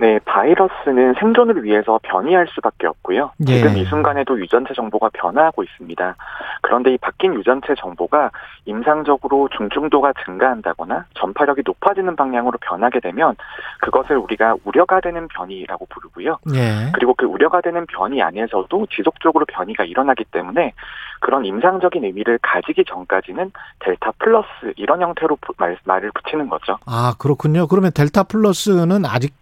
네, 0.00 0.18
바이러스는 0.24 1.12
생존을 1.20 1.62
위해서 1.62 2.00
변이할 2.02 2.48
수밖에 2.48 2.86
없고요. 2.86 3.32
예. 3.46 3.56
지금 3.56 3.76
이 3.76 3.84
순간에도 3.84 4.40
유전체 4.40 4.72
정보가 4.72 5.10
변화하고 5.12 5.62
있습니다. 5.62 6.16
그런데 6.62 6.94
이 6.94 6.96
바뀐 6.96 7.34
유전체 7.34 7.74
정보가 7.78 8.30
임상적으로 8.64 9.50
중증도가 9.54 10.14
증가한다거나 10.24 11.04
전파력이 11.12 11.62
높아지는 11.66 12.16
방향으로 12.16 12.56
변하게 12.62 13.00
되면 13.00 13.36
그것을 13.82 14.16
우리가 14.16 14.56
우려가 14.64 15.00
되는 15.02 15.28
변이라고 15.28 15.86
부르고요. 15.90 16.38
예. 16.54 16.90
그리고 16.94 17.12
그 17.12 17.26
우려가 17.26 17.60
되는 17.60 17.84
변이 17.84 18.22
안에서도 18.22 18.86
지속적으로 18.90 19.44
변이가 19.44 19.84
일어나기 19.84 20.24
때문에 20.24 20.72
그런 21.20 21.44
임상적인 21.44 22.04
의미를 22.04 22.38
가지기 22.40 22.84
전까지는 22.86 23.52
델타 23.80 24.12
플러스 24.18 24.48
이런 24.76 25.02
형태로 25.02 25.36
말, 25.58 25.76
말을 25.84 26.10
붙이는 26.14 26.48
거죠. 26.48 26.78
아, 26.86 27.12
그렇군요. 27.18 27.66
그러면 27.66 27.92
델타 27.92 28.22
플러스는 28.22 29.04
아직 29.04 29.39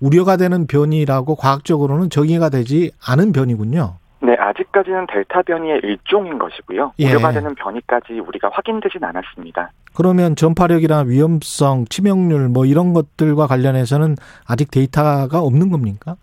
우려가 0.00 0.36
되는 0.36 0.66
변이라고 0.66 1.34
과학적으로는 1.36 2.10
정의가 2.10 2.48
되지 2.50 2.92
않은 3.06 3.32
변이군요. 3.32 3.96
네, 4.20 4.34
아직까지는 4.34 5.06
델타 5.06 5.42
변이의 5.42 5.80
일종인 5.84 6.38
것이고요. 6.38 6.92
예. 6.98 7.10
우려가 7.10 7.30
되는 7.30 7.54
변이까지 7.54 8.14
우리가 8.14 8.50
확인되진 8.52 9.02
않았습니다. 9.04 9.70
그러면 9.94 10.34
전파력이나 10.34 11.00
위험성, 11.00 11.86
치명률 11.88 12.48
뭐 12.48 12.66
이런 12.66 12.92
것들과 12.94 13.46
관련해서는 13.46 14.16
아직 14.46 14.70
데이터가 14.70 15.40
없는 15.40 15.70
겁니까? 15.70 16.16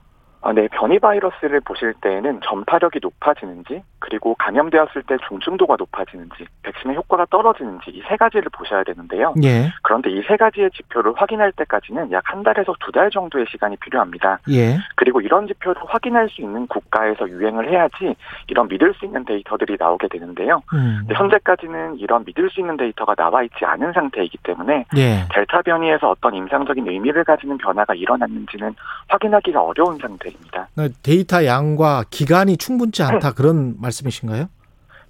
아, 0.47 0.53
네, 0.53 0.67
변이 0.67 0.99
바이러스를 0.99 1.59
보실 1.61 1.95
때에는 2.01 2.39
전파력이 2.47 2.99
높아지는지, 3.01 3.81
그리고 3.97 4.35
감염되었을 4.35 5.01
때 5.07 5.17
중증도가 5.27 5.75
높아지는지, 5.79 6.45
백신의 6.61 6.95
효과가 6.97 7.25
떨어지는지 7.31 7.89
이 7.89 8.01
세 8.07 8.15
가지를 8.15 8.49
보셔야 8.53 8.83
되는데요. 8.83 9.33
예. 9.43 9.71
그런데 9.81 10.11
이 10.11 10.21
세 10.27 10.37
가지의 10.37 10.69
지표를 10.69 11.13
확인할 11.15 11.51
때까지는 11.53 12.11
약 12.11 12.23
한 12.31 12.43
달에서 12.43 12.75
두 12.79 12.91
달 12.91 13.09
정도의 13.09 13.47
시간이 13.49 13.75
필요합니다. 13.77 14.37
예. 14.51 14.77
그리고 14.95 15.19
이런 15.21 15.47
지표를 15.47 15.81
확인할 15.87 16.29
수 16.29 16.41
있는 16.41 16.67
국가에서 16.67 17.27
유행을 17.27 17.67
해야지 17.71 18.15
이런 18.47 18.67
믿을 18.67 18.93
수 18.93 19.05
있는 19.05 19.25
데이터들이 19.25 19.77
나오게 19.79 20.07
되는데요. 20.09 20.61
음. 20.73 21.07
현재까지는 21.11 21.97
이런 21.97 22.23
믿을 22.25 22.49
수 22.51 22.59
있는 22.59 22.77
데이터가 22.77 23.15
나와 23.15 23.41
있지 23.43 23.65
않은 23.65 23.93
상태이기 23.93 24.37
때문에 24.43 24.85
예. 24.97 25.25
델타 25.33 25.63
변이에서 25.63 26.11
어떤 26.11 26.35
임상적인 26.35 26.87
의미를 26.87 27.23
가지는 27.23 27.57
변화가 27.57 27.95
일어났는지는 27.95 28.75
확인하기가 29.07 29.59
어려운 29.61 29.97
상태 29.97 30.29
입니다. 30.35 30.55
있습니다. 30.55 30.69
네, 30.75 30.89
데이터 31.03 31.45
양과 31.45 32.05
기간이 32.09 32.57
충분치 32.57 33.03
않다 33.03 33.33
그런 33.33 33.75
말씀이신가요? 33.79 34.47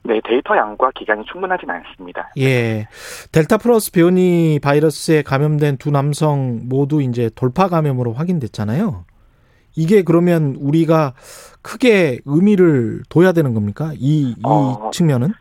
네, 0.04 0.22
데이터 0.24 0.56
양과 0.56 0.92
기간이 0.96 1.26
충분하진 1.32 1.70
않습니다. 1.70 2.30
예. 2.38 2.88
델타 3.32 3.58
플러스 3.58 3.92
변이 3.92 4.60
바이러스에 4.62 5.24
감염된 5.24 5.78
두 5.78 5.90
남성 5.92 6.62
모두 6.70 7.02
이제 7.02 7.30
돌파 7.36 7.68
감염으로 7.68 8.14
확인됐잖아요. 8.14 9.06
이게 9.76 10.04
그러면 10.04 10.56
우리가 10.60 11.14
크게 11.62 12.20
의미를 12.26 13.02
둬야 13.10 13.32
되는 13.32 13.54
겁니까? 13.54 13.92
이, 13.96 14.36
이 14.38 14.44
어, 14.44 14.90
측면은? 14.94 15.34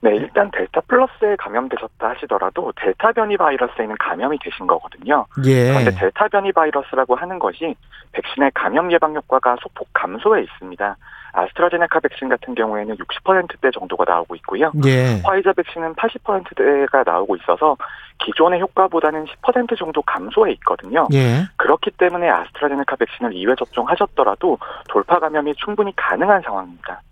네, 0.00 0.14
일단 0.14 0.50
델타 0.52 0.82
플러스에 0.82 1.34
감염되셨다 1.36 2.10
하시더라도 2.10 2.72
델타 2.76 3.12
변이 3.12 3.36
바이러스에는 3.36 3.96
감염이 3.98 4.38
되신 4.38 4.66
거거든요. 4.66 5.26
예. 5.44 5.72
그런데 5.72 5.90
델타 5.90 6.28
변이 6.28 6.52
바이러스라고 6.52 7.16
하는 7.16 7.38
것이 7.38 7.74
백신의 8.12 8.52
감염 8.54 8.92
예방 8.92 9.14
효과가 9.14 9.56
소폭 9.60 9.88
감소해 9.92 10.42
있습니다. 10.42 10.96
아스트라제네카 11.32 12.00
백신 12.00 12.28
같은 12.28 12.54
경우에는 12.54 12.96
60%대 12.96 13.70
정도가 13.72 14.04
나오고 14.06 14.34
있고요. 14.36 14.72
예. 14.86 15.20
화이자 15.24 15.52
백신은 15.52 15.94
80%대가 15.94 17.02
나오고 17.04 17.36
있어서 17.36 17.76
기존의 18.18 18.60
효과보다는 18.60 19.26
10% 19.26 19.78
정도 19.78 20.00
감소해 20.02 20.52
있거든요. 20.52 21.06
예. 21.12 21.42
그렇기 21.56 21.90
때문에 21.92 22.28
아스트라제네카 22.28 22.96
백신을 22.96 23.32
2회 23.32 23.58
접종하셨더라도 23.58 24.58
돌파 24.88 25.18
감염이 25.18 25.54
충분히 25.56 25.94
가능한 25.96 26.42
상황입니다. 26.42 27.02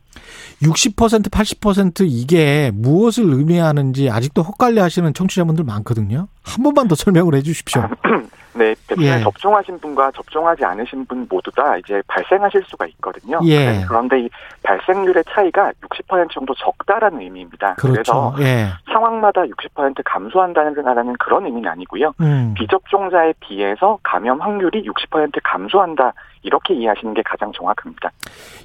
60% 0.63 1.31
80% 1.31 2.07
이게 2.09 2.71
무엇을 2.75 3.25
의미하는지 3.33 4.11
아직도 4.11 4.43
헛갈려 4.43 4.83
하시는 4.83 5.13
청취자분들 5.13 5.65
많거든요. 5.65 6.29
한 6.47 6.63
번만 6.63 6.87
더 6.87 6.95
설명을 6.95 7.35
해 7.35 7.43
주십시오. 7.43 7.83
네, 8.57 8.75
백신을 8.87 9.19
예. 9.19 9.23
접종하신 9.23 9.79
분과 9.81 10.13
접종하지 10.13 10.65
않으신 10.65 11.05
분 11.05 11.27
모두 11.29 11.51
다 11.51 11.77
이제 11.77 12.03
발생하실 12.07 12.63
수가 12.67 12.87
있거든요. 12.87 13.39
예. 13.45 13.73
네, 13.73 13.85
그런데 13.87 14.21
이 14.21 14.31
발생률의 14.63 15.25
차이가 15.29 15.73
60% 15.83 16.31
정도 16.31 16.55
적다라는 16.55 17.21
의미입니다. 17.21 17.75
그렇죠. 17.75 18.33
그래서 18.35 18.35
예. 18.41 18.69
상황마다 18.91 19.43
60% 19.43 20.01
감소한다는 20.05 21.15
그런 21.19 21.45
의미는 21.45 21.71
아니고요. 21.71 22.15
음. 22.21 22.55
비접종자에 22.57 23.35
비해서 23.41 23.99
감염 24.03 24.41
확률이 24.41 24.85
60% 24.85 25.39
감소한다 25.45 26.15
이렇게 26.43 26.75
이해하시는 26.75 27.13
게 27.13 27.23
가장 27.23 27.53
정확합니다. 27.53 28.11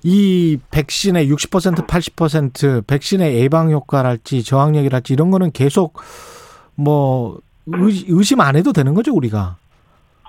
이 0.04 0.58
백신의 0.72 1.30
60% 1.30 1.86
80% 1.88 2.88
백신의 2.88 3.36
예방 3.42 3.70
효과랄지 3.72 4.44
저항력이랄지 4.44 5.14
이런 5.14 5.32
거는 5.32 5.52
계속 5.52 6.00
뭐 6.76 7.40
의심 7.68 8.42
안 8.42 8.56
해도 8.56 8.74
되는 8.74 8.94
거죠 8.94 9.14
우리가? 9.14 9.56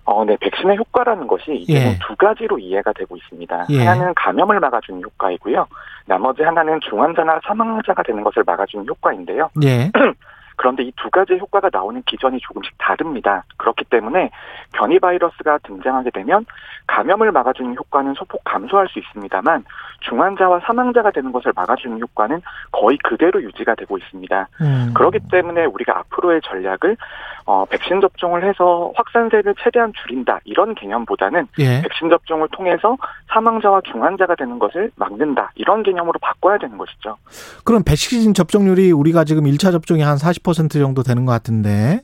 어, 0.05 0.25
네, 0.25 0.37
백신의 0.41 0.77
효과라는 0.79 1.29
것이 1.29 1.55
이제 1.55 1.75
예. 1.75 1.99
두 2.07 2.17
가지로 2.17 2.59
이해가 2.59 2.93
되고 2.93 3.17
있습니다. 3.17 3.67
예. 3.71 3.85
하나는 3.85 4.13
감염을 4.15 4.59
막아주는 4.59 5.01
효과이고요. 5.01 5.67
나머지 6.07 6.43
하나는 6.43 6.81
중환자나 6.81 7.41
사망자가 7.47 8.03
되는 8.03 8.25
것을 8.25 8.43
막아주는 8.45 8.87
효과인데요. 8.89 9.49
예. 9.63 9.93
그런데 10.57 10.85
이 10.85 10.93
두 11.03 11.11
가지의 11.11 11.41
효과가 11.41 11.69
나오는 11.73 12.01
기전이 12.07 12.39
조금씩 12.41 12.75
다릅니다. 12.79 13.45
그렇기 13.57 13.85
때문에 13.87 14.31
변이 14.73 15.01
바이러스가 15.01 15.59
등장하게 15.65 16.11
되면 16.11 16.47
감염을 16.87 17.33
막아주는 17.33 17.75
효과는 17.77 18.15
소폭 18.15 18.43
감소할 18.45 18.87
수 18.89 19.01
있습니다만 19.01 19.65
중환자와 20.01 20.61
사망자가 20.61 21.11
되는 21.11 21.33
것을 21.33 21.53
막아주는 21.57 22.01
효과는 22.01 22.41
거의 22.71 22.99
그대로 22.99 23.43
유지가 23.43 23.75
되고 23.75 23.99
있습니다. 23.99 24.49
음. 24.61 24.93
그렇기 24.95 25.19
때문에 25.31 25.65
우리가 25.65 25.99
앞으로의 25.99 26.41
전략을 26.43 26.97
어, 27.45 27.65
백신 27.67 28.01
접종을 28.01 28.49
해서 28.49 28.93
확산세를 28.95 29.55
최대한 29.63 29.93
줄인다 30.03 30.41
이런 30.45 30.75
개념보다는 30.75 31.47
예. 31.59 31.83
백신 31.83 32.11
접종을 32.11 32.49
통해서 32.53 32.97
사망자와 33.33 33.83
중환자가 33.93 34.37
되는 34.37 34.59
것을 34.59 34.91
막는다 34.97 35.53
이런 35.57 35.83
개념으로 35.83 36.19
바꿔야 36.21 36.59
되는 36.59 36.79
것이죠. 36.79 37.17
그럼 37.65 37.83
백신 37.85 38.35
접종률이 38.35 38.93
우리가 38.93 39.25
지금 39.25 39.45
1차 39.45 39.73
접종이 39.73 40.03
한 40.03 40.17
40% 40.17 40.73
정도 40.73 41.03
되는 41.03 41.25
것 41.25 41.33
같은데 41.33 42.01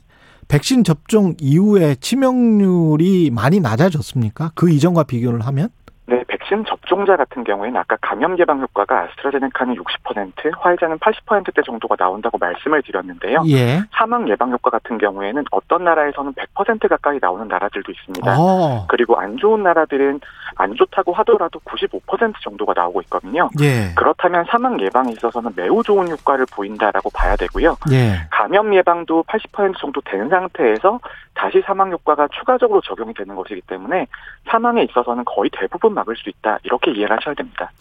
백신 0.49 0.83
접종 0.83 1.35
이후에 1.39 1.95
치명률이 1.95 3.29
많이 3.31 3.59
낮아졌습니까? 3.59 4.51
그 4.55 4.71
이전과 4.71 5.03
비교를 5.03 5.41
하면? 5.41 5.69
네, 6.09 6.23
백신 6.27 6.65
접종자 6.65 7.15
같은 7.15 7.43
경우에는 7.43 7.79
아까 7.79 7.95
감염 8.01 8.37
예방 8.39 8.59
효과가 8.59 9.01
아스트라제네카는 9.01 9.75
60%, 9.75 10.51
화이자는 10.59 10.97
80%대 10.97 11.61
정도가 11.61 11.95
나온다고 11.99 12.39
말씀을 12.39 12.81
드렸는데요. 12.81 13.43
예. 13.47 13.79
사망 13.91 14.27
예방 14.27 14.51
효과 14.51 14.71
같은 14.71 14.97
경우에는 14.97 15.45
어떤 15.51 15.83
나라에서는 15.83 16.33
100% 16.33 16.89
가까이 16.89 17.19
나오는 17.21 17.47
나라들도 17.47 17.91
있습니다. 17.91 18.39
오. 18.39 18.43
어. 18.43 18.85
그리고 18.89 19.17
안 19.19 19.37
좋은 19.37 19.61
나라들은 19.61 20.19
안 20.55 20.73
좋다고 20.73 21.13
하더라도 21.13 21.59
95% 21.59 22.41
정도가 22.41 22.73
나오고 22.75 23.01
있거든요. 23.03 23.47
예. 23.61 23.93
그렇다면 23.95 24.45
사망 24.49 24.81
예방에 24.81 25.11
있어서는 25.11 25.51
매우 25.55 25.83
좋은 25.83 26.09
효과를 26.09 26.47
보인다라고 26.51 27.11
봐야 27.11 27.35
되고요. 27.35 27.77
예. 27.91 28.15
감염 28.31 28.73
예방도 28.73 29.23
80% 29.27 29.77
정도 29.77 30.01
된 30.01 30.27
상태에서 30.27 30.99
다시 31.35 31.61
사망 31.65 31.91
효과가 31.91 32.27
추가적으로 32.29 32.81
적용이 32.81 33.13
되는 33.13 33.33
것이기 33.35 33.61
때문에 33.61 34.07
사망에 34.49 34.83
있어서는 34.83 35.23
거의 35.23 35.49
대부분 35.53 35.93
막을 35.99 36.15
수 36.15 36.29
있다. 36.29 36.59
이렇게 36.63 36.91
이해를 36.91 37.15
하셔야 37.17 37.35
됩니다. 37.35 37.71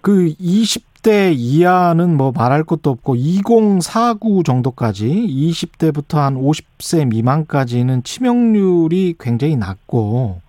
그 0.00 0.34
20대 0.40 1.32
이하는 1.36 2.16
뭐 2.16 2.32
말할 2.32 2.64
것도 2.64 2.90
없고 2.90 3.16
2049 3.16 4.42
정도까지 4.42 5.06
20대부터 5.08 6.16
한 6.16 6.34
50세 6.34 7.06
미만까지는 7.08 8.02
치명률이 8.02 9.14
굉장히 9.18 9.56
낮고 9.56 10.40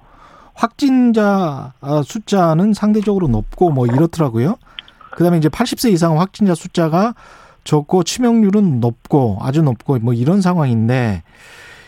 확진자 0.55 1.73
숫자는 2.05 2.73
상대적으로 2.73 3.27
높고 3.27 3.71
뭐 3.71 3.85
이렇더라고요. 3.87 4.55
그다음에 5.11 5.37
이제 5.37 5.49
80세 5.49 5.91
이상 5.91 6.19
확진자 6.19 6.55
숫자가 6.55 7.13
적고 7.63 8.03
치명률은 8.03 8.79
높고 8.79 9.39
아주 9.41 9.61
높고 9.61 9.99
뭐 9.99 10.13
이런 10.13 10.41
상황인데 10.41 11.23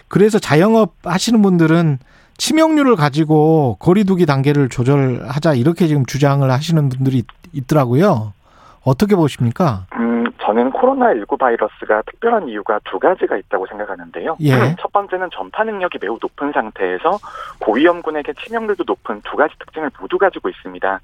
그래서 0.08 0.40
자영업 0.40 0.94
하시는 1.04 1.42
분들은 1.42 2.00
치명률을 2.38 2.96
가지고 2.96 3.78
거리두기 3.80 4.26
단계를 4.26 4.70
조절하자 4.70 5.54
이렇게 5.56 5.88
지금 5.88 6.06
주장을 6.06 6.50
하시는 6.50 6.90
분들이 6.90 7.24
있더라고요. 7.54 8.34
어떻게 8.84 9.16
보십니까? 9.16 9.86
음, 9.98 10.26
저는 10.42 10.72
코로나19 10.72 11.40
바이러스가 11.40 12.04
특별한 12.04 12.48
이유가 12.50 12.80
두 12.84 13.00
가지가 13.00 13.36
있다고 13.38 13.66
생각하는데요. 13.68 14.38
예. 14.42 14.76
첫 14.80 14.92
번째는 14.92 15.30
전파 15.34 15.64
능력이 15.64 15.98
매우 16.02 16.20
높은 16.22 16.52
상태에서 16.52 17.18
고위험군에게 17.62 18.34
치명률도 18.34 18.84
높은 18.86 19.22
두 19.24 19.38
가지 19.38 19.56
특징을 19.58 19.90
모두 20.00 20.18
가지고 20.20 20.50
있습니다. 20.50 21.00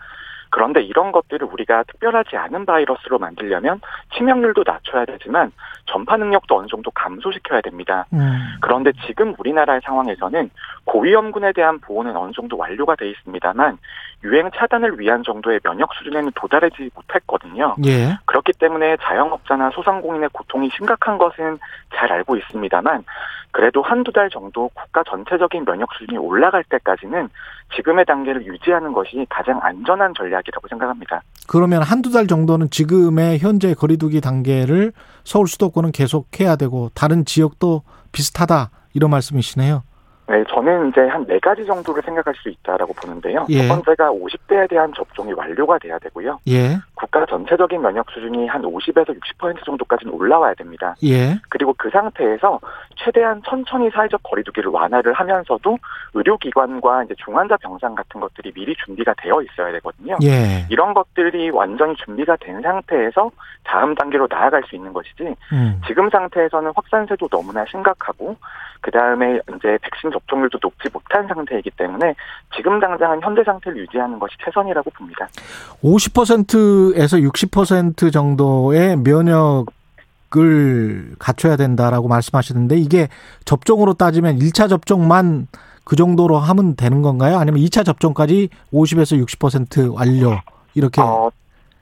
그런데 0.51 0.81
이런 0.81 1.11
것들을 1.11 1.47
우리가 1.51 1.83
특별하지 1.83 2.35
않은 2.35 2.65
바이러스로 2.65 3.17
만들려면 3.17 3.81
치명률도 4.13 4.63
낮춰야 4.65 5.05
되지만 5.05 5.51
전파 5.85 6.17
능력도 6.17 6.57
어느 6.57 6.67
정도 6.67 6.91
감소시켜야 6.91 7.61
됩니다. 7.61 8.05
음. 8.13 8.37
그런데 8.61 8.91
지금 9.07 9.33
우리나라의 9.37 9.81
상황에서는 9.83 10.49
고위험군에 10.85 11.53
대한 11.53 11.79
보호는 11.79 12.15
어느 12.15 12.31
정도 12.33 12.57
완료가 12.57 12.95
돼 12.95 13.09
있습니다만 13.09 13.77
유행 14.23 14.51
차단을 14.55 14.99
위한 14.99 15.23
정도의 15.23 15.59
면역 15.63 15.93
수준에는 15.95 16.31
도달하지 16.35 16.91
못했거든요. 16.93 17.75
예. 17.85 18.17
그렇기 18.25 18.51
때문에 18.59 18.97
자영업자나 18.97 19.71
소상공인의 19.71 20.29
고통이 20.33 20.69
심각한 20.75 21.17
것은 21.17 21.59
잘 21.95 22.11
알고 22.11 22.35
있습니다만 22.35 23.03
그래도 23.51 23.81
한두 23.81 24.11
달 24.11 24.29
정도 24.29 24.69
국가 24.73 25.03
전체적인 25.03 25.65
면역 25.65 25.93
수준이 25.93 26.17
올라갈 26.17 26.63
때까지는 26.65 27.29
지금의 27.75 28.05
단계를 28.05 28.45
유지하는 28.45 28.93
것이 28.93 29.25
가장 29.29 29.59
안전한 29.61 30.13
전략이라고 30.15 30.67
생각합니다. 30.67 31.21
그러면 31.47 31.83
한두 31.83 32.11
달 32.11 32.27
정도는 32.27 32.69
지금의 32.69 33.39
현재 33.39 33.73
거리두기 33.73 34.21
단계를 34.21 34.93
서울 35.23 35.47
수도권은 35.47 35.91
계속해야 35.91 36.55
되고 36.55 36.89
다른 36.93 37.25
지역도 37.25 37.83
비슷하다 38.11 38.71
이런 38.93 39.09
말씀이시네요. 39.11 39.83
네, 40.27 40.43
저는 40.49 40.89
이제 40.89 41.01
한 41.01 41.25
네 41.31 41.39
가지 41.39 41.65
정도를 41.65 42.03
생각할 42.03 42.33
수 42.35 42.49
있다라고 42.49 42.93
보는데요. 42.93 43.45
예. 43.49 43.67
첫 43.67 43.75
번째가 43.75 44.11
50대에 44.11 44.69
대한 44.69 44.91
접종이 44.93 45.31
완료가 45.31 45.79
돼야 45.79 45.97
되고요. 45.99 46.39
예. 46.49 46.77
국가 46.93 47.25
전체적인 47.25 47.81
면역 47.81 48.09
수준이 48.11 48.47
한 48.47 48.61
50에서 48.63 49.17
60% 49.39 49.63
정도까지는 49.65 50.13
올라와야 50.13 50.53
됩니다. 50.55 50.93
예. 51.03 51.39
그리고 51.49 51.73
그 51.77 51.89
상태에서 51.89 52.59
최대한 52.97 53.41
천천히 53.45 53.89
사회적 53.91 54.21
거리두기를 54.23 54.71
완화를 54.71 55.13
하면서도 55.13 55.77
의료기관과 56.13 57.03
이제 57.05 57.15
중환자 57.23 57.57
병상 57.57 57.95
같은 57.95 58.19
것들이 58.19 58.51
미리 58.51 58.75
준비가 58.85 59.13
되어 59.17 59.41
있어야 59.41 59.71
되거든요. 59.73 60.17
예. 60.23 60.65
이런 60.69 60.93
것들이 60.93 61.49
완전히 61.51 61.95
준비가 61.95 62.35
된 62.37 62.61
상태에서 62.61 63.31
다음 63.63 63.95
단계로 63.95 64.27
나아갈 64.29 64.63
수 64.67 64.75
있는 64.75 64.91
것이지 64.91 65.35
음. 65.53 65.81
지금 65.87 66.09
상태에서는 66.09 66.71
확산세도 66.75 67.27
너무나 67.29 67.63
심각하고 67.69 68.35
그 68.81 68.89
다음에 68.91 69.39
이제 69.55 69.77
백신 69.81 70.11
접 70.11 70.20
종률도 70.27 70.59
높지 70.61 70.89
못한 70.91 71.27
상태이기 71.27 71.71
때문에 71.71 72.15
지금 72.55 72.79
당장은 72.79 73.21
현재 73.21 73.43
상태를 73.43 73.79
유지하는 73.79 74.19
것이 74.19 74.35
최선이라고 74.43 74.89
봅니다. 74.91 75.27
50%에서 75.83 77.17
60% 77.17 78.11
정도의 78.11 78.97
면역 78.97 79.65
을 80.37 81.11
갖춰야 81.19 81.57
된다라고 81.57 82.07
말씀하시는데 82.07 82.77
이게 82.77 83.09
접종으로 83.43 83.95
따지면 83.95 84.39
1차 84.39 84.69
접종만 84.69 85.47
그 85.83 85.97
정도로 85.97 86.37
하면 86.37 86.77
되는 86.77 87.01
건가요? 87.01 87.37
아니면 87.37 87.59
2차 87.59 87.85
접종까지 87.85 88.47
50에서 88.71 89.21
60% 89.25 89.93
완료 89.93 90.39
이렇게 90.73 91.01
어, 91.01 91.29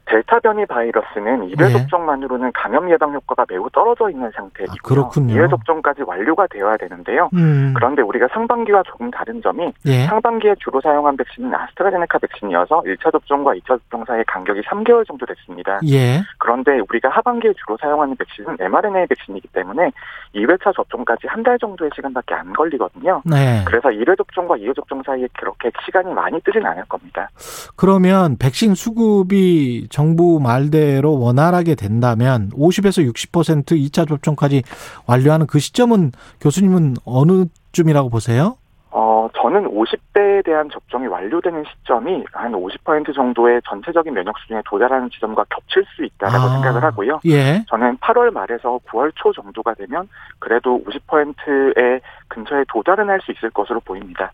델타 0.10 0.40
변이 0.40 0.66
바이러스는 0.66 1.50
1회 1.50 1.60
네. 1.60 1.70
접종만으로는 1.70 2.52
감염 2.54 2.90
예방 2.90 3.14
효과가 3.14 3.46
매우 3.48 3.70
떨어져 3.72 4.10
있는 4.10 4.32
상태이고요. 4.36 4.76
아, 4.78 4.88
그렇군요. 4.88 5.36
2회 5.36 5.50
접종까지 5.50 6.02
완료가 6.02 6.48
되어야 6.48 6.78
되는데요. 6.78 7.30
음. 7.34 7.74
그런데 7.76 8.02
우리가 8.02 8.28
상반기와 8.34 8.84
조금 8.84 9.12
다른 9.12 9.42
점이 9.42 9.72
예. 9.86 10.06
상반기에 10.08 10.56
주로 10.60 10.82
사용한 10.82 11.16
백신은 11.16 11.54
아스트라제네카 11.54 12.18
백신이어서 12.18 12.82
1차 12.82 13.12
접종과 13.12 13.54
2차 13.54 13.68
접종 13.68 14.04
사이의 14.06 14.26
간격이 14.26 14.62
3개월 14.62 15.08
정도 15.08 15.26
됐습니다. 15.28 15.80
예. 15.88 16.22
그런데 16.40 16.80
우리가 16.90 17.10
하반기에 17.10 17.54
주로 17.54 17.78
사용하는 17.80 18.16
백신은 18.16 18.58
mRNA 18.60 19.06
백신이기 19.08 19.50
때문에 19.50 19.92
2회차 20.36 20.76
접종까지 20.76 21.28
한 21.28 21.40
달 21.44 21.58
정도의 21.58 21.90
시간밖에 21.96 22.36
안 22.36 22.54
걸리거든요. 22.54 23.22
네. 23.26 23.64
그래서 23.66 23.90
1회 23.90 24.18
접종과 24.18 24.56
2회 24.58 24.76
접종 24.76 25.02
사이에 25.06 25.28
그렇게 25.40 25.72
시간이 25.86 26.14
많이 26.14 26.40
뜨진 26.42 26.66
않을 26.66 26.84
겁니다. 26.86 27.30
그러면 27.76 28.36
백신 28.38 28.76
수급이 28.76 29.88
정부 29.90 30.40
말대로 30.42 31.18
원활하게 31.20 31.76
된다면 31.76 32.50
50에서 32.54 33.10
60% 33.12 33.72
2차 33.72 34.08
접종까지 34.08 34.64
완료하는 35.08 35.48
그 35.48 35.60
시점은 35.60 36.12
교수님은 36.42 36.96
어느 37.06 37.46
쯤이라고 37.72 38.10
보세요? 38.10 38.58
어, 38.92 39.30
저는 39.40 39.66
50대에 39.66 40.44
대한 40.44 40.70
접종이 40.72 41.06
완료되는 41.08 41.64
시점이 41.64 42.26
한 42.32 42.52
50% 42.54 43.14
정도의 43.14 43.62
전체적인 43.70 44.14
면역 44.14 44.38
수준에 44.40 44.62
도달하는 44.66 45.10
지점과 45.12 45.46
겹칠 45.50 45.86
수 45.96 46.04
있다라고 46.04 46.46
아, 46.46 46.50
생각을 46.54 46.84
하고요. 46.84 47.20
예. 47.26 47.64
저는 47.70 47.98
8월 47.98 48.32
말에서 48.32 48.80
9월 48.88 49.12
초 49.16 49.32
정도가 49.32 49.76
되면 49.76 50.08
그래도 50.40 50.82
50%의 50.86 52.02
근처에 52.30 52.64
도달은 52.70 53.10
할 53.10 53.20
수 53.20 53.32
있을 53.34 53.50
것으로 53.50 53.82
보입니다. 53.82 54.32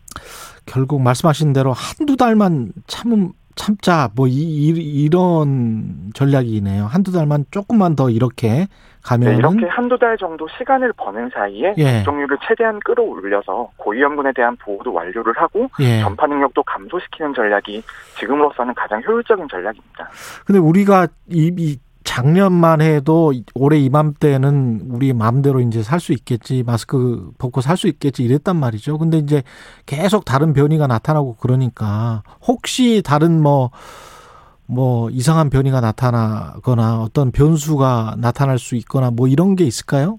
결국 0.64 1.02
말씀하신 1.02 1.52
대로 1.52 1.72
한두 1.72 2.16
달만 2.16 2.72
참음 2.86 3.32
참자 3.56 4.08
뭐 4.14 4.28
이, 4.28 4.32
이, 4.32 5.08
런 5.08 6.12
전략이네요. 6.14 6.84
한두 6.84 7.10
달만 7.10 7.46
조금만 7.50 7.96
더 7.96 8.10
이렇게 8.10 8.68
가면 9.02 9.30
네, 9.30 9.36
이렇게 9.36 9.66
한두 9.66 9.98
달 9.98 10.16
정도 10.18 10.46
시간을 10.58 10.92
버는 10.96 11.30
사이에 11.32 11.74
예. 11.78 11.98
접종률을 11.98 12.36
최대한 12.46 12.78
끌어올려서 12.80 13.70
고위험군에 13.78 14.32
대한 14.34 14.56
보호도 14.56 14.92
완료를 14.92 15.32
하고 15.36 15.68
예. 15.80 16.00
전파 16.00 16.26
능력도 16.26 16.62
감소시키는 16.62 17.34
전략이 17.34 17.82
지금으로서는 18.18 18.74
가장 18.74 19.02
효율적인 19.06 19.48
전략입니다. 19.48 20.10
근데 20.44 20.58
우리가 20.58 21.08
이, 21.30 21.50
이 21.56 21.78
작년만 22.16 22.80
해도 22.80 23.34
올해 23.54 23.78
이맘때는 23.78 24.86
우리 24.88 25.12
마음대로 25.12 25.60
이제 25.60 25.82
살 25.82 26.00
수 26.00 26.12
있겠지 26.14 26.62
마스크 26.64 27.30
벗고 27.36 27.60
살 27.60 27.76
수 27.76 27.88
있겠지 27.88 28.22
이랬단 28.22 28.56
말이죠. 28.56 28.96
근데 28.96 29.18
이제 29.18 29.42
계속 29.84 30.24
다른 30.24 30.54
변이가 30.54 30.86
나타나고 30.86 31.36
그러니까 31.38 32.22
혹시 32.46 33.02
다른 33.04 33.42
뭐뭐 33.42 33.70
뭐 34.64 35.10
이상한 35.10 35.50
변이가 35.50 35.82
나타나거나 35.82 37.02
어떤 37.02 37.32
변수가 37.32 38.16
나타날 38.18 38.58
수 38.58 38.76
있거나 38.76 39.10
뭐 39.10 39.28
이런 39.28 39.54
게 39.54 39.64
있을까요? 39.64 40.18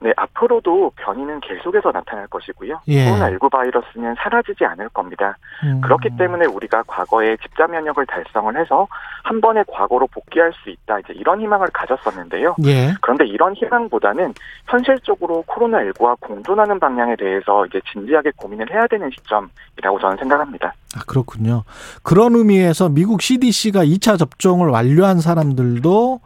네, 0.00 0.12
앞으로도 0.16 0.92
변이는 0.96 1.40
계속해서 1.40 1.90
나타날 1.90 2.28
것이고요. 2.28 2.80
예. 2.86 3.06
코로나19 3.06 3.50
바이러스는 3.50 4.14
사라지지 4.16 4.64
않을 4.64 4.88
겁니다. 4.90 5.36
음. 5.64 5.80
그렇기 5.80 6.10
때문에 6.16 6.46
우리가 6.46 6.84
과거에 6.86 7.36
집자 7.38 7.66
면역을 7.66 8.06
달성을 8.06 8.56
해서 8.56 8.86
한 9.24 9.40
번의 9.40 9.64
과거로 9.66 10.06
복귀할 10.06 10.52
수 10.62 10.70
있다. 10.70 11.00
이제 11.00 11.12
이런 11.14 11.40
희망을 11.40 11.66
가졌었는데요. 11.72 12.54
예. 12.64 12.94
그런데 13.00 13.26
이런 13.26 13.54
희망보다는 13.54 14.34
현실적으로 14.66 15.42
코로나19와 15.48 16.20
공존하는 16.20 16.78
방향에 16.78 17.16
대해서 17.16 17.66
이제 17.66 17.80
진지하게 17.92 18.32
고민을 18.36 18.70
해야 18.72 18.86
되는 18.86 19.10
시점이라고 19.10 19.98
저는 20.00 20.16
생각합니다. 20.18 20.74
아, 20.96 21.00
그렇군요. 21.08 21.64
그런 22.04 22.36
의미에서 22.36 22.88
미국 22.88 23.20
CDC가 23.20 23.84
2차 23.84 24.16
접종을 24.16 24.68
완료한 24.68 25.20
사람들도 25.20 26.20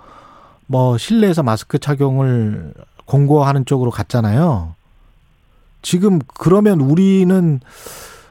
뭐 0.66 0.96
실내에서 0.98 1.42
마스크 1.42 1.78
착용을 1.78 2.72
공고하는 3.06 3.64
쪽으로 3.66 3.90
갔잖아요. 3.90 4.74
지금 5.82 6.18
그러면 6.38 6.80
우리는 6.80 7.60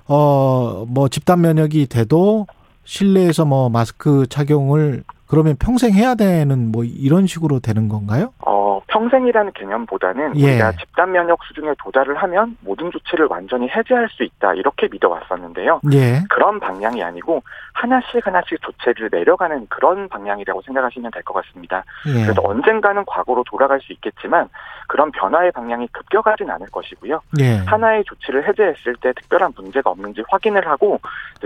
어 0.08 0.86
뭐 0.88 1.08
집단 1.10 1.42
면역이 1.42 1.88
돼도 1.88 2.48
실내에서 2.86 3.46
뭐 3.46 3.70
마스크 3.70 4.26
착용을 4.30 5.04
그러면 5.28 5.56
평생 5.58 5.94
해야 5.94 6.16
되는 6.16 6.72
뭐 6.72 6.84
이런 6.84 7.28
식으로 7.28 7.60
되는 7.62 7.88
건가요? 7.88 8.34
어, 8.46 8.61
평생이라는 8.92 9.54
개념보다는 9.54 10.36
예. 10.38 10.52
우리가 10.52 10.74
집단 10.74 11.12
면역 11.14 11.40
수준에 11.46 11.74
도달을 11.80 12.18
하면 12.18 12.58
모든 12.60 12.92
조치를 12.92 13.28
완전히 13.30 13.70
해제할 13.70 14.10
수 14.10 14.24
있다 14.24 14.54
이렇게 14.54 14.90
믿어왔었는데요. 14.92 15.80
예. 15.94 16.22
그런 16.30 16.60
방향이 16.60 17.02
아니고 17.02 17.42
하나씩 17.74 18.26
하나씩 18.28 18.62
조치를 18.62 19.10
내려가는 19.12 19.66
그런 19.70 20.10
방향이라고 20.10 20.62
생각하시면 20.64 21.12
될 21.12 21.22
것 21.24 21.34
같습니다. 21.36 21.84
예. 22.08 22.24
그래서 22.24 22.42
언젠가는 22.44 23.06
과거로 23.06 23.44
돌아갈 23.50 23.80
수 23.80 23.94
있겠지만 23.94 24.50
그런 24.88 25.10
변화의 25.12 25.52
방향이 25.54 25.88
급격하진 25.94 26.50
않을 26.50 26.68
것이고요. 26.72 27.22
예. 27.40 27.58
하나의 27.66 28.04
조치를 28.04 28.48
해제했을 28.50 28.96
때 29.00 29.14
특별한 29.14 29.54
문제가 29.56 29.92
없는지 29.92 30.22
확인을 30.30 30.68
하고 30.68 31.00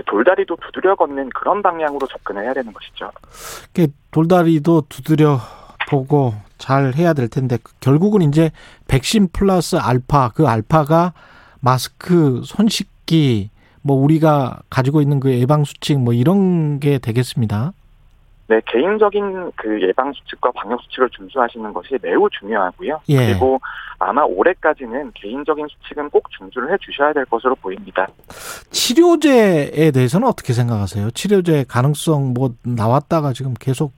돌다리도 0.04 0.56
두드려 0.56 0.96
걷는 0.96 1.28
그런 1.30 1.62
방향으로 1.62 2.06
접근을 2.08 2.42
해야 2.42 2.52
되는 2.52 2.72
것이죠. 2.72 3.10
돌다리도 4.10 4.82
두드려 4.88 5.38
보고 5.88 6.34
잘 6.58 6.94
해야 6.94 7.12
될 7.12 7.28
텐데 7.28 7.58
결국은 7.80 8.22
이제 8.22 8.50
백신 8.88 9.28
플러스 9.32 9.76
알파 9.76 10.30
그 10.30 10.46
알파가 10.46 11.12
마스크 11.60 12.42
손 12.44 12.68
씻기 12.68 13.50
뭐 13.82 13.96
우리가 13.96 14.60
가지고 14.68 15.00
있는 15.00 15.20
그 15.20 15.32
예방 15.38 15.64
수칙 15.64 16.00
뭐 16.00 16.12
이런 16.12 16.80
게 16.80 16.98
되겠습니다. 16.98 17.72
네, 18.48 18.60
개인적인 18.66 19.52
그 19.56 19.82
예방 19.82 20.12
수칙과 20.12 20.52
방역 20.52 20.80
수칙을 20.82 21.10
준수하시는 21.10 21.72
것이 21.72 21.98
매우 22.00 22.28
중요하고요. 22.30 23.00
예. 23.08 23.26
그리고 23.26 23.60
아마 23.98 24.22
올해까지는 24.22 25.12
개인적인 25.14 25.66
수칙은 25.68 26.10
꼭 26.10 26.30
준수를 26.30 26.72
해 26.72 26.76
주셔야 26.80 27.12
될 27.12 27.24
것으로 27.24 27.56
보입니다. 27.56 28.06
치료제에 28.70 29.90
대해서는 29.90 30.28
어떻게 30.28 30.52
생각하세요? 30.52 31.10
치료제 31.10 31.64
가능성 31.66 32.34
뭐 32.34 32.50
나왔다가 32.62 33.32
지금 33.32 33.54
계속 33.58 33.92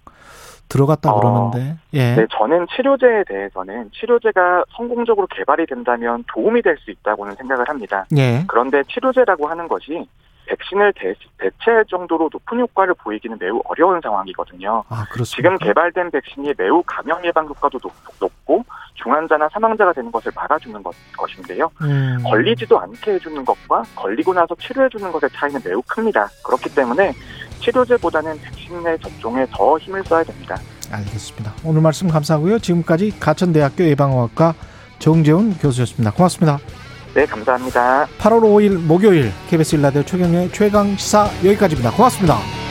들어갔다 0.68 1.10
어, 1.10 1.20
그러는데. 1.20 1.76
예. 1.94 2.14
네, 2.14 2.26
저는 2.30 2.66
치료제에 2.74 3.24
대해서는 3.26 3.90
치료제가 3.92 4.64
성공적으로 4.76 5.26
개발이 5.28 5.66
된다면 5.66 6.24
도움이 6.32 6.62
될 6.62 6.78
수 6.78 6.90
있다고는 6.90 7.34
생각을 7.34 7.68
합니다. 7.68 8.04
예. 8.16 8.44
그런데 8.46 8.82
치료제라고 8.84 9.48
하는 9.48 9.66
것이 9.66 10.06
백신을 10.46 10.92
대, 10.94 11.12
대체할 11.38 11.84
정도로 11.86 12.30
높은 12.32 12.58
효과를 12.60 12.94
보이기는 12.94 13.36
매우 13.38 13.60
어려운 13.64 14.00
상황이거든요. 14.00 14.84
아, 14.88 15.04
지금 15.24 15.58
개발된 15.58 16.10
백신이 16.10 16.54
매우 16.56 16.82
감염 16.86 17.22
예방 17.24 17.46
효과도 17.46 17.78
높, 17.78 17.92
고 18.44 18.64
중환자나 18.94 19.48
사망자가 19.52 19.92
되는 19.92 20.10
것을 20.10 20.32
막아주는 20.34 20.82
것, 20.82 20.94
것인데요. 21.16 21.70
음. 21.82 22.16
걸리지도 22.24 22.78
않게 22.80 23.12
해주는 23.14 23.44
것과 23.44 23.82
걸리고 23.94 24.32
나서 24.32 24.54
치료해주는 24.54 25.12
것의 25.12 25.30
차이는 25.34 25.60
매우 25.64 25.82
큽니다. 25.86 26.28
그렇기 26.46 26.74
때문에 26.74 27.12
치료제보다는 27.60 28.40
백신 28.40 28.82
내 28.82 28.96
접종에 28.98 29.46
더 29.52 29.78
힘을 29.78 30.02
써야 30.04 30.22
됩니다. 30.24 30.56
알겠습니다. 30.90 31.54
오늘 31.64 31.80
말씀 31.80 32.08
감사하고요. 32.08 32.58
지금까지 32.58 33.14
가천대학교 33.18 33.84
예방의학과 33.84 34.54
정재훈 34.98 35.56
교수였습니다. 35.58 36.12
고맙습니다. 36.12 36.58
네, 37.14 37.26
감사합니다. 37.26 38.06
8월 38.18 38.42
5일 38.42 38.78
목요일 38.78 39.32
KBS 39.48 39.76
일라디오 39.76 40.02
최경영의 40.02 40.52
최강 40.52 40.96
시사 40.96 41.28
여기까지입니다. 41.44 41.90
고맙습니다. 41.92 42.67